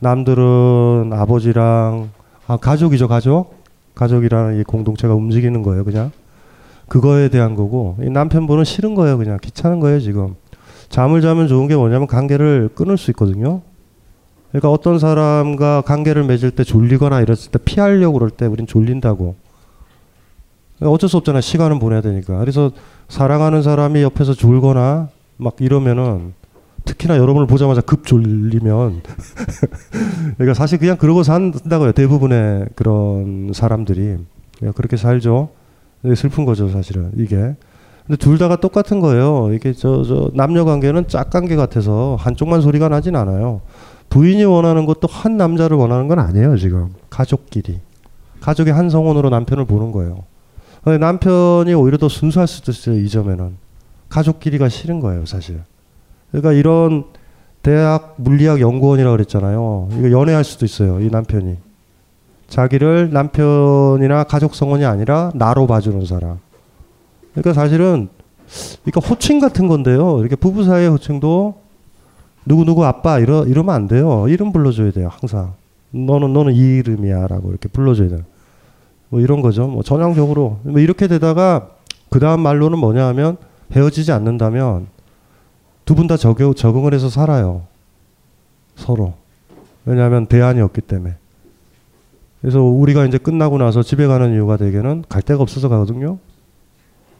남들은 0.00 1.10
아버지랑 1.14 2.10
아, 2.46 2.58
가족이죠, 2.58 3.08
가족. 3.08 3.53
가족이라는 3.94 4.60
이 4.60 4.64
공동체가 4.64 5.14
움직이는 5.14 5.62
거예요, 5.62 5.84
그냥. 5.84 6.10
그거에 6.88 7.28
대한 7.28 7.54
거고 7.54 7.96
이 8.02 8.10
남편분은 8.10 8.64
싫은 8.64 8.94
거예요, 8.94 9.16
그냥 9.18 9.38
귀찮은 9.42 9.80
거예요, 9.80 10.00
지금. 10.00 10.34
잠을 10.88 11.20
자면 11.20 11.48
좋은 11.48 11.66
게 11.66 11.76
뭐냐면 11.76 12.06
관계를 12.06 12.70
끊을 12.74 12.98
수 12.98 13.10
있거든요. 13.12 13.62
그러니까 14.50 14.70
어떤 14.70 14.98
사람과 14.98 15.80
관계를 15.80 16.24
맺을 16.24 16.52
때 16.52 16.62
졸리거나 16.62 17.20
이랬을 17.22 17.50
때 17.50 17.58
피하려고 17.64 18.18
그럴 18.18 18.30
때 18.30 18.46
우린 18.46 18.66
졸린다고. 18.66 19.34
어쩔 20.82 21.08
수 21.08 21.16
없잖아. 21.16 21.40
시간은 21.40 21.78
보내야 21.78 22.00
되니까. 22.00 22.38
그래서 22.38 22.70
사랑하는 23.08 23.62
사람이 23.62 24.02
옆에서 24.02 24.34
졸거나 24.34 25.08
막 25.36 25.56
이러면은 25.58 26.34
특히나 26.84 27.16
여러분을 27.16 27.46
보자마자 27.46 27.80
급 27.80 28.06
졸리면 28.06 29.02
그러니까 30.36 30.54
사실 30.54 30.78
그냥 30.78 30.96
그러고 30.96 31.22
산다고요. 31.22 31.92
대부분의 31.92 32.66
그런 32.74 33.52
사람들이 33.54 34.18
그렇게 34.74 34.96
살죠. 34.96 35.50
슬픈 36.16 36.44
거죠, 36.44 36.68
사실은 36.68 37.12
이게. 37.16 37.56
근데 38.06 38.18
둘 38.18 38.36
다가 38.36 38.56
똑같은 38.56 39.00
거예요. 39.00 39.52
이게 39.54 39.72
저, 39.72 40.04
저 40.04 40.30
남녀 40.34 40.64
관계는 40.64 41.08
짝 41.08 41.30
관계 41.30 41.56
같아서 41.56 42.16
한쪽만 42.20 42.60
소리가 42.60 42.90
나진 42.90 43.16
않아요. 43.16 43.62
부인이 44.10 44.44
원하는 44.44 44.84
것도 44.84 45.08
한 45.08 45.38
남자를 45.38 45.76
원하는 45.78 46.06
건 46.06 46.18
아니에요, 46.18 46.58
지금. 46.58 46.90
가족끼리. 47.08 47.80
가족의 48.40 48.74
한 48.74 48.90
성원으로 48.90 49.30
남편을 49.30 49.64
보는 49.64 49.90
거예요. 49.92 50.24
남편이 50.84 51.72
오히려 51.72 51.96
더 51.96 52.10
순수할 52.10 52.46
수도 52.46 52.72
있어요, 52.72 52.98
이 53.00 53.08
점에는. 53.08 53.56
가족끼리가 54.10 54.68
싫은 54.68 55.00
거예요, 55.00 55.24
사실. 55.24 55.62
그러니까 56.34 56.52
이런 56.52 57.04
대학 57.62 58.16
물리학 58.16 58.60
연구원이라고 58.60 59.16
그랬잖아요. 59.16 59.88
이거 59.92 60.10
연애할 60.10 60.42
수도 60.42 60.64
있어요, 60.66 60.98
이 61.00 61.08
남편이. 61.08 61.56
자기를 62.48 63.10
남편이나 63.12 64.24
가족 64.24 64.56
성원이 64.56 64.84
아니라 64.84 65.30
나로 65.36 65.68
봐주는 65.68 66.04
사람. 66.06 66.40
그러니까 67.32 67.52
사실은 67.52 68.08
그러니까 68.82 69.08
호칭 69.08 69.38
같은 69.38 69.68
건데요. 69.68 70.18
이렇게 70.20 70.34
부부 70.34 70.64
사이의 70.64 70.88
호칭도 70.88 71.54
누구 72.46 72.64
누구 72.64 72.84
아빠 72.84 73.20
이러 73.20 73.44
이러면 73.44 73.72
안 73.72 73.86
돼요. 73.86 74.26
이름 74.28 74.52
불러줘야 74.52 74.90
돼요. 74.90 75.10
항상 75.12 75.52
너는 75.92 76.32
너는 76.32 76.52
이 76.52 76.58
이름이야라고 76.58 77.48
이렇게 77.50 77.68
불러줘야 77.68 78.08
돼요. 78.08 78.20
뭐 79.08 79.20
이런 79.20 79.40
거죠. 79.40 79.68
뭐 79.68 79.84
전형적으로 79.84 80.58
뭐 80.64 80.80
이렇게 80.80 81.06
되다가 81.06 81.68
그 82.10 82.18
다음 82.18 82.40
말로는 82.40 82.78
뭐냐 82.78 83.06
하면 83.06 83.36
헤어지지 83.72 84.10
않는다면 84.10 84.93
두 85.84 85.94
분 85.94 86.06
다 86.08 86.16
적응을 86.16 86.94
해서 86.94 87.08
살아요. 87.10 87.62
서로 88.76 89.14
왜냐하면 89.84 90.26
대안이 90.26 90.60
없기 90.60 90.80
때문에. 90.82 91.14
그래서 92.40 92.60
우리가 92.62 93.06
이제 93.06 93.18
끝나고 93.18 93.58
나서 93.58 93.82
집에 93.82 94.06
가는 94.06 94.32
이유가 94.34 94.56
되게는 94.56 95.04
갈 95.08 95.22
데가 95.22 95.42
없어서 95.42 95.68
가거든요. 95.68 96.18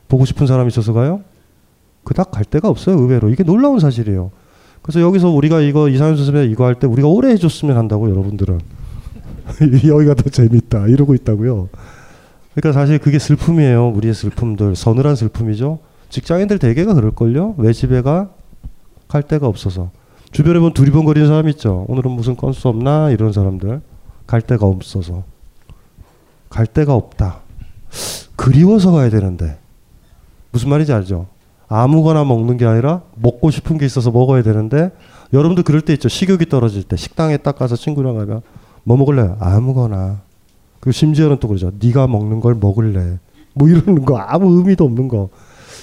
보고 0.08 0.24
싶은 0.24 0.46
사람이 0.46 0.68
있어서 0.68 0.92
가요? 0.92 1.22
그닥 2.04 2.30
갈 2.30 2.44
데가 2.44 2.68
없어요, 2.68 2.98
의외로. 2.98 3.30
이게 3.30 3.42
놀라운 3.42 3.80
사실이에요. 3.80 4.30
그래서 4.82 5.00
여기서 5.00 5.30
우리가 5.30 5.60
이거 5.60 5.88
이상현 5.88 6.16
선생님 6.16 6.50
이거 6.50 6.66
할 6.66 6.74
때 6.74 6.86
우리가 6.86 7.08
오래 7.08 7.30
해줬으면 7.30 7.76
한다고 7.78 8.10
여러분들은. 8.10 8.60
여기가 9.88 10.14
더 10.14 10.28
재밌다. 10.28 10.86
이러고 10.88 11.14
있다고요. 11.14 11.68
그러니까 12.54 12.78
사실 12.78 12.98
그게 12.98 13.18
슬픔이에요. 13.18 13.88
우리의 13.90 14.12
슬픔들. 14.14 14.76
서늘한 14.76 15.16
슬픔이죠. 15.16 15.78
직장인들 16.10 16.58
대개가 16.58 16.92
그럴걸요? 16.94 17.54
왜 17.58 17.72
집에 17.72 18.02
가? 18.02 18.28
갈 19.14 19.22
데가 19.22 19.46
없어서. 19.46 19.92
주변에 20.32 20.58
보면 20.58 20.74
두리번거리는 20.74 21.28
사람 21.28 21.48
있죠. 21.50 21.84
오늘은 21.86 22.10
무슨 22.10 22.36
건수 22.36 22.66
없나? 22.66 23.10
이런 23.10 23.32
사람들. 23.32 23.80
갈 24.26 24.42
데가 24.42 24.66
없어서. 24.66 25.22
갈 26.48 26.66
데가 26.66 26.94
없다. 26.94 27.38
그리워서 28.34 28.90
가야 28.90 29.10
되는데. 29.10 29.56
무슨 30.50 30.68
말인지 30.68 30.92
알죠? 30.92 31.28
아무거나 31.68 32.24
먹는 32.24 32.56
게 32.56 32.66
아니라 32.66 33.02
먹고 33.14 33.52
싶은 33.52 33.78
게 33.78 33.86
있어서 33.86 34.10
먹어야 34.10 34.42
되는데 34.42 34.90
여러분들 35.32 35.62
그럴 35.62 35.80
때 35.80 35.92
있죠. 35.92 36.08
식욕이 36.08 36.46
떨어질 36.46 36.82
때 36.82 36.96
식당에 36.96 37.36
딱 37.36 37.56
가서 37.56 37.76
친구랑 37.76 38.16
가면 38.16 38.40
뭐 38.82 38.96
먹을래? 38.96 39.36
아무거나. 39.38 40.22
그리고 40.80 40.90
심지어는 40.90 41.38
또 41.38 41.46
그러죠. 41.46 41.70
네가 41.78 42.08
먹는 42.08 42.40
걸 42.40 42.56
먹을래. 42.56 43.20
뭐 43.54 43.68
이러는 43.68 44.04
거 44.04 44.18
아무 44.18 44.58
의미도 44.58 44.84
없는 44.84 45.06
거. 45.06 45.28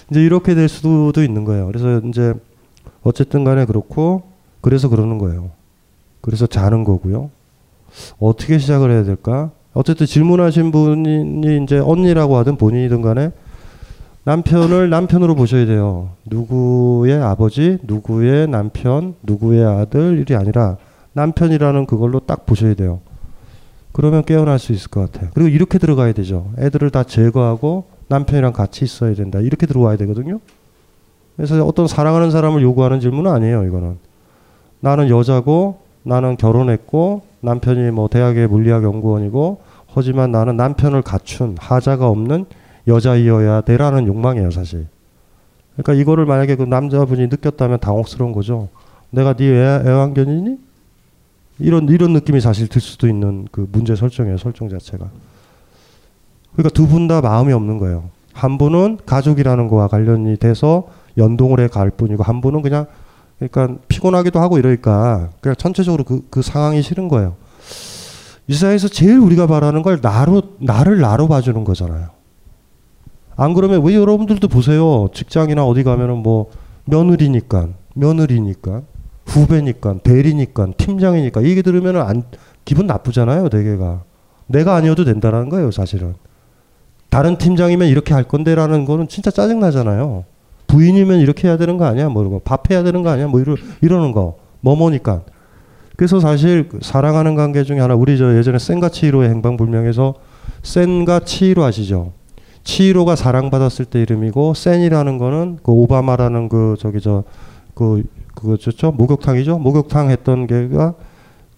이제 0.10 0.22
이렇게 0.22 0.54
될 0.54 0.68
수도 0.68 1.24
있는 1.24 1.46
거예요. 1.46 1.68
그래서 1.68 2.02
이제 2.06 2.34
어쨌든 3.04 3.44
간에 3.44 3.66
그렇고 3.66 4.24
그래서 4.62 4.90
그러는 4.90 5.18
거예요. 5.18 5.50
그래서 6.22 6.46
자는 6.46 6.84
거고요. 6.84 7.30
어떻게 8.20 8.58
시작을 8.58 8.92
해야 8.92 9.04
될까? 9.04 9.52
어쨌든 9.74 10.06
질문하신 10.06 10.72
분이 10.72 11.64
이제 11.64 11.80
언니라고 11.80 12.38
하든 12.38 12.58
본인이든 12.58 13.02
간에 13.02 13.32
남편을 14.24 14.90
남편으로 14.90 15.34
보셔야 15.36 15.66
돼요. 15.66 16.12
누구의 16.26 17.22
아버지, 17.22 17.80
누구의 17.84 18.48
남편, 18.48 19.16
누구의 19.24 19.66
아들이 19.66 20.36
아니라 20.36 20.78
남편이라는 21.14 21.88
그걸로 21.88 22.20
딱 22.20 22.46
보셔야 22.46 22.76
돼요. 22.76 23.00
그러면 23.94 24.24
깨어날 24.24 24.60
수 24.60 24.74
있을 24.74 24.90
것 24.90 25.12
같아요. 25.12 25.32
그리고 25.34 25.50
이렇게 25.50 25.78
들어가야 25.78 26.14
되죠. 26.14 26.52
애들을 26.60 26.92
다 26.92 27.04
제거하고 27.04 27.86
남편이랑 28.08 28.54
같이 28.54 28.86
있어야 28.86 29.16
된다. 29.16 29.40
이렇게 29.40 29.66
들어와야 29.66 29.98
되거든요. 29.98 30.40
그래서 31.42 31.66
어떤 31.66 31.88
사랑하는 31.88 32.30
사람을 32.30 32.62
요구하는 32.62 33.00
질문은 33.00 33.32
아니에요. 33.32 33.64
이거는 33.64 33.98
나는 34.80 35.10
여자고 35.10 35.80
나는 36.04 36.38
결혼했고 36.38 37.24
남편이 37.40 37.90
뭐 37.90 38.08
대학의 38.08 38.48
물리학 38.48 38.84
연구원이고 38.84 39.60
하지만 39.88 40.32
나는 40.32 40.56
남편을 40.56 41.02
갖춘 41.02 41.56
하자가 41.60 42.08
없는 42.08 42.46
여자이어야 42.88 43.62
되라는 43.62 44.06
욕망이에요, 44.06 44.52
사실. 44.52 44.86
그러니까 45.76 45.94
이거를 46.00 46.28
만약에 46.28 46.56
그 46.58 46.62
남자분이 46.62 47.26
느꼈다면 47.26 47.80
당혹스러운 47.80 48.34
거죠. 48.34 48.70
내가 49.10 49.34
네 49.34 49.46
애, 49.46 49.82
애완견이니? 49.84 50.60
이런 51.58 51.90
이런 51.90 52.14
느낌이 52.14 52.40
사실 52.40 52.68
들 52.68 52.80
수도 52.82 53.08
있는 53.08 53.48
그 53.52 53.68
문제 53.72 53.96
설정이에요, 53.96 54.38
설정 54.38 54.70
자체가. 54.70 55.08
그러니까 56.54 56.70
두 56.72 56.86
분 56.88 57.08
다 57.08 57.20
마음이 57.20 57.52
없는 57.52 57.80
거예요. 57.80 58.04
한 58.34 58.60
분은 58.60 59.00
가족이라는 59.08 59.68
거와 59.70 59.88
관련이 59.88 60.38
돼서 60.38 60.88
연동을 61.18 61.60
해 61.60 61.68
갈 61.68 61.90
뿐이고 61.90 62.24
한 62.24 62.42
분은 62.42 62.62
그냥 62.62 62.86
그러니까 63.40 63.80
피곤하기도 63.88 64.40
하고 64.40 64.58
이러니까 64.58 65.30
그냥 65.42 65.56
전체적으로 65.56 66.04
그, 66.04 66.26
그 66.30 66.42
상황이 66.42 66.82
싫은 66.82 67.08
거예요. 67.08 67.36
이 68.48 68.54
사회에서 68.54 68.88
제일 68.88 69.18
우리가 69.20 69.48
바라는 69.48 69.82
걸 69.82 70.00
나로 70.02 70.42
나를 70.60 71.00
나로 71.00 71.28
봐주는 71.28 71.64
거잖아요. 71.64 72.10
안 73.36 73.54
그러면 73.54 73.84
왜 73.84 73.96
여러분들도 73.96 74.48
보세요. 74.48 75.08
직장이나 75.14 75.66
어디 75.66 75.84
가면은 75.84 76.18
뭐 76.18 76.52
며느리니까, 76.86 77.70
며느리니까, 77.96 78.82
후배니까, 79.26 80.00
대리니까, 80.04 80.68
팀장이니까 80.78 81.42
이게 81.42 81.62
들으면은 81.62 82.02
안 82.02 82.24
기분 82.66 82.86
나쁘잖아요. 82.88 83.50
대개가 83.50 84.04
내가 84.48 84.76
아니어도 84.76 85.06
된다는 85.06 85.50
거예요. 85.50 85.72
사실은 85.72 86.14
다른 87.10 87.38
팀장이면 87.38 87.88
이렇게 87.88 88.14
할 88.14 88.24
건데라는 88.26 88.86
거는 88.86 89.08
진짜 89.08 89.32
짜증 89.32 89.60
나잖아요. 89.60 90.26
부인이면 90.72 91.20
이렇게 91.20 91.50
해야 91.50 91.58
되는 91.58 91.78
거 91.78 91.86
아니야? 91.86 92.08
뭐 92.08 92.24
이러고 92.24 92.40
밥 92.40 92.72
해야 92.72 92.82
되는 92.82 93.04
거 93.04 93.10
아니야? 93.10 93.28
뭐 93.28 93.42
이러, 93.42 93.56
이러는 93.82 94.14
거. 94.14 94.38
뭐뭐니까. 94.62 95.24
그래서 95.98 96.20
사실 96.20 96.70
그 96.70 96.80
사랑하는 96.82 97.36
관계 97.36 97.64
중에 97.64 97.80
하나 97.80 97.94
우리 97.94 98.18
저 98.18 98.38
예전에 98.38 98.58
센과 98.58 98.90
치히로의 98.90 99.30
행방불명에서 99.30 100.16
센과 100.64 101.20
치히로 101.20 101.64
아시죠? 101.64 102.14
치히로가 102.64 103.16
사랑받았을 103.16 103.86
때 103.86 104.02
이름이고 104.02 104.54
센이라는 104.54 105.18
거는 105.18 105.60
그 105.62 105.72
오바마라는 105.72 106.48
그 106.48 106.76
저기 106.80 107.02
저그 107.02 108.04
그거 108.34 108.56
죠 108.58 108.92
목욕탕이죠? 108.92 109.60
목욕탕 109.60 110.10
했던 110.10 110.48
게가 110.48 110.94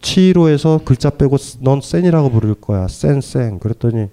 치히로에서 0.01 0.81
글자 0.83 1.09
빼고 1.11 1.37
넌 1.61 1.81
센이라고 1.81 2.31
부를 2.31 2.55
거야. 2.55 2.87
센 2.87 3.21
센. 3.21 3.59
그랬더니 3.59 4.07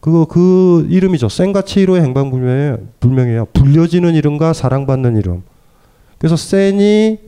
그거 0.00 0.24
그 0.24 0.86
이름이죠. 0.88 1.28
센과 1.28 1.62
치히로의 1.62 2.02
행방 2.02 2.30
불명이에요. 2.30 2.78
불명이에요. 3.00 3.46
불려지는 3.52 4.14
이름과 4.14 4.54
사랑받는 4.54 5.16
이름. 5.16 5.42
그래서 6.18 6.36
센이 6.36 7.18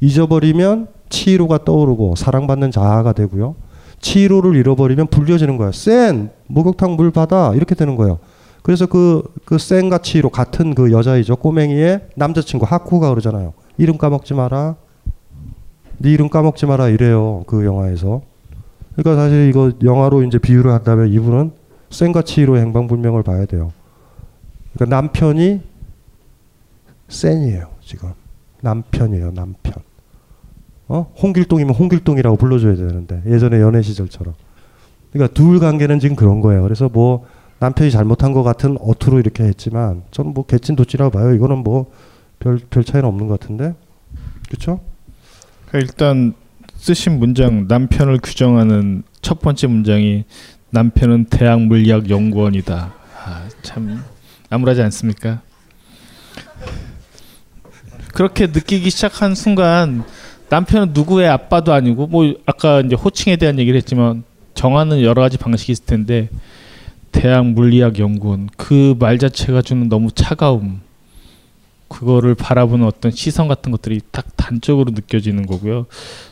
잊어버리면 0.00 0.88
치히로가 1.08 1.64
떠오르고 1.64 2.14
사랑받는 2.16 2.70
자아가 2.70 3.12
되고요. 3.12 3.56
치히로를 4.00 4.56
잃어버리면 4.56 5.08
불려지는 5.08 5.56
거예요. 5.56 5.72
센 5.72 6.30
목욕탕 6.46 6.92
물 6.92 7.10
받아 7.10 7.52
이렇게 7.54 7.74
되는 7.74 7.96
거예요. 7.96 8.18
그래서 8.62 8.86
그, 8.86 9.22
그 9.44 9.58
센과 9.58 9.98
치히로 9.98 10.30
같은 10.30 10.74
그 10.74 10.92
여자이죠. 10.92 11.36
꼬맹이의 11.36 12.08
남자친구 12.14 12.64
하쿠가 12.68 13.10
그러잖아요. 13.10 13.54
이름 13.76 13.98
까먹지 13.98 14.34
마라. 14.34 14.76
네 15.98 16.12
이름 16.12 16.28
까먹지 16.28 16.66
마라 16.66 16.88
이래요. 16.88 17.42
그 17.46 17.64
영화에서. 17.64 18.22
그러니까 18.94 19.22
사실 19.22 19.48
이거 19.48 19.72
영화로 19.82 20.22
이제 20.22 20.38
비유를 20.38 20.70
한다면 20.72 21.08
이분은 21.08 21.59
센과 21.90 22.22
치히로의 22.22 22.62
행방불명을 22.62 23.22
봐야 23.22 23.44
돼요. 23.46 23.72
그러니까 24.74 24.96
남편이 24.96 25.60
센이에요. 27.08 27.68
지금. 27.82 28.12
남편이에요. 28.62 29.32
남편. 29.32 29.74
어? 30.88 31.12
홍길동이면 31.22 31.74
홍길동이라고 31.74 32.36
불러줘야 32.36 32.76
되는데 32.76 33.22
예전에 33.26 33.60
연애 33.60 33.82
시절처럼. 33.82 34.34
그러니까 35.12 35.34
둘 35.34 35.58
관계는 35.58 35.98
지금 35.98 36.16
그런 36.16 36.40
거예요. 36.40 36.62
그래서 36.62 36.88
뭐 36.88 37.26
남편이 37.58 37.90
잘못한 37.90 38.32
것 38.32 38.42
같은 38.42 38.76
어투로 38.80 39.18
이렇게 39.18 39.44
했지만 39.44 40.02
저는 40.12 40.32
뭐 40.34 40.46
개찐도찌라고 40.46 41.10
봐요. 41.10 41.34
이거는 41.34 41.58
뭐 41.58 41.86
별 42.40 42.58
별 42.70 42.84
차이는 42.84 43.06
없는 43.06 43.28
것 43.28 43.38
같은데, 43.38 43.74
그렇죠? 44.48 44.80
일단 45.74 46.32
쓰신 46.74 47.18
문장 47.18 47.66
남편을 47.68 48.18
규정하는 48.22 49.02
첫 49.20 49.40
번째 49.40 49.66
문장이 49.66 50.24
남편은 50.70 51.26
대학 51.26 51.60
물리학 51.62 52.08
연구원이다. 52.10 52.94
아, 53.24 53.48
참 53.62 54.02
암울하지 54.50 54.82
않습니까? 54.82 55.40
그렇게 58.14 58.46
느끼기 58.48 58.90
시작한 58.90 59.34
순간 59.34 60.04
남편은 60.48 60.92
누구의 60.92 61.28
아빠도 61.28 61.72
아니고 61.72 62.06
뭐 62.08 62.34
아까 62.46 62.80
이제 62.80 62.94
호칭에 62.96 63.36
대한 63.36 63.58
얘기를 63.58 63.76
했지만 63.76 64.24
정하는 64.54 65.02
여러 65.02 65.22
가지 65.22 65.38
방식이 65.38 65.72
있을 65.72 65.84
텐데 65.86 66.28
대학 67.12 67.46
물리학 67.46 67.98
연구원 67.98 68.48
그 68.56 68.94
말 68.98 69.18
자체가 69.18 69.62
주는 69.62 69.88
너무 69.88 70.10
차가움 70.12 70.80
그거를 71.88 72.34
바라보는 72.34 72.86
어떤 72.86 73.10
시선 73.10 73.48
같은 73.48 73.72
것들이 73.72 74.00
딱 74.12 74.36
단적으로 74.36 74.92
느껴지는 74.92 75.46
거고요. 75.46 75.86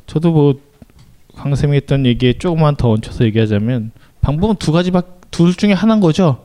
저도 0.07 0.32
뭐 0.32 0.61
강쌤이 1.36 1.76
했던 1.76 2.07
얘기에 2.07 2.34
조금만 2.34 2.76
더 2.76 2.91
얹혀서 2.91 3.24
얘기하자면 3.24 3.93
방법은 4.29 4.57
두 4.57 4.72
가지밖 4.72 5.31
둘 5.31 5.55
중에 5.55 5.72
하나인 5.72 6.01
거죠. 6.01 6.45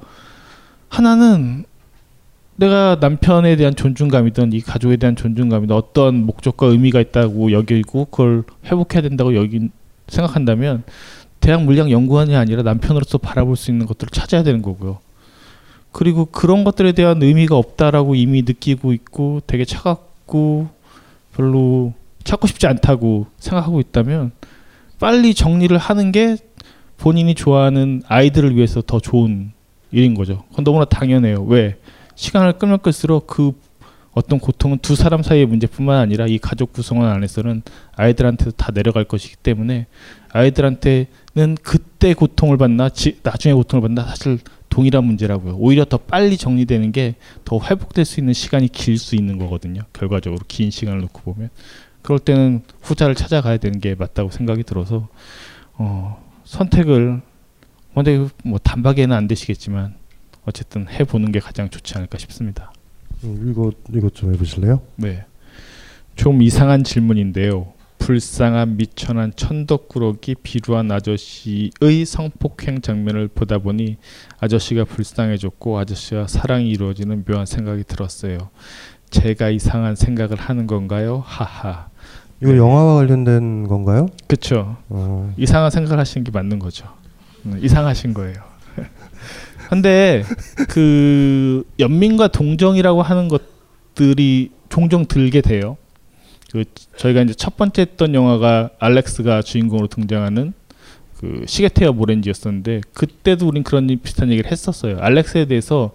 하나는 0.87 1.65
내가 2.55 2.95
남편에 3.01 3.57
대한 3.57 3.75
존중감이든 3.75 4.53
이 4.53 4.61
가족에 4.61 4.95
대한 4.95 5.17
존중감이든 5.17 5.75
어떤 5.75 6.25
목적과 6.25 6.67
의미가 6.67 7.01
있다고 7.01 7.51
여기고 7.51 8.05
그걸 8.05 8.43
회복해야 8.65 9.01
된다고 9.01 9.35
여기 9.35 9.67
생각한다면 10.07 10.83
대학 11.41 11.63
물리학 11.63 11.91
연구원이 11.91 12.37
아니라 12.37 12.63
남편으로서 12.63 13.17
바라볼 13.17 13.57
수 13.57 13.69
있는 13.69 13.85
것들을 13.85 14.11
찾아야 14.11 14.43
되는 14.43 14.61
거고요. 14.61 14.99
그리고 15.91 16.23
그런 16.25 16.63
것들에 16.63 16.93
대한 16.93 17.21
의미가 17.21 17.57
없다라고 17.57 18.15
이미 18.15 18.43
느끼고 18.43 18.93
있고 18.93 19.41
되게 19.45 19.65
차갑고 19.65 20.69
별로 21.35 21.93
찾고 22.23 22.47
싶지 22.47 22.65
않다고 22.65 23.27
생각하고 23.39 23.81
있다면 23.81 24.31
빨리 25.01 25.33
정리를 25.33 25.77
하는 25.77 26.13
게 26.13 26.37
본인이 27.03 27.35
좋아하는 27.35 28.01
아이들을 28.07 28.55
위해서 28.55 28.81
더 28.81 28.97
좋은 28.97 29.51
일인 29.91 30.13
거죠. 30.13 30.45
그건 30.51 30.63
너무나 30.63 30.85
당연해요. 30.85 31.43
왜? 31.43 31.75
시간을 32.15 32.53
끌면 32.53 32.79
끌수록 32.79 33.27
그 33.27 33.51
어떤 34.13 34.39
고통은 34.39 34.77
두 34.77 34.95
사람 34.95 35.21
사이의 35.21 35.45
문제뿐만 35.47 35.99
아니라 35.99 36.27
이 36.27 36.37
가족 36.37 36.71
구성원 36.71 37.09
안에서는 37.09 37.63
아이들한테도 37.97 38.51
다 38.51 38.71
내려갈 38.71 39.03
것이기 39.03 39.35
때문에 39.35 39.87
아이들한테는 40.31 41.57
그때 41.61 42.13
고통을 42.13 42.55
받나 42.55 42.87
지, 42.87 43.19
나중에 43.21 43.53
고통을 43.53 43.81
받나 43.81 44.05
사실 44.05 44.39
동일한 44.69 45.03
문제라고요. 45.03 45.57
오히려 45.57 45.83
더 45.83 45.97
빨리 45.97 46.37
정리되는 46.37 46.93
게 46.93 47.15
더 47.43 47.59
회복될 47.59 48.05
수 48.05 48.21
있는 48.21 48.33
시간이 48.33 48.69
길 48.69 48.97
수 48.97 49.15
있는 49.17 49.37
거거든요. 49.39 49.81
결과적으로 49.91 50.39
긴 50.47 50.71
시간을 50.71 51.01
놓고 51.01 51.33
보면 51.33 51.49
그럴 52.01 52.19
때는 52.19 52.61
후자를 52.81 53.13
찾아가야 53.13 53.57
되는 53.57 53.81
게 53.81 53.93
맞다고 53.93 54.31
생각이 54.31 54.63
들어서 54.63 55.09
어, 55.73 56.22
선택을 56.53 57.21
근데 57.95 58.27
뭐 58.43 58.59
단박에는 58.59 59.15
안 59.15 59.27
되시겠지만 59.27 59.95
어쨌든 60.45 60.87
해보는 60.87 61.31
게 61.31 61.39
가장 61.39 61.69
좋지 61.69 61.95
않을까 61.95 62.17
싶습니다. 62.17 62.71
음, 63.23 63.49
이거 63.49 63.71
이것 63.93 64.13
좀 64.13 64.33
해보실래요? 64.33 64.81
네. 64.95 65.25
좀 66.15 66.41
이상한 66.41 66.83
질문인데요. 66.83 67.73
불쌍한 67.99 68.75
미천한 68.77 69.31
천덕꾸러기 69.35 70.35
비루한 70.43 70.91
아저씨의 70.91 72.05
성폭행 72.05 72.81
장면을 72.81 73.29
보다 73.29 73.59
보니 73.59 73.97
아저씨가 74.39 74.83
불쌍해졌고 74.83 75.79
아저씨와 75.79 76.27
사랑이 76.27 76.69
이루어지는 76.69 77.23
묘한 77.23 77.45
생각이 77.45 77.83
들었어요. 77.85 78.49
제가 79.09 79.49
이상한 79.49 79.95
생각을 79.95 80.37
하는 80.37 80.67
건가요? 80.67 81.23
하하. 81.25 81.89
이거 82.43 82.51
네. 82.51 82.57
영화와 82.57 82.95
관련된 82.95 83.67
건가요? 83.69 84.07
그렇죠. 84.27 84.75
어. 84.89 85.33
이상한 85.37 85.71
생각을 85.71 85.97
하시는 85.97 86.25
게 86.25 86.31
맞는 86.31 86.59
거죠. 86.59 86.85
음, 87.45 87.57
이상하신 87.61 88.13
거예요. 88.13 88.35
근데 89.69 90.25
그 90.67 91.63
연민과 91.79 92.27
동정이라고 92.27 93.01
하는 93.01 93.29
것들이 93.29 94.51
종종 94.67 95.05
들게 95.05 95.39
돼요. 95.39 95.77
그 96.51 96.65
저희가 96.97 97.21
이제 97.21 97.33
첫 97.33 97.55
번째 97.55 97.83
했던 97.83 98.13
영화가 98.13 98.71
알렉스가 98.77 99.41
주인공으로 99.41 99.87
등장하는 99.87 100.53
그 101.17 101.45
시계테어 101.47 101.93
모렌지였었는데 101.93 102.81
그때도 102.93 103.47
우린 103.47 103.63
그런 103.63 103.87
비슷한 104.03 104.29
얘기를 104.29 104.51
했었어요. 104.51 104.97
알렉스에 104.99 105.45
대해서 105.45 105.91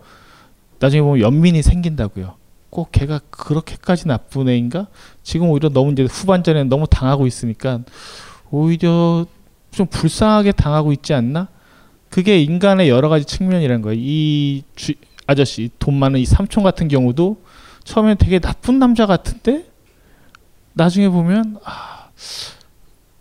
나중에 0.78 1.02
보면 1.02 1.20
연민이 1.20 1.60
생긴다고요. 1.60 2.34
꼭 2.70 2.92
걔가 2.92 3.20
그렇게까지 3.30 4.08
나쁜 4.08 4.48
애인가? 4.48 4.88
지금 5.22 5.50
오히려 5.50 5.68
너무 5.68 5.92
이제 5.92 6.04
후반전에 6.04 6.64
너무 6.64 6.86
당하고 6.86 7.26
있으니까 7.26 7.80
오히려 8.50 9.26
좀 9.70 9.86
불쌍하게 9.86 10.52
당하고 10.52 10.92
있지 10.92 11.14
않나? 11.14 11.48
그게 12.10 12.40
인간의 12.42 12.88
여러 12.88 13.08
가지 13.08 13.24
측면이라는 13.24 13.82
거예요. 13.82 14.00
이 14.02 14.62
주, 14.76 14.94
아저씨 15.26 15.70
돈 15.78 15.94
많은 15.94 16.20
이 16.20 16.24
삼촌 16.24 16.62
같은 16.62 16.88
경우도 16.88 17.42
처음에 17.84 18.14
되게 18.14 18.38
나쁜 18.38 18.78
남자 18.78 19.06
같은데 19.06 19.66
나중에 20.72 21.08
보면 21.08 21.58
아 21.64 22.08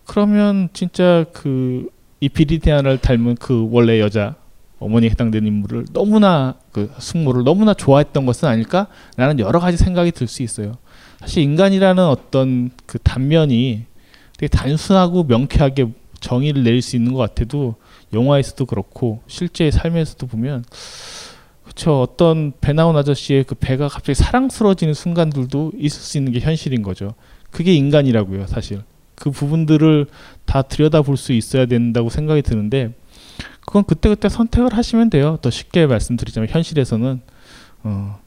그러면 0.06 0.70
진짜 0.74 1.26
그 1.34 1.98
이 2.20 2.30
비리디아나를 2.30 3.00
닮은 3.00 3.36
그 3.36 3.68
원래 3.72 4.00
여자 4.00 4.36
어머니에 4.80 5.10
해당되는 5.10 5.48
인물을 5.48 5.86
너무나 5.94 6.56
그 6.72 6.92
숙모를 7.00 7.44
너무나 7.44 7.74
좋아했던 7.74 8.26
것은 8.26 8.48
아닐까? 8.48 8.88
라는 9.16 9.40
여러 9.40 9.60
가지 9.60 9.78
생각이 9.78 10.12
들 10.12 10.28
수 10.28 10.44
있어요. 10.44 10.74
사실 11.20 11.42
인간이라는 11.44 12.04
어떤 12.06 12.70
그 12.86 13.00
단면이 13.00 13.86
되게 14.38 14.48
단순하고 14.50 15.24
명쾌하게 15.24 15.88
정의를 16.20 16.64
내릴 16.64 16.82
수 16.82 16.96
있는 16.96 17.14
것 17.14 17.20
같아도 17.20 17.76
영화에서도 18.14 18.66
그렇고 18.66 19.22
실제 19.28 19.72
삶에서도 19.72 20.28
보면 20.28 20.64
그렇죠 21.64 22.02
어떤 22.02 22.54
배 22.62 22.74
나온 22.74 22.96
아저씨의 22.96 23.44
그 23.44 23.56
배가 23.56 23.88
갑자기 23.88 24.16
사랑스러워지는 24.16 24.94
순간들도 24.94 25.74
있을 25.78 26.02
수 26.02 26.18
있는 26.18 26.32
게 26.32 26.40
현실인 26.40 26.82
거죠. 26.82 27.14
그게 27.52 27.74
인간이라고요, 27.74 28.48
사실. 28.48 28.82
그 29.16 29.32
부분들을 29.32 30.06
다 30.46 30.62
들여다볼 30.62 31.18
수 31.18 31.34
있어야 31.34 31.66
된다고 31.66 32.10
생각이 32.10 32.42
드는데 32.44 32.94
그건 33.66 33.84
그때그때 33.84 34.30
선택을 34.30 34.74
하시면 34.74 35.10
돼요. 35.10 35.38
더 35.42 35.50
쉽게 35.50 35.86
말씀드리자면 35.88 36.50
현실에서는 36.50 37.22
어, 37.84 38.20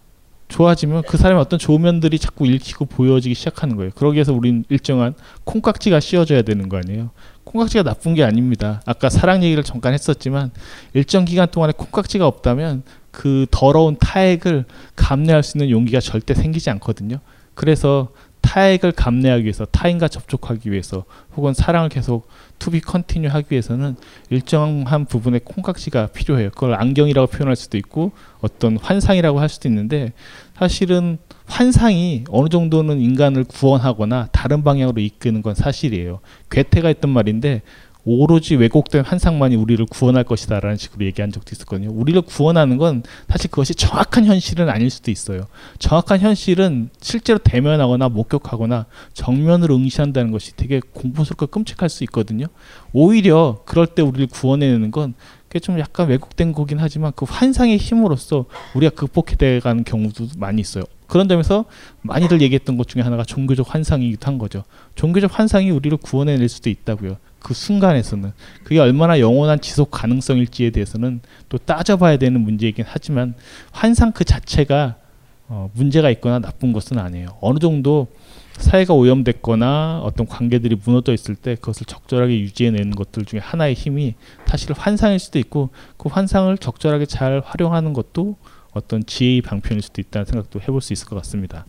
좋아지면 0.49 1.05
그 1.09 1.17
사람의 1.17 1.41
어떤 1.41 1.59
좋은 1.59 1.81
면들이 1.81 2.19
자꾸 2.19 2.47
읽히고 2.47 2.87
보여지기 2.87 3.35
시작하는 3.35 3.77
거예요. 3.77 3.91
그러기 3.95 4.17
위해서 4.17 4.35
우린 4.35 4.65
일정한 4.69 5.15
콩깍지가 5.45 6.01
씌워져야 6.01 6.43
되는 6.43 6.69
거 6.69 6.77
아니에요. 6.77 7.11
콩깍지가 7.45 7.85
나쁜 7.85 8.15
게 8.15 8.25
아닙니다. 8.25 8.83
아까 8.85 9.09
사랑 9.09 9.43
얘기를 9.43 9.63
잠깐 9.65 9.95
했었지만 9.95 10.51
일정 10.93 11.25
기간 11.25 11.49
동안에 11.51 11.73
콩깍지가 11.77 12.27
없다면 12.27 12.83
그 13.11 13.47
더러운 13.51 13.97
타액을 13.99 14.65
감내할 14.97 15.43
수 15.43 15.57
있는 15.57 15.71
용기가 15.71 16.01
절대 16.01 16.35
생기지 16.35 16.69
않거든요. 16.71 17.21
그래서 17.55 18.09
타액을 18.51 18.91
감내하기 18.91 19.45
위해서 19.45 19.65
타인과 19.65 20.09
접촉하기 20.09 20.73
위해서 20.73 21.05
혹은 21.37 21.55
사랑을 21.55 21.89
계속 21.89 22.27
to 22.59 22.70
be 22.70 22.81
continue 22.81 23.29
하기 23.29 23.47
위해서는 23.51 23.95
일정한 24.29 25.05
부분의 25.05 25.43
콩깍지가 25.45 26.09
필요해요. 26.09 26.51
그걸 26.51 26.75
안경이라고 26.75 27.29
표현할 27.29 27.55
수도 27.55 27.79
있고 27.79 28.11
어떤 28.41 28.77
환상이라고 28.77 29.39
할 29.39 29.49
수도 29.49 29.69
있는데 29.69 30.13
사실은 30.57 31.19
환상이 31.47 32.25
어느 32.29 32.49
정도는 32.49 33.01
인간을 33.01 33.45
구원하거나 33.45 34.31
다른 34.33 34.65
방향으로 34.65 35.01
이끄는 35.01 35.43
건 35.43 35.55
사실이에요. 35.55 36.19
괴테가 36.51 36.89
했던 36.89 37.13
말인데 37.13 37.63
오로지 38.13 38.57
왜곡된 38.57 39.05
환상만이 39.05 39.55
우리를 39.55 39.87
구원할 39.87 40.25
것이다라는 40.25 40.77
식으로 40.77 41.05
얘기한 41.05 41.31
적도 41.31 41.51
있었거든요. 41.53 41.91
우리를 41.93 42.21
구원하는 42.23 42.77
건 42.77 43.05
사실 43.29 43.51
그것이 43.51 43.75
정확한 43.75 44.25
현실은 44.25 44.69
아닐 44.69 44.91
수도 44.91 45.13
있어요. 45.13 45.47
정확한 45.79 46.19
현실은 46.19 46.91
실제로 47.01 47.39
대면하거나 47.39 48.09
목격하거나 48.09 48.87
정면으로 49.13 49.77
응시한다는 49.77 50.33
것이 50.33 50.57
되게 50.57 50.81
공포스럽고 50.93 51.47
끔찍할 51.47 51.89
수 51.89 52.03
있거든요. 52.05 52.47
오히려 52.93 53.63
그럴 53.65 53.87
때 53.87 54.03
우리를 54.03 54.27
구원해내는 54.27 54.91
건 54.91 55.15
그게 55.47 55.61
좀 55.61 55.79
약간 55.79 56.09
왜곡된 56.09 56.53
거긴 56.53 56.79
하지만 56.79 57.13
그 57.15 57.27
환상의 57.29 57.77
힘으로써 57.77 58.47
우리가 58.75 58.95
극복해 58.95 59.61
가는 59.61 59.85
경우도 59.85 60.29
많이 60.37 60.61
있어요. 60.61 60.85
그런 61.07 61.29
점에서 61.29 61.65
많이들 62.03 62.41
얘기했던 62.41 62.77
것 62.77 62.87
중에 62.87 63.03
하나가 63.03 63.25
종교적 63.25 63.75
환상이기도 63.75 64.27
한 64.29 64.39
거죠. 64.39 64.63
종교적 64.95 65.37
환상이 65.37 65.71
우리를 65.71 65.97
구원해낼 65.99 66.49
수도 66.49 66.71
있다고요. 66.71 67.17
그 67.41 67.55
순간에서는 67.55 68.33
그게 68.65 68.79
얼마나 68.79 69.19
영원한 69.19 69.61
지속 69.61 69.91
가능성일지에 69.91 70.71
대해서는 70.71 71.21
또 71.49 71.59
따져봐야 71.59 72.17
되는 72.17 72.41
문제이긴 72.41 72.85
하지만 72.87 73.35
환상 73.73 74.13
그 74.13 74.25
자체가 74.25 74.97
어, 75.49 75.69
문제가 75.75 76.11
있거나 76.11 76.39
나쁜 76.39 76.73
것은 76.73 76.99
아니에요. 76.99 77.37
어느 77.41 77.59
정도 77.59 78.07
사회가 78.53 78.95
오염됐거나 78.95 80.01
어떤 80.05 80.27
관계들이 80.27 80.77
무너져 80.85 81.13
있을 81.13 81.35
때 81.35 81.55
그것을 81.57 81.87
적절하게 81.87 82.39
유지해내는 82.41 82.95
것들 82.95 83.25
중에 83.25 83.41
하나의 83.41 83.75
힘이 83.75 84.15
사실 84.47 84.73
환상일 84.73 85.19
수도 85.19 85.39
있고 85.39 85.71
그 85.97 86.09
환상을 86.09 86.57
적절하게 86.59 87.07
잘 87.07 87.43
활용하는 87.45 87.95
것도 87.95 88.37
어떤 88.73 89.05
지혜의 89.05 89.43
방편일 89.43 89.83
수도 89.83 90.01
있다는 90.01 90.27
생각도 90.27 90.61
해볼 90.61 90.81
수 90.83 90.93
있을 90.93 91.09
것 91.09 91.17
같습니다. 91.17 91.65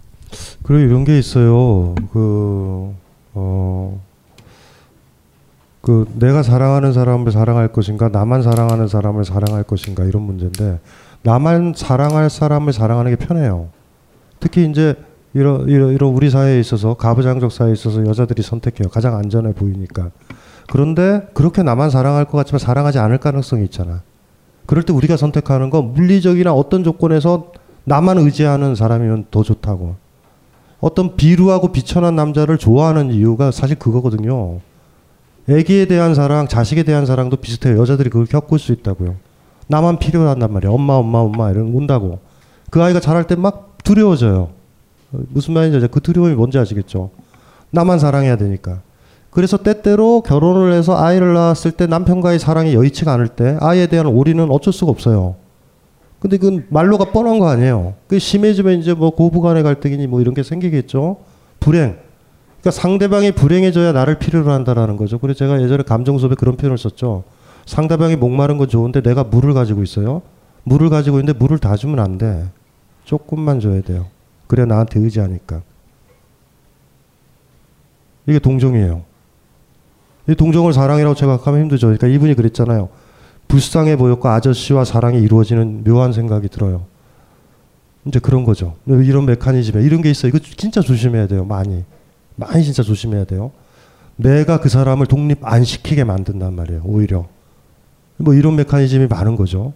그리고 0.64 0.84
이런 0.84 1.04
게 1.04 1.18
있어요. 1.18 1.96
그 2.12 2.94
어. 3.34 4.11
그 5.82 6.06
내가 6.14 6.44
사랑하는 6.44 6.94
사람을 6.94 7.32
사랑할 7.32 7.70
것인가 7.70 8.10
나만 8.10 8.44
사랑하는 8.44 8.88
사람을 8.88 9.26
사랑할 9.26 9.64
것인가 9.64 10.04
이런 10.04 10.22
문제인데 10.22 10.80
나만 11.24 11.74
사랑할 11.76 12.30
사람을 12.30 12.72
사랑하는 12.72 13.16
게 13.16 13.26
편해요. 13.26 13.70
특히 14.40 14.70
이제 14.70 14.96
이런 15.34 15.68
우리 16.16 16.30
사회에 16.30 16.60
있어서 16.60 16.94
가부장적 16.94 17.52
사회에 17.52 17.74
있어서 17.74 18.06
여자들이 18.06 18.42
선택해요. 18.44 18.90
가장 18.90 19.16
안전해 19.16 19.54
보이니까. 19.54 20.12
그런데 20.70 21.28
그렇게 21.34 21.64
나만 21.64 21.90
사랑할 21.90 22.26
것 22.26 22.38
같지만 22.38 22.60
사랑하지 22.60 23.00
않을 23.00 23.18
가능성이 23.18 23.64
있잖아. 23.66 24.02
그럴 24.66 24.84
때 24.84 24.94
우리가 24.94 25.18
선택하는 25.18 25.70
건 25.70 25.94
물리적이나 25.94 26.54
어떤 26.54 26.84
조건에서 26.84 27.52
나만 27.86 28.18
의지하는 28.20 28.76
사람이면 28.76 29.26
더 29.32 29.42
좋다고. 29.42 29.96
어떤 30.80 31.16
비루하고 31.16 31.72
비천한 31.72 32.16
남자를 32.16 32.58
좋아하는 32.58 33.12
이유가 33.12 33.52
사실 33.52 33.78
그거거든요. 33.78 34.60
애기에 35.50 35.86
대한 35.86 36.14
사랑, 36.16 36.48
자식에 36.48 36.84
대한 36.84 37.06
사랑도 37.06 37.38
비슷해요. 37.38 37.80
여자들이 37.80 38.10
그걸 38.10 38.26
겪을 38.26 38.60
수 38.60 38.72
있다고요. 38.72 39.16
나만 39.68 40.00
필요한단 40.00 40.52
말이에요. 40.54 40.74
엄마, 40.74 40.94
엄마, 40.94 41.20
엄마 41.20 41.50
이런 41.52 41.68
운다고. 41.74 42.20
그 42.70 42.82
아이가 42.82 43.00
자랄 43.00 43.26
때 43.28 43.36
막 43.36 43.78
두려워져요. 43.84 44.50
무슨 45.12 45.54
말인지 45.54 45.88
그 45.92 46.00
두려움이 46.00 46.36
뭔지 46.36 46.58
아시겠죠? 46.58 47.10
나만 47.72 48.00
사랑해야 48.00 48.38
되니까. 48.38 48.82
그래서 49.30 49.58
때때로 49.58 50.22
결혼을 50.22 50.74
해서 50.74 50.98
아이를 50.98 51.34
낳았을 51.34 51.72
때 51.72 51.88
남편과의 51.88 52.38
사랑이 52.40 52.74
여의치가 52.74 53.14
않을 53.14 53.30
때 53.30 53.58
아이에 53.62 53.88
대한 53.88 54.06
올인은 54.06 54.52
어쩔 54.52 54.74
수가 54.74 54.92
없어요. 54.92 55.36
근데 56.20 56.38
그건 56.38 56.66
말로가 56.70 57.06
뻔한 57.06 57.40
거 57.40 57.48
아니에요. 57.50 57.96
그 58.08 58.20
심해지면 58.20 58.80
이제 58.80 58.94
뭐 58.94 59.10
고부간의 59.12 59.64
갈등이니 59.64 60.06
뭐 60.08 60.22
이런 60.22 60.34
게 60.36 60.44
생기겠죠. 60.44 61.18
불행. 61.60 61.98
그러니까 62.62 62.72
상대방이 62.72 63.32
불행해져야 63.32 63.92
나를 63.92 64.20
필요로 64.20 64.52
한다라는 64.52 64.96
거죠. 64.96 65.18
그래서 65.18 65.40
제가 65.40 65.62
예전에 65.62 65.84
감정 65.84 66.18
수업에 66.20 66.36
그런 66.36 66.58
표현을 66.58 66.78
썼죠. 66.78 67.24
상대방이 67.66 68.16
목마른 68.16 68.58
건 68.58 68.68
좋은데 68.68 69.02
내가 69.02 69.24
물을 69.24 69.54
가지고 69.54 69.82
있어요. 69.84 70.22
물을 70.64 70.90
가지고 70.90 71.20
있는데 71.20 71.38
물을 71.38 71.58
다 71.58 71.76
주면 71.76 72.00
안 72.00 72.18
돼. 72.20 72.48
조금만 73.04 73.60
줘야 73.60 73.82
돼요. 73.82 74.06
그래 74.46 74.66
나한테 74.66 75.00
의지하니까. 75.00 75.64
이게 78.28 78.38
동정이에요. 78.38 79.04
이 80.30 80.36
동정을 80.36 80.74
사랑이라고 80.74 81.16
생각하면 81.16 81.62
힘들죠. 81.62 81.88
그러니까 81.88 82.08
이분이 82.08 82.36
그랬잖아요. 82.36 82.90
불쌍해 83.48 83.96
보였고 83.96 84.30
아저씨와 84.30 84.86
사랑이 84.86 85.20
이루어지는 85.20 85.84
묘한 85.84 86.14
생각이 86.14 86.48
들어요. 86.48 86.86
이제 88.06 88.20
그런 88.20 88.44
거죠. 88.44 88.76
이런 88.86 89.26
메커니즘에 89.26 89.84
이런 89.84 90.02
게 90.02 90.12
있어요. 90.12 90.30
이거 90.30 90.40
진짜 90.40 90.82
조심해야 90.82 91.28
돼요. 91.28 91.44
많이. 91.44 91.84
많이 92.36 92.64
진짜 92.64 92.84
조심해야 92.84 93.26
돼요. 93.26 93.52
내가 94.16 94.60
그 94.60 94.70
사람을 94.70 95.06
독립 95.08 95.40
안 95.44 95.64
시키게 95.64 96.04
만든단 96.04 96.54
말이에요. 96.56 96.82
오히려. 96.86 97.26
뭐 98.18 98.34
이런 98.34 98.56
메커니즘이 98.56 99.08
많은 99.08 99.36
거죠. 99.36 99.74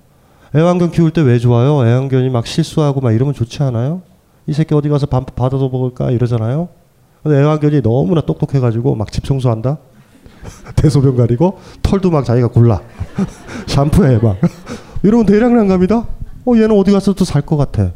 애완견 0.56 0.91
키울 0.91 1.11
때 1.11 1.22
왜 1.22 1.40
좋아요? 1.40 1.86
애완견이 1.86 2.30
막 2.30 2.45
실수하고 2.48 3.02
막 3.02 3.11
이러면 3.11 3.34
좋지 3.34 3.61
않아요? 3.64 4.02
이 4.48 4.53
새끼 4.53 4.73
어디 4.76 4.88
가서 4.90 5.06
밥 5.07 5.36
받아서 5.36 5.68
먹을까 5.69 6.11
이러잖아요. 6.11 6.69
근데 7.23 7.40
애완견이 7.40 7.82
너무나 7.82 8.22
똑똑해가지고 8.22 8.95
막 8.95 9.11
집 9.11 9.23
청소한다. 9.26 9.80
대소변 10.76 11.15
가리고 11.15 11.57
털도 11.82 12.11
막 12.11 12.23
자기가 12.23 12.49
골라. 12.49 12.82
샴푸해 13.68 14.18
막. 14.19 14.38
이러면 15.03 15.26
대량량 15.26 15.68
갑니다. 15.68 16.07
어 16.45 16.53
얘는 16.56 16.72
어디 16.77 16.91
가서 16.91 17.14
또 17.14 17.26
살 17.26 17.41
것 17.41 17.57
같아. 17.57 17.91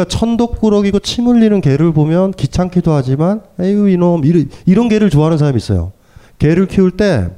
그러니까 0.00 0.04
천덕꾸러기고 0.08 1.00
침 1.00 1.26
흘리는 1.26 1.60
개를 1.60 1.92
보면 1.92 2.32
귀찮기도 2.32 2.92
하지만 2.92 3.42
에휴 3.60 3.88
이놈 3.88 4.24
이런, 4.24 4.48
이런 4.66 4.88
개를 4.88 5.10
좋아하는 5.10 5.36
사람이 5.36 5.56
있어요. 5.58 5.92
개를 6.38 6.66
키울 6.66 6.92
때 6.92 7.28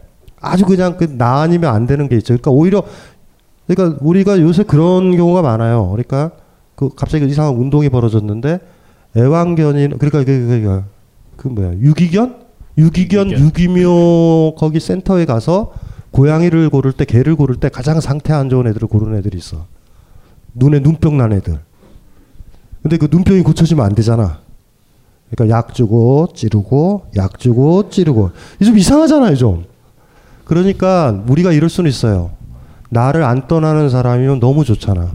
아주 0.41 0.65
그냥 0.65 0.97
그 0.97 1.17
나 1.17 1.41
아니면 1.41 1.75
안 1.75 1.87
되는 1.87 2.09
게 2.09 2.17
있죠. 2.17 2.29
그러니까 2.35 2.51
오히려 2.51 2.83
그러니까 3.67 3.99
우리가 4.03 4.41
요새 4.41 4.63
그런 4.63 5.17
경우가 5.17 5.43
많아요. 5.43 5.89
그러니까 5.91 6.33
그 6.77 6.91
갑자기 6.95 7.27
이상한 7.27 7.55
운동이 7.55 7.89
벌어졌는데 7.89 8.61
애완견이 9.17 9.89
그러니까 9.99 10.19
그, 10.21 10.25
그, 10.25 10.61
그, 10.63 10.83
그 11.37 11.49
뭐야 11.49 11.73
유기견 11.79 12.43
유기견 12.79 13.33
유기묘 13.33 14.55
거기 14.57 14.79
센터에 14.81 15.25
가서 15.25 15.73
고양이를 16.13 16.71
고를 16.71 16.93
때 16.93 17.05
개를 17.05 17.35
고를 17.37 17.57
때 17.57 17.69
가장 17.69 18.01
상태 18.01 18.33
안 18.33 18.49
좋은 18.49 18.67
애들을 18.69 18.87
고르는 18.87 19.19
애들이 19.19 19.39
있어. 19.39 19.67
눈에 20.55 20.81
눈병 20.81 21.17
난 21.17 21.33
애들. 21.33 21.59
근데 22.83 22.97
그 22.97 23.09
눈병이 23.11 23.43
고쳐지면 23.43 23.85
안 23.85 23.95
되잖아. 23.95 24.41
그러니까 25.31 25.57
약 25.57 25.73
주고 25.75 26.29
찌르고 26.35 27.07
약 27.17 27.39
주고 27.39 27.89
찌르고 27.89 28.31
좀 28.63 28.77
이상하잖아요 28.77 29.37
좀. 29.37 29.65
그러니까 30.45 31.23
우리가 31.29 31.53
이럴 31.53 31.71
수는 31.71 31.89
있어요. 31.89 32.33
나를 32.91 33.23
안 33.23 33.49
떠나는 33.49 33.89
사람이면 33.89 34.41
너무 34.41 34.65
좋잖아. 34.65 35.13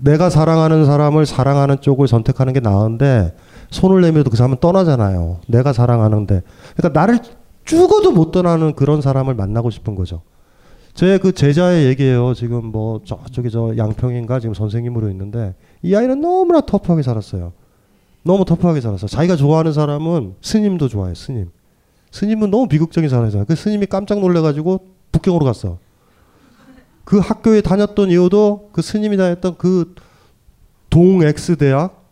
내가 0.00 0.28
사랑하는 0.28 0.84
사람을 0.84 1.26
사랑하는 1.26 1.80
쪽을 1.80 2.08
선택하는 2.08 2.52
게 2.52 2.60
나은데 2.60 3.36
손을 3.70 4.00
내밀어도 4.00 4.30
그 4.30 4.36
사람은 4.36 4.58
떠나잖아요. 4.60 5.38
내가 5.46 5.72
사랑하는데. 5.72 6.42
그러니까 6.76 7.00
나를 7.00 7.20
죽어도 7.64 8.12
못 8.12 8.30
떠나는 8.30 8.74
그런 8.74 9.00
사람을 9.00 9.34
만나고 9.34 9.70
싶은 9.70 9.94
거죠. 9.94 10.22
제 10.94 11.18
그 11.18 11.32
제자의 11.32 11.86
얘기예요. 11.86 12.32
지금 12.34 12.66
뭐 12.66 13.00
저쪽에 13.04 13.50
저 13.50 13.74
양평인가 13.76 14.40
지금 14.40 14.54
선생님으로 14.54 15.10
있는데 15.10 15.54
이 15.86 15.94
아이는 15.94 16.20
너무나 16.20 16.60
터프하게 16.60 17.02
살았어요. 17.02 17.52
너무 18.24 18.44
터프하게 18.44 18.80
살았어. 18.80 19.06
자기가 19.06 19.36
좋아하는 19.36 19.72
사람은 19.72 20.34
스님도 20.42 20.88
좋아해. 20.88 21.14
스님. 21.14 21.50
스님은 22.10 22.50
너무 22.50 22.66
비극적인 22.66 23.08
사람이잖아. 23.08 23.44
그 23.44 23.54
스님이 23.54 23.86
깜짝 23.86 24.18
놀래가지고 24.18 24.84
북경으로 25.12 25.44
갔어. 25.44 25.78
그 27.04 27.20
학교에 27.20 27.60
다녔던 27.60 28.10
이유도 28.10 28.70
그 28.72 28.82
스님이 28.82 29.16
다녔던 29.16 29.58
그 29.58 29.94
동X 30.90 31.56
대학, 31.56 32.04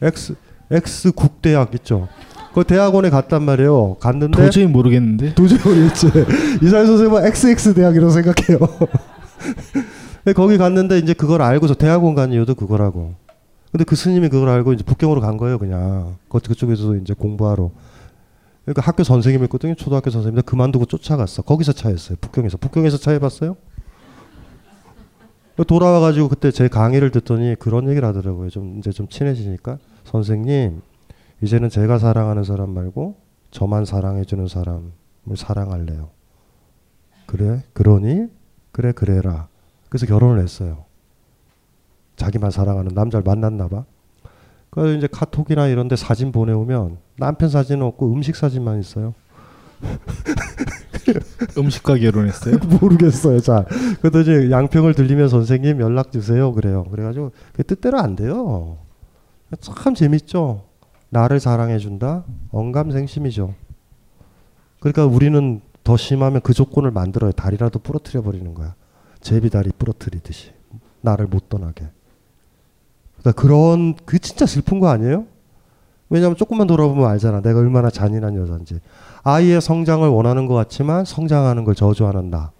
X 0.00 0.34
X 0.70 1.12
국대학 1.12 1.74
있죠. 1.74 2.08
그 2.54 2.64
대학원에 2.64 3.10
갔단 3.10 3.42
말이에요. 3.42 3.96
갔는데 4.00 4.42
도저히 4.42 4.64
모르겠는데. 4.66 5.34
도저히 5.34 5.58
모르겠지. 5.62 6.06
이사회 6.64 6.86
선생님은 6.86 7.26
XX 7.26 7.74
대학이라고 7.74 8.10
생각해요. 8.10 8.58
거기 10.32 10.58
갔는데 10.58 10.98
이제 10.98 11.14
그걸 11.14 11.42
알고서 11.42 11.74
대학원 11.74 12.14
간 12.14 12.32
이유도 12.32 12.54
그거라고. 12.54 13.14
근데 13.70 13.84
그 13.84 13.94
스님이 13.96 14.28
그걸 14.28 14.48
알고 14.48 14.72
이제 14.72 14.84
북경으로 14.84 15.20
간 15.20 15.36
거예요, 15.36 15.58
그냥. 15.58 16.16
그쪽에서 16.28 16.96
이제 16.96 17.14
공부하러. 17.14 17.70
그러니까 18.64 18.82
학교 18.82 19.04
선생님이었거든요. 19.04 19.74
초등학교 19.74 20.10
선생님. 20.10 20.42
그만두고 20.42 20.86
쫓아갔어. 20.86 21.42
거기서 21.42 21.72
차였어요. 21.72 22.18
북경에서. 22.20 22.56
북경에서 22.58 22.96
차해 22.96 23.18
봤어요? 23.18 23.56
돌아와 25.64 26.00
가지고 26.00 26.28
그때 26.28 26.50
제 26.50 26.68
강의를 26.68 27.10
듣더니 27.10 27.54
그런 27.58 27.88
얘기를 27.88 28.06
하더라고요. 28.06 28.50
좀 28.50 28.78
이제 28.78 28.90
좀 28.90 29.08
친해지니까 29.08 29.78
선생님 30.04 30.82
이제는 31.42 31.70
제가 31.70 31.98
사랑하는 31.98 32.44
사람 32.44 32.70
말고 32.70 33.16
저만 33.50 33.84
사랑해 33.84 34.24
주는 34.24 34.48
사람을 34.48 34.90
사랑할래요. 35.34 36.10
그래? 37.26 37.62
그러니? 37.72 38.26
그래 38.72 38.92
그래라. 38.92 39.48
그래서 39.88 40.06
결혼을 40.06 40.42
했어요. 40.42 40.84
자기만 42.16 42.50
사랑하는 42.50 42.92
남자를 42.94 43.22
만났나 43.24 43.68
봐. 43.68 43.84
그래서 44.70 44.96
이제 44.96 45.06
카톡이나 45.10 45.68
이런 45.68 45.88
데 45.88 45.96
사진 45.96 46.32
보내오면 46.32 46.98
남편 47.18 47.48
사진은 47.48 47.82
없고 47.86 48.12
음식 48.12 48.36
사진만 48.36 48.80
있어요. 48.80 49.14
음식과 51.56 51.96
결혼했어요? 51.98 52.58
모르겠어요. 52.80 53.40
자, 53.40 53.64
그래도 54.00 54.20
이제 54.20 54.50
양평을 54.50 54.94
들리면 54.94 55.28
선생님 55.28 55.80
연락 55.80 56.12
주세요. 56.12 56.52
그래요. 56.52 56.84
그래가지고 56.84 57.32
그 57.52 57.62
뜻대로 57.64 57.98
안 57.98 58.16
돼요. 58.16 58.78
참 59.60 59.94
재밌죠. 59.94 60.64
나를 61.10 61.40
사랑해준다. 61.40 62.24
언감생심이죠. 62.50 63.54
그러니까 64.80 65.06
우리는 65.06 65.60
더 65.84 65.96
심하면 65.96 66.40
그 66.40 66.52
조건을 66.52 66.90
만들어요. 66.90 67.32
다리라도 67.32 67.78
부러뜨려 67.78 68.22
버리는 68.22 68.52
거야. 68.54 68.74
제비다리 69.26 69.70
부러뜨리듯이 69.76 70.52
나를 71.00 71.26
못 71.26 71.48
떠나게. 71.48 71.88
그러니까 73.18 73.42
그런 73.42 73.96
그 74.04 74.20
진짜 74.20 74.46
슬픈 74.46 74.78
거 74.78 74.86
아니에요? 74.88 75.26
왜냐하면 76.08 76.36
조금만 76.36 76.68
돌아보면 76.68 77.10
알잖아. 77.10 77.40
내가 77.40 77.58
얼마나 77.58 77.90
잔인한 77.90 78.36
여자인지. 78.36 78.78
아이의 79.24 79.60
성장을 79.60 80.08
원하는 80.08 80.46
것 80.46 80.54
같지만 80.54 81.04
성장하는 81.04 81.64
걸 81.64 81.74
저주하는 81.74 82.30
나. 82.30 82.52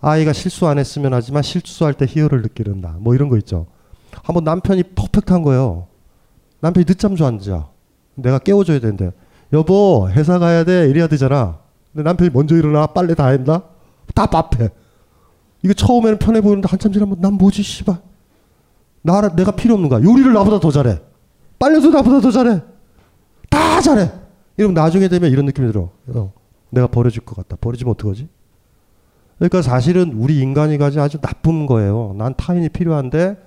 아이가 0.00 0.32
실수 0.32 0.66
안 0.66 0.76
했으면 0.76 1.14
하지만 1.14 1.44
실수할 1.44 1.94
때 1.94 2.04
희열을 2.08 2.42
느끼는 2.42 2.80
나. 2.80 2.96
뭐 2.98 3.14
이런 3.14 3.28
거 3.28 3.36
있죠. 3.36 3.66
한번 4.24 4.42
남편이 4.42 4.82
퍼펙트한 4.96 5.42
거예요. 5.42 5.86
남편이 6.62 6.84
늦잠 6.84 7.14
좀 7.14 7.28
앉아. 7.28 7.68
내가 8.16 8.40
깨워줘야 8.40 8.80
되는데. 8.80 9.12
여보 9.52 10.08
회사 10.10 10.40
가야 10.40 10.64
돼 10.64 10.88
이래야 10.88 11.06
되잖아. 11.06 11.60
근데 11.92 12.02
남편이 12.02 12.30
먼저 12.30 12.56
일어나 12.56 12.88
빨래 12.88 13.14
다 13.14 13.28
했나? 13.28 13.62
다 14.16 14.26
밥해. 14.26 14.70
이거 15.62 15.74
처음에는 15.74 16.18
편해 16.18 16.40
보이는데 16.40 16.68
한참 16.68 16.92
지나면 16.92 17.16
난 17.20 17.34
뭐지 17.34 17.62
씨발. 17.62 17.98
나 19.02 19.34
내가 19.34 19.52
필요 19.52 19.74
없는 19.74 19.88
거야. 19.88 20.02
요리를 20.02 20.32
나보다 20.32 20.60
더 20.60 20.70
잘해. 20.70 20.98
빨래도 21.58 21.90
나보다 21.90 22.20
더 22.20 22.30
잘해. 22.30 22.60
다 23.48 23.80
잘해. 23.80 24.10
이러면 24.56 24.74
나중에 24.74 25.08
되면 25.08 25.30
이런 25.30 25.46
느낌이 25.46 25.66
들어. 25.68 25.90
어, 26.08 26.32
내가 26.70 26.86
버려질 26.86 27.22
것 27.24 27.36
같다. 27.36 27.56
버리지면 27.60 27.92
어떡하지? 27.92 28.28
그러니까 29.38 29.62
사실은 29.62 30.12
우리 30.12 30.38
인간이 30.40 30.76
가진 30.76 31.00
아주 31.00 31.18
나쁜 31.18 31.66
거예요. 31.66 32.14
난 32.18 32.34
타인이 32.36 32.68
필요한데 32.68 33.38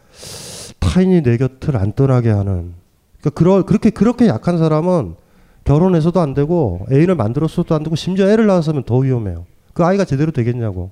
타인이 0.79 1.21
내 1.21 1.37
곁을 1.37 1.77
안 1.77 1.93
떠나게 1.93 2.29
하는. 2.29 2.73
그러니까 3.19 3.29
그러, 3.35 3.63
그렇게 3.63 3.89
그렇게 3.91 4.27
약한 4.27 4.57
사람은 4.57 5.15
결혼해서도 5.63 6.19
안 6.19 6.33
되고 6.33 6.85
애인을 6.91 7.15
만들었어도 7.15 7.75
안 7.75 7.83
되고 7.83 7.95
심지어 7.95 8.27
애를 8.27 8.47
낳았으면 8.47 8.83
더 8.83 8.97
위험해요. 8.97 9.45
그 9.73 9.83
아이가 9.85 10.03
제대로 10.03 10.31
되겠냐고. 10.31 10.91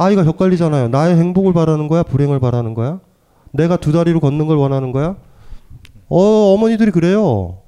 아이가 0.00 0.22
헷갈리잖아요. 0.22 0.88
나의 0.88 1.16
행복을 1.16 1.52
바라는 1.52 1.86
거야, 1.88 2.02
불행을 2.02 2.40
바라는 2.40 2.72
거야? 2.74 3.00
내가 3.52 3.76
두 3.76 3.92
다리로 3.92 4.20
걷는 4.20 4.46
걸 4.46 4.56
원하는 4.56 4.92
거야? 4.92 5.16
어, 6.08 6.18
어머니들이 6.54 6.90
그래요. 6.90 7.58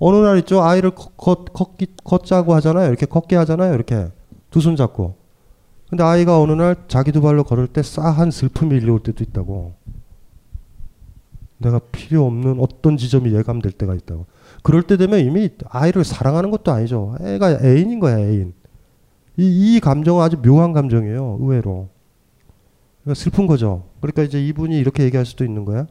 어느 0.00 0.16
날 0.16 0.38
있죠. 0.38 0.62
아이를 0.62 0.90
걷, 0.90 1.44
걷기, 1.52 1.86
걷자고 2.02 2.54
하잖아요. 2.54 2.88
이렇게 2.88 3.06
걷게 3.06 3.36
하잖아요. 3.36 3.74
이렇게 3.74 4.08
두 4.50 4.60
손 4.60 4.74
잡고. 4.74 5.14
근데 5.88 6.02
아이가 6.02 6.40
어느 6.40 6.52
날 6.52 6.76
자기 6.88 7.12
두 7.12 7.20
발로 7.20 7.44
걸을 7.44 7.66
때 7.68 7.82
싸한 7.82 8.30
슬픔이 8.30 8.74
밀려올 8.74 9.00
때도 9.00 9.22
있다고. 9.22 9.74
내가 11.58 11.78
필요 11.92 12.26
없는 12.26 12.58
어떤 12.58 12.96
지점이 12.96 13.32
예감될 13.34 13.72
때가 13.72 13.94
있다고. 13.94 14.26
그럴 14.62 14.82
때 14.82 14.96
되면 14.96 15.20
이미 15.20 15.50
아이를 15.68 16.04
사랑하는 16.04 16.50
것도 16.50 16.72
아니죠. 16.72 17.16
애가 17.20 17.58
애인인 17.62 18.00
거야, 18.00 18.18
애인. 18.18 18.54
이, 19.40 19.76
이 19.76 19.80
감정은 19.80 20.22
아주 20.22 20.36
묘한 20.42 20.74
감정이에요, 20.74 21.38
의외로. 21.40 21.88
그러니까 23.02 23.18
슬픈 23.18 23.46
거죠. 23.46 23.84
그러니까 24.00 24.22
이제 24.22 24.44
이분이 24.44 24.78
이렇게 24.78 25.02
얘기할 25.04 25.24
수도 25.24 25.44
있는 25.44 25.64
거야. 25.64 25.86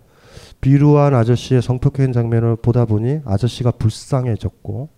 비루한 0.62 1.16
아저씨의 1.16 1.64
성폭행 1.64 2.14
장면을 2.14 2.56
보다 2.58 2.86
보니 2.86 3.22
아저씨가 3.26 3.72
불쌍해졌고 3.72 4.90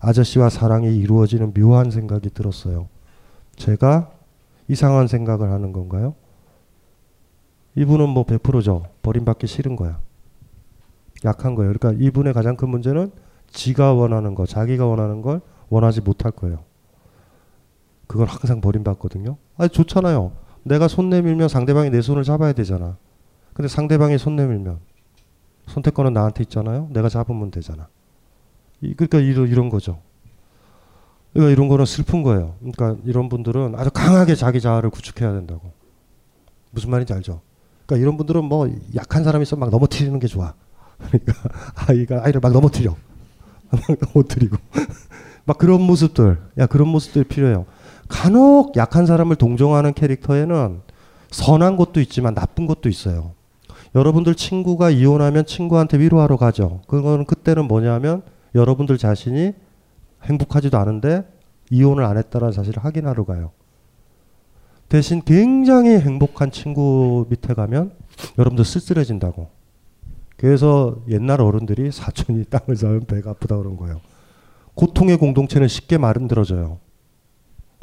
아저씨와 0.00 0.48
사랑이 0.48 0.96
이루어지는 0.96 1.52
묘한 1.52 1.90
생각이 1.90 2.30
들었어요. 2.30 2.88
제가 3.56 4.12
이상한 4.68 5.06
생각을 5.06 5.50
하는 5.50 5.72
건가요? 5.72 6.14
이분은 7.74 8.08
뭐 8.08 8.24
100%죠. 8.24 8.86
버림받기 9.02 9.46
싫은 9.46 9.76
거야. 9.76 10.00
약한 11.24 11.54
거예요. 11.54 11.72
그러니까 11.72 12.02
이분의 12.02 12.32
가장 12.32 12.56
큰 12.56 12.70
문제는 12.70 13.10
지가 13.50 13.92
원하는 13.92 14.34
거, 14.34 14.46
자기가 14.46 14.86
원하는 14.86 15.20
걸 15.20 15.42
원하지 15.68 16.00
못할 16.00 16.32
거예요. 16.32 16.67
그걸 18.08 18.26
항상 18.26 18.60
버림받거든요. 18.60 19.36
아 19.56 19.68
좋잖아요. 19.68 20.32
내가 20.64 20.88
손 20.88 21.10
내밀면 21.10 21.48
상대방이 21.48 21.90
내 21.90 22.02
손을 22.02 22.24
잡아야 22.24 22.52
되잖아. 22.52 22.96
근데 23.52 23.68
상대방이 23.68 24.18
손 24.18 24.34
내밀면 24.34 24.80
선택권은 25.68 26.12
나한테 26.12 26.42
있잖아요. 26.44 26.88
내가 26.90 27.08
잡으면 27.08 27.50
되잖아. 27.50 27.88
이, 28.80 28.94
그러니까 28.94 29.18
이런, 29.18 29.48
이런 29.48 29.68
거죠. 29.68 30.00
그러니까 31.32 31.52
이런 31.52 31.68
거는 31.68 31.84
슬픈 31.84 32.22
거예요. 32.22 32.54
그러니까 32.60 32.96
이런 33.04 33.28
분들은 33.28 33.74
아주 33.76 33.90
강하게 33.90 34.34
자기 34.34 34.60
자아를 34.60 34.90
구축해야 34.90 35.32
된다고. 35.32 35.72
무슨 36.70 36.90
말인지 36.90 37.12
알죠? 37.12 37.42
그러니까 37.86 38.02
이런 38.02 38.16
분들은 38.16 38.44
뭐 38.44 38.68
약한 38.94 39.24
사람이 39.24 39.42
있으면 39.42 39.60
막 39.60 39.70
넘어뜨리는 39.70 40.18
게 40.18 40.26
좋아. 40.26 40.54
그러니까 40.98 41.32
아이가 41.88 42.24
아이를 42.24 42.40
막 42.40 42.52
넘어뜨려. 42.52 42.96
막 43.70 43.80
넘어뜨리고. 44.14 44.56
막 45.44 45.58
그런 45.58 45.82
모습들. 45.82 46.38
야, 46.58 46.66
그런 46.66 46.88
모습들이 46.88 47.24
필요해요. 47.24 47.66
간혹 48.08 48.76
약한 48.76 49.06
사람을 49.06 49.36
동정하는 49.36 49.92
캐릭터에는 49.94 50.80
선한 51.30 51.76
것도 51.76 52.00
있지만 52.00 52.34
나쁜 52.34 52.66
것도 52.66 52.88
있어요. 52.88 53.32
여러분들 53.94 54.34
친구가 54.34 54.90
이혼하면 54.90 55.46
친구한테 55.46 55.98
위로하러 55.98 56.36
가죠. 56.36 56.80
그거는 56.86 57.24
그때는 57.24 57.66
뭐냐면 57.66 58.22
여러분들 58.54 58.98
자신이 58.98 59.52
행복하지도 60.24 60.76
않은데 60.78 61.24
이혼을 61.70 62.04
안 62.04 62.16
했다는 62.16 62.52
사실을 62.52 62.84
확인하러 62.84 63.24
가요. 63.24 63.50
대신 64.88 65.22
굉장히 65.22 65.98
행복한 65.98 66.50
친구 66.50 67.26
밑에 67.28 67.52
가면 67.54 67.92
여러분들 68.38 68.64
쓸쓸해진다고. 68.64 69.48
그래서 70.36 70.96
옛날 71.08 71.40
어른들이 71.40 71.90
사촌이 71.92 72.44
땅을 72.44 72.76
쌓으면 72.76 73.00
배가 73.06 73.30
아프다 73.30 73.56
그런 73.56 73.76
거예요. 73.76 74.00
고통의 74.74 75.18
공동체는 75.18 75.68
쉽게 75.68 75.98
마름들어져요. 75.98 76.78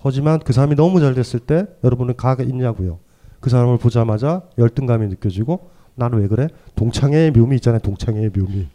하지만 0.05 0.39
그 0.39 0.53
사람이 0.53 0.75
너무 0.75 0.99
잘 0.99 1.13
됐을 1.15 1.39
때 1.39 1.65
여러분은 1.83 2.15
가가 2.15 2.43
있냐고요. 2.43 2.99
그 3.39 3.49
사람을 3.49 3.77
보자마자 3.79 4.43
열등감이 4.57 5.07
느껴지고 5.07 5.69
나는 5.95 6.19
왜 6.19 6.27
그래? 6.27 6.47
동창회의 6.75 7.31
묘미 7.31 7.55
있잖아요. 7.57 7.79
동창회의 7.79 8.29
묘미. 8.29 8.67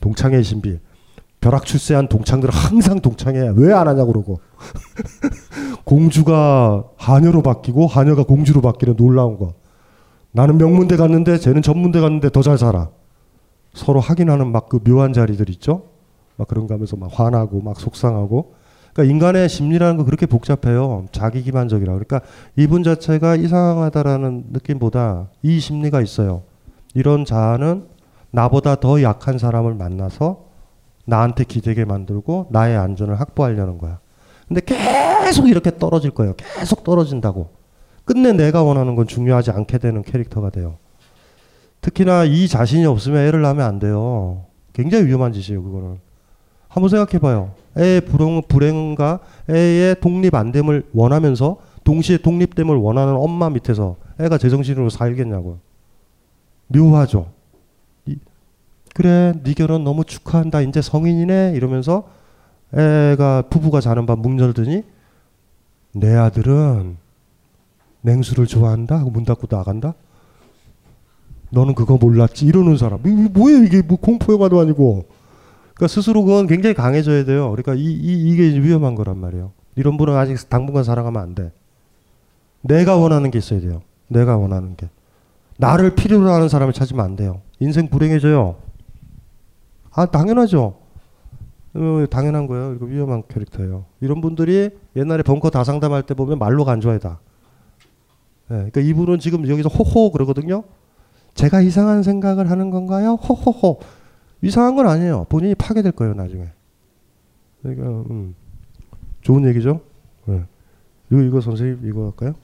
동창회의 0.00 0.42
신비. 0.42 0.78
벼락 1.40 1.64
출세한 1.66 2.08
동창들은 2.08 2.54
항상 2.54 3.00
동창회 3.00 3.52
왜 3.56 3.72
안 3.72 3.86
하냐고 3.86 4.12
그러고 4.12 4.40
공주가 5.84 6.84
하녀로 6.96 7.42
바뀌고 7.42 7.86
하녀가 7.86 8.22
공주로 8.24 8.60
바뀌는 8.60 8.96
놀라운 8.96 9.38
거. 9.38 9.54
나는 10.32 10.58
명문대 10.58 10.96
갔는데 10.96 11.38
쟤는 11.38 11.62
전문대 11.62 12.00
갔는데 12.00 12.30
더 12.30 12.42
잘 12.42 12.58
살아. 12.58 12.88
서로 13.74 14.00
확인하는 14.00 14.50
막 14.52 14.68
그 14.68 14.78
묘한 14.82 15.12
자리들 15.12 15.50
있죠. 15.50 15.84
막 16.36 16.48
그런 16.48 16.66
거 16.66 16.74
하면서 16.74 16.96
막 16.96 17.10
화나고 17.12 17.60
막 17.60 17.78
속상하고. 17.78 18.54
그러니까 18.94 19.12
인간의 19.12 19.48
심리라는 19.48 19.96
거 19.96 20.04
그렇게 20.04 20.24
복잡해요. 20.24 21.06
자기 21.10 21.42
기반적이라. 21.42 21.92
그러니까 21.92 22.20
이분 22.56 22.84
자체가 22.84 23.34
이상하다라는 23.34 24.44
느낌보다 24.52 25.28
이 25.42 25.58
심리가 25.58 26.00
있어요. 26.00 26.44
이런 26.94 27.24
자아는 27.24 27.88
나보다 28.30 28.76
더 28.76 29.02
약한 29.02 29.36
사람을 29.36 29.74
만나서 29.74 30.44
나한테 31.06 31.44
기대게 31.44 31.84
만들고 31.84 32.48
나의 32.50 32.76
안전을 32.76 33.18
확보하려는 33.18 33.78
거야. 33.78 33.98
근데 34.46 34.60
계속 34.60 35.48
이렇게 35.48 35.76
떨어질 35.76 36.12
거예요. 36.12 36.34
계속 36.36 36.84
떨어진다고. 36.84 37.50
끝내 38.04 38.32
내가 38.32 38.62
원하는 38.62 38.94
건 38.94 39.06
중요하지 39.06 39.50
않게 39.50 39.78
되는 39.78 40.02
캐릭터가 40.02 40.50
돼요. 40.50 40.76
특히나 41.80 42.24
이 42.24 42.46
자신이 42.46 42.86
없으면 42.86 43.26
애를 43.26 43.42
낳으면 43.42 43.66
안 43.66 43.78
돼요. 43.78 44.44
굉장히 44.72 45.06
위험한 45.06 45.32
짓이에요, 45.32 45.62
그거는. 45.62 45.98
한번 46.68 46.88
생각해 46.88 47.18
봐요. 47.18 47.54
애의 47.76 48.02
불행, 48.02 48.42
불행과 48.46 49.20
애의 49.50 50.00
독립 50.00 50.34
안 50.34 50.52
됨을 50.52 50.84
원하면서 50.92 51.56
동시에 51.84 52.18
독립됨을 52.18 52.76
원하는 52.76 53.14
엄마 53.16 53.50
밑에서 53.50 53.96
애가 54.20 54.38
제정신으로 54.38 54.90
살겠냐고. 54.90 55.58
묘하죠. 56.68 57.30
이, 58.06 58.16
그래, 58.94 59.34
네 59.42 59.54
결혼 59.54 59.84
너무 59.84 60.04
축하한다. 60.04 60.62
이제 60.62 60.80
성인이네. 60.80 61.52
이러면서 61.56 62.04
애가 62.72 63.44
부부가 63.50 63.80
자는 63.80 64.06
밤문 64.06 64.38
열더니 64.38 64.82
내 65.92 66.14
아들은 66.14 66.96
냉수를 68.00 68.46
좋아한다 68.46 68.98
하고 68.98 69.10
문 69.10 69.24
닫고 69.24 69.46
나간다. 69.50 69.94
너는 71.50 71.74
그거 71.74 71.96
몰랐지 71.96 72.46
이러는 72.46 72.76
사람. 72.76 73.00
이- 73.06 73.10
이 73.10 73.28
뭐예요 73.32 73.64
이게 73.64 73.82
뭐 73.82 73.96
공포 73.98 74.32
영화도 74.32 74.60
아니고. 74.60 75.04
그러니까 75.74 75.88
스스로 75.88 76.24
그건 76.24 76.46
굉장히 76.46 76.74
강해져야 76.74 77.24
돼요. 77.24 77.50
그러니까 77.50 77.74
이, 77.74 77.84
이 77.84 78.30
이게 78.30 78.60
위험한 78.60 78.94
거란 78.94 79.18
말이에요. 79.18 79.52
이런 79.76 79.96
분은 79.96 80.14
아직 80.16 80.48
당분간 80.48 80.84
살아가면 80.84 81.20
안 81.20 81.34
돼. 81.34 81.52
내가 82.60 82.96
원하는 82.96 83.30
게 83.30 83.38
있어야 83.38 83.60
돼요. 83.60 83.82
내가 84.08 84.36
원하는 84.36 84.76
게. 84.76 84.88
나를 85.58 85.94
필요로 85.94 86.30
하는 86.30 86.48
사람을 86.48 86.72
찾으면 86.72 87.04
안 87.04 87.16
돼요. 87.16 87.42
인생 87.60 87.88
불행해져요. 87.88 88.56
아 89.92 90.06
당연하죠. 90.06 90.76
어, 91.74 92.06
당연한 92.08 92.46
거예요. 92.46 92.74
이거 92.74 92.86
위험한 92.86 93.24
캐릭터예요. 93.28 93.84
이런 94.00 94.20
분들이 94.20 94.70
옛날에 94.94 95.22
벙커 95.22 95.50
다 95.50 95.64
상담할 95.64 96.04
때 96.04 96.14
보면 96.14 96.38
말로가 96.38 96.72
안 96.72 96.80
좋아해 96.80 96.98
다. 96.98 97.18
예, 98.50 98.54
그러니까 98.54 98.80
이분은 98.80 99.18
지금 99.18 99.48
여기서 99.48 99.68
호호 99.68 100.12
그러거든요. 100.12 100.64
제가 101.34 101.60
이상한 101.60 102.02
생각을 102.04 102.50
하는 102.50 102.70
건가요? 102.70 103.14
호호호. 103.14 103.80
이상한 104.44 104.76
건 104.76 104.86
아니에요. 104.86 105.24
본인이 105.30 105.54
파괴될 105.54 105.92
거예요 105.92 106.14
나중에. 106.14 106.48
그러니까 107.62 107.86
음, 108.10 108.34
좋은 109.22 109.46
얘기죠. 109.48 109.80
예. 110.28 110.44
이거 111.10 111.22
이거 111.22 111.40
선생님 111.40 111.88
이거 111.88 112.04
할까요? 112.06 112.34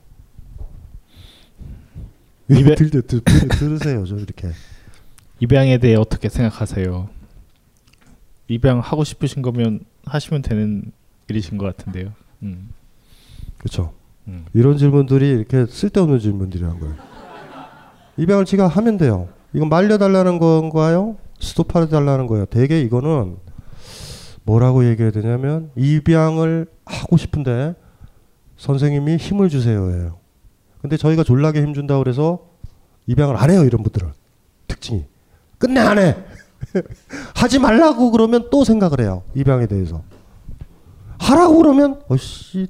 입에- 2.48 2.74
들, 2.76 2.90
들, 2.90 3.02
들, 3.02 3.20
들, 3.20 3.48
들으세요 3.48 4.04
저 4.06 4.16
이렇게. 4.16 4.48
입양에 5.40 5.78
대해 5.78 5.94
어떻게 5.94 6.28
생각하세요? 6.28 7.08
입양 8.48 8.80
하고 8.80 9.04
싶으신 9.04 9.42
거면 9.42 9.80
하시면 10.06 10.42
되는 10.42 10.90
일이신 11.28 11.58
것 11.58 11.66
같은데요. 11.76 12.12
음. 12.42 12.70
그렇죠. 13.58 13.92
음. 14.26 14.44
이런 14.54 14.76
질문들이 14.78 15.28
이렇게 15.30 15.66
쓸데없는 15.66 16.18
질문들이란 16.18 16.80
거예요. 16.80 16.94
입양을 18.16 18.44
지가 18.46 18.66
하면 18.68 18.96
돼요. 18.96 19.28
이건 19.52 19.68
말려달라는 19.68 20.38
건가요? 20.38 21.16
스톱해달라는 21.40 22.26
거예요. 22.26 22.46
대개 22.46 22.80
이거는 22.80 23.36
뭐라고 24.44 24.86
얘기해야 24.88 25.10
되냐면 25.10 25.70
입양을 25.76 26.66
하고 26.84 27.16
싶은데 27.16 27.74
선생님이 28.56 29.16
힘을 29.16 29.48
주세요예요. 29.48 30.18
근데 30.80 30.96
저희가 30.96 31.24
졸라게 31.24 31.62
힘 31.62 31.74
준다 31.74 31.98
그래서 31.98 32.48
입양을 33.06 33.36
안 33.36 33.50
해요 33.50 33.64
이런 33.64 33.82
분들은 33.82 34.12
특징이 34.68 35.04
끝내 35.58 35.80
안 35.80 35.98
해. 35.98 36.16
하지 37.34 37.58
말라고 37.58 38.10
그러면 38.10 38.48
또 38.50 38.64
생각을 38.64 39.00
해요 39.00 39.22
입양에 39.34 39.66
대해서 39.66 40.02
하라고 41.18 41.56
그러면 41.56 42.02
어씨 42.08 42.66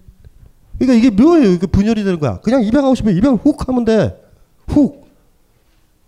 그러니까 0.79 0.95
이게 0.97 1.11
뭐예요? 1.11 1.51
이게 1.51 1.67
분열이 1.67 2.05
되는 2.05 2.19
거야. 2.19 2.41
그냥 2.41 2.63
입양하고 2.63 2.95
싶으면 2.95 3.17
입양을 3.17 3.39
훅 3.45 3.69
하면 3.69 3.85
돼. 3.85 4.19
훅. 4.67 5.07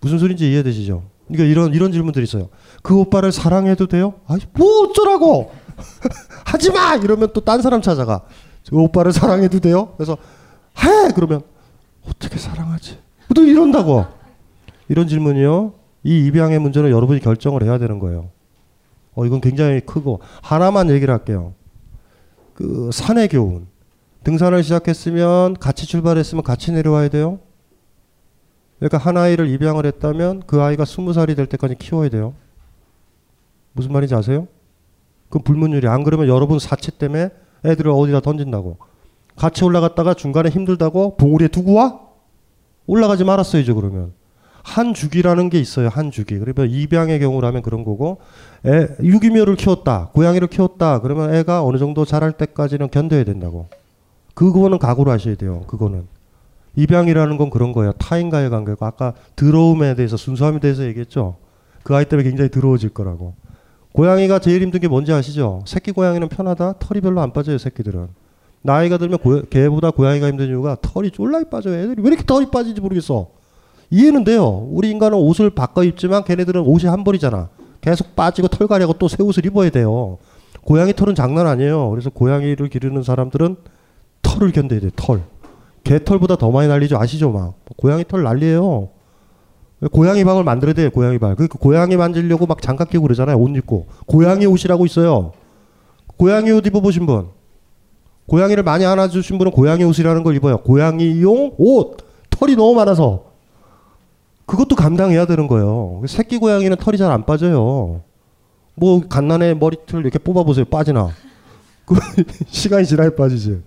무슨 0.00 0.18
소리인지 0.18 0.50
이해되시죠? 0.50 1.02
그러니까 1.32 1.44
이런 1.50 1.74
이런 1.74 1.92
질문들이 1.92 2.24
있어요. 2.24 2.48
그 2.82 2.94
오빠를 2.96 3.32
사랑해도 3.32 3.86
돼요? 3.86 4.14
아니 4.26 4.42
뭐 4.54 4.84
어쩌라고? 4.84 5.52
하지 6.44 6.70
마. 6.70 6.94
이러면 6.96 7.32
또 7.32 7.40
딴 7.40 7.62
사람 7.62 7.82
찾아가. 7.82 8.22
그 8.68 8.76
오빠를 8.76 9.12
사랑해도 9.12 9.60
돼요? 9.60 9.94
그래서 9.96 10.16
해. 10.82 11.12
그러면 11.14 11.42
어떻게 12.08 12.38
사랑하지? 12.38 12.98
또 13.34 13.44
이런다고. 13.44 14.06
이런 14.88 15.08
질문이요. 15.08 15.72
이 16.04 16.26
입양의 16.26 16.58
문제는 16.58 16.90
여러분이 16.90 17.20
결정을 17.20 17.62
해야 17.62 17.78
되는 17.78 17.98
거예요. 17.98 18.30
어 19.14 19.24
이건 19.26 19.40
굉장히 19.40 19.80
크고 19.80 20.20
하나만 20.42 20.90
얘기를 20.90 21.12
할게요. 21.12 21.54
그 22.54 22.90
산의 22.92 23.28
교훈. 23.28 23.66
등산을 24.24 24.62
시작했으면 24.62 25.54
같이 25.54 25.86
출발했으면 25.86 26.44
같이 26.44 26.70
내려와야 26.72 27.08
돼요. 27.08 27.40
그러니까 28.82 28.98
한 28.98 29.16
아이를 29.16 29.48
입양을 29.48 29.86
했다면 29.86 30.42
그 30.44 30.60
아이가 30.60 30.84
스무 30.84 31.12
살이 31.12 31.36
될 31.36 31.46
때까지 31.46 31.76
키워야 31.76 32.08
돼요. 32.08 32.34
무슨 33.74 33.92
말인지 33.92 34.12
아세요? 34.16 34.48
그건 35.28 35.44
불문율이 35.44 35.86
안 35.86 36.02
그러면 36.02 36.26
여러분 36.26 36.58
사치 36.58 36.90
때문에 36.90 37.30
애들을 37.64 37.92
어디다 37.92 38.20
던진다고. 38.20 38.78
같이 39.36 39.64
올라갔다가 39.64 40.14
중간에 40.14 40.50
힘들다고 40.50 41.16
봉우리에 41.16 41.46
두고 41.46 41.74
와? 41.74 42.00
올라가지 42.86 43.22
말았어야죠 43.22 43.76
그러면. 43.76 44.14
한 44.64 44.94
주기라는 44.94 45.48
게 45.48 45.60
있어요 45.60 45.88
한 45.88 46.10
주기. 46.10 46.36
그러면 46.40 46.68
입양의 46.68 47.20
경우라면 47.20 47.62
그런 47.62 47.84
거고 47.84 48.18
애, 48.66 48.88
유기묘를 49.00 49.54
키웠다 49.54 50.10
고양이를 50.12 50.48
키웠다 50.48 51.02
그러면 51.02 51.32
애가 51.32 51.62
어느 51.64 51.78
정도 51.78 52.04
자랄 52.04 52.32
때까지는 52.32 52.90
견뎌야 52.90 53.22
된다고. 53.22 53.68
그거는 54.34 54.80
각오를 54.80 55.12
하셔야 55.12 55.36
돼요. 55.36 55.62
그거는 55.68 56.08
입양이라는 56.76 57.36
건 57.36 57.50
그런 57.50 57.72
거예요. 57.72 57.92
타인과의 57.92 58.50
관계고 58.50 58.84
아까 58.86 59.14
들어옴에 59.36 59.94
대해서 59.94 60.16
순수함에 60.16 60.58
대해서 60.60 60.84
얘기했죠. 60.84 61.36
그 61.82 61.94
아이 61.94 62.04
때문에 62.04 62.28
굉장히 62.28 62.50
더러워질 62.50 62.90
거라고. 62.90 63.34
고양이가 63.92 64.38
제일 64.38 64.62
힘든 64.62 64.80
게 64.80 64.88
뭔지 64.88 65.12
아시죠? 65.12 65.62
새끼 65.66 65.92
고양이는 65.92 66.28
편하다. 66.28 66.74
털이 66.78 67.00
별로 67.02 67.20
안 67.20 67.32
빠져요. 67.32 67.58
새끼들은. 67.58 68.08
나이가 68.62 68.96
들면 68.96 69.18
고, 69.18 69.42
개보다 69.50 69.90
고양이가 69.90 70.28
힘든 70.28 70.48
이유가 70.48 70.76
털이 70.80 71.10
쫄라이 71.10 71.44
빠져요. 71.50 71.74
애들이 71.74 72.00
왜 72.00 72.08
이렇게 72.08 72.24
털이 72.24 72.50
빠지는지 72.50 72.80
모르겠어. 72.80 73.28
이해는 73.90 74.24
돼요. 74.24 74.66
우리 74.70 74.88
인간은 74.90 75.18
옷을 75.18 75.50
바꿔 75.50 75.84
입지만 75.84 76.24
걔네들은 76.24 76.62
옷이 76.62 76.86
한 76.88 77.04
벌이잖아. 77.04 77.50
계속 77.82 78.16
빠지고 78.16 78.48
털 78.48 78.66
가려고 78.66 78.94
또 78.94 79.08
새 79.08 79.22
옷을 79.22 79.44
입어야 79.44 79.68
돼요. 79.68 80.16
고양이 80.62 80.94
털은 80.94 81.14
장난 81.14 81.46
아니에요. 81.46 81.90
그래서 81.90 82.08
고양이를 82.08 82.68
기르는 82.68 83.02
사람들은 83.02 83.56
털을 84.22 84.52
견뎌야 84.52 84.80
돼. 84.80 84.90
털. 84.96 85.22
개 85.84 86.02
털보다 86.02 86.36
더 86.36 86.50
많이 86.50 86.68
날리죠. 86.68 86.98
아시죠? 86.98 87.30
막 87.30 87.54
고양이 87.76 88.04
털 88.06 88.22
난리예요. 88.22 88.88
고양이 89.90 90.22
방을 90.24 90.44
만들어야 90.44 90.74
돼요. 90.74 90.90
고양이 90.90 91.18
방. 91.18 91.34
그 91.34 91.48
고양이 91.48 91.96
만지려고 91.96 92.46
막 92.46 92.62
장갑 92.62 92.90
끼고 92.90 93.02
그러잖아요. 93.02 93.36
옷 93.36 93.48
입고. 93.56 93.86
고양이 94.06 94.46
옷이라고 94.46 94.86
있어요. 94.86 95.32
고양이 96.16 96.50
옷 96.52 96.64
입어보신 96.66 97.04
분. 97.06 97.26
고양이를 98.28 98.62
많이 98.62 98.84
안아주신 98.86 99.38
분은 99.38 99.50
고양이 99.52 99.82
옷이라는 99.82 100.22
걸 100.22 100.36
입어요. 100.36 100.58
고양이용 100.58 101.54
옷. 101.58 101.96
털이 102.30 102.54
너무 102.54 102.74
많아서. 102.74 103.32
그것도 104.46 104.76
감당해야 104.76 105.26
되는 105.26 105.48
거예요. 105.48 106.02
새끼 106.06 106.38
고양이는 106.38 106.76
털이 106.76 106.96
잘 106.96 107.10
안 107.10 107.26
빠져요. 107.26 108.02
뭐 108.74 109.00
갓난의 109.08 109.56
머리털 109.56 110.00
이렇게 110.02 110.18
뽑아보세요. 110.20 110.64
빠지나. 110.66 111.10
그 111.84 111.96
시간이 112.46 112.86
지나야 112.86 113.10
빠지지. 113.16 113.62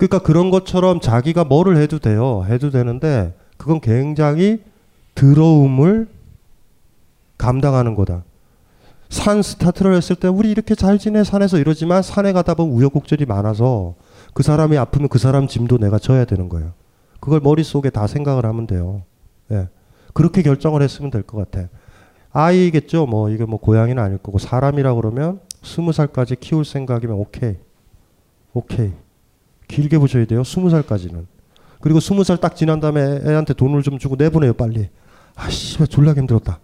그러니까 0.00 0.18
그런 0.20 0.50
것처럼 0.50 0.98
자기가 0.98 1.44
뭐를 1.44 1.76
해도 1.76 1.98
돼요. 1.98 2.46
해도 2.48 2.70
되는데 2.70 3.34
그건 3.58 3.82
굉장히 3.82 4.62
더러움을 5.14 6.08
감당하는 7.36 7.94
거다. 7.94 8.24
산 9.10 9.42
스타트를 9.42 9.94
했을 9.94 10.16
때 10.16 10.26
우리 10.28 10.50
이렇게 10.50 10.74
잘 10.74 10.98
지내 10.98 11.22
산에서 11.22 11.58
이러지만 11.58 12.00
산에 12.02 12.32
가다 12.32 12.54
보면 12.54 12.72
우여곡절이 12.74 13.26
많아서 13.26 13.94
그 14.32 14.42
사람이 14.42 14.78
아프면 14.78 15.10
그 15.10 15.18
사람 15.18 15.46
짐도 15.46 15.76
내가 15.76 15.98
져야 15.98 16.24
되는 16.24 16.48
거예요. 16.48 16.72
그걸 17.20 17.40
머릿속에 17.40 17.90
다 17.90 18.06
생각을 18.06 18.46
하면 18.46 18.66
돼요. 18.66 19.02
예. 19.50 19.68
그렇게 20.14 20.40
결정을 20.40 20.80
했으면 20.80 21.10
될 21.10 21.22
것 21.24 21.36
같아. 21.36 21.68
아이겠죠. 22.32 23.04
뭐 23.04 23.28
이게 23.28 23.44
뭐 23.44 23.58
고양이는 23.60 24.02
아닐 24.02 24.16
거고 24.16 24.38
사람이라 24.38 24.94
그러면 24.94 25.40
스무 25.62 25.92
살까지 25.92 26.36
키울 26.36 26.64
생각이면 26.64 27.16
오케이. 27.16 27.56
오케이. 28.54 28.92
길게 29.70 29.98
보셔야 29.98 30.24
돼요. 30.26 30.42
스무 30.44 30.68
살까지는. 30.70 31.26
그리고 31.80 32.00
스무 32.00 32.24
살 32.24 32.36
딱 32.38 32.56
지난 32.56 32.80
다음에 32.80 33.00
애한테 33.26 33.54
돈을 33.54 33.82
좀 33.82 33.98
주고 33.98 34.16
내보내요 34.16 34.52
빨리. 34.54 34.88
아씨 35.34 35.78
졸라 35.86 36.12
힘들었다. 36.12 36.58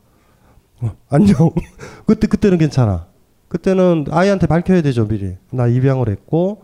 어, 0.82 0.90
안녕. 1.08 1.34
그때 2.06 2.26
그때는 2.26 2.58
괜찮아. 2.58 3.06
그때는 3.48 4.06
아이한테 4.10 4.46
밝혀야 4.46 4.82
되죠 4.82 5.06
미리. 5.06 5.36
나 5.50 5.66
입양을 5.68 6.08
했고 6.08 6.62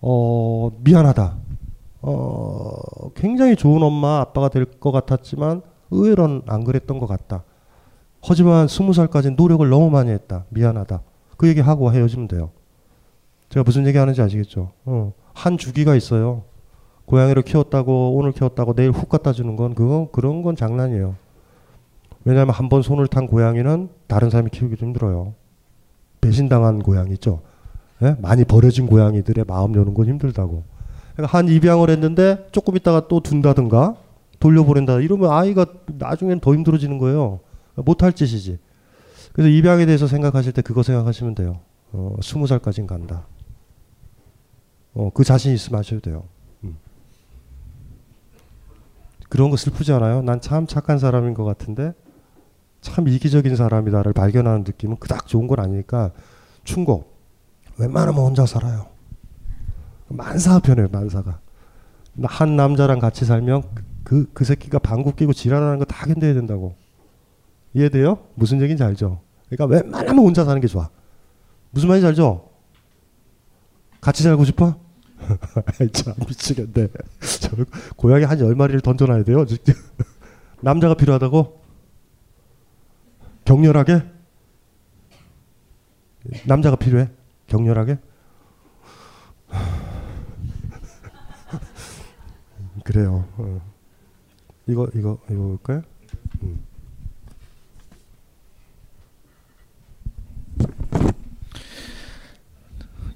어 0.00 0.70
미안하다. 0.80 1.36
어 2.02 3.10
굉장히 3.14 3.54
좋은 3.56 3.82
엄마 3.82 4.20
아빠가 4.20 4.48
될 4.48 4.64
것 4.80 4.90
같았지만 4.92 5.62
의외로는 5.90 6.42
안 6.46 6.64
그랬던 6.64 6.98
것 6.98 7.06
같다. 7.06 7.44
하지만 8.22 8.66
스무 8.68 8.92
살까지 8.92 9.32
노력을 9.32 9.68
너무 9.68 9.90
많이 9.90 10.10
했다. 10.10 10.44
미안하다. 10.48 11.02
그 11.36 11.46
얘기 11.48 11.60
하고 11.60 11.92
헤어지면 11.92 12.26
돼요. 12.28 12.50
제가 13.50 13.64
무슨 13.64 13.86
얘기 13.86 13.96
하는지 13.96 14.20
아시겠죠? 14.20 14.72
어, 14.84 15.12
한 15.38 15.56
주기가 15.56 15.94
있어요. 15.94 16.42
고양이를 17.04 17.42
키웠다고 17.42 18.16
오늘 18.16 18.32
키웠다고 18.32 18.74
내일 18.74 18.90
훅 18.90 19.08
갖다 19.08 19.32
주는 19.32 19.54
건 19.54 19.74
그건 19.74 20.08
그런 20.10 20.42
건 20.42 20.56
장난이에요. 20.56 21.14
왜냐하면 22.24 22.52
한 22.54 22.68
번 22.68 22.82
손을 22.82 23.06
탄 23.06 23.26
고양이는 23.28 23.88
다른 24.08 24.30
사람이 24.30 24.50
키우기도 24.50 24.84
힘들어요. 24.84 25.34
배신당한 26.20 26.80
고양이 26.80 27.12
있죠. 27.12 27.40
예? 28.02 28.16
많이 28.20 28.44
버려진 28.44 28.86
고양이들의 28.86 29.44
마음 29.46 29.74
여는 29.76 29.94
건 29.94 30.06
힘들다고. 30.06 30.64
그러니까 31.14 31.38
한 31.38 31.48
입양을 31.48 31.88
했는데 31.90 32.46
조금 32.50 32.76
있다가 32.76 33.06
또 33.08 33.20
둔다든가 33.20 33.96
돌려보낸다 34.40 35.00
이러면 35.00 35.30
아이가 35.30 35.66
나중엔 35.86 36.40
더 36.40 36.52
힘들어지는 36.52 36.98
거예요. 36.98 37.40
못할 37.76 38.12
짓이지. 38.12 38.58
그래서 39.32 39.48
입양에 39.48 39.86
대해서 39.86 40.06
생각하실 40.08 40.52
때 40.52 40.62
그거 40.62 40.82
생각하시면 40.82 41.36
돼요. 41.36 41.60
어, 41.92 42.16
스무 42.22 42.46
살까진 42.48 42.86
간다. 42.88 43.24
어, 44.98 45.10
그 45.14 45.22
자신 45.22 45.52
있으면 45.54 45.78
하셔도 45.78 46.00
돼요. 46.00 46.24
음. 46.64 46.76
그런 49.28 49.48
거 49.50 49.56
슬프지 49.56 49.92
않아요? 49.92 50.22
난 50.22 50.40
참 50.40 50.66
착한 50.66 50.98
사람인 50.98 51.34
것 51.34 51.44
같은데 51.44 51.92
참 52.80 53.06
이기적인 53.06 53.54
사람이다를 53.54 54.12
발견하는 54.12 54.64
느낌은 54.66 54.96
그닥 54.98 55.28
좋은 55.28 55.46
건 55.46 55.60
아니니까 55.60 56.10
충고. 56.64 57.12
웬만하면 57.78 58.20
혼자 58.20 58.44
살아요. 58.44 58.88
만사 60.08 60.58
편해요, 60.58 60.88
만사가. 60.90 61.38
한 62.24 62.56
남자랑 62.56 62.98
같이 62.98 63.24
살면 63.24 63.62
그, 64.02 64.28
그 64.34 64.44
새끼가 64.44 64.80
방구 64.80 65.14
끼고 65.14 65.32
지랄하는 65.32 65.78
거 65.78 65.84
다 65.84 66.06
견뎌야 66.06 66.34
된다고. 66.34 66.74
이해돼요? 67.72 68.18
무슨 68.34 68.60
얘기인지 68.62 68.82
알죠? 68.82 69.20
그러니까 69.48 69.66
웬만하면 69.76 70.24
혼자 70.24 70.44
사는 70.44 70.60
게 70.60 70.66
좋아. 70.66 70.88
무슨 71.70 71.88
말인지 71.88 72.06
알죠? 72.08 72.48
같이 74.00 74.24
살고 74.24 74.44
싶어? 74.44 74.76
참 75.92 76.14
미치겠네. 76.26 76.88
저 77.40 77.50
고양이 77.96 78.24
한 78.24 78.38
열 78.40 78.54
마리를 78.54 78.80
던져놔야 78.80 79.24
돼요. 79.24 79.44
남자가 80.62 80.94
필요하다고? 80.94 81.60
격렬하게? 83.44 84.02
남자가 86.46 86.76
필요해? 86.76 87.10
격렬하게? 87.46 87.98
그래요. 92.84 93.26
어. 93.36 93.60
이거 94.66 94.88
이거 94.94 95.18
이거 95.30 95.42
볼까요? 95.42 95.82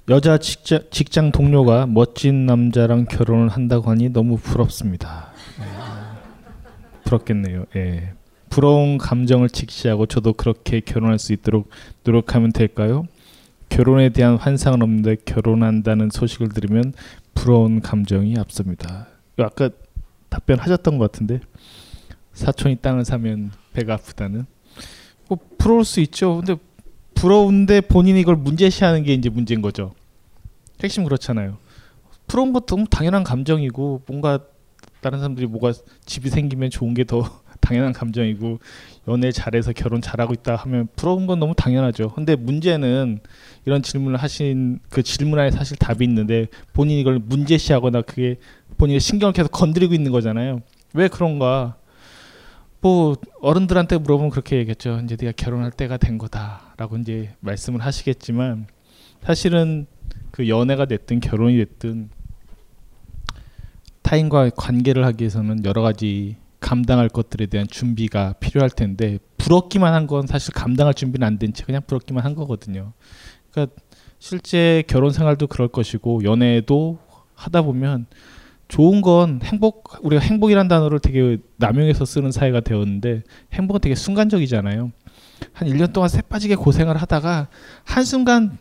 여자 0.09 0.37
직장, 0.37 0.81
직장 0.91 1.31
동료가 1.31 1.85
멋진 1.85 2.45
남자랑 2.45 3.05
결혼을 3.05 3.47
한다고 3.47 3.89
하니 3.89 4.09
너무 4.09 4.37
부럽습니다. 4.37 5.31
예. 5.59 7.03
부럽겠네요. 7.05 7.65
예. 7.77 8.11
부러운 8.49 8.97
감정을 8.97 9.49
직시하고 9.49 10.05
저도 10.05 10.33
그렇게 10.33 10.81
결혼할 10.81 11.19
수 11.19 11.31
있도록 11.31 11.69
노력하면 12.03 12.51
될까요? 12.51 13.07
결혼에 13.69 14.09
대한 14.09 14.35
환상은 14.35 14.81
없는데 14.81 15.15
결혼한다는 15.25 16.09
소식을 16.11 16.49
들으면 16.49 16.93
부러운 17.33 17.79
감정이 17.79 18.37
앞섭니다. 18.37 19.07
아까 19.37 19.69
답변하셨던 20.27 20.97
것 20.97 21.11
같은데 21.11 21.39
사촌이 22.33 22.77
땅을 22.81 23.05
사면 23.05 23.51
배가 23.71 23.93
아프다는 23.93 24.45
뭐 25.29 25.37
부러울 25.57 25.85
수 25.85 26.01
있죠. 26.01 26.41
근데 26.45 26.61
부러운데 27.23 27.79
본인이 27.79 28.19
이걸 28.19 28.35
문제시하는 28.35 29.03
게 29.03 29.13
이제 29.13 29.29
문제인 29.29 29.61
거죠. 29.61 29.93
핵심 30.83 31.05
그렇잖아요. 31.05 31.55
부러운 32.27 32.51
것도 32.51 32.83
당연한 32.91 33.23
감정이고 33.23 34.01
뭔가 34.07 34.39
다른 34.99 35.19
사람들이 35.19 35.47
뭐가 35.47 35.71
집이 36.05 36.29
생기면 36.29 36.69
좋은 36.69 36.93
게 36.93 37.05
더 37.05 37.23
당연한 37.61 37.93
감정이고 37.93 38.59
연애 39.07 39.31
잘해서 39.31 39.71
결혼 39.71 40.01
잘하고 40.01 40.33
있다 40.33 40.57
하면 40.57 40.89
부러운 40.97 41.25
건 41.25 41.39
너무 41.39 41.53
당연하죠. 41.55 42.09
근데 42.09 42.35
문제는 42.35 43.21
이런 43.63 43.81
질문을 43.81 44.17
하신 44.17 44.79
그 44.89 45.01
질문에 45.01 45.49
사실 45.51 45.77
답이 45.77 46.03
있는데 46.03 46.47
본인이 46.73 46.99
이걸 46.99 47.19
문제시하거나 47.19 48.01
그게 48.01 48.35
본인의 48.77 48.99
신경을 48.99 49.31
계속 49.31 49.49
건드리고 49.53 49.93
있는 49.93 50.11
거잖아요. 50.11 50.59
왜 50.93 51.07
그런가? 51.07 51.77
뭐 52.81 53.15
어른들한테 53.39 53.99
물어보면 53.99 54.29
그렇게 54.29 54.57
얘기했죠. 54.57 54.99
이제 55.05 55.15
네가 55.17 55.31
결혼할 55.37 55.71
때가 55.71 55.95
된 55.95 56.17
거다 56.17 56.62
라고 56.77 56.97
이제 56.97 57.35
말씀을 57.39 57.81
하시겠지만 57.81 58.67
사실은 59.21 59.85
그 60.31 60.49
연애가 60.49 60.85
됐든 60.85 61.19
결혼이 61.19 61.57
됐든 61.57 62.09
타인과 64.01 64.51
관계를 64.51 65.05
하기 65.05 65.23
위해서는 65.23 65.63
여러 65.65 65.81
가지 65.81 66.37
감당할 66.59 67.09
것들에 67.09 67.45
대한 67.45 67.67
준비가 67.67 68.33
필요할 68.39 68.69
텐데 68.69 69.19
부럽기만 69.37 69.93
한 69.93 70.07
건 70.07 70.27
사실 70.27 70.53
감당할 70.53 70.93
준비는 70.93 71.25
안 71.25 71.37
된 71.37 71.53
채 71.53 71.63
그냥 71.65 71.81
부럽기만 71.85 72.23
한 72.23 72.35
거거든요. 72.35 72.93
그러니까 73.51 73.75
실제 74.19 74.83
결혼 74.87 75.11
생활도 75.11 75.47
그럴 75.47 75.67
것이고 75.67 76.23
연애도 76.23 76.99
하다 77.35 77.61
보면 77.63 78.05
좋은 78.69 79.01
건 79.01 79.41
행복 79.43 79.99
우리가 80.03 80.21
행복이란 80.21 80.67
단어를 80.67 80.99
되게 80.99 81.37
남용해서 81.57 82.05
쓰는 82.05 82.31
사회가 82.31 82.61
되었는데 82.61 83.23
행복은 83.53 83.81
되게 83.81 83.95
순간적이잖아요. 83.95 84.91
한 85.53 85.67
1년 85.67 85.93
동안 85.93 86.09
새 86.09 86.21
빠지게 86.21 86.55
고생을 86.55 86.97
하다가 86.97 87.47
한순간 87.83 88.57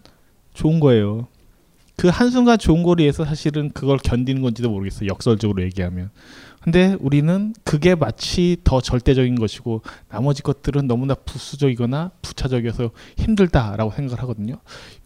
좋은 0.54 0.80
거예요. 0.80 1.28
그 1.96 2.08
한순간 2.08 2.58
좋은 2.58 2.82
거를 2.82 3.02
위해서 3.02 3.24
사실은 3.24 3.70
그걸 3.70 3.98
견디는 3.98 4.42
건지도 4.42 4.70
모르겠어요. 4.70 5.08
역설적으로 5.08 5.62
얘기하면. 5.62 6.10
근데 6.60 6.96
우리는 7.00 7.54
그게 7.64 7.94
마치 7.94 8.56
더 8.62 8.80
절대적인 8.80 9.34
것이고 9.34 9.82
나머지 10.08 10.42
것들은 10.42 10.86
너무나 10.86 11.14
부수적이거나 11.14 12.12
부차적이어서 12.22 12.90
힘들다라고 13.18 13.90
생각을 13.90 14.22
하거든요. 14.22 14.58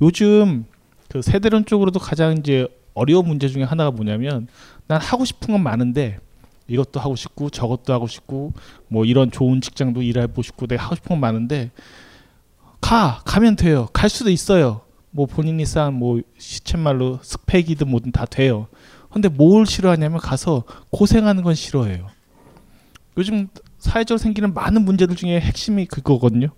요즘 0.03 0.67
그 1.09 1.23
세대론 1.23 1.65
쪽으로도 1.65 1.99
가장 1.99 2.37
이제 2.37 2.69
어려운 2.95 3.27
문제 3.27 3.49
중에 3.49 3.63
하나가 3.63 3.91
뭐냐면 3.91 4.49
난 4.87 5.01
하고 5.01 5.25
싶은 5.25 5.53
건 5.53 5.63
많은데 5.63 6.19
이것도 6.69 7.01
하고 7.01 7.17
싶고 7.17 7.51
저것도 7.51 7.93
하고 7.93 8.07
싶고 8.07 8.53
뭐 8.89 9.05
이런 9.05 9.31
좋은 9.31 9.61
직장도 9.61 10.03
일해보고 10.03 10.43
싶고 10.43 10.67
내가 10.67 10.85
하고 10.85 10.95
싶은 10.97 11.09
건 11.11 11.21
많은데 11.21 11.71
가 12.81 13.23
가면 13.25 13.57
돼요 13.57 13.89
갈 13.93 14.11
수도 14.11 14.31
있어요 14.31 14.83
뭐 15.11 15.27
본인이 15.27 15.65
쌓은 15.65 15.95
뭐 15.95 16.21
시쳇말로 16.39 17.21
스펙이든 17.23 17.89
뭐든 17.89 18.13
다 18.13 18.25
돼요 18.27 18.69
근데 19.11 19.29
뭘 19.29 19.65
싫어하냐면 19.67 20.19
가서 20.19 20.65
고생하는 20.91 21.43
건 21.43 21.55
싫어해요. 21.55 22.09
요즘 23.17 23.49
사회적으로 23.79 24.19
생기는 24.19 24.53
많은 24.53 24.85
문제들 24.85 25.17
중에 25.17 25.41
핵심이 25.41 25.87
그거거든요. 25.87 26.49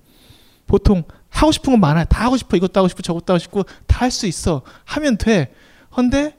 보통 0.67 1.05
하고 1.29 1.53
싶은 1.53 1.73
건 1.75 1.81
많아요. 1.81 2.05
다 2.07 2.25
하고 2.25 2.37
싶어. 2.37 2.57
이것도 2.57 2.81
하고 2.81 2.89
싶고 2.89 3.03
저것도 3.03 3.33
하고 3.33 3.39
싶고 3.39 3.63
다 3.87 3.99
할 4.07 4.11
수 4.11 4.27
있어. 4.27 4.63
하면 4.85 5.19
돼. 5.19 5.53
근데 5.95 6.37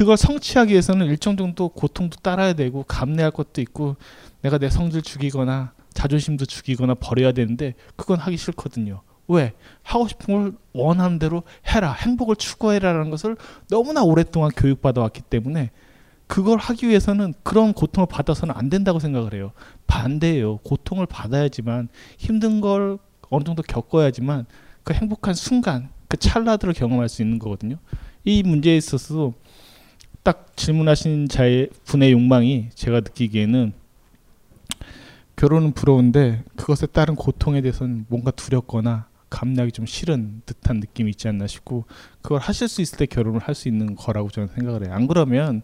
그걸 0.00 0.16
성취하기 0.16 0.72
위해서는 0.72 1.08
일정 1.08 1.36
정도 1.36 1.68
고통도 1.68 2.20
따라야 2.22 2.54
되고 2.54 2.84
감내할 2.84 3.32
것도 3.32 3.60
있고 3.60 3.96
내가 4.40 4.56
내 4.56 4.70
성질 4.70 5.02
죽이거나 5.02 5.74
자존심도 5.92 6.46
죽이거나 6.46 6.94
버려야 6.94 7.32
되는데 7.32 7.74
그건 7.96 8.18
하기 8.18 8.38
싫거든요. 8.38 9.02
왜? 9.28 9.52
하고 9.82 10.08
싶은 10.08 10.34
걸 10.34 10.52
원하는 10.72 11.18
대로 11.18 11.42
해라. 11.66 11.92
행복을 11.92 12.36
추구해라라는 12.36 13.10
것을 13.10 13.36
너무나 13.68 14.02
오랫동안 14.02 14.50
교육받아 14.56 15.02
왔기 15.02 15.20
때문에 15.20 15.70
그걸 16.26 16.58
하기 16.58 16.88
위해서는 16.88 17.34
그런 17.42 17.74
고통을 17.74 18.06
받아서는 18.10 18.54
안 18.56 18.70
된다고 18.70 19.00
생각을 19.00 19.34
해요. 19.34 19.52
반대예요. 19.86 20.60
고통을 20.62 21.04
받아야지만 21.04 21.90
힘든 22.16 22.62
걸 22.62 22.96
어느 23.28 23.44
정도 23.44 23.62
겪어야지만 23.62 24.46
그 24.82 24.94
행복한 24.94 25.34
순간, 25.34 25.90
그 26.08 26.16
찰나들을 26.16 26.72
경험할 26.72 27.10
수 27.10 27.20
있는 27.20 27.38
거거든요. 27.38 27.76
이 28.24 28.42
문제에 28.42 28.78
있어서 28.78 29.34
딱 30.22 30.54
질문하신 30.56 31.28
자의 31.28 31.68
분의 31.84 32.12
욕망이 32.12 32.68
제가 32.74 33.00
느끼기에는 33.00 33.72
결혼은 35.36 35.72
부러운데 35.72 36.44
그것에 36.56 36.86
따른 36.86 37.14
고통에 37.16 37.62
대해서는 37.62 38.04
뭔가 38.08 38.30
두렵거나 38.30 39.06
감내하기 39.30 39.72
좀 39.72 39.86
싫은 39.86 40.42
듯한 40.44 40.80
느낌이 40.80 41.10
있지 41.10 41.28
않나 41.28 41.46
싶고 41.46 41.84
그걸 42.20 42.40
하실 42.40 42.68
수 42.68 42.82
있을 42.82 42.98
때 42.98 43.06
결혼을 43.06 43.40
할 43.40 43.54
수 43.54 43.68
있는 43.68 43.94
거라고 43.94 44.28
저는 44.28 44.48
생각을 44.48 44.84
해요. 44.86 44.94
안 44.94 45.06
그러면 45.06 45.62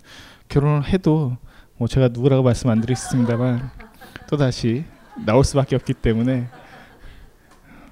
결혼을 0.48 0.84
해도 0.88 1.36
뭐 1.76 1.88
제가 1.88 2.08
누구라고 2.08 2.42
말씀 2.42 2.70
안 2.70 2.80
드리겠습니다만 2.80 3.70
또 4.28 4.36
다시 4.38 4.84
나올 5.26 5.44
수밖에 5.44 5.76
없기 5.76 5.94
때문에 5.94 6.48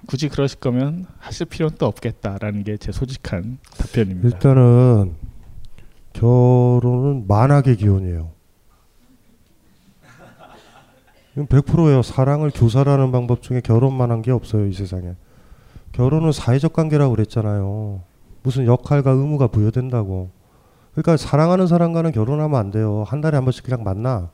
굳이 0.07 0.29
그러실 0.29 0.61
거면 0.61 1.07
하실 1.19 1.47
필요는 1.47 1.77
또 1.79 1.87
없겠다라는 1.87 2.65
게 2.65 2.77
제 2.79 2.93
솔직한 2.93 3.59
답변입니다. 3.77 4.29
일단은 4.29 5.15
결혼은 6.15 7.27
만악의 7.29 7.77
기원이에요. 7.77 8.31
이건 11.33 11.47
100%예요. 11.49 12.03
사랑을 12.03 12.51
교사라는 12.55 13.11
방법 13.13 13.43
중에 13.43 13.61
결혼만 13.61 14.11
한 14.11 14.23
게 14.23 14.31
없어요, 14.31 14.67
이 14.67 14.73
세상에. 14.73 15.15
결혼은 15.93 16.33
사회적 16.33 16.73
관계라고 16.73 17.15
그랬잖아요. 17.15 18.01
무슨 18.43 18.67
역할과 18.67 19.11
의무가 19.11 19.49
부여된다고. 19.49 20.31
그러니까 20.93 21.17
사랑하는 21.17 21.67
사람과는 21.67 22.13
결혼하면 22.13 22.59
안 22.59 22.71
돼요. 22.71 23.05
한 23.07 23.21
달에 23.21 23.37
한 23.37 23.45
번씩 23.45 23.65
그냥 23.65 23.83
만나. 23.83 24.31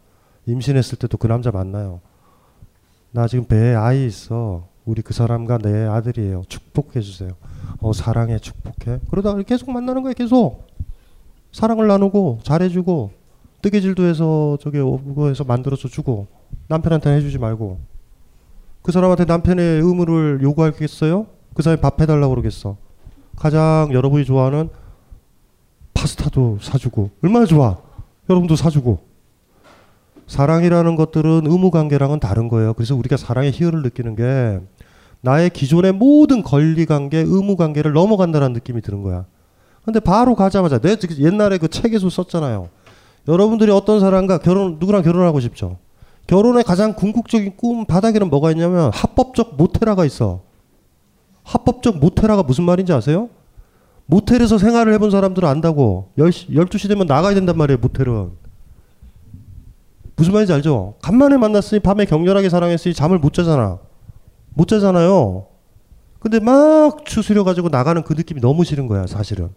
임신했을 0.47 0.99
때도 0.99 1.17
그 1.17 1.27
남자 1.27 1.51
만나요. 1.51 2.01
나 3.13 3.27
지금 3.27 3.47
배에 3.47 3.75
아이 3.75 4.07
있어. 4.07 4.69
우리 4.85 5.01
그 5.03 5.15
사람과 5.15 5.59
내 5.59 5.87
아들이에요. 5.87 6.43
축복해 6.49 7.01
주세요. 7.01 7.31
어 7.81 7.93
사랑해 7.93 8.39
축복해. 8.39 9.01
그러다가 9.11 9.41
계속 9.43 9.71
만나는 9.71 10.03
거예요. 10.03 10.15
계속 10.15 10.67
사랑을 11.53 11.87
나누고 11.87 12.41
잘해주고 12.43 13.11
뜨개질도 13.63 14.05
해서 14.05 14.57
저기 14.61 14.79
그거 14.79 15.29
해서 15.29 15.45
만들어서 15.45 15.89
주고 15.89 16.27
남편한테는 16.69 17.19
해주지 17.19 17.39
말고 17.39 17.79
그 18.83 18.93
사람한테 18.93 19.25
남편의 19.25 19.83
의무를 19.83 20.41
요구하겠어요? 20.43 21.27
그 21.55 21.63
사람이 21.63 21.81
밥 21.81 22.01
해달라고 22.01 22.31
그러겠어. 22.31 22.77
가장 23.37 23.91
여러분이 23.93 24.25
좋아하는 24.25 24.69
파스타도 25.95 26.59
사주고 26.61 27.11
얼마나 27.23 27.47
좋아. 27.47 27.79
여러분도 28.29 28.57
사주고 28.57 29.01
사랑이라는 30.27 30.95
것들은 30.95 31.43
의무 31.47 31.71
관계랑은 31.71 32.21
다른 32.21 32.49
거예요. 32.49 32.73
그래서 32.75 32.95
우리가 32.95 33.17
사랑의 33.17 33.51
희열을 33.51 33.83
느끼는 33.83 34.15
게 34.15 34.61
나의 35.23 35.51
기존의 35.51 35.93
모든 35.93 36.43
권리 36.43 36.87
관계, 36.87 37.19
의무 37.19 37.57
관계를 37.57 37.93
넘어간다는 37.93 38.53
느낌이 38.53 38.81
드는 38.81 39.03
거야. 39.03 39.27
근데 39.85 40.01
바로 40.01 40.35
가자마자 40.35 40.79
내 40.79 40.97
옛날에 41.19 41.59
그 41.59 41.69
책에서 41.69 42.11
썼잖아요. 42.11 42.69
여러분들이 43.29 43.71
어떤 43.71 44.01
사람과 44.01 44.39
결혼 44.39 44.79
누구랑 44.79 45.03
결혼하고 45.03 45.41
싶죠? 45.41 45.79
결혼의 46.27 46.65
가장 46.65 46.95
궁극적인 46.95 47.57
꿈 47.57 47.87
바닥에는 47.87 48.31
뭐가 48.31 48.51
있냐면 48.53 48.91
합법적 48.93 49.57
모테라가 49.57 50.05
있어. 50.05 50.43
합법적 51.43 51.99
모테라가 51.99 52.43
무슨 52.43 52.65
말인지 52.65 52.93
아세요? 52.93 53.29
모텔에서 54.07 54.59
생활을 54.59 54.93
해본 54.95 55.11
사람들은 55.11 55.49
안다고. 55.49 56.11
10시, 56.19 56.51
12시 56.51 56.89
되면 56.89 57.07
나가야 57.07 57.35
된단 57.35 57.57
말이에요, 57.57 57.79
모텔은. 57.79 58.31
무슨 60.17 60.33
말인지 60.33 60.53
알죠? 60.53 60.95
간만에 61.01 61.37
만났으니 61.37 61.81
밤에 61.81 62.05
격렬하게 62.05 62.49
사랑했으니 62.49 62.95
잠을 62.95 63.19
못 63.19 63.33
자잖아. 63.33 63.79
못 64.55 64.69
자잖아요. 64.69 65.47
근데 66.19 66.39
막 66.39 67.05
추스려 67.07 67.45
가지고 67.45 67.71
나가는 67.71 68.03
그 68.03 68.13
느낌이 68.13 68.41
너무 68.41 68.65
싫은 68.65 68.87
거야, 68.87 69.07
사실은. 69.07 69.51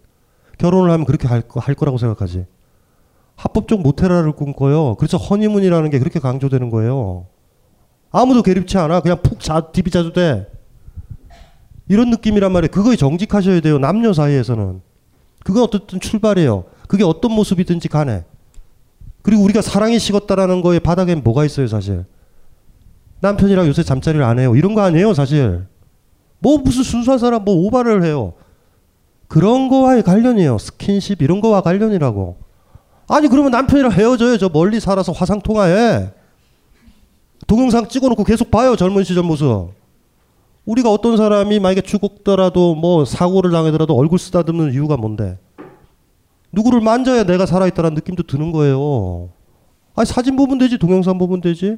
결혼을 0.58 0.92
하면 0.92 1.06
그렇게 1.06 1.28
할, 1.28 1.42
거, 1.42 1.60
할 1.60 1.76
거라고 1.76 1.98
생각하지. 1.98 2.46
합법적 3.36 3.82
모테라를 3.82 4.34
꿈꿔요. 4.34 4.96
그래서 4.96 5.18
허니문이라는 5.18 5.90
게 5.90 6.00
그렇게 6.00 6.20
강조되는 6.20 6.70
거예요. 6.70 7.26
아무도 8.12 8.44
괴롭지 8.44 8.78
않아. 8.78 9.02
그냥 9.02 9.22
푹 9.22 9.40
자, 9.40 9.72
디비 9.72 9.90
자도 9.90 10.14
돼. 10.14 10.48
이런 11.88 12.10
느낌이란 12.12 12.52
말이에요. 12.52 12.72
그거에 12.72 12.96
정직하셔야 12.96 13.60
돼요. 13.60 13.80
남녀 13.80 14.14
사이에서는. 14.14 14.82
그건 15.44 15.64
어떻든 15.64 16.00
출발이에요. 16.00 16.66
그게 16.88 17.04
어떤 17.04 17.32
모습이든지 17.34 17.88
간에. 17.90 18.24
그리고 19.22 19.44
우리가 19.44 19.62
사랑이 19.62 20.00
식었다라는 20.00 20.62
거에 20.62 20.80
바닥엔 20.80 21.24
뭐가 21.24 21.44
있어요, 21.46 21.68
사실. 21.68 22.06
남편이랑 23.22 23.68
요새 23.68 23.84
잠자리를 23.84 24.24
안 24.24 24.38
해요. 24.38 24.56
이런 24.56 24.74
거 24.74 24.82
아니에요, 24.82 25.14
사실. 25.14 25.66
뭐 26.40 26.58
무슨 26.58 26.84
순수한 26.84 27.20
사람 27.20 27.44
뭐 27.44 27.56
오바를 27.56 28.04
해요. 28.04 28.34
그런 29.34 29.68
거와의 29.68 30.04
관련이에요. 30.04 30.60
스킨십 30.60 31.24
이런 31.24 31.42
거와 31.42 31.62
관련이라고. 31.62 32.38
아니 33.08 33.28
그러면 33.28 33.50
남편이랑 33.50 33.92
헤어져요. 33.92 34.38
저 34.38 34.48
멀리 34.48 34.80
살아서 34.80 35.12
화상 35.12 35.42
통화해. 35.42 36.12
동영상 37.48 37.88
찍어놓고 37.88 38.26
계속 38.26 38.52
봐요. 38.52 38.76
젊은 38.76 39.04
시절 39.04 39.24
모습. 39.24 39.72
우리가 40.66 40.92
어떤 40.92 41.18
사람이 41.18 41.60
만약에 41.60 41.82
죽었더라도 41.82 42.76
뭐 42.76 43.06
사고를 43.06 43.50
당하더라도 43.50 43.96
얼굴 43.96 44.20
쓰다듬는 44.20 44.72
이유가 44.72 44.98
뭔데? 44.98 45.40
누구를 46.52 46.82
만져야 46.82 47.24
내가 47.24 47.48
살아있다는 47.48 47.96
느낌도 47.96 48.28
드는 48.28 48.52
거예요. 48.52 49.30
아니 49.96 50.06
사진 50.06 50.36
보면 50.36 50.60
되지 50.60 50.78
동영상 50.78 51.18
보면 51.18 51.42
되지. 51.42 51.78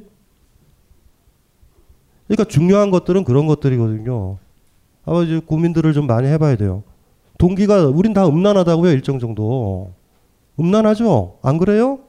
그러니까 2.26 2.44
중요한 2.44 2.90
것들은 2.90 3.24
그런 3.24 3.46
것들이거든요. 3.46 4.36
아마 5.06 5.22
이제 5.22 5.38
고민들을 5.38 5.94
좀 5.94 6.06
많이 6.06 6.28
해봐야 6.28 6.56
돼요. 6.56 6.82
동기가 7.38 7.86
우린 7.86 8.12
다 8.12 8.26
음란하다고요 8.26 8.92
일정 8.92 9.18
정도. 9.18 9.92
음란하죠? 10.58 11.38
안 11.42 11.58
그래요? 11.58 12.00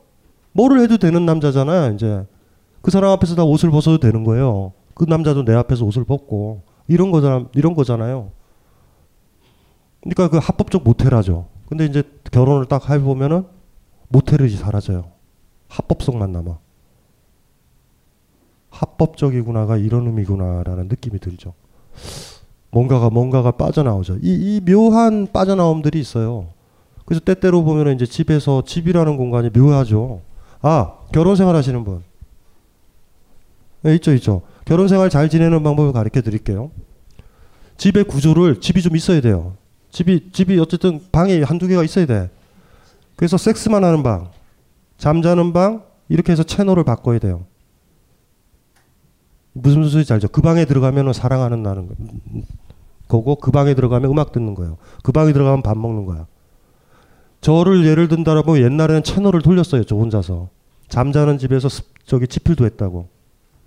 뭐를 0.53 0.79
해도 0.81 0.97
되는 0.97 1.25
남자잖아요 1.25 1.93
이제. 1.93 2.25
그 2.81 2.91
사람 2.91 3.11
앞에서 3.11 3.35
다 3.35 3.43
옷을 3.43 3.69
벗어도 3.69 3.97
되는 3.97 4.23
거예요. 4.23 4.73
그 4.93 5.05
남자도 5.07 5.45
내 5.45 5.53
앞에서 5.53 5.85
옷을 5.85 6.05
벗고 6.05 6.61
이런 6.87 7.11
거잖아 7.11 7.45
이런 7.53 7.75
거잖아요. 7.75 8.31
그러니까 10.01 10.29
그 10.29 10.37
합법적 10.37 10.83
모텔하죠. 10.83 11.47
근데 11.67 11.85
이제 11.85 12.03
결혼을 12.31 12.65
딱 12.65 12.89
해보면은 12.89 13.45
모텔이 14.09 14.49
사라져요. 14.49 15.11
합법성만 15.67 16.31
남아. 16.31 16.57
합법적이구나가 18.69 19.77
이런 19.77 20.07
의미구나라는 20.07 20.87
느낌이 20.87 21.19
들죠. 21.19 21.53
뭔가가 22.71 23.09
뭔가가 23.09 23.51
빠져나오죠. 23.51 24.17
이, 24.21 24.57
이 24.57 24.61
묘한 24.61 25.27
빠져나옴들이 25.31 25.99
있어요. 25.99 26.47
그래서 27.05 27.21
때때로 27.23 27.63
보면 27.63 27.95
이제 27.95 28.05
집에서 28.05 28.63
집이라는 28.65 29.17
공간이 29.17 29.49
묘하죠. 29.49 30.21
아 30.61 30.93
결혼 31.13 31.35
생활 31.35 31.55
하시는 31.55 31.83
분. 31.83 32.03
네, 33.81 33.95
있죠 33.95 34.13
있죠. 34.13 34.41
결혼 34.65 34.87
생활 34.87 35.09
잘 35.09 35.29
지내는 35.29 35.63
방법을 35.63 35.93
가르쳐 35.93 36.21
드릴게요. 36.21 36.71
집의 37.77 38.03
구조를 38.05 38.59
집이 38.59 38.81
좀 38.81 38.95
있어야 38.95 39.21
돼요. 39.21 39.55
집이 39.91 40.31
집이 40.33 40.59
어쨌든 40.59 40.99
방이 41.11 41.41
한두 41.41 41.67
개가 41.67 41.83
있어야 41.83 42.05
돼. 42.05 42.29
그래서 43.15 43.37
섹스만 43.37 43.83
하는 43.83 44.03
방, 44.03 44.29
잠자는 44.97 45.53
방 45.53 45.83
이렇게 46.09 46.31
해서 46.31 46.43
채널을 46.43 46.83
바꿔야 46.83 47.19
돼요. 47.19 47.45
무슨 49.61 49.83
소리인지 49.87 50.13
알죠? 50.13 50.27
그 50.27 50.41
방에 50.41 50.65
들어가면 50.65 51.13
사랑하는 51.13 51.63
나는 51.63 51.89
거고 53.07 53.35
그 53.35 53.51
방에 53.51 53.73
들어가면 53.73 54.11
음악 54.11 54.31
듣는 54.31 54.55
거예요. 54.55 54.77
그 55.03 55.11
방에 55.11 55.33
들어가면 55.33 55.61
밥 55.61 55.77
먹는 55.77 56.05
거야. 56.05 56.27
저를 57.41 57.85
예를 57.85 58.07
든다라면 58.07 58.57
옛날에는 58.57 59.03
채널을 59.03 59.41
돌렸어요. 59.41 59.83
저 59.83 59.95
혼자서. 59.95 60.49
잠자는 60.89 61.37
집에서 61.37 61.69
습, 61.69 61.85
저기 62.05 62.27
지필도 62.27 62.65
했다고. 62.65 63.09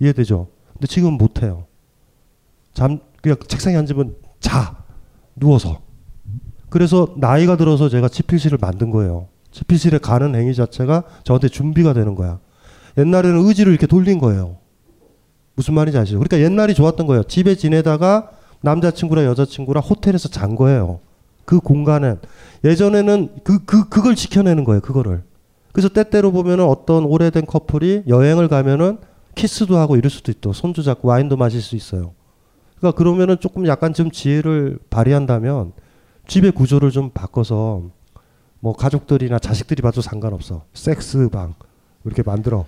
이해되죠? 0.01 0.49
근데 0.73 0.87
지금 0.87 1.15
못 1.15 1.43
해요. 1.43 1.67
잠 2.73 3.01
그냥 3.23 3.37
책상에 3.47 3.77
앉으면 3.77 4.17
자 4.39 4.77
누워서. 5.37 5.81
그래서 6.69 7.15
나이가 7.17 7.57
들어서 7.57 7.89
제가 7.89 8.09
치필실을 8.09 8.59
만든 8.61 8.91
거예요. 8.91 9.29
치필실에 9.51 9.99
가는 9.99 10.35
행위 10.35 10.55
자체가 10.55 11.05
저한테 11.25 11.49
준비가 11.49 11.93
되는 11.93 12.15
거야. 12.15 12.39
옛날에는 12.97 13.47
의지를 13.47 13.73
이렇게 13.73 13.87
돌린 13.87 14.19
거예요. 14.19 14.60
무슨 15.55 15.75
말인지 15.75 15.99
아시죠? 15.99 16.19
그러니까 16.19 16.41
옛날이 16.41 16.75
좋았던 16.75 17.07
거예요. 17.07 17.23
집에 17.25 17.55
지내다가 17.55 18.31
남자친구랑 18.63 19.25
여자친구랑 19.27 19.83
호텔에서 19.83 20.29
잔 20.29 20.55
거예요. 20.55 21.01
그 21.45 21.61
공간은 21.61 22.19
예전에는 22.65 23.41
그, 23.43 23.65
그, 23.65 23.89
그걸 23.89 24.15
지켜내는 24.15 24.65
거예요. 24.65 24.81
그거를. 24.81 25.23
그래서 25.73 25.89
때때로 25.89 26.33
보면은 26.33 26.65
어떤 26.65 27.05
오래된 27.05 27.47
커플이 27.47 28.05
여행을 28.09 28.49
가면은 28.49 28.99
키스도 29.35 29.77
하고 29.77 29.97
이럴 29.97 30.11
수도 30.11 30.31
있고 30.33 30.53
손도 30.53 30.83
잡고 30.83 31.09
와인도 31.09 31.37
마실 31.37 31.61
수 31.63 31.77
있어요. 31.77 32.13
그러니까 32.79 32.97
그러면은 32.97 33.39
조금 33.41 33.67
약간 33.67 33.93
좀 33.93 34.11
지혜를 34.11 34.79
발휘한다면 34.91 35.73
집의 36.27 36.53
구조를 36.53 36.91
좀 36.91 37.11
바꿔서 37.11 37.85
뭐 38.61 38.75
가족들이나 38.75 39.39
자식들이 39.39 39.83
봐도 39.83 40.01
상관없어. 40.01 40.65
섹스 40.75 41.29
방 41.29 41.55
이렇게 42.05 42.23
만들어. 42.23 42.67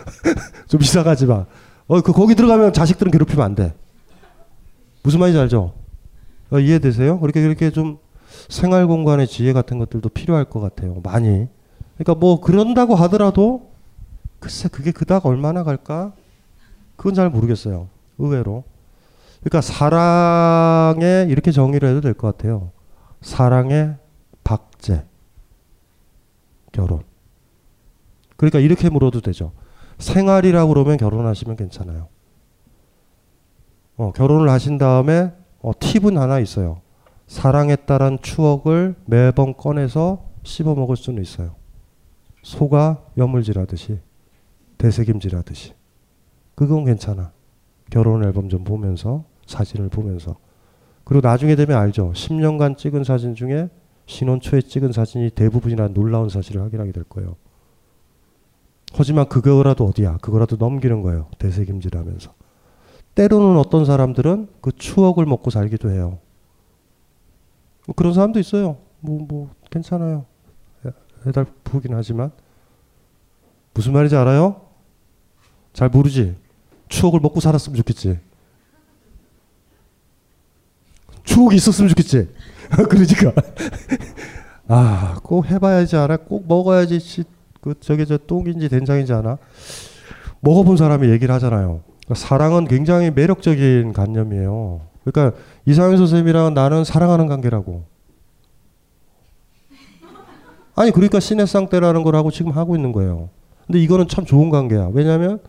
좀 0.68 0.80
이상하지만 0.80 1.46
어, 1.88 2.00
그 2.00 2.12
거기 2.12 2.34
들어가면 2.34 2.72
자식들은 2.72 3.12
괴롭히면 3.12 3.44
안 3.44 3.54
돼. 3.54 3.74
무슨 5.02 5.20
말인지 5.20 5.38
알죠? 5.38 5.74
어, 6.50 6.58
이해되세요? 6.58 7.20
그렇게 7.20 7.42
그렇게 7.42 7.70
좀 7.70 7.98
생활 8.48 8.86
공간의 8.86 9.26
지혜 9.28 9.52
같은 9.52 9.78
것들도 9.78 10.08
필요할 10.10 10.44
것 10.46 10.60
같아요. 10.60 11.00
많이. 11.02 11.46
그러니까 11.96 12.14
뭐 12.14 12.40
그런다고 12.40 12.94
하더라도 12.96 13.70
글쎄 14.40 14.68
그게 14.68 14.90
그닥 14.90 15.26
얼마나 15.26 15.62
갈까? 15.62 16.12
그건 16.96 17.14
잘 17.14 17.30
모르겠어요. 17.30 17.88
의외로. 18.18 18.64
그러니까 19.40 19.60
사랑에 19.60 21.26
이렇게 21.28 21.52
정의를 21.52 21.88
해도 21.88 22.00
될 22.00 22.14
것 22.14 22.36
같아요. 22.36 22.70
사랑의 23.20 23.96
박제. 24.44 25.04
결혼. 26.72 27.02
그러니까 28.36 28.58
이렇게 28.58 28.90
물어도 28.90 29.20
되죠. 29.20 29.52
생활이라고 29.98 30.68
그러면 30.68 30.96
결혼하시면 30.96 31.56
괜찮아요. 31.56 32.08
어, 33.96 34.12
결혼을 34.12 34.48
하신 34.50 34.78
다음에 34.78 35.32
어, 35.60 35.72
팁은 35.78 36.18
하나 36.18 36.38
있어요. 36.38 36.80
사랑했다란 37.26 38.18
추억을 38.22 38.94
매번 39.06 39.56
꺼내서 39.56 40.24
씹어 40.44 40.74
먹을 40.74 40.96
수는 40.96 41.22
있어요. 41.22 41.56
소가 42.42 43.02
여물질하듯이 43.16 43.98
되새김질하듯이 44.78 45.72
그건 46.54 46.84
괜찮아. 46.84 47.32
결혼 47.90 48.24
앨범 48.24 48.48
좀 48.48 48.64
보면서 48.64 49.24
사진을 49.46 49.88
보면서 49.88 50.36
그리고 51.04 51.26
나중에 51.26 51.56
되면 51.56 51.76
알죠. 51.78 52.12
10년간 52.12 52.76
찍은 52.76 53.04
사진 53.04 53.34
중에 53.34 53.68
신혼 54.06 54.40
초에 54.40 54.60
찍은 54.60 54.92
사진이 54.92 55.30
대부분이나 55.30 55.88
놀라운 55.88 56.28
사실을 56.28 56.62
확인하게 56.62 56.92
될 56.92 57.04
거예요. 57.04 57.36
하지만 58.98 59.28
그거라도 59.28 59.84
어디야? 59.86 60.18
그거라도 60.18 60.56
넘기는 60.56 61.02
거예요. 61.02 61.28
되새김질하면서. 61.38 62.32
때로는 63.14 63.58
어떤 63.58 63.84
사람들은 63.84 64.48
그 64.60 64.72
추억을 64.72 65.26
먹고 65.26 65.50
살기도 65.50 65.90
해요. 65.90 66.18
뭐 67.86 67.94
그런 67.94 68.12
사람도 68.12 68.38
있어요. 68.40 68.78
뭐, 69.00 69.24
뭐, 69.26 69.50
괜찮아요. 69.70 70.26
해달프긴 71.26 71.94
하지만. 71.94 72.30
무슨 73.74 73.92
말인지 73.92 74.16
알아요? 74.16 74.62
잘 75.72 75.88
모르지? 75.88 76.36
추억을 76.88 77.20
먹고 77.20 77.40
살았으면 77.40 77.76
좋겠지. 77.76 78.18
추억이 81.24 81.56
있었으면 81.56 81.88
좋겠지. 81.90 82.28
그러니까. 82.88 83.32
아, 84.68 85.20
꼭 85.22 85.46
해봐야지 85.46 85.96
알아. 85.96 86.16
꼭 86.18 86.46
먹어야지. 86.46 86.98
그 87.66 87.74
저게 87.80 88.04
저 88.04 88.16
똥인지 88.16 88.68
된장인지 88.68 89.12
아나 89.12 89.38
먹어본 90.38 90.76
사람이 90.76 91.10
얘기를 91.10 91.34
하잖아요. 91.34 91.80
그러니까 92.04 92.14
사랑은 92.14 92.68
굉장히 92.68 93.10
매력적인 93.10 93.92
관념이에요. 93.92 94.82
그러니까 95.04 95.36
이상현 95.66 95.96
선생님이랑 95.96 96.54
나는 96.54 96.84
사랑하는 96.84 97.26
관계라고. 97.26 97.82
아니 100.76 100.92
그러니까 100.92 101.18
신의 101.18 101.48
쌍떼라는 101.48 102.04
걸 102.04 102.14
하고 102.14 102.30
지금 102.30 102.52
하고 102.52 102.76
있는 102.76 102.92
거예요. 102.92 103.30
근데 103.66 103.80
이거는 103.80 104.06
참 104.06 104.24
좋은 104.24 104.50
관계야. 104.50 104.90
왜냐하면 104.92 105.40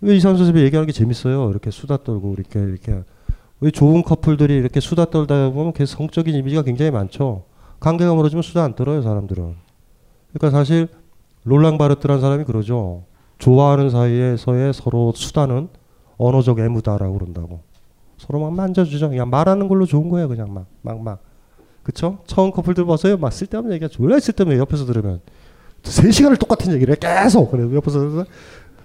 왜 0.00 0.14
이상현 0.14 0.36
선생님이 0.36 0.64
얘기하는 0.66 0.86
게 0.86 0.92
재밌어요. 0.92 1.50
이렇게 1.50 1.72
수다 1.72 2.04
떨고 2.04 2.34
이렇게 2.34 2.60
이렇게 2.60 3.02
왜 3.60 3.72
좋은 3.72 4.04
커플들이 4.04 4.54
이렇게 4.54 4.78
수다 4.78 5.06
떨다 5.06 5.50
보면 5.50 5.72
그 5.72 5.84
성적인 5.86 6.36
이미지가 6.36 6.62
굉장히 6.62 6.92
많죠. 6.92 7.46
관계가 7.80 8.14
멀어지면 8.14 8.42
수다 8.44 8.62
안 8.62 8.76
떨어요 8.76 9.02
사람들은. 9.02 9.56
그러니까 10.32 10.56
사실 10.56 10.88
롤랑 11.48 11.78
바르트라는 11.78 12.20
사람이 12.20 12.44
그러죠. 12.44 13.04
좋아하는 13.38 13.90
사이에서의 13.90 14.74
서로 14.74 15.12
수다는 15.14 15.68
언어적 16.16 16.58
애무다라고 16.58 17.18
그런다고. 17.18 17.60
서로 18.16 18.40
막 18.40 18.52
만져주죠. 18.52 19.10
그냥 19.10 19.30
말하는 19.30 19.68
걸로 19.68 19.86
좋은 19.86 20.08
거예요. 20.08 20.28
그냥 20.28 20.52
막, 20.52 20.66
막, 20.82 21.00
막. 21.00 21.20
그쵸? 21.82 22.18
처음 22.26 22.50
커플들 22.50 22.84
봐서요. 22.84 23.16
막 23.16 23.32
쓸데없는 23.32 23.72
얘기가 23.74 23.88
졸라 23.88 24.18
쓸데없는 24.18 24.58
옆에서 24.58 24.84
들으면. 24.84 25.20
3시간을 25.82 26.38
똑같은 26.38 26.72
얘기를 26.74 26.94
해. 26.94 26.98
계속. 26.98 27.50
그래. 27.50 27.72
옆에서 27.74 28.00
들으면 28.00 28.26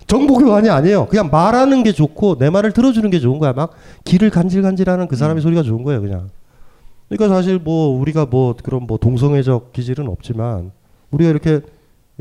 정보교환이 0.05 0.69
아니에요. 0.69 1.07
그냥 1.07 1.29
말하는 1.31 1.83
게 1.83 1.91
좋고 1.91 2.37
내 2.37 2.49
말을 2.49 2.71
들어주는 2.71 3.09
게 3.09 3.19
좋은 3.19 3.39
거야. 3.39 3.53
막 3.53 3.71
귀를 4.05 4.29
간질간질하는 4.29 5.07
그 5.07 5.15
사람의 5.15 5.41
소리가 5.41 5.63
좋은 5.63 5.83
거예요. 5.83 6.01
그냥. 6.01 6.29
그러니까 7.09 7.35
사실 7.35 7.57
뭐 7.59 7.99
우리가 7.99 8.27
뭐 8.27 8.55
그런 8.61 8.85
뭐 8.85 8.97
동성애적 8.97 9.73
기질은 9.73 10.07
없지만 10.07 10.71
우리가 11.11 11.29
이렇게 11.29 11.61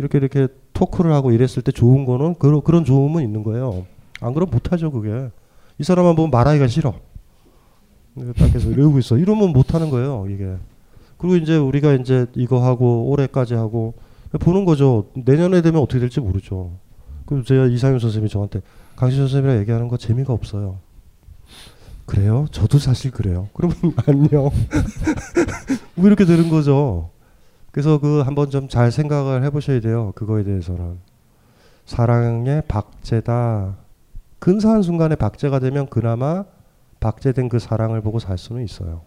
이렇게 0.02 0.18
이렇게 0.18 0.48
토크를 0.72 1.12
하고 1.12 1.30
이랬을 1.30 1.62
때 1.62 1.70
좋은 1.70 2.04
거는 2.04 2.34
그런 2.34 2.60
그런 2.62 2.84
좋음은 2.84 3.22
있는 3.22 3.44
거예요. 3.44 3.86
안 4.20 4.34
그러면 4.34 4.50
못하죠 4.52 4.90
그게. 4.90 5.30
이 5.78 5.84
사람만 5.84 6.16
보면 6.16 6.30
말하기가 6.30 6.66
싫어. 6.66 6.94
딱 8.36 8.52
계속 8.52 8.72
이러고 8.72 8.98
있어. 8.98 9.16
이러면 9.16 9.52
못하는 9.52 9.90
거예요 9.90 10.26
이게. 10.28 10.56
그리고 11.18 11.36
이제 11.36 11.56
우리가 11.56 11.94
이제 11.94 12.26
이거 12.34 12.64
하고 12.64 13.10
올해까지 13.10 13.54
하고 13.54 13.94
보는 14.40 14.64
거죠. 14.64 15.06
내년에 15.14 15.62
되면 15.62 15.80
어떻게 15.80 16.00
될지 16.00 16.20
모르죠. 16.20 16.72
그럼 17.24 17.44
제가 17.44 17.66
이상윤 17.66 18.00
선생님이 18.00 18.28
저한테 18.28 18.60
강신 18.96 19.20
선생님이랑 19.20 19.60
얘기하는 19.60 19.86
거 19.86 19.96
재미가 19.96 20.32
없어요. 20.32 20.78
그래요? 22.06 22.46
저도 22.50 22.78
사실 22.80 23.12
그래요. 23.12 23.48
그러면 23.54 23.76
안녕. 24.06 24.50
뭐 25.94 26.06
이렇게 26.08 26.24
되는 26.24 26.48
거죠. 26.48 27.11
그래서 27.72 27.98
그 27.98 28.20
한번 28.20 28.50
좀 28.50 28.68
잘 28.68 28.92
생각을 28.92 29.42
해보셔야 29.44 29.80
돼요. 29.80 30.12
그거에 30.14 30.44
대해서는 30.44 30.98
사랑의 31.84 32.62
박제다. 32.68 33.76
근사한 34.38 34.82
순간에 34.82 35.14
박제가 35.16 35.58
되면 35.58 35.86
그나마 35.88 36.44
박제된 37.00 37.48
그 37.48 37.58
사랑을 37.58 38.00
보고 38.00 38.18
살 38.18 38.38
수는 38.38 38.62
있어요. 38.62 39.02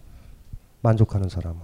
만족하는 0.82 1.28
사람은 1.28 1.60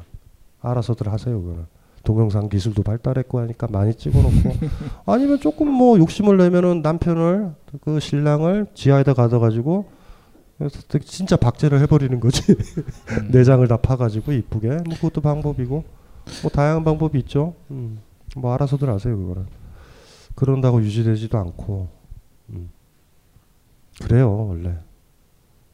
알아서들 0.60 1.12
하세요. 1.12 1.40
그거는 1.40 1.66
동영상 2.04 2.48
기술도 2.48 2.82
발달했고 2.82 3.38
하니까 3.40 3.68
많이 3.70 3.94
찍어놓고 3.94 4.54
아니면 5.06 5.38
조금 5.40 5.70
뭐 5.70 5.98
욕심을 5.98 6.36
내면은 6.36 6.82
남편을 6.82 7.52
그 7.82 8.00
신랑을 8.00 8.66
지하에다 8.74 9.14
가둬가지고 9.14 9.88
진짜 11.04 11.36
박제를 11.36 11.80
해버리는 11.80 12.18
거지 12.20 12.42
내장을 13.30 13.66
다 13.68 13.76
파가지고 13.76 14.32
이쁘게 14.32 14.68
뭐 14.68 14.96
그것도 14.96 15.20
방법이고 15.20 15.84
뭐 16.42 16.50
다양한 16.50 16.84
방법이 16.84 17.18
있죠. 17.20 17.54
음. 17.70 18.00
뭐 18.36 18.52
알아서들 18.54 18.88
아세요 18.88 19.16
그거는 19.16 19.46
그런다고 20.34 20.82
유지되지도 20.82 21.36
않고 21.38 21.88
음. 22.50 22.70
그래요 24.00 24.46
원래 24.48 24.78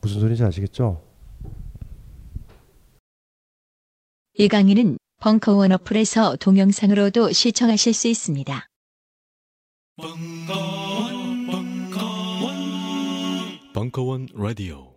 무슨 0.01 0.21
소리인지 0.21 0.43
아시겠죠? 0.45 1.03
이 4.35 4.49
강의는 4.49 4.99
벙커원 5.21 5.73
어플에서 5.73 6.37
동영상으로도 6.37 7.33
시청하실 7.33 7.93
수 7.93 8.09
있습니다. 8.09 8.67
벙커원 13.75 14.29
라디오 14.35 14.88